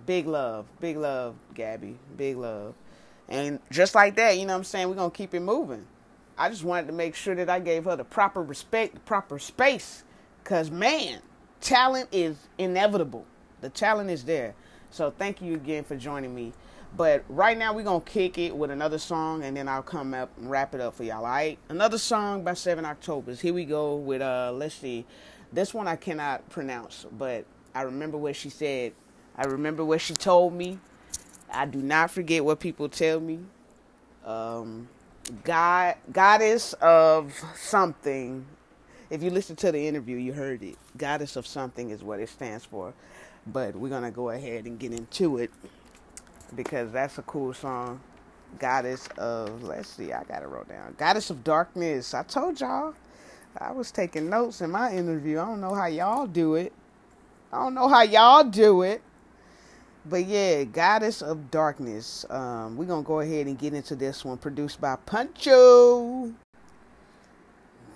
Big 0.06 0.28
love. 0.28 0.66
Big 0.80 0.98
love, 0.98 1.36
Gabby. 1.54 1.98
Big 2.18 2.38
love. 2.38 2.76
And 3.28 3.60
just 3.72 3.96
like 3.96 4.16
that, 4.16 4.38
you 4.38 4.46
know 4.46 4.54
what 4.54 4.60
I'm 4.60 4.64
saying? 4.64 4.90
We're 4.90 4.96
gonna 4.96 5.10
keep 5.10 5.34
it 5.34 5.40
moving. 5.40 5.86
I 6.42 6.50
just 6.50 6.64
wanted 6.64 6.88
to 6.88 6.94
make 6.94 7.14
sure 7.14 7.36
that 7.36 7.52
I 7.52 7.60
gave 7.60 7.86
her 7.86 7.96
the 7.96 8.04
proper 8.04 8.42
respect, 8.42 8.96
the 8.96 9.00
proper 9.02 9.38
space. 9.38 10.04
Because, 10.44 10.72
man, 10.72 11.20
talent 11.60 12.10
is 12.12 12.36
inevitable. 12.58 13.28
The 13.62 13.70
talent 13.70 14.10
is 14.10 14.24
there. 14.24 14.56
So, 14.90 15.12
thank 15.12 15.40
you 15.40 15.54
again 15.54 15.84
for 15.84 15.96
joining 15.96 16.34
me. 16.34 16.54
But 16.98 17.24
right 17.30 17.56
now 17.56 17.74
we're 17.74 17.84
gonna 17.84 18.02
kick 18.02 18.40
it 18.40 18.56
with 18.56 18.72
another 18.72 18.98
song 18.98 19.44
and 19.44 19.56
then 19.56 19.68
I'll 19.68 19.84
come 19.84 20.16
up 20.16 20.36
and 20.38 20.50
wrap 20.50 20.74
it 20.74 20.82
up 20.82 20.96
for 20.96 21.04
y'all. 21.04 21.24
Alright? 21.24 21.60
Another 21.70 22.00
song 22.00 22.44
by 22.44 22.56
Seven 22.56 22.86
Octobers. 22.86 23.40
Here 23.40 23.54
we 23.54 23.64
go 23.64 23.96
with 23.96 24.22
uh 24.22 24.52
let's 24.54 24.76
see. 24.76 25.06
This 25.54 25.74
one 25.74 25.88
I 25.88 25.96
cannot 25.96 26.50
pronounce, 26.50 27.06
but 27.18 27.46
I 27.74 27.84
remember 27.84 28.18
what 28.18 28.36
she 28.36 28.50
said. 28.50 28.92
I 29.38 29.46
remember 29.46 29.86
what 29.86 30.02
she 30.02 30.16
told 30.16 30.54
me. 30.54 30.80
I 31.50 31.66
do 31.66 31.82
not 31.82 32.12
forget 32.12 32.44
what 32.44 32.60
people 32.60 32.90
tell 32.90 33.22
me. 33.22 33.40
Um 34.26 34.90
God 35.44 35.96
goddess 36.12 36.74
of 36.82 37.40
something. 37.56 38.46
If 39.10 39.24
you 39.24 39.30
listen 39.30 39.56
to 39.58 39.72
the 39.72 39.88
interview, 39.88 40.18
you 40.18 40.34
heard 40.34 40.64
it. 40.64 40.78
Goddess 40.98 41.36
of 41.36 41.48
something 41.48 41.90
is 41.90 42.04
what 42.04 42.20
it 42.20 42.30
stands 42.30 42.66
for. 42.66 42.94
But 43.48 43.76
we're 43.76 43.90
gonna 43.90 44.12
go 44.12 44.30
ahead 44.30 44.66
and 44.66 44.80
get 44.80 44.94
into 44.94 45.38
it 45.38 45.52
because 46.56 46.92
that's 46.92 47.18
a 47.18 47.24
cool 47.24 47.54
song. 47.54 48.02
Goddess 48.60 49.08
of 49.18 49.64
let's 49.64 49.90
see, 49.90 50.14
I 50.14 50.24
got 50.24 50.44
it 50.44 50.48
wrote 50.48 50.70
down. 50.70 50.96
Goddess 50.98 51.30
of 51.30 51.44
Darkness. 51.44 52.14
I 52.14 52.24
told 52.24 52.60
y'all 52.60 52.94
I 53.58 53.72
was 53.72 53.92
taking 53.92 54.30
notes 54.30 54.62
in 54.62 54.72
my 54.72 54.94
interview. 54.94 55.40
I 55.40 55.46
don't 55.46 55.62
know 55.62 55.74
how 55.74 55.88
y'all 55.88 56.28
do 56.28 56.56
it. 56.56 56.74
I 57.52 57.64
don't 57.64 57.74
know 57.74 57.88
how 57.88 58.04
y'all 58.04 58.44
do 58.44 58.84
it. 58.84 59.02
But 60.04 60.26
yeah, 60.26 60.64
Goddess 60.64 61.22
of 61.22 61.52
Darkness. 61.52 62.26
Um, 62.30 62.76
we're 62.76 62.86
gonna 62.86 63.04
go 63.04 63.20
ahead 63.20 63.46
and 63.46 63.58
get 63.58 63.74
into 63.74 63.96
this 63.96 64.26
one, 64.26 64.38
produced 64.38 64.82
by 64.82 64.98
Puncho. 65.06 66.34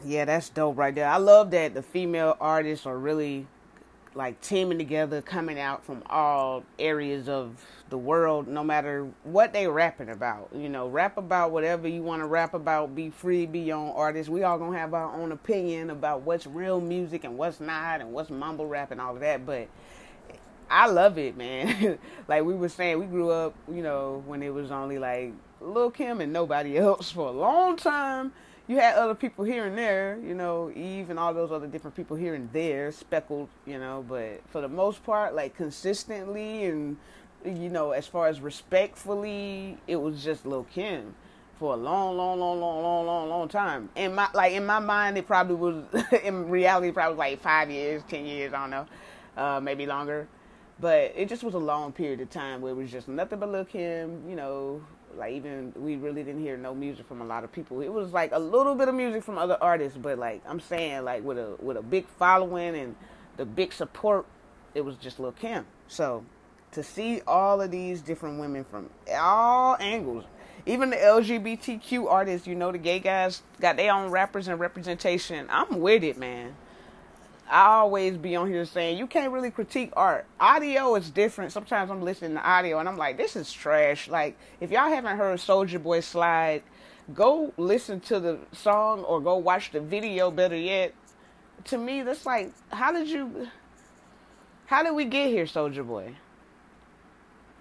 Yeah, 0.03 0.25
that's 0.25 0.49
dope 0.49 0.77
right 0.77 0.93
there. 0.93 1.09
I 1.09 1.17
love 1.17 1.49
that 1.51 1.73
the 1.73 1.81
female 1.81 2.37
artists 2.39 2.85
are 2.85 2.97
really 2.97 3.47
like 4.13 4.39
teaming 4.39 4.77
together, 4.77 5.21
coming 5.21 5.59
out 5.59 5.83
from 5.83 6.03
all 6.05 6.63
areas 6.77 7.27
of 7.27 7.65
the 7.89 7.97
world, 7.97 8.47
no 8.47 8.63
matter 8.63 9.09
what 9.23 9.51
they 9.51 9.67
rapping 9.67 10.09
about. 10.09 10.49
You 10.55 10.69
know, 10.69 10.87
rap 10.87 11.17
about 11.17 11.51
whatever 11.51 11.87
you 11.87 12.03
want 12.03 12.21
to 12.21 12.27
rap 12.27 12.53
about. 12.53 12.95
Be 12.95 13.09
free, 13.09 13.47
be 13.47 13.59
your 13.59 13.77
own 13.77 13.89
artist. 13.95 14.29
We 14.29 14.43
all 14.43 14.59
gonna 14.59 14.77
have 14.77 14.93
our 14.93 15.11
own 15.19 15.31
opinion 15.31 15.89
about 15.89 16.21
what's 16.21 16.45
real 16.45 16.79
music 16.79 17.23
and 17.23 17.35
what's 17.35 17.59
not, 17.59 17.99
and 17.99 18.13
what's 18.13 18.29
mumble 18.29 18.67
rap 18.67 18.91
and 18.91 19.01
all 19.01 19.15
of 19.15 19.21
that. 19.21 19.43
But 19.43 19.67
I 20.69 20.87
love 20.87 21.17
it, 21.17 21.37
man. 21.37 21.97
like 22.27 22.43
we 22.43 22.53
were 22.53 22.69
saying, 22.69 22.99
we 22.99 23.05
grew 23.05 23.29
up, 23.29 23.53
you 23.71 23.83
know, 23.83 24.23
when 24.25 24.41
it 24.43 24.53
was 24.53 24.71
only 24.71 24.97
like 24.97 25.33
Lil 25.61 25.91
Kim 25.91 26.21
and 26.21 26.33
nobody 26.33 26.77
else 26.79 27.11
for 27.11 27.27
a 27.27 27.31
long 27.31 27.77
time. 27.77 28.33
You 28.67 28.77
had 28.77 28.95
other 28.95 29.13
people 29.13 29.45
here 29.45 29.67
and 29.67 29.77
there, 29.77 30.17
you 30.23 30.33
know, 30.33 30.71
Eve 30.75 31.11
and 31.11 31.19
all 31.19 31.35
those 31.35 31.51
other 31.51 31.67
different 31.67 31.95
people 31.95 32.17
here 32.17 32.33
and 32.33 32.51
there, 32.51 32.91
speckled, 32.91 33.47
you 33.67 33.77
know, 33.77 34.03
but 34.09 34.41
for 34.49 34.59
the 34.59 34.67
most 34.67 35.03
part, 35.03 35.35
like 35.35 35.55
consistently 35.55 36.65
and, 36.65 36.97
you 37.45 37.69
know, 37.69 37.91
as 37.91 38.07
far 38.07 38.27
as 38.27 38.41
respectfully, 38.41 39.77
it 39.85 39.97
was 39.97 40.23
just 40.23 40.47
Lil 40.47 40.65
Kim 40.73 41.13
for 41.59 41.73
a 41.73 41.77
long, 41.77 42.17
long, 42.17 42.39
long, 42.39 42.59
long, 42.59 42.81
long, 42.81 43.05
long, 43.05 43.29
long 43.29 43.47
time. 43.47 43.89
In 43.95 44.15
my 44.15 44.27
like 44.33 44.53
in 44.53 44.65
my 44.65 44.79
mind, 44.79 45.17
it 45.17 45.27
probably 45.27 45.55
was. 45.55 45.83
in 46.23 46.49
reality, 46.49 46.91
probably 46.91 47.17
like 47.17 47.41
five 47.41 47.69
years, 47.69 48.03
ten 48.09 48.25
years. 48.25 48.53
I 48.53 48.61
don't 48.61 48.71
know, 48.71 48.85
uh, 49.37 49.59
maybe 49.59 49.85
longer. 49.85 50.27
But 50.79 51.13
it 51.15 51.29
just 51.29 51.43
was 51.43 51.53
a 51.53 51.59
long 51.59 51.93
period 51.93 52.19
of 52.19 52.29
time 52.29 52.61
where 52.61 52.71
it 52.73 52.75
was 52.75 52.91
just 52.91 53.07
nothing 53.07 53.39
but 53.39 53.49
Lil 53.49 53.65
Kim, 53.65 54.29
you 54.29 54.35
know, 54.35 54.81
like 55.17 55.33
even 55.33 55.71
we 55.75 55.95
really 55.95 56.23
didn't 56.23 56.41
hear 56.41 56.57
no 56.57 56.75
music 56.75 57.07
from 57.07 57.21
a 57.21 57.25
lot 57.25 57.43
of 57.43 57.51
people. 57.51 57.81
It 57.81 57.91
was 57.91 58.11
like 58.11 58.31
a 58.33 58.39
little 58.39 58.75
bit 58.75 58.89
of 58.89 58.95
music 58.95 59.23
from 59.23 59.37
other 59.37 59.57
artists, 59.61 59.97
but 59.97 60.17
like 60.17 60.41
I'm 60.45 60.59
saying, 60.59 61.05
like 61.05 61.23
with 61.23 61.37
a 61.37 61.55
with 61.59 61.77
a 61.77 61.81
big 61.81 62.07
following 62.19 62.75
and 62.75 62.95
the 63.37 63.45
big 63.45 63.71
support, 63.71 64.25
it 64.73 64.81
was 64.81 64.95
just 64.97 65.19
Lil 65.19 65.31
Kim. 65.31 65.65
So 65.87 66.25
to 66.71 66.83
see 66.83 67.21
all 67.25 67.61
of 67.61 67.71
these 67.71 68.01
different 68.01 68.39
women 68.39 68.65
from 68.65 68.89
all 69.13 69.77
angles, 69.79 70.25
even 70.65 70.89
the 70.89 70.97
LGBTQ 70.97 72.11
artists, 72.11 72.47
you 72.47 72.55
know, 72.55 72.71
the 72.71 72.77
gay 72.77 72.99
guys 72.99 73.43
got 73.61 73.77
their 73.77 73.93
own 73.93 74.11
rappers 74.11 74.49
and 74.49 74.59
representation. 74.59 75.47
I'm 75.49 75.79
with 75.79 76.03
it, 76.03 76.17
man. 76.17 76.55
I 77.49 77.65
always 77.67 78.17
be 78.17 78.35
on 78.35 78.47
here 78.49 78.65
saying 78.65 78.97
you 78.97 79.05
can't 79.05 79.31
really 79.31 79.51
critique 79.51 79.91
art. 79.95 80.25
Audio 80.39 80.95
is 80.95 81.11
different. 81.11 81.51
Sometimes 81.51 81.91
I'm 81.91 82.01
listening 82.01 82.33
to 82.33 82.47
audio 82.47 82.79
and 82.79 82.89
I'm 82.89 82.97
like, 82.97 83.17
this 83.17 83.35
is 83.35 83.51
trash. 83.51 84.07
Like, 84.07 84.37
if 84.59 84.71
y'all 84.71 84.89
haven't 84.89 85.17
heard 85.17 85.39
Soulja 85.39 85.81
Boy 85.81 85.99
Slide, 85.99 86.63
go 87.13 87.53
listen 87.57 87.99
to 88.01 88.19
the 88.19 88.39
song 88.51 89.01
or 89.03 89.21
go 89.21 89.37
watch 89.37 89.71
the 89.71 89.79
video, 89.79 90.31
better 90.31 90.57
yet. 90.57 90.93
To 91.65 91.77
me, 91.77 92.01
that's 92.01 92.25
like, 92.25 92.51
how 92.69 92.91
did 92.91 93.07
you, 93.07 93.47
how 94.65 94.81
did 94.81 94.95
we 94.95 95.05
get 95.05 95.29
here, 95.29 95.45
Soulja 95.45 95.85
Boy? 95.85 96.15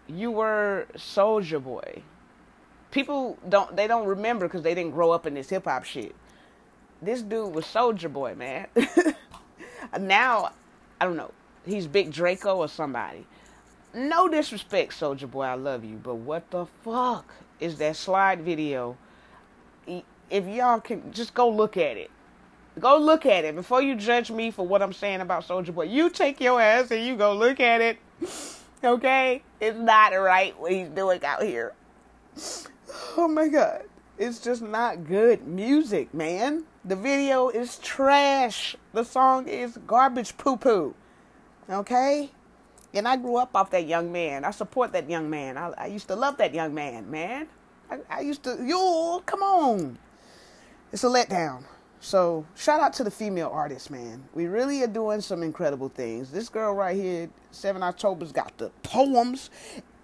You 0.07 0.31
were 0.31 0.87
Soulja 0.97 1.63
Boy. 1.63 2.03
People 2.91 3.39
don't, 3.49 3.77
they 3.77 3.87
don't 3.87 4.07
remember 4.07 4.47
because 4.47 4.63
they 4.63 4.75
didn't 4.75 4.93
grow 4.93 5.11
up 5.11 5.27
in 5.27 5.35
this 5.35 5.51
hip 5.51 5.65
hop 5.65 5.85
shit. 5.85 6.15
This 7.03 7.21
dude 7.21 7.55
was 7.55 7.67
Soulja 7.67 8.11
Boy, 8.11 8.35
man. 8.35 8.67
now, 10.01 10.53
I 11.01 11.05
don't 11.05 11.17
know, 11.17 11.33
he's 11.67 11.87
Big 11.87 12.13
Draco 12.13 12.57
or 12.57 12.69
somebody. 12.69 13.27
No 13.95 14.29
disrespect, 14.29 14.93
Soulja 14.93 15.31
Boy, 15.31 15.45
I 15.45 15.55
love 15.55 15.85
you, 15.85 15.97
but 15.97 16.17
what 16.17 16.51
the 16.51 16.67
fuck 16.83 17.33
is 17.61 17.77
that 17.79 17.97
slide 17.97 18.41
video? 18.41 18.97
If 19.87 20.47
y'all 20.47 20.81
can 20.81 21.13
just 21.13 21.35
go 21.35 21.49
look 21.49 21.77
at 21.77 21.97
it, 21.97 22.11
go 22.81 22.99
look 22.99 23.25
at 23.25 23.45
it 23.45 23.55
before 23.55 23.83
you 23.83 23.95
judge 23.95 24.31
me 24.31 24.51
for 24.51 24.67
what 24.67 24.83
I'm 24.83 24.93
saying 24.93 25.21
about 25.21 25.47
Soulja 25.47 25.73
Boy. 25.73 25.85
You 25.85 26.11
take 26.11 26.41
your 26.41 26.61
ass 26.61 26.91
and 26.91 27.05
you 27.05 27.17
go 27.17 27.35
look 27.35 27.61
at 27.61 27.81
it. 27.81 27.99
Okay, 28.85 29.43
it's 29.63 29.79
not 29.79 30.13
right 30.13 30.59
what 30.61 30.71
he's 30.71 30.89
doing 30.89 31.25
out 31.25 31.43
here. 31.43 31.73
Oh 33.17 33.27
my 33.27 33.49
god, 33.49 33.85
it's 34.19 34.41
just 34.41 34.61
not 34.61 35.05
good 35.07 35.47
music, 35.47 36.13
man. 36.13 36.65
The 36.87 36.97
video 36.97 37.49
is 37.49 37.79
trash. 37.79 38.77
The 38.93 39.05
song 39.05 39.49
is 39.49 39.79
garbage 39.87 40.37
poo 40.37 40.57
poo. 40.59 40.95
Okay? 41.71 42.31
And 42.93 43.09
I 43.09 43.17
grew 43.17 43.37
up 43.37 43.57
off 43.57 43.71
that 43.71 43.87
young 43.87 44.13
man. 44.13 44.45
I 44.45 44.51
support 44.51 44.93
that 44.93 45.09
young 45.09 45.31
man. 45.31 45.57
I, 45.57 45.73
I 45.79 45.87
used 45.87 46.09
to 46.09 46.17
love 46.17 46.37
that 46.39 46.53
young 46.53 46.75
man, 46.75 47.11
man. 47.11 47.49
I, 47.91 47.99
I 48.11 48.21
used 48.21 48.43
to, 48.45 48.63
yo, 48.63 49.23
come 49.25 49.43
on. 49.43 49.99
It's 50.93 51.05
a 51.05 51.09
letdown. 51.09 51.65
So, 52.01 52.45
shout 52.55 52.81
out 52.81 52.93
to 52.95 53.05
the 53.05 53.11
female 53.11 53.51
artists, 53.51 53.89
man. 53.89 54.23
We 54.35 54.47
really 54.47 54.83
are 54.83 54.87
doing 54.87 55.23
some 55.23 55.43
incredible 55.43 55.89
things. 55.89 56.31
This 56.31 56.51
girl 56.51 56.75
right 56.75 56.95
here, 56.95 57.31
7 57.51 57.83
October's 57.83 58.31
got 58.31 58.57
the 58.59 58.71
poems 58.83 59.49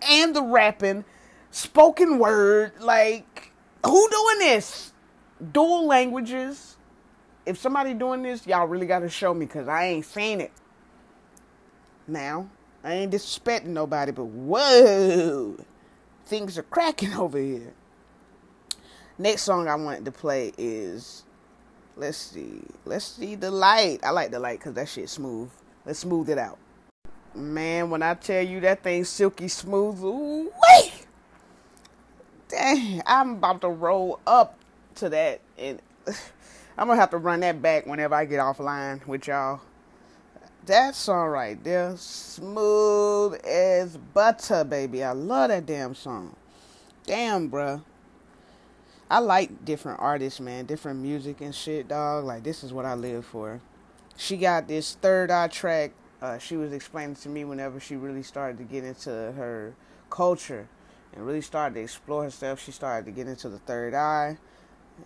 and 0.00 0.34
the 0.34 0.42
rapping, 0.42 1.04
spoken 1.50 2.18
word. 2.18 2.72
Like, 2.80 3.52
who 3.84 4.08
doing 4.08 4.38
this? 4.38 4.94
Dual 5.52 5.86
languages 5.86 6.76
if 7.46 7.58
somebody 7.58 7.94
doing 7.94 8.22
this, 8.22 8.46
y'all 8.46 8.66
really 8.66 8.86
got 8.86 9.00
to 9.00 9.08
show 9.08 9.34
me 9.34 9.46
because 9.46 9.68
I 9.68 9.86
ain't 9.86 10.04
seen 10.04 10.40
it. 10.40 10.52
Now, 12.06 12.48
I 12.84 12.94
ain't 12.94 13.12
disrespecting 13.12 13.66
nobody, 13.66 14.12
but 14.12 14.24
whoa, 14.24 15.56
things 16.26 16.58
are 16.58 16.62
cracking 16.62 17.14
over 17.16 17.38
here. 17.38 17.72
Next 19.18 19.42
song 19.42 19.68
I 19.68 19.74
wanted 19.74 20.04
to 20.06 20.12
play 20.12 20.52
is, 20.56 21.24
let's 21.96 22.16
see, 22.16 22.62
let's 22.84 23.04
see 23.04 23.34
the 23.34 23.50
light. 23.50 24.00
I 24.02 24.10
like 24.10 24.30
the 24.30 24.38
light 24.38 24.60
because 24.60 24.74
that 24.74 24.88
shit 24.88 25.08
smooth. 25.08 25.50
Let's 25.84 25.98
smooth 25.98 26.30
it 26.30 26.38
out. 26.38 26.58
Man, 27.34 27.90
when 27.90 28.02
I 28.02 28.14
tell 28.14 28.42
you 28.42 28.60
that 28.60 28.82
thing 28.82 29.04
silky 29.04 29.48
smooth, 29.48 30.02
ooh, 30.02 30.52
wait, 30.68 31.06
dang, 32.48 33.02
I'm 33.06 33.32
about 33.32 33.60
to 33.60 33.68
roll 33.68 34.20
up 34.26 34.59
to 34.96 35.08
that 35.10 35.40
and. 35.58 35.80
I'm 36.80 36.86
gonna 36.86 36.98
have 36.98 37.10
to 37.10 37.18
run 37.18 37.40
that 37.40 37.60
back 37.60 37.84
whenever 37.84 38.14
I 38.14 38.24
get 38.24 38.40
offline 38.40 39.06
with 39.06 39.26
y'all. 39.26 39.60
That 40.64 40.94
song 40.94 41.28
right 41.28 41.62
there, 41.62 41.94
smooth 41.98 43.34
as 43.44 43.98
butter, 43.98 44.64
baby. 44.64 45.04
I 45.04 45.12
love 45.12 45.50
that 45.50 45.66
damn 45.66 45.94
song. 45.94 46.34
Damn, 47.04 47.50
bruh. 47.50 47.82
I 49.10 49.18
like 49.18 49.62
different 49.64 50.00
artists, 50.00 50.40
man, 50.40 50.64
different 50.64 51.00
music 51.00 51.42
and 51.42 51.54
shit, 51.54 51.88
dog. 51.88 52.24
Like 52.24 52.44
this 52.44 52.64
is 52.64 52.72
what 52.72 52.86
I 52.86 52.94
live 52.94 53.26
for. 53.26 53.60
She 54.16 54.38
got 54.38 54.66
this 54.66 54.94
third 54.94 55.30
eye 55.30 55.48
track. 55.48 55.92
Uh, 56.22 56.38
she 56.38 56.56
was 56.56 56.72
explaining 56.72 57.16
to 57.16 57.28
me 57.28 57.44
whenever 57.44 57.78
she 57.78 57.96
really 57.96 58.22
started 58.22 58.56
to 58.56 58.64
get 58.64 58.84
into 58.84 59.10
her 59.10 59.74
culture 60.08 60.66
and 61.12 61.26
really 61.26 61.42
started 61.42 61.74
to 61.74 61.80
explore 61.82 62.22
herself. 62.22 62.58
She 62.58 62.72
started 62.72 63.04
to 63.04 63.12
get 63.12 63.28
into 63.28 63.50
the 63.50 63.58
third 63.58 63.92
eye 63.92 64.38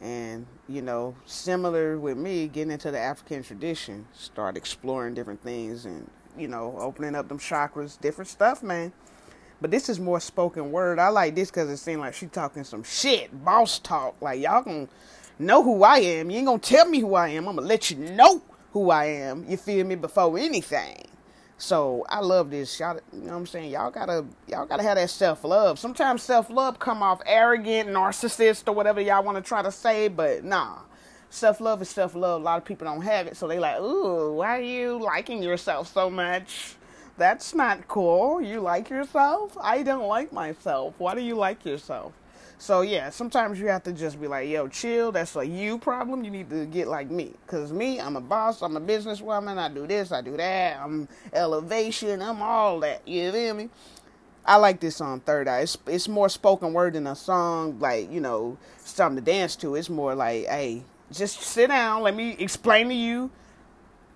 and 0.01 0.47
you 0.69 0.83
know 0.83 1.15
similar 1.27 1.99
with 1.99 2.17
me 2.17 2.49
getting 2.49 2.73
into 2.73 2.91
the 2.91 2.99
african 2.99 3.43
tradition 3.43 4.07
start 4.13 4.57
exploring 4.57 5.15
different 5.15 5.43
things 5.43 5.85
and 5.87 6.11
you 6.39 6.49
know 6.49 6.77
opening 6.79 7.15
up 7.15 7.29
them 7.29 7.39
chakras 7.39 8.01
different 8.01 8.29
stuff 8.29 8.63
man. 8.63 8.93
But 9.61 9.71
this 9.71 9.89
is 9.89 9.99
more 10.01 10.21
spoken 10.21 10.73
word. 10.73 10.99
I 10.99 11.09
like 11.09 11.35
this 11.35 11.51
because 11.51 11.71
it 11.71 11.79
seemed 11.79 12.01
like 12.01 12.15
she 12.15 12.27
talking 12.27 12.65
some 12.65 12.83
shit 12.83 13.45
boss 13.45 13.79
talk. 13.79 14.21
Like 14.21 14.41
y'all 14.41 14.63
gonna 14.63 14.89
know 15.39 15.63
who 15.63 15.83
i 15.85 15.99
am. 15.99 16.31
You 16.31 16.39
ain't 16.39 16.47
gonna 16.47 16.59
tell 16.59 16.87
me 16.89 17.01
who 17.01 17.15
i 17.15 17.29
am. 17.29 17.49
I'm 17.49 17.57
gonna 17.57 17.67
let 17.67 17.91
you 17.91 17.97
know 17.97 18.43
who 18.73 18.91
i 18.91 19.07
am. 19.07 19.47
You 19.49 19.57
feel 19.57 19.87
me? 19.87 19.95
Before 19.95 20.39
anything 20.39 21.07
So 21.57 22.05
I 22.09 22.21
love 22.21 22.51
this. 22.51 22.79
Y'all, 22.81 22.99
you 23.13 23.21
know 23.21 23.27
what 23.33 23.37
I'm 23.37 23.47
saying? 23.47 23.71
Y'all 23.71 23.91
gotta, 23.91 24.25
y'all 24.49 24.67
gotta 24.67 24.83
have 24.83 24.97
that 24.97 25.11
self 25.11 25.45
love. 25.45 25.79
Sometimes 25.79 26.23
self 26.23 26.51
love 26.51 26.79
come 26.79 27.03
off 27.03 27.21
arrogant, 27.27 27.89
narcissist, 27.89 28.69
or 28.69 28.73
whatever 28.73 29.01
y'all 29.01 29.23
want 29.23 29.37
to 29.37 29.43
try 29.43 29.63
to 29.63 29.73
say, 29.73 30.09
but 30.09 30.45
nah. 30.45 30.79
Self 31.31 31.61
love 31.61 31.83
is 31.83 31.89
self 31.89 32.15
love. 32.15 32.43
A 32.43 32.45
lot 32.45 32.59
of 32.59 32.65
people 32.65 32.87
don't 32.87 33.03
have 33.03 33.27
it, 33.27 33.37
so 33.37 33.49
they 33.49 33.59
like, 33.59 33.81
ooh, 33.81 34.35
why 34.35 34.59
are 34.59 34.63
you 34.63 35.01
liking 35.01 35.43
yourself 35.43 35.93
so 35.93 36.11
much? 36.11 36.77
That's 37.17 37.55
not 37.55 37.87
cool. 37.87 38.41
You 38.41 38.61
like 38.61 38.91
yourself? 38.91 39.57
I 39.61 39.83
don't 39.83 40.09
like 40.09 40.33
myself. 40.33 40.95
Why 40.99 41.15
do 41.15 41.21
you 41.21 41.37
like 41.37 41.65
yourself? 41.65 42.13
So 42.59 42.83
yeah, 42.83 43.11
sometimes 43.11 43.59
you 43.59 43.67
have 43.67 43.83
to 43.85 43.93
just 43.93 44.21
be 44.21 44.27
like, 44.27 44.49
yo, 44.49 44.69
chill. 44.69 45.13
That's 45.13 45.37
a 45.37 45.45
you 45.47 45.79
problem. 45.79 46.25
You 46.25 46.31
need 46.31 46.51
to 46.51 46.67
get 46.67 46.89
like 46.89 47.11
me. 47.11 47.35
Cause 47.47 47.73
me, 47.73 48.01
I'm 48.01 48.17
a 48.17 48.21
boss. 48.21 48.63
I'm 48.63 48.77
a 48.77 48.81
businesswoman. 48.81 49.59
I 49.59 49.69
do 49.69 49.87
this. 49.87 50.13
I 50.13 50.23
do 50.23 50.37
that. 50.37 50.79
I'm 50.81 51.09
elevation. 51.33 52.23
I'm 52.23 52.41
all 52.43 52.81
that. 52.81 53.07
You 53.07 53.33
feel 53.33 53.55
me? 53.55 53.71
I 54.47 54.57
like 54.57 54.81
this 54.81 54.97
song 54.97 55.21
Third 55.21 55.49
Eye. 55.49 55.61
It's 55.61 55.79
it's 55.87 56.09
more 56.09 56.29
spoken 56.29 56.73
word 56.73 56.95
than 56.95 57.07
a 57.07 57.17
song 57.17 57.79
like 57.81 58.11
you 58.11 58.21
know 58.21 58.59
something 58.79 59.25
to 59.25 59.31
dance 59.31 59.57
to. 59.57 59.75
It's 59.75 59.91
more 59.91 60.15
like, 60.15 60.47
hey, 60.47 60.83
just 61.11 61.41
sit 61.41 61.69
down. 61.69 62.03
Let 62.03 62.15
me 62.15 62.37
explain 62.39 62.89
to 62.89 62.95
you 62.95 63.31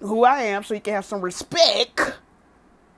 who 0.01 0.25
I 0.25 0.43
am, 0.43 0.65
so 0.65 0.75
you 0.75 0.81
can 0.81 0.95
have 0.95 1.05
some 1.05 1.23
respect 1.23 2.15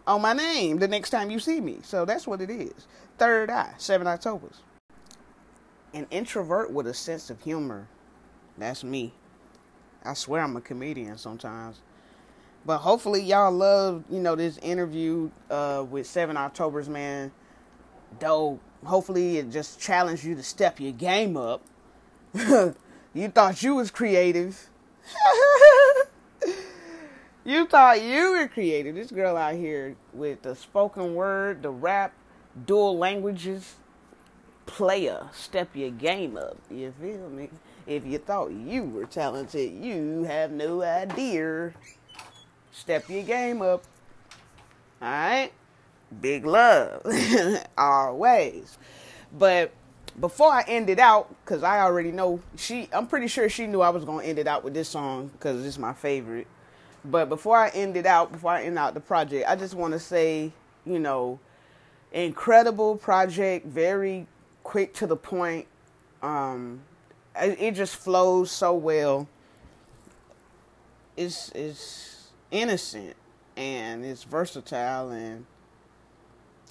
on 0.06 0.22
my 0.22 0.32
name 0.32 0.78
the 0.78 0.88
next 0.88 1.10
time 1.10 1.30
you 1.30 1.38
see 1.38 1.60
me. 1.60 1.78
So 1.82 2.04
that's 2.04 2.26
what 2.26 2.40
it 2.40 2.50
is. 2.50 2.86
Third 3.16 3.50
Eye, 3.50 3.74
seven 3.78 4.06
October's 4.06 4.60
an 5.92 6.06
introvert 6.10 6.72
with 6.72 6.86
a 6.86 6.94
sense 6.94 7.30
of 7.30 7.40
humor. 7.42 7.88
That's 8.58 8.84
me. 8.84 9.12
I 10.04 10.14
swear 10.14 10.42
I'm 10.42 10.56
a 10.56 10.60
comedian 10.60 11.18
sometimes. 11.18 11.80
But 12.64 12.78
hopefully 12.78 13.22
y'all 13.22 13.52
love, 13.52 14.04
you 14.10 14.20
know, 14.20 14.36
this 14.36 14.58
interview 14.58 15.30
uh, 15.50 15.84
with 15.88 16.06
7 16.06 16.36
October's 16.36 16.88
man. 16.88 17.32
Though 18.18 18.60
hopefully 18.84 19.38
it 19.38 19.50
just 19.50 19.80
challenged 19.80 20.24
you 20.24 20.34
to 20.34 20.42
step 20.42 20.80
your 20.80 20.92
game 20.92 21.36
up. 21.36 21.62
you 22.34 23.28
thought 23.28 23.62
you 23.62 23.74
was 23.74 23.90
creative. 23.90 24.68
you 27.44 27.66
thought 27.66 28.02
you 28.02 28.32
were 28.32 28.48
creative. 28.48 28.94
This 28.94 29.10
girl 29.10 29.36
out 29.36 29.54
here 29.54 29.96
with 30.12 30.42
the 30.42 30.54
spoken 30.54 31.14
word, 31.14 31.62
the 31.62 31.70
rap, 31.70 32.12
dual 32.66 32.98
languages, 32.98 33.76
player, 34.70 35.28
step 35.32 35.74
your 35.74 35.90
game 35.90 36.36
up. 36.36 36.56
You 36.70 36.92
feel 37.00 37.28
me? 37.28 37.50
If 37.86 38.06
you 38.06 38.18
thought 38.18 38.52
you 38.52 38.84
were 38.84 39.06
talented, 39.06 39.72
you 39.72 40.24
have 40.24 40.52
no 40.52 40.82
idea. 40.82 41.72
Step 42.72 43.08
your 43.08 43.22
game 43.22 43.62
up. 43.62 43.82
Alright? 45.02 45.52
Big 46.20 46.46
love. 46.46 47.04
Always. 47.78 48.78
But 49.36 49.72
before 50.18 50.52
I 50.52 50.62
end 50.66 50.90
it 50.90 50.98
out, 50.98 51.34
because 51.44 51.62
I 51.62 51.80
already 51.80 52.12
know 52.12 52.40
she, 52.56 52.88
I'm 52.92 53.06
pretty 53.06 53.26
sure 53.28 53.48
she 53.48 53.66
knew 53.66 53.80
I 53.80 53.90
was 53.90 54.04
going 54.04 54.24
to 54.24 54.28
end 54.28 54.38
it 54.38 54.46
out 54.46 54.64
with 54.64 54.74
this 54.74 54.88
song 54.88 55.28
because 55.32 55.64
it's 55.64 55.78
my 55.78 55.92
favorite. 55.92 56.46
But 57.04 57.28
before 57.28 57.56
I 57.56 57.68
end 57.70 57.96
it 57.96 58.06
out, 58.06 58.32
before 58.32 58.52
I 58.52 58.62
end 58.62 58.78
out 58.78 58.94
the 58.94 59.00
project, 59.00 59.48
I 59.48 59.56
just 59.56 59.74
want 59.74 59.94
to 59.94 59.98
say, 59.98 60.52
you 60.84 60.98
know, 60.98 61.38
incredible 62.12 62.96
project, 62.96 63.66
very 63.66 64.26
quick 64.70 64.94
to 64.94 65.04
the 65.04 65.16
point. 65.16 65.66
Um, 66.22 66.82
it, 67.34 67.60
it 67.60 67.74
just 67.74 67.96
flows 67.96 68.52
so 68.52 68.72
well. 68.72 69.26
It's 71.16 71.50
it's 71.56 72.28
innocent 72.52 73.16
and 73.56 74.04
it's 74.04 74.22
versatile 74.22 75.10
and 75.10 75.44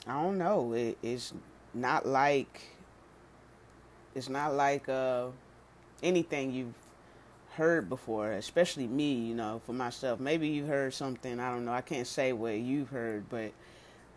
I 0.07 0.13
don't 0.13 0.37
know. 0.37 0.71
It, 0.71 0.97
it's 1.03 1.33
not 1.73 2.05
like 2.05 2.61
it's 4.15 4.29
not 4.29 4.53
like 4.53 4.87
uh, 4.87 5.27
anything 6.01 6.53
you've 6.53 6.79
heard 7.55 7.89
before, 7.89 8.31
especially 8.31 8.87
me. 8.87 9.13
You 9.13 9.35
know, 9.35 9.61
for 9.65 9.73
myself. 9.73 10.21
Maybe 10.21 10.47
you've 10.47 10.69
heard 10.69 10.93
something. 10.93 11.37
I 11.37 11.51
don't 11.51 11.65
know. 11.65 11.73
I 11.73 11.81
can't 11.81 12.07
say 12.07 12.31
what 12.31 12.59
you've 12.59 12.91
heard, 12.91 13.29
but 13.29 13.51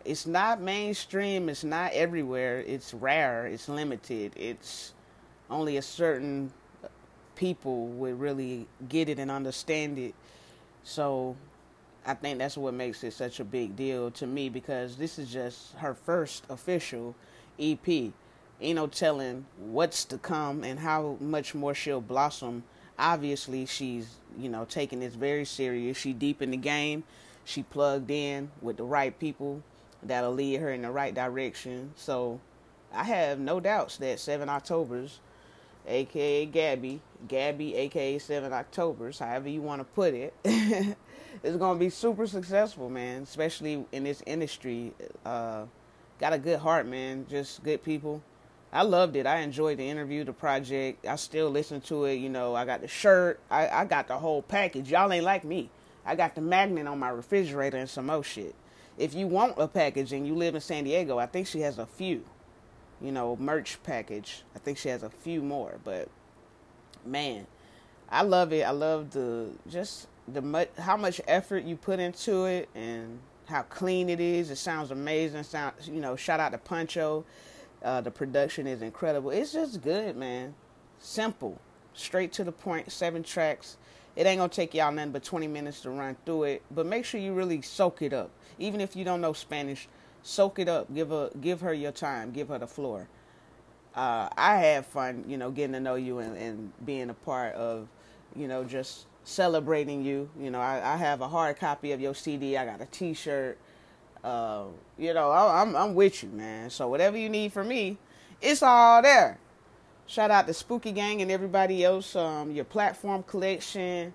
it's 0.05 0.25
not 0.25 0.61
mainstream, 0.61 1.49
it's 1.49 1.63
not 1.63 1.93
everywhere, 1.93 2.59
it's 2.59 2.93
rare, 2.93 3.45
it's 3.45 3.69
limited. 3.69 4.33
It's 4.35 4.93
only 5.49 5.77
a 5.77 5.81
certain 5.81 6.51
people 7.35 7.87
would 7.87 8.19
really 8.19 8.67
get 8.89 9.09
it 9.09 9.19
and 9.19 9.31
understand 9.31 9.97
it. 9.97 10.13
So 10.83 11.35
I 12.05 12.13
think 12.15 12.39
that's 12.39 12.57
what 12.57 12.73
makes 12.73 13.03
it 13.03 13.13
such 13.13 13.39
a 13.39 13.45
big 13.45 13.75
deal 13.75 14.11
to 14.11 14.27
me 14.27 14.49
because 14.49 14.97
this 14.97 15.17
is 15.17 15.31
just 15.31 15.73
her 15.75 15.93
first 15.93 16.43
official 16.49 17.15
EP. 17.59 17.87
Ain't 17.87 18.75
no 18.75 18.87
telling 18.87 19.45
what's 19.57 20.05
to 20.05 20.17
come 20.17 20.63
and 20.63 20.79
how 20.79 21.17
much 21.19 21.55
more 21.55 21.73
she'll 21.73 22.01
blossom. 22.01 22.63
Obviously, 22.99 23.65
she's, 23.65 24.15
you 24.37 24.49
know, 24.49 24.65
taking 24.65 24.99
this 24.99 25.15
very 25.15 25.45
serious. 25.45 25.97
She 25.97 26.13
deep 26.13 26.41
in 26.41 26.51
the 26.51 26.57
game. 26.57 27.03
She 27.45 27.63
plugged 27.63 28.11
in 28.11 28.51
with 28.61 28.77
the 28.77 28.83
right 28.83 29.17
people 29.17 29.63
that'll 30.07 30.33
lead 30.33 30.59
her 30.59 30.71
in 30.71 30.81
the 30.81 30.91
right 30.91 31.13
direction. 31.13 31.91
So 31.95 32.39
I 32.93 33.03
have 33.03 33.39
no 33.39 33.59
doubts 33.59 33.97
that 33.97 34.19
7 34.19 34.47
Octobers, 34.49 35.19
aka 35.87 36.45
Gabby, 36.45 37.01
Gabby, 37.27 37.75
aka 37.75 38.19
7 38.19 38.51
Octobers, 38.53 39.19
however 39.19 39.49
you 39.49 39.61
want 39.61 39.81
to 39.81 39.85
put 39.85 40.13
it, 40.13 40.33
is 41.43 41.57
going 41.57 41.77
to 41.77 41.79
be 41.79 41.89
super 41.89 42.27
successful, 42.27 42.89
man, 42.89 43.23
especially 43.23 43.85
in 43.91 44.03
this 44.03 44.21
industry. 44.25 44.93
Uh, 45.25 45.65
got 46.19 46.33
a 46.33 46.37
good 46.37 46.59
heart, 46.59 46.85
man, 46.85 47.25
just 47.29 47.63
good 47.63 47.83
people. 47.83 48.21
I 48.71 48.81
loved 48.81 49.15
it. 49.15 49.27
I 49.27 49.39
enjoyed 49.39 49.77
the 49.77 49.87
interview, 49.87 50.23
the 50.23 50.33
project. 50.33 51.05
I 51.05 51.15
still 51.15 51.51
listen 51.51 51.79
to 51.81 52.05
it. 52.05 52.15
You 52.15 52.29
know, 52.29 52.55
I 52.55 52.65
got 52.65 52.81
the 52.81 52.87
shirt. 52.87 53.39
I, 53.51 53.67
I 53.69 53.85
got 53.85 54.07
the 54.07 54.17
whole 54.17 54.41
package. 54.41 54.89
Y'all 54.89 55.11
ain't 55.13 55.23
like 55.23 55.43
me. 55.43 55.69
I 56.05 56.15
got 56.15 56.33
the 56.33 56.41
magnet 56.41 56.87
on 56.87 56.97
my 56.97 57.09
refrigerator 57.09 57.77
and 57.77 57.89
some 57.89 58.07
more 58.07 58.23
shit 58.23 58.55
if 58.97 59.13
you 59.13 59.27
want 59.27 59.55
a 59.57 59.67
package 59.67 60.13
and 60.13 60.25
you 60.27 60.35
live 60.35 60.55
in 60.55 60.61
San 60.61 60.83
Diego, 60.83 61.17
I 61.17 61.25
think 61.25 61.47
she 61.47 61.61
has 61.61 61.79
a 61.79 61.85
few, 61.85 62.23
you 63.01 63.11
know, 63.11 63.35
merch 63.37 63.81
package. 63.83 64.43
I 64.55 64.59
think 64.59 64.77
she 64.77 64.89
has 64.89 65.03
a 65.03 65.09
few 65.09 65.41
more, 65.41 65.79
but 65.83 66.09
man, 67.05 67.47
I 68.09 68.21
love 68.23 68.53
it. 68.53 68.63
I 68.63 68.71
love 68.71 69.11
the 69.11 69.49
just 69.67 70.07
the 70.27 70.67
how 70.77 70.97
much 70.97 71.19
effort 71.27 71.63
you 71.63 71.75
put 71.75 71.99
into 71.99 72.45
it 72.45 72.69
and 72.75 73.19
how 73.47 73.63
clean 73.63 74.09
it 74.09 74.19
is. 74.19 74.51
It 74.51 74.57
sounds 74.57 74.91
amazing. 74.91 75.43
Sound 75.43 75.73
you 75.85 75.99
know, 75.99 76.15
shout 76.15 76.39
out 76.39 76.51
to 76.51 76.57
Puncho. 76.57 77.23
Uh, 77.83 77.99
the 78.01 78.11
production 78.11 78.67
is 78.67 78.81
incredible. 78.81 79.31
It's 79.31 79.53
just 79.53 79.81
good, 79.81 80.15
man. 80.15 80.55
Simple, 80.99 81.59
straight 81.93 82.31
to 82.33 82.43
the 82.43 82.51
point. 82.51 82.91
Seven 82.91 83.23
tracks. 83.23 83.77
It 84.15 84.27
ain't 84.27 84.37
gonna 84.37 84.49
take 84.49 84.73
y'all 84.75 84.91
nothing 84.91 85.11
but 85.11 85.23
20 85.23 85.47
minutes 85.47 85.81
to 85.81 85.89
run 85.89 86.15
through 86.25 86.43
it, 86.43 86.61
but 86.69 86.85
make 86.85 87.03
sure 87.03 87.19
you 87.19 87.33
really 87.33 87.61
soak 87.63 88.03
it 88.03 88.13
up. 88.13 88.29
Even 88.59 88.81
if 88.81 88.95
you 88.95 89.03
don't 89.03 89.21
know 89.21 89.33
Spanish, 89.33 89.87
soak 90.23 90.59
it 90.59 90.67
up. 90.67 90.93
Give 90.93 91.09
her 91.09 91.29
give 91.39 91.61
her 91.61 91.73
your 91.73 91.91
time. 91.91 92.31
Give 92.31 92.49
her 92.49 92.59
the 92.59 92.67
floor. 92.67 93.07
Uh, 93.95 94.27
I 94.35 94.57
had 94.57 94.85
fun, 94.87 95.23
you 95.27 95.37
know, 95.37 95.51
getting 95.51 95.73
to 95.73 95.79
know 95.79 95.95
you 95.95 96.17
and, 96.17 96.35
and, 96.35 96.71
being 96.83 97.11
a 97.11 97.13
part 97.13 97.53
of, 97.53 97.87
you 98.35 98.47
know, 98.47 98.63
just 98.63 99.05
celebrating 99.23 100.03
you. 100.03 100.27
You 100.39 100.49
know, 100.49 100.59
I, 100.59 100.95
I 100.95 100.97
have 100.97 101.21
a 101.21 101.27
hard 101.27 101.59
copy 101.59 101.91
of 101.91 102.01
your 102.01 102.15
CD. 102.15 102.57
I 102.57 102.65
got 102.65 102.81
a 102.81 102.87
T-shirt. 102.87 103.55
Uh, 104.23 104.63
you 104.97 105.13
know, 105.13 105.29
I, 105.29 105.61
I'm 105.61 105.75
I'm 105.75 105.93
with 105.93 106.23
you, 106.23 106.29
man. 106.29 106.69
So 106.69 106.87
whatever 106.87 107.17
you 107.17 107.29
need 107.29 107.53
from 107.53 107.67
me, 107.67 107.97
it's 108.41 108.63
all 108.63 109.01
there. 109.01 109.37
Shout 110.05 110.31
out 110.31 110.47
to 110.47 110.53
Spooky 110.53 110.91
Gang 110.91 111.21
and 111.21 111.29
everybody 111.29 111.83
else. 111.83 112.15
Um, 112.15 112.51
your 112.51 112.65
platform 112.65 113.23
collection, 113.23 114.13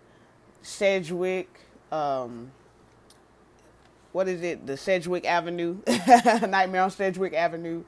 Sedgwick. 0.63 1.61
Um, 1.93 2.51
what 4.13 4.29
is 4.29 4.43
it? 4.43 4.67
The 4.67 4.77
Sedgwick 4.77 5.25
Avenue, 5.25 5.79
Nightmare 5.87 6.83
on 6.83 6.91
Sedgwick 6.91 7.35
Avenue. 7.35 7.85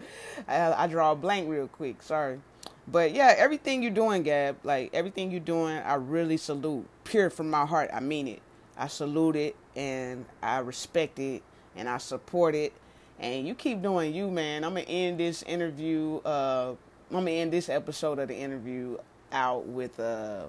I, 0.47 0.85
I, 0.85 0.87
draw 0.87 1.13
a 1.13 1.17
blank 1.17 1.49
real 1.49 1.69
quick. 1.69 2.03
Sorry, 2.03 2.41
but 2.87 3.13
yeah, 3.13 3.35
everything 3.37 3.83
you're 3.83 3.93
doing, 3.93 4.23
Gab, 4.23 4.59
like 4.65 4.91
everything 4.93 5.31
you're 5.31 5.41
doing, 5.41 5.77
I 5.79 5.95
really 5.95 6.37
salute. 6.37 6.87
Pure 7.05 7.31
from 7.31 7.51
my 7.51 7.65
heart, 7.65 7.91
I 7.93 8.01
mean 8.01 8.29
it. 8.29 8.43
I 8.77 8.89
salute 8.89 9.37
it 9.37 9.57
and 9.77 10.25
I 10.43 10.59
respect 10.59 11.19
it 11.19 11.43
and 11.77 11.89
I 11.89 11.99
support 11.99 12.55
it. 12.55 12.73
And 13.19 13.47
you 13.47 13.55
keep 13.55 13.83
doing 13.83 14.15
you, 14.15 14.31
man. 14.31 14.65
I'm 14.65 14.75
gonna 14.75 14.87
end 14.87 15.21
this 15.21 15.43
interview. 15.43 16.17
Uh, 16.25 16.75
I'm 17.11 17.17
gonna 17.19 17.31
end 17.31 17.53
this 17.53 17.69
episode 17.69 18.19
of 18.19 18.29
the 18.29 18.37
interview 18.37 18.97
out 19.33 19.67
with 19.67 20.01
uh, 20.01 20.45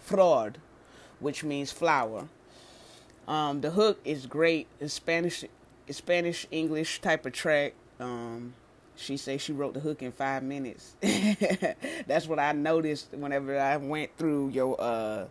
Flor, 0.00 0.54
which 1.20 1.44
means 1.44 1.70
flower. 1.70 2.28
Um, 3.28 3.60
the 3.60 3.70
hook 3.70 4.00
is 4.06 4.24
great. 4.24 4.66
It's 4.80 4.94
Spanish, 4.94 5.44
Spanish 5.90 6.46
English 6.50 7.02
type 7.02 7.26
of 7.26 7.34
track. 7.34 7.74
Um, 8.00 8.54
she 8.96 9.18
says 9.18 9.42
she 9.42 9.52
wrote 9.52 9.74
the 9.74 9.80
hook 9.80 10.02
in 10.02 10.12
five 10.12 10.42
minutes. 10.42 10.96
That's 12.06 12.26
what 12.26 12.38
I 12.38 12.52
noticed 12.52 13.12
whenever 13.12 13.60
I 13.60 13.76
went 13.76 14.16
through 14.16 14.48
your 14.48 14.80
uh, 14.80 15.26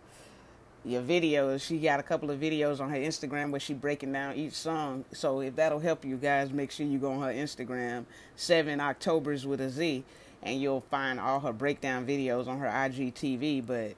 your 0.86 1.02
videos. 1.02 1.64
She 1.66 1.80
got 1.80 2.00
a 2.00 2.04
couple 2.04 2.30
of 2.30 2.40
videos 2.40 2.80
on 2.80 2.92
her 2.92 2.98
Instagram 2.98 3.50
where 3.50 3.60
she 3.60 3.74
breaking 3.74 4.14
down 4.14 4.36
each 4.36 4.54
song. 4.54 5.04
So 5.12 5.42
if 5.42 5.56
that'll 5.56 5.80
help 5.80 6.06
you 6.06 6.18
guys, 6.18 6.52
make 6.52 6.70
sure 6.70 6.86
you 6.86 7.00
go 7.00 7.14
on 7.14 7.22
her 7.24 7.34
Instagram, 7.34 8.06
Seven 8.36 8.80
Octobers 8.80 9.48
with 9.48 9.60
a 9.60 9.72
Z, 9.72 10.04
and 10.44 10.62
you'll 10.62 10.82
find 10.82 11.20
all 11.20 11.40
her 11.40 11.52
breakdown 11.52 12.06
videos 12.06 12.48
on 12.48 12.60
her 12.60 12.68
IGTV. 12.68 13.66
But 13.66 13.96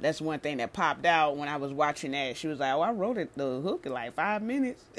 that's 0.00 0.20
one 0.20 0.40
thing 0.40 0.58
that 0.58 0.72
popped 0.72 1.04
out 1.06 1.36
when 1.36 1.48
I 1.48 1.56
was 1.56 1.72
watching 1.72 2.12
that. 2.12 2.36
She 2.36 2.48
was 2.48 2.58
like, 2.58 2.72
"Oh, 2.72 2.80
I 2.80 2.92
wrote 2.92 3.18
it 3.18 3.34
the 3.34 3.60
hook 3.60 3.86
in 3.86 3.92
like 3.92 4.14
five 4.14 4.42
minutes," 4.42 4.84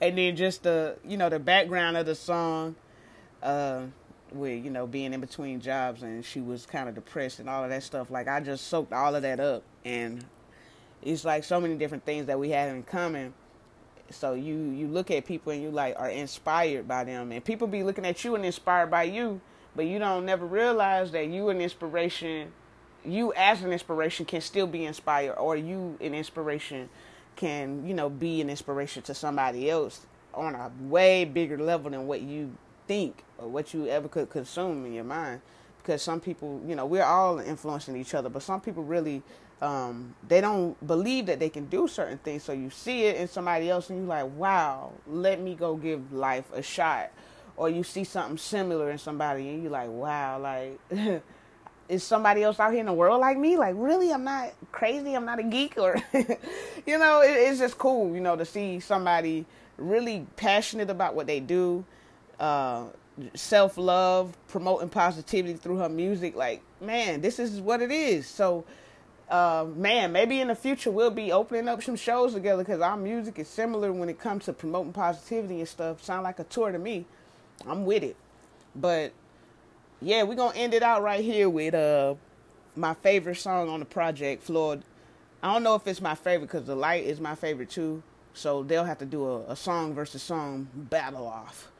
and 0.00 0.18
then 0.18 0.36
just 0.36 0.62
the 0.62 0.96
you 1.04 1.16
know 1.16 1.28
the 1.28 1.38
background 1.38 1.96
of 1.96 2.06
the 2.06 2.14
song. 2.14 2.76
Uh, 3.42 3.84
with 4.32 4.64
you 4.64 4.70
know 4.70 4.86
being 4.86 5.12
in 5.12 5.20
between 5.20 5.60
jobs 5.60 6.02
and 6.02 6.24
she 6.24 6.40
was 6.40 6.66
kind 6.66 6.88
of 6.88 6.94
depressed 6.94 7.38
and 7.40 7.48
all 7.48 7.64
of 7.64 7.70
that 7.70 7.82
stuff 7.82 8.10
like 8.10 8.28
i 8.28 8.40
just 8.40 8.68
soaked 8.68 8.92
all 8.92 9.14
of 9.14 9.22
that 9.22 9.40
up 9.40 9.62
and 9.84 10.24
it's 11.02 11.24
like 11.24 11.44
so 11.44 11.60
many 11.60 11.76
different 11.76 12.04
things 12.04 12.26
that 12.26 12.38
we 12.38 12.50
have 12.50 12.74
in 12.74 12.82
common 12.82 13.32
so 14.10 14.34
you 14.34 14.56
you 14.70 14.86
look 14.88 15.10
at 15.10 15.24
people 15.24 15.52
and 15.52 15.62
you 15.62 15.70
like 15.70 15.94
are 15.98 16.10
inspired 16.10 16.86
by 16.86 17.04
them 17.04 17.32
and 17.32 17.44
people 17.44 17.66
be 17.66 17.82
looking 17.82 18.04
at 18.04 18.22
you 18.24 18.34
and 18.34 18.44
inspired 18.44 18.90
by 18.90 19.04
you 19.04 19.40
but 19.74 19.86
you 19.86 19.98
don't 19.98 20.26
never 20.26 20.46
realize 20.46 21.12
that 21.12 21.28
you 21.28 21.48
an 21.48 21.60
inspiration 21.60 22.52
you 23.04 23.32
as 23.34 23.62
an 23.62 23.72
inspiration 23.72 24.26
can 24.26 24.40
still 24.40 24.66
be 24.66 24.84
inspired 24.84 25.34
or 25.34 25.56
you 25.56 25.96
an 26.00 26.14
inspiration 26.14 26.88
can 27.36 27.86
you 27.86 27.94
know 27.94 28.10
be 28.10 28.40
an 28.40 28.50
inspiration 28.50 29.02
to 29.02 29.14
somebody 29.14 29.70
else 29.70 30.06
on 30.34 30.54
a 30.54 30.70
way 30.82 31.24
bigger 31.24 31.58
level 31.58 31.90
than 31.90 32.06
what 32.06 32.20
you 32.20 32.52
think 32.86 33.24
or 33.38 33.48
what 33.48 33.72
you 33.72 33.86
ever 33.86 34.08
could 34.08 34.28
consume 34.30 34.84
in 34.86 34.92
your 34.92 35.04
mind. 35.04 35.40
Because 35.78 36.02
some 36.02 36.20
people 36.20 36.60
you 36.66 36.74
know 36.74 36.86
we're 36.86 37.04
all 37.04 37.38
influencing 37.38 37.96
each 37.96 38.14
other 38.14 38.28
but 38.28 38.42
some 38.42 38.60
people 38.60 38.82
really 38.82 39.22
um, 39.62 40.14
they 40.26 40.40
don't 40.40 40.86
believe 40.86 41.26
that 41.26 41.38
they 41.38 41.50
can 41.50 41.66
do 41.66 41.86
certain 41.86 42.16
things. 42.18 42.42
So 42.42 42.52
you 42.52 42.70
see 42.70 43.04
it 43.04 43.16
in 43.16 43.28
somebody 43.28 43.68
else 43.68 43.90
and 43.90 44.00
you're 44.00 44.08
like 44.08 44.30
wow 44.36 44.92
let 45.06 45.40
me 45.40 45.54
go 45.54 45.76
give 45.76 46.12
life 46.12 46.52
a 46.52 46.62
shot. 46.62 47.10
Or 47.56 47.68
you 47.68 47.82
see 47.82 48.04
something 48.04 48.38
similar 48.38 48.90
in 48.90 48.98
somebody 48.98 49.48
and 49.48 49.62
you're 49.62 49.72
like 49.72 49.90
wow 49.90 50.38
like 50.38 50.78
is 51.90 52.02
somebody 52.02 52.42
else 52.42 52.58
out 52.60 52.70
here 52.70 52.80
in 52.80 52.86
the 52.86 52.92
world 52.92 53.20
like 53.20 53.36
me 53.36 53.58
like 53.58 53.74
really 53.76 54.12
i'm 54.12 54.24
not 54.24 54.52
crazy 54.72 55.14
i'm 55.14 55.24
not 55.24 55.38
a 55.38 55.42
geek 55.42 55.76
or 55.76 55.96
you 56.86 56.98
know 56.98 57.20
it, 57.20 57.30
it's 57.30 57.58
just 57.58 57.76
cool 57.76 58.14
you 58.14 58.20
know 58.20 58.36
to 58.36 58.44
see 58.44 58.80
somebody 58.80 59.44
really 59.76 60.26
passionate 60.36 60.88
about 60.88 61.14
what 61.14 61.26
they 61.26 61.40
do 61.40 61.84
uh, 62.38 62.84
self 63.34 63.76
love, 63.76 64.36
promoting 64.48 64.88
positivity 64.88 65.54
through 65.54 65.78
her 65.78 65.88
music. 65.88 66.34
Like, 66.34 66.62
man, 66.80 67.20
this 67.20 67.38
is 67.38 67.60
what 67.60 67.82
it 67.82 67.90
is. 67.90 68.26
So, 68.26 68.64
uh, 69.28 69.66
man, 69.76 70.12
maybe 70.12 70.40
in 70.40 70.48
the 70.48 70.54
future 70.54 70.90
we'll 70.90 71.10
be 71.10 71.30
opening 71.30 71.68
up 71.68 71.82
some 71.82 71.96
shows 71.96 72.32
together 72.34 72.64
because 72.64 72.80
our 72.80 72.96
music 72.96 73.38
is 73.38 73.48
similar 73.48 73.92
when 73.92 74.08
it 74.08 74.18
comes 74.18 74.46
to 74.46 74.52
promoting 74.52 74.92
positivity 74.92 75.60
and 75.60 75.68
stuff. 75.68 76.02
Sound 76.02 76.24
like 76.24 76.38
a 76.38 76.44
tour 76.44 76.72
to 76.72 76.78
me. 76.78 77.06
I'm 77.66 77.84
with 77.84 78.02
it. 78.02 78.16
But 78.74 79.12
yeah, 80.02 80.22
we're 80.22 80.34
gonna 80.34 80.56
end 80.56 80.74
it 80.74 80.82
out 80.82 81.02
right 81.02 81.24
here 81.24 81.48
with 81.48 81.74
uh 81.74 82.14
my 82.76 82.94
favorite 82.94 83.36
song 83.36 83.68
on 83.68 83.80
the 83.80 83.86
project, 83.86 84.42
Flor. 84.42 84.78
I 85.42 85.52
don't 85.52 85.62
know 85.62 85.74
if 85.74 85.86
it's 85.86 86.00
my 86.00 86.14
favorite 86.14 86.46
because 86.46 86.66
the 86.66 86.74
light 86.74 87.04
is 87.04 87.20
my 87.20 87.34
favorite 87.34 87.70
too. 87.70 88.02
So 88.32 88.62
they'll 88.62 88.84
have 88.84 88.98
to 88.98 89.06
do 89.06 89.26
a, 89.26 89.40
a 89.50 89.56
song 89.56 89.94
versus 89.94 90.22
song 90.22 90.68
battle 90.74 91.26
off 91.26 91.70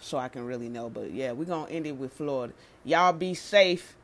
so 0.00 0.18
I 0.18 0.28
can 0.28 0.44
really 0.44 0.68
know. 0.68 0.90
But 0.90 1.12
yeah, 1.12 1.32
we're 1.32 1.44
gonna 1.44 1.70
end 1.70 1.86
it 1.86 1.96
with 1.96 2.12
Florida. 2.12 2.52
Y'all 2.84 3.12
be 3.12 3.34
safe. 3.34 3.96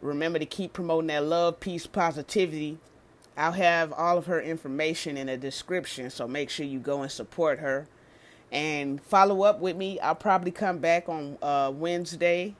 Remember 0.00 0.38
to 0.38 0.46
keep 0.46 0.72
promoting 0.72 1.08
that 1.08 1.24
love, 1.24 1.58
peace, 1.58 1.86
positivity. 1.86 2.78
I'll 3.36 3.52
have 3.52 3.92
all 3.92 4.18
of 4.18 4.26
her 4.26 4.40
information 4.40 5.16
in 5.16 5.26
the 5.26 5.36
description, 5.36 6.10
so 6.10 6.28
make 6.28 6.48
sure 6.50 6.64
you 6.64 6.78
go 6.78 7.02
and 7.02 7.10
support 7.10 7.58
her. 7.58 7.86
And 8.52 9.02
follow 9.02 9.42
up 9.42 9.58
with 9.58 9.76
me. 9.76 9.98
I'll 9.98 10.14
probably 10.14 10.52
come 10.52 10.78
back 10.78 11.08
on 11.08 11.36
uh, 11.42 11.72
Wednesday 11.74 12.54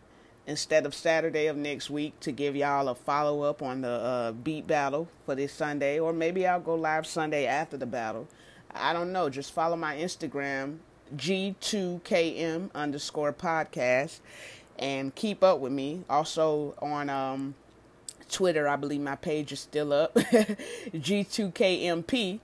instead 0.47 0.87
of 0.87 0.95
Saturday 0.95 1.47
of 1.47 1.57
next 1.57 1.91
week 1.91 2.19
to 2.21 2.33
give 2.33 2.55
y'all 2.55 2.89
a 2.89 2.95
follow 2.95 3.43
up 3.43 3.63
on 3.63 3.81
the 3.81 3.89
uh, 3.89 4.33
beat 4.33 4.67
battle 4.67 5.09
for 5.25 5.35
this 5.35 5.53
Sunday, 5.53 5.99
or 5.99 6.13
maybe 6.13 6.47
I'll 6.47 6.61
go 6.61 6.75
live 6.75 7.07
Sunday 7.07 7.47
after 7.47 7.77
the 7.77 7.87
battle. 7.87 8.29
I 8.75 8.93
don't 8.93 9.13
know. 9.13 9.29
Just 9.29 9.53
follow 9.53 9.77
my 9.77 9.97
Instagram 9.97 10.79
G2KM 11.17 12.71
underscore 12.75 13.33
podcast 13.33 14.21
and 14.79 15.15
keep 15.15 15.43
up 15.43 15.61
with 15.61 15.73
me. 15.73 16.05
Also 16.09 16.75
on 16.81 17.11
um, 17.11 17.55
Twitter, 18.31 18.69
I 18.69 18.77
believe 18.77 19.01
my 19.01 19.17
page 19.17 19.53
is 19.53 19.61
still 19.61 19.93
up, 19.93 20.15
G2KMP. 20.95 22.41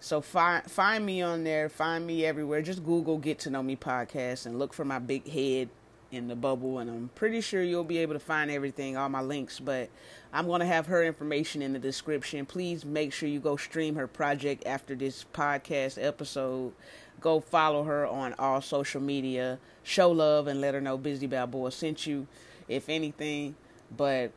So 0.00 0.20
find 0.20 0.68
find 0.68 1.06
me 1.06 1.22
on 1.22 1.44
there, 1.44 1.68
find 1.68 2.04
me 2.04 2.26
everywhere. 2.26 2.60
Just 2.60 2.84
Google 2.84 3.18
Get 3.18 3.38
to 3.40 3.50
Know 3.50 3.62
Me 3.62 3.76
podcast 3.76 4.46
and 4.46 4.58
look 4.58 4.74
for 4.74 4.84
my 4.84 4.98
big 4.98 5.28
head 5.28 5.68
in 6.12 6.28
the 6.28 6.36
bubble, 6.36 6.78
and 6.78 6.88
I'm 6.88 7.10
pretty 7.14 7.40
sure 7.40 7.62
you'll 7.62 7.82
be 7.82 7.98
able 7.98 8.14
to 8.14 8.20
find 8.20 8.50
everything, 8.50 8.96
all 8.96 9.08
my 9.08 9.22
links. 9.22 9.58
But 9.58 9.90
I'm 10.32 10.46
gonna 10.46 10.66
have 10.66 10.86
her 10.86 11.02
information 11.02 11.62
in 11.62 11.72
the 11.72 11.78
description. 11.78 12.46
Please 12.46 12.84
make 12.84 13.12
sure 13.12 13.28
you 13.28 13.40
go 13.40 13.56
stream 13.56 13.96
her 13.96 14.06
project 14.06 14.64
after 14.66 14.94
this 14.94 15.24
podcast 15.32 16.02
episode 16.02 16.74
go 17.22 17.40
follow 17.40 17.84
her 17.84 18.06
on 18.06 18.34
all 18.38 18.60
social 18.60 19.00
media. 19.00 19.58
Show 19.82 20.10
love 20.10 20.46
and 20.46 20.60
let 20.60 20.74
her 20.74 20.80
know 20.80 20.98
Busy 20.98 21.26
Balboa 21.26 21.70
sent 21.70 22.06
you, 22.06 22.26
if 22.68 22.88
anything. 22.88 23.54
But 23.96 24.32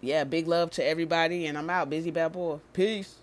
yeah, 0.00 0.24
big 0.24 0.48
love 0.48 0.70
to 0.72 0.84
everybody, 0.84 1.46
and 1.46 1.56
I'm 1.56 1.70
out. 1.70 1.90
Busy 1.90 2.10
Balboa. 2.10 2.60
Peace. 2.72 3.16